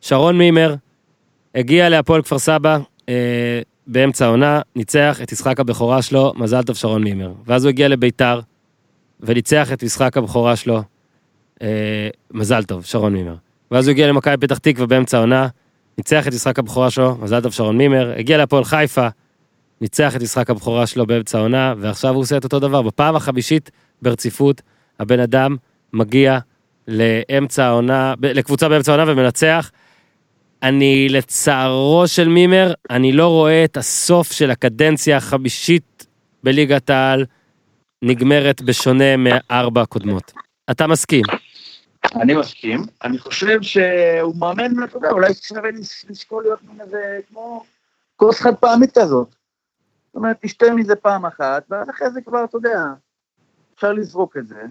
שרון 0.00 0.38
מימר 0.38 0.74
הגיע 1.54 1.88
להפועל 1.88 2.22
כפר 2.22 2.38
סבא 2.38 2.78
באמצע 3.88 4.26
העונה, 4.26 4.60
ניצח 4.76 5.18
את 5.22 5.32
משחק 5.32 5.60
הבכורה 5.60 6.02
שלו, 6.02 6.32
מזל 6.36 6.62
טוב 6.62 6.76
שרון 6.76 7.04
מימר. 7.04 7.32
ואז 7.46 7.64
הוא 7.64 7.68
הגיע 7.68 7.88
לביתר 7.88 8.40
וניצח 9.20 9.72
את 9.72 9.84
משחק 9.84 10.16
הבכורה 10.16 10.56
שלו, 10.56 10.82
אה, 11.62 12.08
מזל 12.30 12.62
טוב, 12.62 12.84
שרון 12.84 13.12
מימר. 13.12 13.34
ואז 13.70 13.86
הוא 13.86 13.92
הגיע 13.92 14.06
למכבי 14.06 14.36
פתח 14.36 14.58
תקווה 14.58 14.86
באמצע 14.86 15.16
העונה, 15.16 15.48
ניצח 15.98 16.28
את 16.28 16.34
משחק 16.34 16.58
הבכורה 16.58 16.90
שלו, 16.90 17.16
מזל 17.20 17.40
טוב 17.40 17.52
שרון 17.52 17.78
מימר, 17.78 18.12
הגיע 18.18 18.38
להפועל 18.38 18.64
חיפה, 18.64 19.08
ניצח 19.80 20.16
את 20.16 20.22
משחק 20.22 20.50
הבכורה 20.50 20.86
שלו 20.86 21.06
באמצע 21.06 21.38
העונה, 21.38 21.74
ועכשיו 21.78 22.14
הוא 22.14 22.22
עושה 22.22 22.36
את 22.36 22.44
אותו 22.44 22.58
דבר. 22.60 22.82
בפעם 22.82 23.16
החמישית 23.16 23.70
ברציפות, 24.02 24.62
הבן 25.00 25.20
אדם 25.20 25.56
מגיע 25.92 26.38
לאמצע 26.88 27.64
העונה, 27.64 28.14
לקבוצה 28.22 28.68
באמצע 28.68 28.92
העונה 28.92 29.12
ומנצח. 29.12 29.70
אני, 30.62 31.08
לצערו 31.08 32.02
של 32.06 32.28
מימר, 32.28 32.72
אני 32.90 33.12
לא 33.12 33.28
רואה 33.28 33.64
את 33.64 33.76
הסוף 33.76 34.32
של 34.32 34.50
הקדנציה 34.50 35.16
החמישית 35.16 36.06
בליגת 36.44 36.90
העל 36.90 37.24
נגמרת 38.02 38.62
בשונה 38.62 39.16
מארבע 39.16 39.84
קודמות. 39.86 40.32
אתה 40.70 40.86
מסכים? 40.86 41.24
אני 42.14 42.34
מסכים. 42.34 42.80
אני 43.04 43.18
חושב 43.18 43.62
שהוא 43.62 44.36
מאמן, 44.38 44.84
אתה 44.84 44.96
יודע, 44.96 45.10
אולי 45.10 45.34
שווה 45.34 45.70
לשקול 46.10 46.42
להיות 46.42 46.58
מין 46.68 46.80
איזה, 46.80 47.18
כמו 47.28 47.64
כוס 48.16 48.40
חד 48.40 48.54
פעמית 48.54 48.98
כזאת. 48.98 49.28
זאת 50.06 50.14
אומרת, 50.14 50.36
תשתה 50.42 50.66
מזה 50.74 50.96
פעם 50.96 51.26
אחת, 51.26 51.64
ואז 51.70 51.90
אחרי 51.90 52.10
זה 52.10 52.20
כבר, 52.20 52.44
אתה 52.44 52.56
יודע, 52.56 52.78
אפשר 53.74 53.92
לזרוק 53.92 54.36
את 54.36 54.46
זה. 54.46 54.62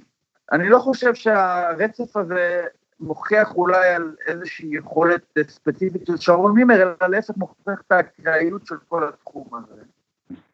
אני 0.51 0.69
לא 0.69 0.79
חושב 0.79 1.15
שהרצף 1.15 2.17
הזה 2.17 2.65
מוכיח 2.99 3.51
אולי 3.55 3.87
על 3.95 4.11
איזושהי 4.27 4.69
יכולת 4.71 5.21
ספציפית 5.47 6.07
של 6.07 6.17
שרון 6.17 6.51
מימר, 6.51 6.81
אלא 6.81 7.09
להפך 7.09 7.33
מוכיח 7.37 7.81
את 7.87 7.91
האקראיות 7.91 8.65
של 8.65 8.75
כל 8.87 9.03
התחום 9.07 9.47
הזה. 9.53 9.81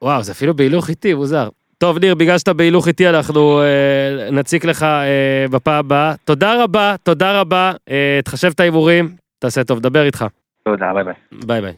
וואו, 0.01 0.23
זה 0.23 0.31
אפילו 0.31 0.53
בהילוך 0.53 0.89
איטי, 0.89 1.13
מוזר. 1.13 1.49
טוב, 1.77 1.97
ניר, 1.97 2.15
בגלל 2.15 2.37
שאתה 2.37 2.53
בהילוך 2.53 2.87
איטי, 2.87 3.09
אנחנו 3.09 3.61
אה, 3.61 4.31
נציק 4.31 4.65
לך 4.65 4.83
אה, 4.83 5.45
בפעם 5.51 5.85
הבאה. 5.85 6.15
תודה 6.25 6.63
רבה, 6.63 6.95
תודה 7.03 7.41
רבה. 7.41 7.71
אה, 7.89 8.19
תחשב 8.23 8.51
את 8.55 8.59
ההימורים, 8.59 9.15
תעשה 9.39 9.63
טוב, 9.63 9.79
דבר 9.79 10.05
איתך. 10.05 10.25
תודה, 10.63 10.93
ביי 10.93 11.03
ביי. 11.03 11.13
ביי 11.45 11.61
ביי. 11.61 11.73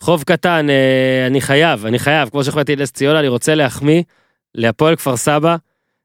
חוב 0.00 0.22
קטן, 0.22 0.70
אה, 0.70 1.26
אני 1.26 1.40
חייב, 1.40 1.86
אני 1.86 1.98
חייב, 1.98 2.28
כמו 2.28 2.44
שהחלטתי 2.44 2.76
לנס 2.76 2.92
ציונה, 2.92 3.20
אני 3.20 3.28
רוצה 3.28 3.54
להחמיא 3.54 4.02
להפועל 4.54 4.96
כפר 4.96 5.16
סבא, 5.16 5.56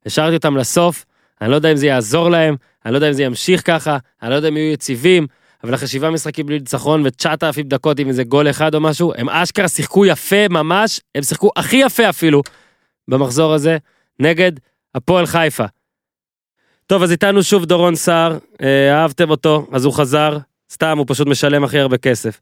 השארתי 0.06 0.36
אותם 0.36 0.58
לסוף, 0.58 1.06
אני 1.42 1.52
לא 1.52 1.56
יודע 1.56 1.72
אם 1.72 1.78
זה 1.78 1.88
יעזור 1.88 2.30
להם, 2.30 2.56
אני 2.86 2.94
לא 2.94 2.98
יודע 2.98 3.08
אם 3.08 3.14
זה 3.14 3.24
ימשיך 3.24 3.62
ככה, 3.68 3.98
אני 4.22 4.30
לא 4.30 4.36
יודע 4.36 4.48
אם 4.48 4.58
יהיו 4.58 4.74
יציבים, 4.74 5.28
אבל 5.64 5.76
אחרי 5.76 5.88
שבעה 5.88 6.12
משחקים 6.12 6.46
בלי 6.46 6.60
ניצחון 6.60 7.04
ו-9,000 7.06 7.64
דקות 7.66 8.00
עם 8.00 8.08
איזה 8.08 8.24
גול 8.24 8.50
אחד 8.50 8.76
או 8.76 8.82
משהו, 8.82 9.14
הם 9.18 9.30
אשכרה 9.30 9.68
שיחקו 9.68 10.06
יפה 10.06 10.48
ממש, 10.50 11.02
הם 11.16 11.24
שיחקו 11.24 11.50
הכי 11.56 11.76
יפה 11.76 12.10
אפילו 12.10 12.42
במחזור 13.08 13.54
הזה, 13.54 13.78
נגד 14.20 14.52
הפועל 14.96 15.26
חיפה. 15.26 15.66
טוב, 16.88 17.04
אז 17.04 17.12
איתנו 17.12 17.44
שוב 17.44 17.66
דורון 17.66 17.96
סער, 17.96 18.38
אה, 18.62 19.02
אהבתם 19.02 19.30
אותו, 19.30 19.68
אז 19.72 19.86
הוא 19.86 19.94
חזר, 19.94 20.38
סתם, 20.72 20.98
הוא 20.98 21.06
פשוט 21.10 21.28
משלם 21.28 21.64
הכי 21.64 21.80
הרבה 21.80 21.98
כסף. 21.98 22.40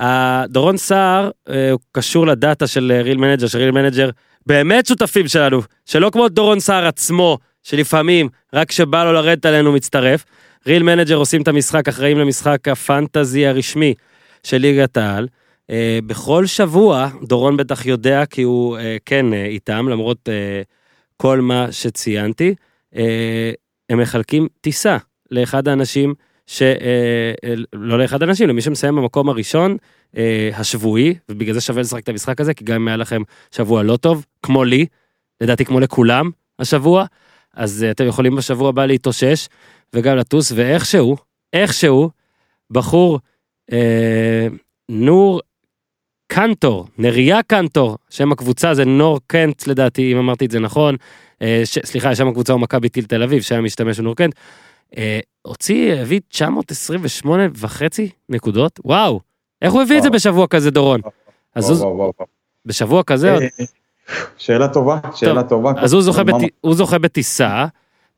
ה- 0.00 0.46
דורון 0.46 0.76
סער 0.76 1.30
אה, 1.48 1.70
הוא 1.70 1.80
קשור 1.92 2.26
לדאטה 2.26 2.66
של 2.66 2.92
אה, 2.94 3.02
Real 3.02 3.18
Manager, 3.18 3.46
ש 3.46 3.54
Real 3.54 3.70
Manager 3.70 4.10
באמת 4.46 4.86
שותפים 4.86 5.28
שלנו, 5.28 5.60
שלא 5.84 6.10
כמו 6.10 6.28
דורון 6.28 6.60
סער 6.60 6.86
עצמו, 6.86 7.38
שלפעמים 7.66 8.28
רק 8.52 8.68
כשבא 8.68 9.04
לו 9.04 9.12
לרדת 9.12 9.46
עלינו 9.46 9.72
מצטרף. 9.72 10.24
Real 10.66 10.82
Manager 10.82 11.16
עושים 11.16 11.42
את 11.42 11.48
המשחק, 11.48 11.88
אחראים 11.88 12.18
למשחק 12.18 12.68
ה 12.68 12.78
fantasy 12.78 13.46
הרשמי 13.46 13.94
של 14.42 14.56
ליגת 14.56 14.96
העל. 14.96 15.28
אה, 15.70 15.98
בכל 16.06 16.46
שבוע, 16.46 17.08
דורון 17.22 17.56
בטח 17.56 17.86
יודע 17.86 18.26
כי 18.26 18.42
הוא 18.42 18.78
אה, 18.78 18.96
כן 19.04 19.32
אה, 19.32 19.46
איתם, 19.46 19.88
למרות 19.88 20.28
אה, 20.28 20.62
כל 21.16 21.40
מה 21.40 21.72
שציינתי, 21.72 22.54
אה, 22.96 23.50
הם 23.90 24.00
מחלקים 24.00 24.48
טיסה 24.60 24.96
לאחד 25.30 25.68
האנשים 25.68 26.14
ש... 26.46 26.62
אה, 26.62 27.54
לא 27.72 27.98
לאחד 27.98 28.22
האנשים, 28.22 28.48
למי 28.48 28.60
שמסיים 28.60 28.96
במקום 28.96 29.28
הראשון, 29.28 29.76
אה, 30.16 30.50
השבועי, 30.54 31.14
ובגלל 31.28 31.54
זה 31.54 31.60
שווה 31.60 31.82
לשחק 31.82 32.02
את 32.02 32.08
המשחק 32.08 32.40
הזה, 32.40 32.54
כי 32.54 32.64
גם 32.64 32.74
אם 32.74 32.88
היה 32.88 32.96
לכם 32.96 33.22
שבוע 33.50 33.82
לא 33.82 33.96
טוב, 33.96 34.26
כמו 34.42 34.64
לי, 34.64 34.86
לדעתי 35.40 35.64
כמו 35.64 35.80
לכולם 35.80 36.30
השבוע, 36.58 37.04
אז 37.56 37.84
אה, 37.84 37.90
אתם 37.90 38.06
יכולים 38.06 38.36
בשבוע 38.36 38.68
הבא 38.68 38.86
להתאושש 38.86 39.48
וגם 39.92 40.16
לטוס, 40.16 40.52
ואיכשהו, 40.52 41.16
איכשהו, 41.52 42.10
בחור, 42.70 43.20
אה, 43.72 44.46
נור 44.88 45.40
קנטור, 46.26 46.86
נריה 46.98 47.42
קנטור, 47.42 47.96
שם 48.10 48.32
הקבוצה 48.32 48.74
זה 48.74 48.84
נור 48.84 49.20
קנט 49.26 49.66
לדעתי, 49.66 50.12
אם 50.12 50.18
אמרתי 50.18 50.46
את 50.46 50.50
זה 50.50 50.60
נכון, 50.60 50.96
אה, 51.42 51.62
ש, 51.64 51.78
סליחה, 51.84 52.14
שם 52.14 52.28
הקבוצה 52.28 52.52
הוא 52.52 52.60
מכבי 52.60 52.88
טיל 52.88 53.04
תל 53.04 53.22
אביב, 53.22 53.42
שהיה 53.42 53.60
משתמש 53.60 54.00
בנור 54.00 54.16
קנט, 54.16 54.34
אה, 54.96 55.20
הוציא, 55.42 55.92
הביא 55.94 56.20
928 56.28 57.42
וחצי 57.54 58.10
נקודות, 58.28 58.80
וואו, 58.84 59.20
איך 59.62 59.72
הוא 59.72 59.82
הביא 59.82 59.96
את 59.96 60.02
זה 60.02 60.08
וואו. 60.08 60.16
בשבוע 60.16 60.46
כזה 60.46 60.70
דורון? 60.70 61.00
אז 61.54 61.64
וואו, 61.64 61.76
הוא, 61.76 61.86
וואו, 61.86 61.98
וואו, 61.98 62.12
וואו. 62.18 62.28
בשבוע 62.64 63.02
כזה, 63.02 63.38
שאלה 64.38 64.68
טובה, 64.68 64.98
שאלה 65.14 65.42
טובה. 65.42 65.72
אז 65.76 65.92
הוא 65.92 66.02
זוכה, 66.02 66.24
בט... 66.24 66.34
הוא 66.60 66.74
זוכה 66.74 66.98
בטיסה, 66.98 67.66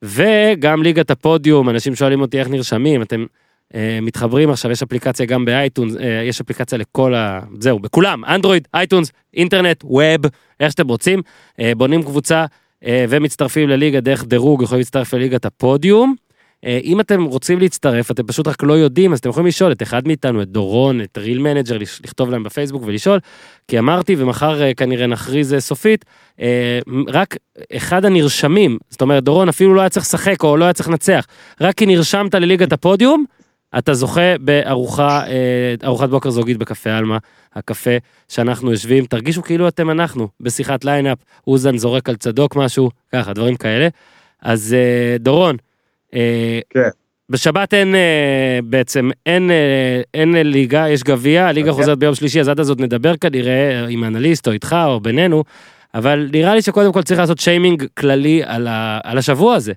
וגם 0.02 0.82
ליגת 0.82 1.10
הפודיום, 1.10 1.68
אנשים 1.68 1.94
שואלים 1.94 2.20
אותי 2.20 2.40
איך 2.40 2.48
נרשמים, 2.48 3.02
אתם 3.02 3.26
אה, 3.74 3.98
מתחברים 4.02 4.50
עכשיו, 4.50 4.70
יש 4.70 4.82
אפליקציה 4.82 5.26
גם 5.26 5.44
ב 5.44 5.51
iTunes, 5.51 5.96
אה, 5.96 6.22
יש 6.24 6.40
אפליקציה 6.40 6.78
לכל 6.78 7.14
ה... 7.14 7.40
זהו, 7.60 7.78
בכולם, 7.78 8.24
אנדרואיד, 8.24 8.68
iTunes, 8.74 9.12
אינטרנט, 9.34 9.84
web, 9.84 10.26
איך 10.60 10.70
שאתם 10.70 10.88
רוצים, 10.88 11.22
אה, 11.60 11.72
בונים 11.76 12.02
קבוצה 12.02 12.44
אה, 12.84 13.04
ומצטרפים 13.08 13.68
לליגה 13.68 14.00
דרך 14.00 14.24
דירוג, 14.24 14.62
יכולים 14.62 14.80
להצטרף 14.80 15.14
לליגת 15.14 15.44
הפודיום. 15.44 16.14
אה, 16.64 16.80
אם 16.84 17.00
אתם 17.00 17.24
רוצים 17.24 17.58
להצטרף, 17.58 18.10
אתם 18.10 18.26
פשוט 18.26 18.48
רק 18.48 18.62
לא 18.62 18.72
יודעים, 18.72 19.12
אז 19.12 19.18
אתם 19.18 19.28
יכולים 19.28 19.46
לשאול 19.46 19.72
את 19.72 19.82
אחד 19.82 20.06
מאיתנו, 20.06 20.42
את 20.42 20.48
דורון, 20.48 21.00
את 21.00 21.18
Real 21.18 21.38
Manager, 21.38 21.78
לכתוב 21.78 22.30
להם 22.30 22.42
בפייסבוק 22.42 22.82
ולשאול, 22.86 23.18
כי 23.68 23.78
אמרתי, 23.78 24.16
ומחר 24.18 24.62
אה, 24.62 24.74
כנראה 24.74 25.06
נכריז 25.06 25.54
אה, 25.54 25.60
סופית, 25.60 26.04
רק 27.08 27.36
אחד 27.76 28.04
הנרשמים, 28.04 28.78
זאת 28.90 29.00
אומרת, 29.00 29.24
דורון 29.24 29.48
אפילו 29.48 29.74
לא 29.74 29.80
היה 29.80 29.88
צריך 29.88 30.06
לשחק 30.06 30.44
או 30.44 30.56
לא 30.56 30.64
היה 30.64 30.72
צריך 30.72 30.88
לנצח, 30.88 31.26
רק 31.60 31.74
כי 31.74 31.86
נרשמת 31.86 32.34
לליגת 32.34 32.72
הפודיום, 32.72 33.24
אתה 33.78 33.94
זוכה 33.94 34.38
בארוחה, 34.40 35.26
אה, 35.26 35.74
ארוחת 35.84 36.08
בוקר 36.08 36.30
זוגית 36.30 36.56
בקפה 36.56 36.90
עלמה, 36.90 37.18
הקפה 37.54 37.90
שאנחנו 38.28 38.70
יושבים, 38.70 39.06
תרגישו 39.06 39.42
כאילו 39.42 39.68
אתם 39.68 39.90
אנחנו, 39.90 40.28
בשיחת 40.40 40.84
line-up, 40.84 41.18
אוזן 41.46 41.76
זורק 41.76 42.08
על 42.08 42.16
צדוק 42.16 42.56
משהו, 42.56 42.90
ככה, 43.12 43.32
דברים 43.32 43.56
כאלה. 43.56 43.88
אז 44.42 44.76
דורון, 45.20 45.56
כן. 46.70 46.88
בשבת 47.30 47.74
אין 47.74 47.94
אה, 47.94 48.58
בעצם, 48.64 49.10
אין, 49.26 49.50
אה, 49.50 50.00
אין 50.14 50.36
ליגה, 50.36 50.88
יש 50.88 51.02
גביע, 51.02 51.46
הליגה 51.46 51.70
אוקיי. 51.70 51.82
חוזרת 51.82 51.98
ביום 51.98 52.14
שלישי, 52.14 52.40
אז 52.40 52.48
עד 52.48 52.60
אז 52.60 52.68
עוד 52.68 52.80
נדבר 52.80 53.16
כנראה 53.16 53.86
עם 53.88 54.04
אנליסט 54.04 54.46
או 54.46 54.52
איתך 54.52 54.76
או 54.84 55.00
בינינו, 55.00 55.44
אבל 55.94 56.28
נראה 56.32 56.54
לי 56.54 56.62
שקודם 56.62 56.92
כל 56.92 57.02
צריך 57.02 57.20
לעשות 57.20 57.38
שיימינג 57.38 57.84
כללי 57.96 58.42
על, 58.44 58.66
ה, 58.66 59.00
על 59.04 59.18
השבוע 59.18 59.54
הזה. 59.54 59.72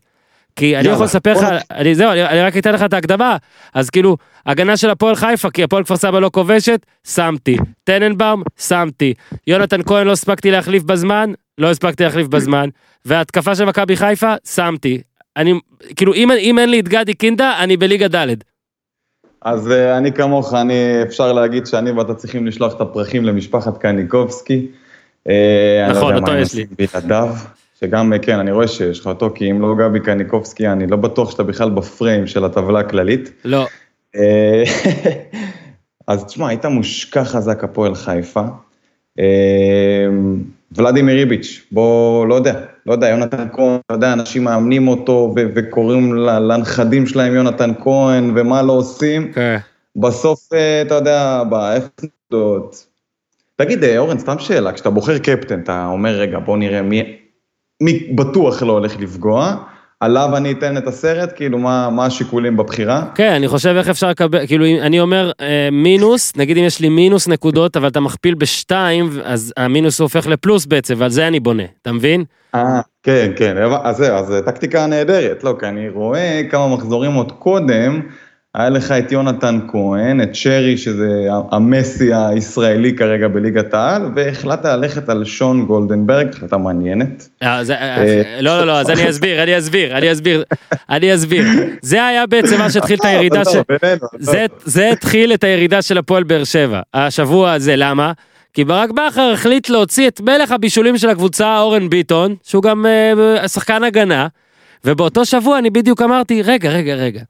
כי 0.55 0.77
אני 0.77 0.87
יכול 0.87 1.05
לספר 1.05 1.33
לך, 1.33 1.45
אני, 1.71 1.95
זהו, 1.95 2.11
אני, 2.11 2.25
אני 2.25 2.41
רק 2.41 2.57
אתן 2.57 2.73
לך 2.73 2.83
את 2.83 2.93
ההקדמה, 2.93 3.37
אז 3.73 3.89
כאילו, 3.89 4.17
הגנה 4.45 4.77
של 4.77 4.89
הפועל 4.89 5.15
חיפה, 5.15 5.49
כי 5.49 5.63
הפועל 5.63 5.83
כפר 5.83 5.95
סבא 5.95 6.19
לא 6.19 6.29
כובשת, 6.33 6.85
שמתי. 7.07 7.57
טננבאום, 7.83 8.43
שמתי. 8.59 9.13
יונתן 9.47 9.83
כהן 9.83 10.07
לא 10.07 10.11
הספקתי 10.11 10.51
להחליף 10.51 10.83
בזמן, 10.83 11.31
לא 11.57 11.71
הספקתי 11.71 12.03
להחליף 12.03 12.27
בזמן. 12.27 12.69
וההתקפה 13.05 13.55
של 13.55 13.65
מכבי 13.65 13.95
חיפה, 13.95 14.33
שמתי. 14.55 15.01
אני, 15.37 15.53
כאילו, 15.95 16.13
אם, 16.13 16.31
אם 16.31 16.59
אין 16.59 16.69
לי 16.69 16.79
את 16.79 16.87
גדי 16.87 17.13
קינדה, 17.13 17.63
אני 17.63 17.77
בליגה 17.77 18.07
ד'. 18.07 18.27
אז 19.41 19.71
אה, 19.71 19.97
אני 19.97 20.11
כמוך, 20.11 20.53
אני, 20.53 21.03
אפשר 21.03 21.33
להגיד 21.33 21.65
שאני 21.65 21.91
ואתה 21.91 22.13
צריכים 22.13 22.47
לשלוח 22.47 22.73
את 22.73 22.81
הפרחים 22.81 23.25
למשפחת 23.25 23.77
קניקובסקי. 23.77 24.67
לא 25.25 25.33
נכון, 25.89 26.15
אותו 26.15 26.31
יש 26.35 26.55
לי. 26.55 26.65
בלעדיו. 26.77 27.35
שגם, 27.81 28.13
אה, 28.13 28.19
כן, 28.19 28.39
אני 28.39 28.51
רואה 28.51 28.67
שיש 28.67 28.99
לך 28.99 29.07
אותו, 29.07 29.31
כי 29.35 29.51
אם 29.51 29.61
לא 29.61 29.75
גבי 29.79 29.99
קניקובסקי, 29.99 30.67
אני 30.67 30.87
לא 30.87 30.97
בטוח 30.97 31.31
שאתה 31.31 31.43
בכלל 31.43 31.69
בפריים 31.69 32.27
של 32.27 32.45
הטבלה 32.45 32.79
הכללית. 32.79 33.31
לא. 33.45 33.67
אה, 34.15 34.63
אז 36.07 36.25
תשמע, 36.25 36.47
היית 36.47 36.65
מושקע 36.65 37.23
חזק 37.23 37.63
הפועל 37.63 37.95
חיפה. 37.95 38.41
אה, 39.19 40.05
ולדימיר 40.71 41.17
איביץ', 41.17 41.61
בוא, 41.71 42.27
לא 42.27 42.35
יודע, 42.35 42.59
לא 42.85 42.93
יודע, 42.93 43.09
יונתן 43.09 43.47
כהן, 43.53 43.79
אתה 43.85 43.93
יודע, 43.93 44.13
אנשים 44.13 44.43
מאמנים 44.43 44.87
אותו 44.87 45.33
ו- 45.35 45.45
וקוראים 45.55 46.15
לנכדים 46.15 47.07
שלהם 47.07 47.35
יונתן 47.35 47.71
כהן 47.83 48.33
ומה 48.35 48.61
לא 48.61 48.71
עושים. 48.71 49.33
כן. 49.33 49.57
בסוף, 49.95 50.53
אה, 50.53 50.81
אתה 50.81 50.95
יודע, 50.95 51.43
באפס 51.49 51.89
נקודות. 52.03 52.85
תגיד, 53.55 53.83
אה, 53.83 53.97
אורן, 53.97 54.19
סתם 54.19 54.39
שאלה, 54.39 54.71
כשאתה 54.71 54.89
בוחר 54.89 55.17
קפטן, 55.17 55.59
אתה 55.59 55.85
אומר, 55.85 56.09
רגע, 56.09 56.39
בוא 56.39 56.57
נראה 56.57 56.81
מי, 56.81 57.17
מי 57.81 57.99
בטוח 58.15 58.63
לא 58.63 58.71
הולך 58.71 58.99
לפגוע, 58.99 59.55
עליו 60.01 60.37
אני 60.37 60.51
אתן 60.51 60.77
את 60.77 60.87
הסרט, 60.87 61.33
כאילו, 61.35 61.57
מה, 61.57 61.89
מה 61.89 62.05
השיקולים 62.05 62.57
בבחירה? 62.57 63.03
כן, 63.15 63.31
אני 63.33 63.47
חושב 63.47 63.75
איך 63.77 63.89
אפשר 63.89 64.09
לקבל, 64.09 64.47
כאילו, 64.47 64.65
אני 64.65 64.99
אומר 64.99 65.31
אה, 65.41 65.69
מינוס, 65.71 66.33
נגיד 66.37 66.57
אם 66.57 66.63
יש 66.63 66.79
לי 66.79 66.89
מינוס 66.89 67.27
נקודות, 67.27 67.77
אבל 67.77 67.87
אתה 67.87 67.99
מכפיל 67.99 68.35
בשתיים, 68.35 69.09
אז 69.23 69.53
המינוס 69.57 70.01
הופך 70.01 70.27
לפלוס 70.27 70.65
בעצם, 70.65 70.93
ועל 70.97 71.09
זה 71.09 71.27
אני 71.27 71.39
בונה, 71.39 71.63
אתה 71.81 71.91
מבין? 71.91 72.23
אה, 72.55 72.81
כן, 73.03 73.31
כן, 73.35 73.57
אז 73.83 73.97
זהו, 73.97 74.15
אז 74.15 74.33
טקטיקה 74.45 74.87
נהדרת, 74.87 75.43
לא, 75.43 75.55
כי 75.59 75.65
אני 75.65 75.89
רואה 75.89 76.41
כמה 76.49 76.67
מחזורים 76.67 77.13
עוד 77.13 77.31
קודם, 77.31 78.01
היה 78.55 78.69
לך 78.69 78.91
את 78.91 79.11
יונתן 79.11 79.59
כהן, 79.67 80.21
את 80.21 80.35
שרי, 80.35 80.77
שזה 80.77 81.27
המסי 81.51 82.13
הישראלי 82.13 82.95
כרגע 82.95 83.27
בליגת 83.27 83.73
העל, 83.73 84.01
והחלטת 84.15 84.65
ללכת 84.65 85.09
על 85.09 85.25
שון 85.25 85.65
גולדנברג, 85.65 86.27
החלטה 86.33 86.57
מעניינת. 86.57 87.29
אה, 87.43 87.61
אה, 87.69 87.97
אה, 87.97 88.41
לא, 88.41 88.59
לא, 88.59 88.67
לא, 88.67 88.79
אז 88.79 88.89
אני 88.89 89.09
אסביר, 89.09 89.43
אני 89.43 89.57
אסביר, 89.57 89.97
אני 89.97 90.11
אסביר, 90.11 90.43
אני 90.89 91.15
אסביר. 91.15 91.45
זה 91.81 92.05
היה 92.05 92.25
בעצם 92.27 92.57
מה 92.57 92.71
שהתחיל 92.71 92.99
את 92.99 93.05
הירידה 93.05 93.41
עזוב, 93.41 93.53
של... 93.53 93.75
בינינו, 93.81 94.07
זה, 94.19 94.45
זה 94.65 94.89
התחיל 94.89 95.33
את 95.33 95.43
הירידה 95.43 95.81
של 95.81 95.97
הפועל 95.97 96.23
באר 96.23 96.43
שבע, 96.43 96.81
השבוע 96.93 97.51
הזה, 97.51 97.75
למה? 97.75 98.11
כי 98.53 98.63
ברק 98.63 98.89
בכר 98.89 99.31
החליט 99.33 99.69
להוציא 99.69 100.07
את 100.07 100.21
מלך 100.21 100.51
הבישולים 100.51 100.97
של 100.97 101.09
הקבוצה, 101.09 101.59
אורן 101.59 101.89
ביטון, 101.89 102.35
שהוא 102.43 102.63
גם 102.63 102.85
שחקן 103.47 103.83
הגנה, 103.83 104.27
ובאותו 104.85 105.25
שבוע 105.25 105.57
אני 105.57 105.69
בדיוק 105.69 106.01
אמרתי, 106.01 106.41
רגע, 106.41 106.69
רגע, 106.69 106.95
רגע, 106.95 107.21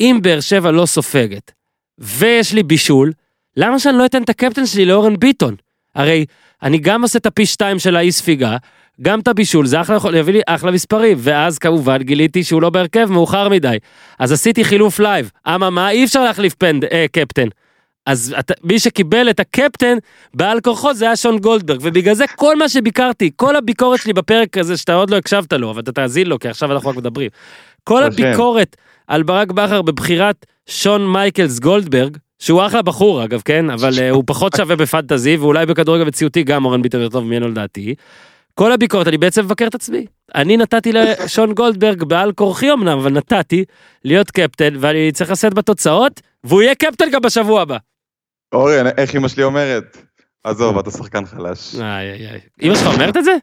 אם 0.00 0.18
באר 0.22 0.40
שבע 0.40 0.70
לא 0.70 0.86
סופגת, 0.86 1.52
ויש 1.98 2.52
לי 2.52 2.62
בישול, 2.62 3.12
למה 3.56 3.78
שאני 3.78 3.98
לא 3.98 4.06
אתן 4.06 4.22
את 4.22 4.28
הקפטן 4.28 4.66
שלי 4.66 4.84
לאורן 4.84 5.16
ביטון? 5.16 5.54
הרי 5.94 6.24
אני 6.62 6.78
גם 6.78 7.02
עושה 7.02 7.18
את 7.18 7.26
הפי 7.26 7.46
שתיים 7.46 7.78
של 7.78 7.96
האי 7.96 8.12
ספיגה, 8.12 8.56
גם 9.02 9.20
את 9.20 9.28
הבישול, 9.28 9.66
זה 9.66 9.80
אחלה, 9.80 9.96
יכול 9.96 10.12
להביא 10.12 10.34
לי 10.34 10.40
אחלה 10.46 10.70
מספרים, 10.70 11.16
ואז 11.20 11.58
כמובן 11.58 12.02
גיליתי 12.02 12.44
שהוא 12.44 12.62
לא 12.62 12.70
בהרכב 12.70 13.06
מאוחר 13.10 13.48
מדי. 13.48 13.76
אז 14.18 14.32
עשיתי 14.32 14.64
חילוף 14.64 15.00
live, 15.00 15.30
אממה, 15.46 15.90
אי 15.90 16.04
אפשר 16.04 16.24
להחליף 16.24 16.54
פנד, 16.54 16.84
אה, 16.84 17.06
קפטן. 17.12 17.48
אז 18.06 18.34
אתה, 18.38 18.54
מי 18.64 18.78
שקיבל 18.78 19.30
את 19.30 19.40
הקפטן 19.40 19.96
בעל 20.34 20.60
כורחו 20.60 20.94
זה 20.94 21.04
היה 21.04 21.16
שון 21.16 21.38
גולדברג, 21.38 21.78
ובגלל 21.82 22.14
זה 22.14 22.24
כל 22.36 22.56
מה 22.56 22.68
שביקרתי, 22.68 23.30
כל 23.36 23.56
הביקורת 23.56 24.00
שלי 24.00 24.12
בפרק 24.12 24.58
הזה, 24.58 24.76
שאתה 24.76 24.94
עוד 24.94 25.10
לא 25.10 25.16
הקשבת 25.16 25.52
לו, 25.52 25.70
אבל 25.70 25.80
אתה 25.80 25.92
תאזין 25.92 26.26
לו, 26.26 26.38
כי 26.38 26.48
עכשיו 26.48 26.72
אנחנו 26.72 26.90
רק 26.90 26.96
מדברים. 26.96 27.30
כל. 27.84 28.04
הביקורת 28.04 28.76
על 29.08 29.22
ברק 29.22 29.52
בכר 29.52 29.82
בבחירת 29.82 30.46
שון 30.66 31.12
מייקלס 31.12 31.58
גולדברג, 31.58 32.16
שהוא 32.38 32.66
אחלה 32.66 32.82
בחור 32.82 33.24
אגב, 33.24 33.42
כן? 33.44 33.70
אבל 33.70 33.92
אה, 33.92 34.10
הוא 34.10 34.24
פחות 34.26 34.56
שווה 34.56 34.76
ב 34.76 34.83
fantasy, 34.83 35.36
ואולי 35.36 35.66
בכדורגל 35.66 36.04
מציאותי 36.04 36.42
גם 36.42 36.64
אורן 36.64 36.82
ביטון 36.82 37.00
יותר 37.00 37.12
טוב 37.12 37.24
ממנו 37.24 37.48
לדעתי. 37.48 37.94
כל 38.54 38.72
הביקורת, 38.72 39.08
אני 39.08 39.18
בעצם 39.18 39.44
מבקר 39.44 39.66
את 39.66 39.74
עצמי. 39.74 40.06
אני 40.34 40.56
נתתי 40.56 40.92
לשון 40.92 41.52
גולדברג 41.54 42.04
בעל 42.04 42.32
כורחי 42.32 42.72
אמנם, 42.72 42.98
אבל 42.98 43.12
נתתי 43.12 43.64
להיות 44.04 44.30
קפטן, 44.30 44.74
ואני 44.80 45.12
צריך 45.12 45.30
לשאת 45.30 45.54
בתוצאות, 45.54 46.20
והוא 46.44 46.62
יהיה 46.62 46.74
קפטן 46.74 47.10
גם 47.10 47.20
בשבוע 47.20 47.62
הבא. 47.62 47.76
אורן, 48.52 48.86
איך 48.86 49.16
אמא 49.16 49.28
שלי 49.28 49.42
אומרת? 49.42 49.96
עזוב, 50.44 50.78
אתה 50.78 50.90
שחקן 50.90 51.26
חלש. 51.26 51.74
איי 51.74 52.12
איי 52.12 52.28
איי. 52.30 52.40
אמא 52.62 52.74
שלך 52.74 52.86
אומרת 52.86 53.16
את 53.16 53.24
זה? 53.24 53.36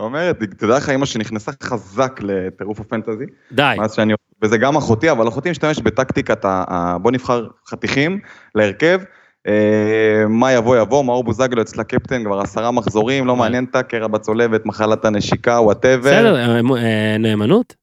אומרת, 0.00 0.38
תדע 0.38 0.76
לך, 0.76 0.88
אמא 0.88 1.06
שנכנסה 1.06 1.52
חזק 1.62 2.20
לטירוף 2.22 2.80
הפנטזי, 2.80 3.24
די. 3.52 3.74
מאז 3.78 3.94
שאני... 3.94 4.14
וזה 4.42 4.58
גם 4.58 4.76
אחותי, 4.76 5.10
אבל 5.10 5.28
אחותי 5.28 5.50
משתמשת 5.50 5.82
בטקטיקת 5.82 6.44
ה... 6.44 6.96
בוא 6.98 7.10
נבחר 7.10 7.46
חתיכים 7.66 8.20
להרכב, 8.54 9.00
אה, 9.46 10.24
מה 10.28 10.52
יבוא 10.52 10.76
יבוא, 10.76 11.04
מאור 11.04 11.24
בוזגלו 11.24 11.62
אצל 11.62 11.80
הקפטן 11.80 12.24
כבר 12.24 12.40
עשרה 12.40 12.70
מחזורים, 12.70 13.26
לא 13.26 13.36
מעניין 13.36 13.64
אותה, 13.64 13.82
קרע 13.82 14.06
בצולבת, 14.06 14.66
מחלת 14.66 15.04
הנשיקה, 15.04 15.60
whatever. 15.60 16.10
בסדר, 16.10 16.36
אה, 16.36 16.60
אה, 16.76 17.18
נאמנות? 17.18 17.74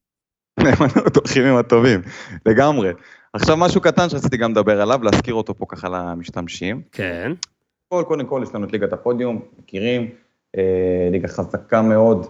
נאמנות 0.59 1.15
הולכים 1.15 1.45
עם 1.45 1.55
הטובים, 1.55 2.01
לגמרי. 2.45 2.91
עכשיו 3.33 3.57
משהו 3.57 3.81
קטן 3.81 4.09
שרציתי 4.09 4.37
גם 4.37 4.51
לדבר 4.51 4.81
עליו, 4.81 5.03
להזכיר 5.03 5.33
אותו 5.33 5.55
פה 5.55 5.65
ככה 5.67 5.89
למשתמשים. 5.89 6.81
כן. 6.91 7.31
קודם 7.87 8.25
כל 8.25 8.41
יש 8.43 8.55
לנו 8.55 8.65
את 8.65 8.71
ליגת 8.71 8.93
הפודיום, 8.93 9.39
מכירים, 9.59 10.01
אה, 10.01 10.07
ליגה 11.11 11.27
חזקה 11.27 11.81
מאוד, 11.81 12.25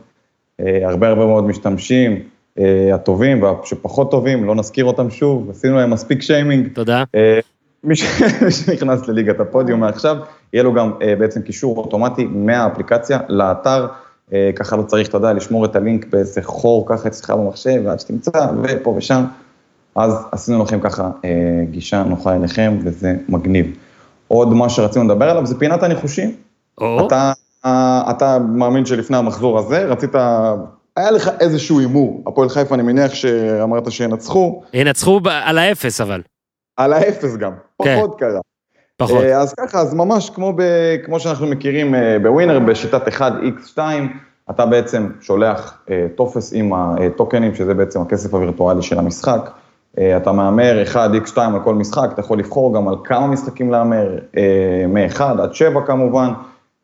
אה, 0.60 0.80
הרבה 0.84 1.08
הרבה 1.08 1.26
מאוד 1.26 1.44
משתמשים, 1.44 2.20
אה, 2.60 2.96
הטובים 2.96 3.42
והשפחות 3.44 4.12
טובים, 4.12 4.46
לא 4.46 4.56
נזכיר 4.56 4.86
אותם 4.86 5.10
שוב, 5.10 5.50
עשינו 5.50 5.76
להם 5.78 5.90
מספיק 5.90 6.22
שיימינג. 6.22 6.68
תודה. 6.74 7.04
אה, 7.16 7.40
מי 7.84 7.96
שנכנס 7.96 9.08
לליגת 9.08 9.40
הפודיום 9.40 9.80
מעכשיו, 9.80 10.18
יהיה 10.54 10.64
לו 10.64 10.74
גם 10.74 10.92
אה, 11.02 11.16
בעצם 11.16 11.42
קישור 11.42 11.78
אוטומטי 11.78 12.26
מהאפליקציה 12.26 13.20
לאתר, 13.30 13.88
אה, 14.34 14.50
ככה 14.56 14.76
לא 14.76 14.84
צריך, 14.84 15.08
אתה 15.10 15.18
יודע, 15.18 15.34
לשמור 15.34 15.66
את 15.66 15.76
הלינק 15.76 16.06
באיזה 16.06 16.42
חור 16.44 16.86
ככה 16.88 17.08
אצלך 17.08 17.30
במחשב, 17.30 17.82
ועד 17.86 18.00
שתמצא, 18.00 18.32
ופה 18.64 18.90
ושם. 18.98 19.24
אז 19.96 20.14
עשינו 20.32 20.64
לכם 20.64 20.80
ככה 20.80 21.10
אה, 21.26 21.64
גישה 21.72 22.04
נוחה 22.04 22.36
אליכם, 22.36 22.78
וזה 22.84 23.16
מגניב. 23.30 23.78
עוד 24.28 24.54
מה 24.54 24.70
שרצינו 24.70 25.06
לדבר 25.06 25.30
עליו 25.30 25.46
זה 25.46 25.60
פינת 25.60 25.84
הניחושים. 25.84 26.36
או, 26.78 27.08
אתה, 27.08 27.16
אה, 27.16 27.34
אתה 28.10 28.38
מאמין 28.40 28.86
שלפני 28.86 29.18
המחזור 29.18 29.60
הזה, 29.60 29.86
רצית, 29.86 30.16
היה 30.96 31.12
לך 31.12 31.30
איזשהו 31.40 31.80
הימור, 31.80 32.24
הפועל 32.28 32.50
חיפה, 32.50 32.76
אני 32.76 32.84
מניח 32.84 33.14
שאמרת 33.14 33.92
שינצחו, 33.92 34.62
ינצחו 34.74 35.20
על 35.26 35.58
האפס 35.58 36.02
אבל, 36.02 36.22
על 36.78 36.94
האפס 36.94 37.36
גם, 37.36 37.52
כן. 37.84 37.98
פחות 37.98 38.20
קרה. 38.20 38.40
פחות. 38.98 39.24
אה, 39.24 39.38
אז 39.38 39.54
ככה, 39.54 39.80
אז 39.80 39.94
ממש 39.94 40.30
כמו, 40.30 40.54
ב, 40.56 40.62
כמו 41.06 41.20
שאנחנו 41.20 41.48
מכירים 41.48 41.96
אה, 41.96 42.18
בווינר, 42.20 42.60
בשיטת 42.60 43.08
1x2, 43.08 43.78
אתה 44.50 44.66
בעצם 44.66 45.10
שולח 45.22 45.82
אה, 45.90 46.08
טופס 46.16 46.54
עם 46.54 46.74
הטוקנים, 46.74 47.56
שזה 47.56 47.74
בעצם 47.74 48.02
הכסף 48.02 48.34
הווירטואלי 48.34 48.82
של 48.82 49.00
המשחק. 49.00 49.50
אה, 49.98 50.18
אתה 50.18 50.32
מהמר 50.32 50.84
1x2 50.94 51.38
על 51.38 51.60
כל 51.64 51.76
משחק, 51.76 52.10
אתה 52.14 52.20
יכול 52.20 52.40
לבחור 52.40 52.76
גם 52.76 52.88
על 52.88 52.96
כמה 53.04 53.28
משחקים 53.28 53.72
להמר, 53.72 54.18
אה, 54.38 54.86
מ-1 54.88 55.22
עד 55.22 55.54
7 55.54 55.82
כמובן. 55.86 56.30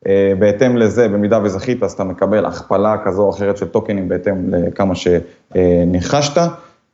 אה, 0.07 0.34
בהתאם 0.40 0.77
לזה, 0.77 1.07
במידה 1.07 1.40
וזכית, 1.44 1.84
אז 1.84 1.91
אתה 1.91 2.03
מקבל 2.03 2.45
הכפלה 2.45 2.95
כזו 3.06 3.22
או 3.22 3.30
אחרת 3.30 3.57
של 3.57 3.68
טוקנים 3.68 4.10
בהתאם 4.10 4.53
לכמה 4.53 4.94
שניחשת. 4.95 6.38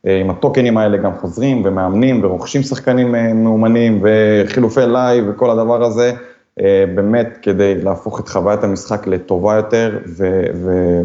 אה, 0.06 0.20
עם 0.20 0.30
הטוקנים 0.30 0.78
האלה 0.78 0.96
גם 0.96 1.12
חוזרים 1.20 1.62
ומאמנים 1.64 2.24
ורוכשים 2.24 2.62
שחקנים 2.62 3.14
אה, 3.14 3.32
מאומנים 3.32 4.02
וחילופי 4.02 4.80
live 4.86 5.24
וכל 5.28 5.50
הדבר 5.50 5.84
הזה, 5.84 6.12
אה, 6.60 6.84
באמת 6.94 7.38
כדי 7.42 7.74
להפוך 7.74 8.20
את 8.20 8.28
חוויית 8.28 8.64
המשחק 8.64 9.06
לטובה 9.06 9.54
יותר, 9.54 9.98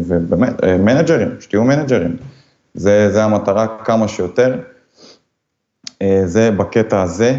ובאמת, 0.08 0.64
אה, 0.64 0.76
מנג'רים, 0.76 1.28
שתהיו 1.40 1.64
מנג'רים. 1.64 2.16
זה, 2.74 3.10
זה 3.12 3.24
המטרה 3.24 3.66
כמה 3.84 4.08
שיותר. 4.08 4.58
אה, 6.02 6.22
זה 6.24 6.50
בקטע 6.50 7.02
הזה. 7.02 7.36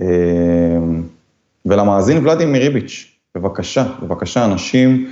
אה, 0.00 0.06
ולמאזין 1.66 2.26
ולדימיר 2.26 2.62
ריביץ', 2.62 3.15
בבקשה, 3.36 3.84
בבקשה, 4.02 4.44
אנשים 4.44 5.10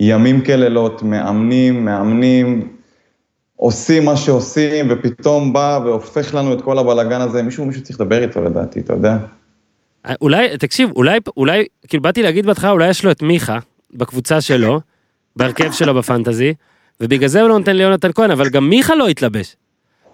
ימים 0.00 0.44
כלילות, 0.44 1.02
מאמנים, 1.02 1.84
מאמנים, 1.84 2.68
עושים 3.56 4.04
מה 4.04 4.16
שעושים, 4.16 4.86
ופתאום 4.90 5.52
בא 5.52 5.80
והופך 5.84 6.34
לנו 6.34 6.52
את 6.52 6.62
כל 6.62 6.78
הבלאגן 6.78 7.20
הזה, 7.20 7.42
מישהו, 7.42 7.64
מישהו 7.64 7.82
צריך 7.82 8.00
לדבר 8.00 8.22
איתו 8.22 8.42
לדעתי, 8.42 8.80
אתה 8.80 8.92
יודע? 8.92 9.16
אה, 10.06 10.14
אולי, 10.20 10.58
תקשיב, 10.58 10.90
אולי, 10.96 11.18
אולי, 11.36 11.64
כאילו 11.88 12.02
באתי 12.02 12.22
להגיד 12.22 12.46
בהתחלה, 12.46 12.70
אולי 12.70 12.88
יש 12.88 13.04
לו 13.04 13.10
את 13.10 13.22
מיכה 13.22 13.58
בקבוצה 13.94 14.40
שלו, 14.40 14.80
בהרכב 15.36 15.72
שלו 15.72 15.94
בפנטזי, 15.94 16.54
ובגלל 17.00 17.28
זה 17.28 17.40
הוא 17.40 17.48
לא 17.48 17.58
נותן 17.58 17.76
ליונתן 17.76 18.12
כהן, 18.12 18.30
אבל 18.30 18.48
גם 18.48 18.68
מיכה 18.68 18.94
לא 18.94 19.08
התלבש. 19.08 19.56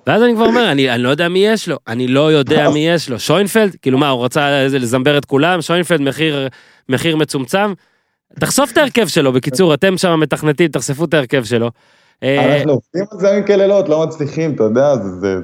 ואז 0.06 0.22
אני 0.22 0.34
כבר 0.34 0.44
אומר, 0.44 0.72
אני, 0.72 0.90
אני 0.90 1.02
לא 1.02 1.08
יודע 1.08 1.28
מי 1.28 1.46
יש 1.46 1.68
לו, 1.68 1.76
אני 1.88 2.08
לא 2.08 2.32
יודע 2.32 2.70
מי 2.70 2.88
יש 2.88 3.10
לו. 3.10 3.18
שוינפלד, 3.18 3.76
כאילו 3.82 3.98
מה, 3.98 4.08
הוא 4.08 4.24
רצה 4.24 4.66
לזמבר 4.66 5.18
את 5.18 5.24
כולם, 5.24 5.62
שוינפלד 5.62 6.00
מחיר, 6.00 6.48
מחיר 6.88 7.16
מצומצם. 7.16 7.72
תחשוף 8.40 8.72
את 8.72 8.78
ההרכב 8.78 9.06
שלו, 9.06 9.32
בקיצור, 9.32 9.74
אתם 9.74 9.98
שם 9.98 10.20
מתכנתים, 10.20 10.68
תחשפו 10.68 11.04
את 11.04 11.14
ההרכב 11.14 11.44
שלו. 11.44 11.70
אה, 12.22 12.56
אנחנו 12.56 12.72
עובדים 12.72 13.04
על 13.12 13.18
זה 13.18 13.28
ימים 13.28 13.46
כלילות, 13.46 13.88
לא 13.88 14.06
מצליחים, 14.06 14.54
אתה 14.54 14.64
יודע, 14.64 14.96
זה... 14.96 15.36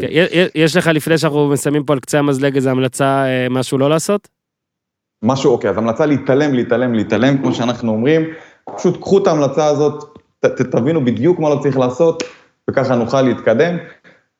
כן, 0.00 0.06
יש 0.54 0.76
לך 0.76 0.86
לפני 0.86 1.18
שאנחנו 1.18 1.48
מסיימים 1.48 1.84
פה 1.84 1.92
על 1.92 2.00
קצה 2.00 2.18
המזלג 2.18 2.54
איזה 2.54 2.70
המלצה, 2.70 3.24
אה, 3.24 3.46
משהו 3.50 3.78
לא 3.78 3.90
לעשות? 3.90 4.28
משהו, 5.22 5.52
אוקיי, 5.52 5.70
אז 5.70 5.78
המלצה 5.78 6.06
להתעלם, 6.06 6.54
להתעלם, 6.54 6.94
להתעלם, 6.94 7.38
כמו 7.38 7.54
שאנחנו 7.54 7.92
אומרים, 7.92 8.22
פשוט 8.76 9.00
קחו 9.00 9.18
את 9.18 9.26
ההמלצה 9.26 9.66
הזאת, 9.66 10.04
תבינו 10.70 11.04
בדיוק 11.04 11.38
מה 11.38 11.50
לא 11.50 11.58
צריך 11.62 11.78
לעשות, 11.78 12.22
וככה 12.70 12.94
נוכל 12.94 13.22
להתקדם. 13.22 13.76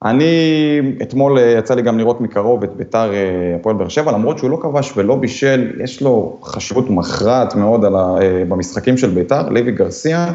אני, 0.04 0.80
אתמול 1.02 1.38
אה, 1.38 1.54
יצא 1.58 1.74
לי 1.74 1.82
גם 1.82 1.98
לראות 1.98 2.20
מקרוב 2.20 2.62
את 2.62 2.76
ביתר 2.76 3.12
אה, 3.14 3.56
הפועל 3.60 3.76
באר 3.76 3.88
שבע, 3.88 4.12
למרות 4.12 4.38
שהוא 4.38 4.50
לא 4.50 4.58
כבש 4.62 4.92
ולא 4.96 5.16
בישל, 5.16 5.70
יש 5.84 6.02
לו 6.02 6.38
חשיבות 6.42 6.90
מכרעת 6.90 7.54
מאוד 7.54 7.84
ה, 7.84 7.88
אה, 7.88 8.42
במשחקים 8.48 8.96
של 8.96 9.10
ביתר, 9.10 9.48
לוי 9.48 9.72
גרסיה, 9.72 10.32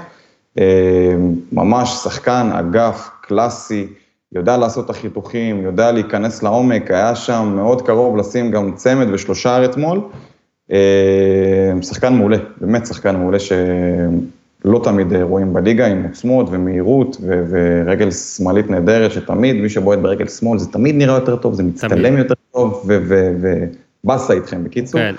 ממש 1.52 1.90
שחקן 1.90 2.50
אגף 2.54 3.10
קלאסי, 3.22 3.88
יודע 4.36 4.58
לעשות 4.58 4.86
את 4.86 4.90
החיתוכים, 4.90 5.62
יודע 5.62 5.92
להיכנס 5.92 6.44
לעומק, 6.44 6.92
היה 6.92 7.16
שם 7.16 7.54
מאוד 7.56 7.82
קרוב 7.82 8.18
לשים 8.18 8.52
גם 8.52 8.72
צמד 8.76 9.08
ושלושה 9.12 9.66
אתמול. 9.66 10.02
שחקן 11.82 12.14
מעולה, 12.14 12.38
באמת 12.62 12.86
שחקן 12.86 13.16
מעולה 13.16 13.38
שלא 14.66 14.82
תמיד 14.84 15.14
רואים 15.14 15.54
בליגה, 15.54 15.88
עם 15.88 16.04
עוצמות 16.04 16.48
ומהירות 16.52 17.18
ו- 17.22 17.44
ורגל 17.50 18.12
שמאלית 18.12 18.70
נהדרת, 18.70 19.12
שתמיד 19.12 19.56
מי 19.56 19.70
שבועט 19.70 20.00
ברגל 20.00 20.28
שמאל 20.28 20.60
זה 20.60 20.72
תמיד 20.72 20.96
נראה 20.96 21.16
יותר 21.16 21.36
טוב, 21.36 21.54
זה 21.54 21.64
מצטלם. 21.64 22.18
יותר 22.18 22.34
טוב 22.52 22.90
ובאסה 24.04 24.34
איתכם 24.34 24.64
בקיצור. 24.64 25.02
כן. 25.02 25.16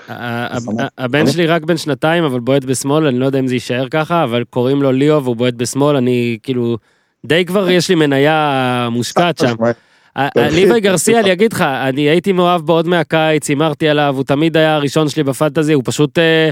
הבן 0.97 1.27
שלי 1.27 1.47
רק 1.47 1.63
בן 1.63 1.77
שנתיים, 1.77 2.23
אבל 2.23 2.39
בועט 2.39 2.65
בשמאל, 2.65 3.07
אני 3.07 3.19
לא 3.19 3.25
יודע 3.25 3.39
אם 3.39 3.47
זה 3.47 3.53
יישאר 3.55 3.87
ככה, 3.91 4.23
אבל 4.23 4.43
קוראים 4.49 4.81
לו 4.81 4.91
ליאו 4.91 5.23
והוא 5.23 5.35
בועט 5.35 5.53
בשמאל, 5.53 5.95
אני 5.95 6.37
כאילו, 6.43 6.77
די 7.25 7.45
כבר 7.45 7.69
יש 7.69 7.89
לי 7.89 7.95
מניה 7.95 8.89
מושקעת 8.91 9.37
שם. 9.37 9.55
ליווי 10.35 10.79
גרסיה, 10.79 11.19
אני 11.19 11.33
אגיד 11.33 11.53
לך, 11.53 11.61
אני 11.61 12.01
הייתי 12.01 12.31
מאוהב 12.31 12.61
בו 12.61 12.73
עוד 12.73 12.87
מהקיץ, 12.87 13.49
הימרתי 13.49 13.89
עליו, 13.89 14.13
הוא 14.17 14.23
תמיד 14.23 14.57
היה 14.57 14.75
הראשון 14.75 15.09
שלי 15.09 15.23
בפנטזי, 15.23 15.73
הוא 15.73 15.83
פשוט 15.85 16.19
אה, 16.19 16.49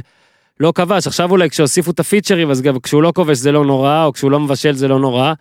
לא 0.60 0.72
כבש. 0.76 1.08
עכשיו 1.08 1.32
אולי 1.32 1.50
כשהוסיפו 1.50 1.92
את 1.92 2.00
הפיצ'רים, 2.00 2.52
אז 2.52 2.62
גם 2.62 2.80
כשהוא 2.80 3.04
לא 3.04 3.12
כובש 3.16 3.38
זה 3.38 3.52
לא 3.52 3.66
נורא, 3.66 4.06
או 4.06 4.14
כשהוא 4.14 4.32
לא 4.32 4.40
מבשל 4.40 4.76
זה 4.76 4.88
לא 4.88 5.00
נורא. 5.00 5.34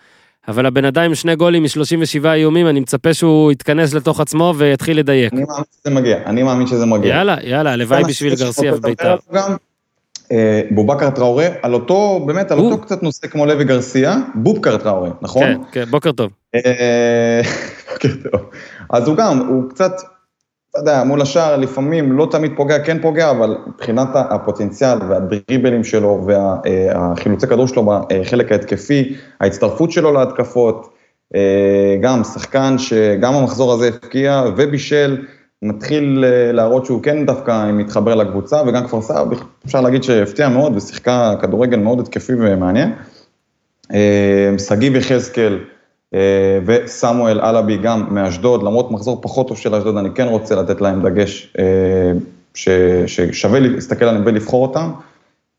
אבל 0.48 0.66
הבן 0.66 0.84
אדם 0.84 1.02
עם 1.02 1.14
שני 1.14 1.36
גולים 1.36 1.62
מ-37 1.62 2.26
איומים, 2.26 2.68
אני 2.68 2.80
מצפה 2.80 3.14
שהוא 3.14 3.52
יתכנס 3.52 3.94
לתוך 3.94 4.20
עצמו 4.20 4.54
ויתחיל 4.56 4.98
לדייק. 4.98 5.32
אני 5.32 5.42
מאמין 5.44 5.64
שזה 5.82 5.94
מגיע, 5.94 6.18
אני 6.26 6.42
מאמין 6.42 6.66
שזה 6.66 6.86
מגיע. 6.86 7.14
יאללה, 7.14 7.36
יאללה, 7.42 7.72
הלוואי 7.72 8.04
בשביל 8.04 8.34
גרסיה 8.34 8.74
ובית"ר. 8.74 9.16
אה, 10.32 10.62
בובקר 10.70 11.10
טראורה, 11.10 11.46
על 11.62 11.74
אותו, 11.74 12.24
באמת, 12.26 12.50
על. 12.50 12.58
אותו 12.58 12.78
קצת 12.78 13.02
נושא 13.02 13.26
כמו 13.26 13.46
לוי 13.46 13.64
גרסיה, 13.64 14.16
בובקר 14.34 14.76
טראורה, 14.76 15.10
נכון? 15.22 15.42
כן, 15.42 15.60
כן, 15.72 15.84
בוקר 15.90 16.12
טוב. 16.12 16.30
אה, 16.54 17.40
בוקר 17.92 18.08
טוב. 18.30 18.40
אז 18.90 19.08
הוא 19.08 19.16
גם, 19.16 19.38
הוא 19.38 19.70
קצת, 19.70 19.92
אתה 20.74 20.82
יודע, 20.82 21.05
מול 21.05 21.22
השער 21.22 21.56
לפעמים 21.56 22.12
לא 22.12 22.28
תמיד 22.30 22.52
פוגע, 22.56 22.78
כן 22.78 23.02
פוגע, 23.02 23.30
אבל 23.30 23.56
מבחינת 23.66 24.09
הפוטנציאל 24.14 24.98
והדריבלים 25.09 25.84
שלו 25.84 26.26
והחילוצי 26.26 27.46
כדור 27.46 27.66
שלו 27.66 27.82
בחלק 28.09 28.52
ההתקפי, 28.52 29.16
ההצטרפות 29.40 29.90
שלו 29.90 30.12
להתקפות, 30.12 30.94
אה, 31.34 31.96
גם 32.01 32.24
שחקן 32.24 32.78
שגם 32.78 33.34
המחזור 33.34 33.72
הזה 33.72 33.88
הפקיע 33.88 34.44
ובישל, 34.56 35.26
מתחיל 35.62 36.24
אה, 36.24 36.52
להראות 36.52 36.86
שהוא 36.86 37.02
כן 37.02 37.26
דווקא 37.26 37.72
מתחבר 37.72 38.14
לקבוצה, 38.14 38.62
וגם 38.66 38.86
כפר 38.86 39.02
סבא, 39.02 39.36
אפשר 39.66 39.80
להגיד 39.80 40.02
שהפתיע 40.02 40.48
מאוד 40.48 40.76
ושיחקה 40.76 41.34
כדורגל 41.40 41.78
מאוד 41.78 42.01
התקפי 42.01 42.32
ומעניין. 42.38 42.92
אה, 43.94 44.55
שגיב 44.59 44.96
יחזקאל 44.96 45.59
וסמואל 46.66 47.40
אלאבי 47.40 47.76
גם 47.76 48.14
מאשדוד, 48.14 48.62
למרות 48.62 48.90
מחזור 48.90 49.18
פחות 49.22 49.48
טוב 49.48 49.58
של 49.58 49.74
אשדוד, 49.74 49.96
אני 49.96 50.08
כן 50.14 50.26
רוצה 50.26 50.54
לתת 50.54 50.80
להם 50.80 51.02
דגש 51.02 51.52
אה, 51.58 52.12
ש- 52.54 52.68
ששווה 53.06 53.60
להסתכל 53.60 54.04
עליהם 54.04 54.22
ולבחור 54.26 54.66
אותם. 54.66 54.90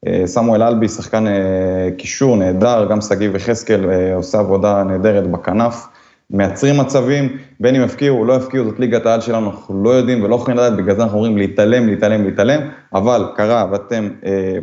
אה, 0.08 0.28
סמואל 0.28 0.64
אלבי, 0.64 0.88
שחקן 0.88 1.28
אה, 1.28 1.90
קישור 1.98 2.38
נהדר, 2.38 2.88
גם 2.90 3.02
שגיב 3.02 3.36
יחזקאל 3.36 3.90
אה, 3.90 4.16
עושה 4.16 4.40
עבודה 4.40 4.84
נהדרת 4.84 5.28
בכנף, 5.32 5.88
מייצרים 6.30 6.78
מצבים, 6.78 7.38
בין 7.60 7.76
אם 7.76 7.82
יפקיעו 7.82 8.20
או 8.20 8.26
לא 8.26 8.34
יפקיעו, 8.34 8.66
זאת 8.66 8.80
ליגת 8.80 9.06
העל 9.06 9.22
שלנו, 9.22 9.50
אנחנו 9.50 9.84
לא 9.84 9.90
יודעים 9.90 10.24
ולא 10.24 10.36
יכולים 10.36 10.58
לדעת, 10.58 10.76
בגלל 10.78 10.96
זה 10.96 11.04
אנחנו 11.04 11.18
אומרים 11.18 11.38
להתעלם, 11.38 11.88
להתעלם, 11.88 12.26
להתעלם, 12.26 12.62
אבל 12.94 13.26
קרה 13.36 13.68
ואתם 13.72 14.10
אה, 14.26 14.58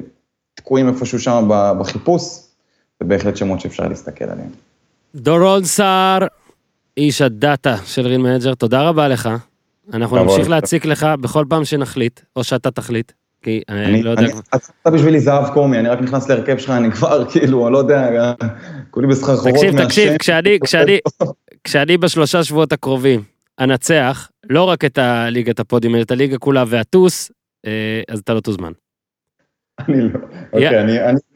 תקועים 0.54 0.88
איפשהו 0.88 1.18
שם 1.18 1.48
בחיפוש, 1.80 2.22
זה 3.00 3.08
בהחלט 3.08 3.36
שמות 3.36 3.60
שאפשר 3.60 3.88
להסתכל 3.88 4.24
עליהם. 4.24 4.71
דורון 5.14 5.64
סער, 5.64 6.18
איש 6.96 7.22
הדאטה 7.22 7.76
של 7.86 8.06
ריל 8.06 8.20
מנג'ר, 8.20 8.54
תודה 8.54 8.82
רבה 8.82 9.08
לך. 9.08 9.28
אנחנו 9.92 10.24
נמשיך. 10.24 10.48
להציק 10.48 10.84
לך 10.84 11.06
בכל 11.20 11.44
פעם 11.48 11.64
שנחליט, 11.64 12.20
או 12.36 12.44
שאתה 12.44 12.70
תחליט, 12.70 13.12
כי 13.42 13.62
אני 13.68 13.84
אני, 13.84 14.02
לא 14.02 14.10
יודע... 14.10 14.22
אני, 14.22 14.32
אתה 14.82 14.90
בשבילי 14.90 15.20
זהב 15.20 15.54
קומי, 15.54 15.78
אני 15.78 15.88
רק 15.88 16.00
נכנס 16.00 16.28
להרכב 16.28 16.58
שלך, 16.58 16.70
אני 16.70 16.92
כבר 16.92 17.24
כאילו, 17.30 17.66
אני 17.66 17.72
לא 17.72 17.78
יודע, 17.78 18.32
כולי 18.90 19.06
בסחרחורות 19.06 19.54
תקשיב, 19.54 19.74
מהשם. 19.74 19.84
תקשיב, 19.84 20.16
כשאני, 20.18 20.58
כשאני, 20.64 20.98
כשאני 21.64 21.96
בשלושה 21.96 22.44
שבועות 22.44 22.72
הקרובים 22.72 23.22
אנצח 23.60 24.30
לא 24.50 24.64
רק 24.64 24.84
את 24.84 24.98
הליגת 24.98 25.60
הפודיום, 25.60 25.94
אלא 25.94 26.02
את 26.02 26.10
הליגה 26.10 26.38
כולה 26.38 26.64
ואטוס, 26.66 27.30
אה, 27.66 28.02
אז 28.08 28.18
אתה 28.18 28.34
לא 28.34 28.40
תוזמן. 28.40 28.72
אני 29.80 30.00
לא, 30.02 30.18
אוקיי, 30.52 30.80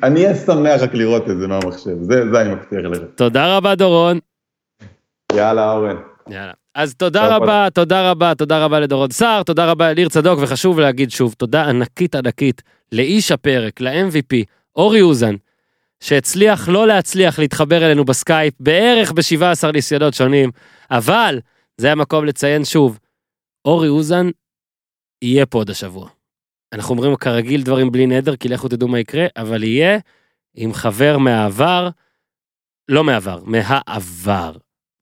אני- 0.03 0.25
אהיה 0.25 0.35
שמח 0.35 0.81
רק 0.83 0.95
לראות 0.95 1.31
את 1.31 1.39
זה 1.39 1.47
מהמחשב, 1.47 2.03
זה 2.03 2.41
אני 2.43 2.55
מבטיח 2.55 2.79
לך. 2.91 2.99
תודה 3.15 3.57
רבה 3.57 3.75
דורון. 3.75 4.19
יאללה, 5.33 5.73
אורן. 5.73 5.97
יאללה. 6.31 6.53
אז 6.75 6.95
תודה 6.95 7.37
רבה, 7.37 7.69
תודה 7.75 8.11
רבה, 8.11 8.35
תודה 8.35 8.65
רבה 8.65 8.81
לדורון 8.81 9.11
סער, 9.11 9.43
תודה 9.43 9.71
רבה 9.71 9.91
לניר 9.93 10.09
צדוק, 10.09 10.39
וחשוב 10.43 10.81
להגיד 10.81 11.11
שוב, 11.11 11.35
תודה 11.39 11.65
ענקית 11.65 12.15
ענקית 12.15 12.63
לאיש 12.93 13.33
הפרק, 13.33 13.81
ל-MVP, 13.81 14.45
אורי 14.77 15.03
אוזן, 15.03 15.35
שהצליח 16.01 16.69
לא 16.69 16.87
להצליח 16.87 17.39
להתחבר 17.39 17.85
אלינו 17.87 18.05
בסקייפ 18.05 18.55
בערך 18.61 19.13
ב-17 19.13 19.73
ניסיונות 19.73 20.15
שונים, 20.15 20.51
אבל 20.91 21.39
זה 21.77 21.93
המקום 21.93 22.25
לציין 22.25 22.65
שוב, 22.65 22.99
אורי 23.65 23.89
אוזן 23.89 24.27
יהיה 25.23 25.47
פה 25.47 25.59
עוד 25.59 25.71
השבוע. 25.71 26.09
אנחנו 26.77 26.95
אומרים 26.95 27.17
כרגיל 27.17 27.63
דברים 27.63 27.93
בלי 27.93 28.07
נדר, 28.07 28.37
כי 28.37 28.49
לכו 28.49 28.69
תדעו 28.69 28.89
מה 28.89 28.99
יקרה, 28.99 29.27
אבל 29.37 29.65
יהיה 29.65 29.99
עם 30.55 30.73
חבר 30.75 31.19
מהעבר, 31.19 31.89
לא 32.89 33.05
מהעבר, 33.05 33.41
מהעבר. 33.45 34.53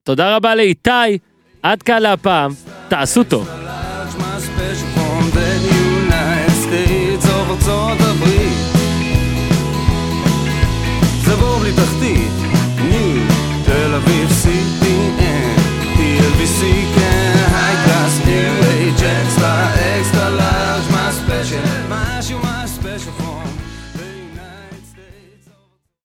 תודה 0.02 0.36
רבה 0.36 0.54
לאיתי, 0.54 1.18
עד 1.62 1.82
כאן 1.82 2.02
להפעם, 2.02 2.50
תעשו 2.88 3.24
טוב. 3.24 3.63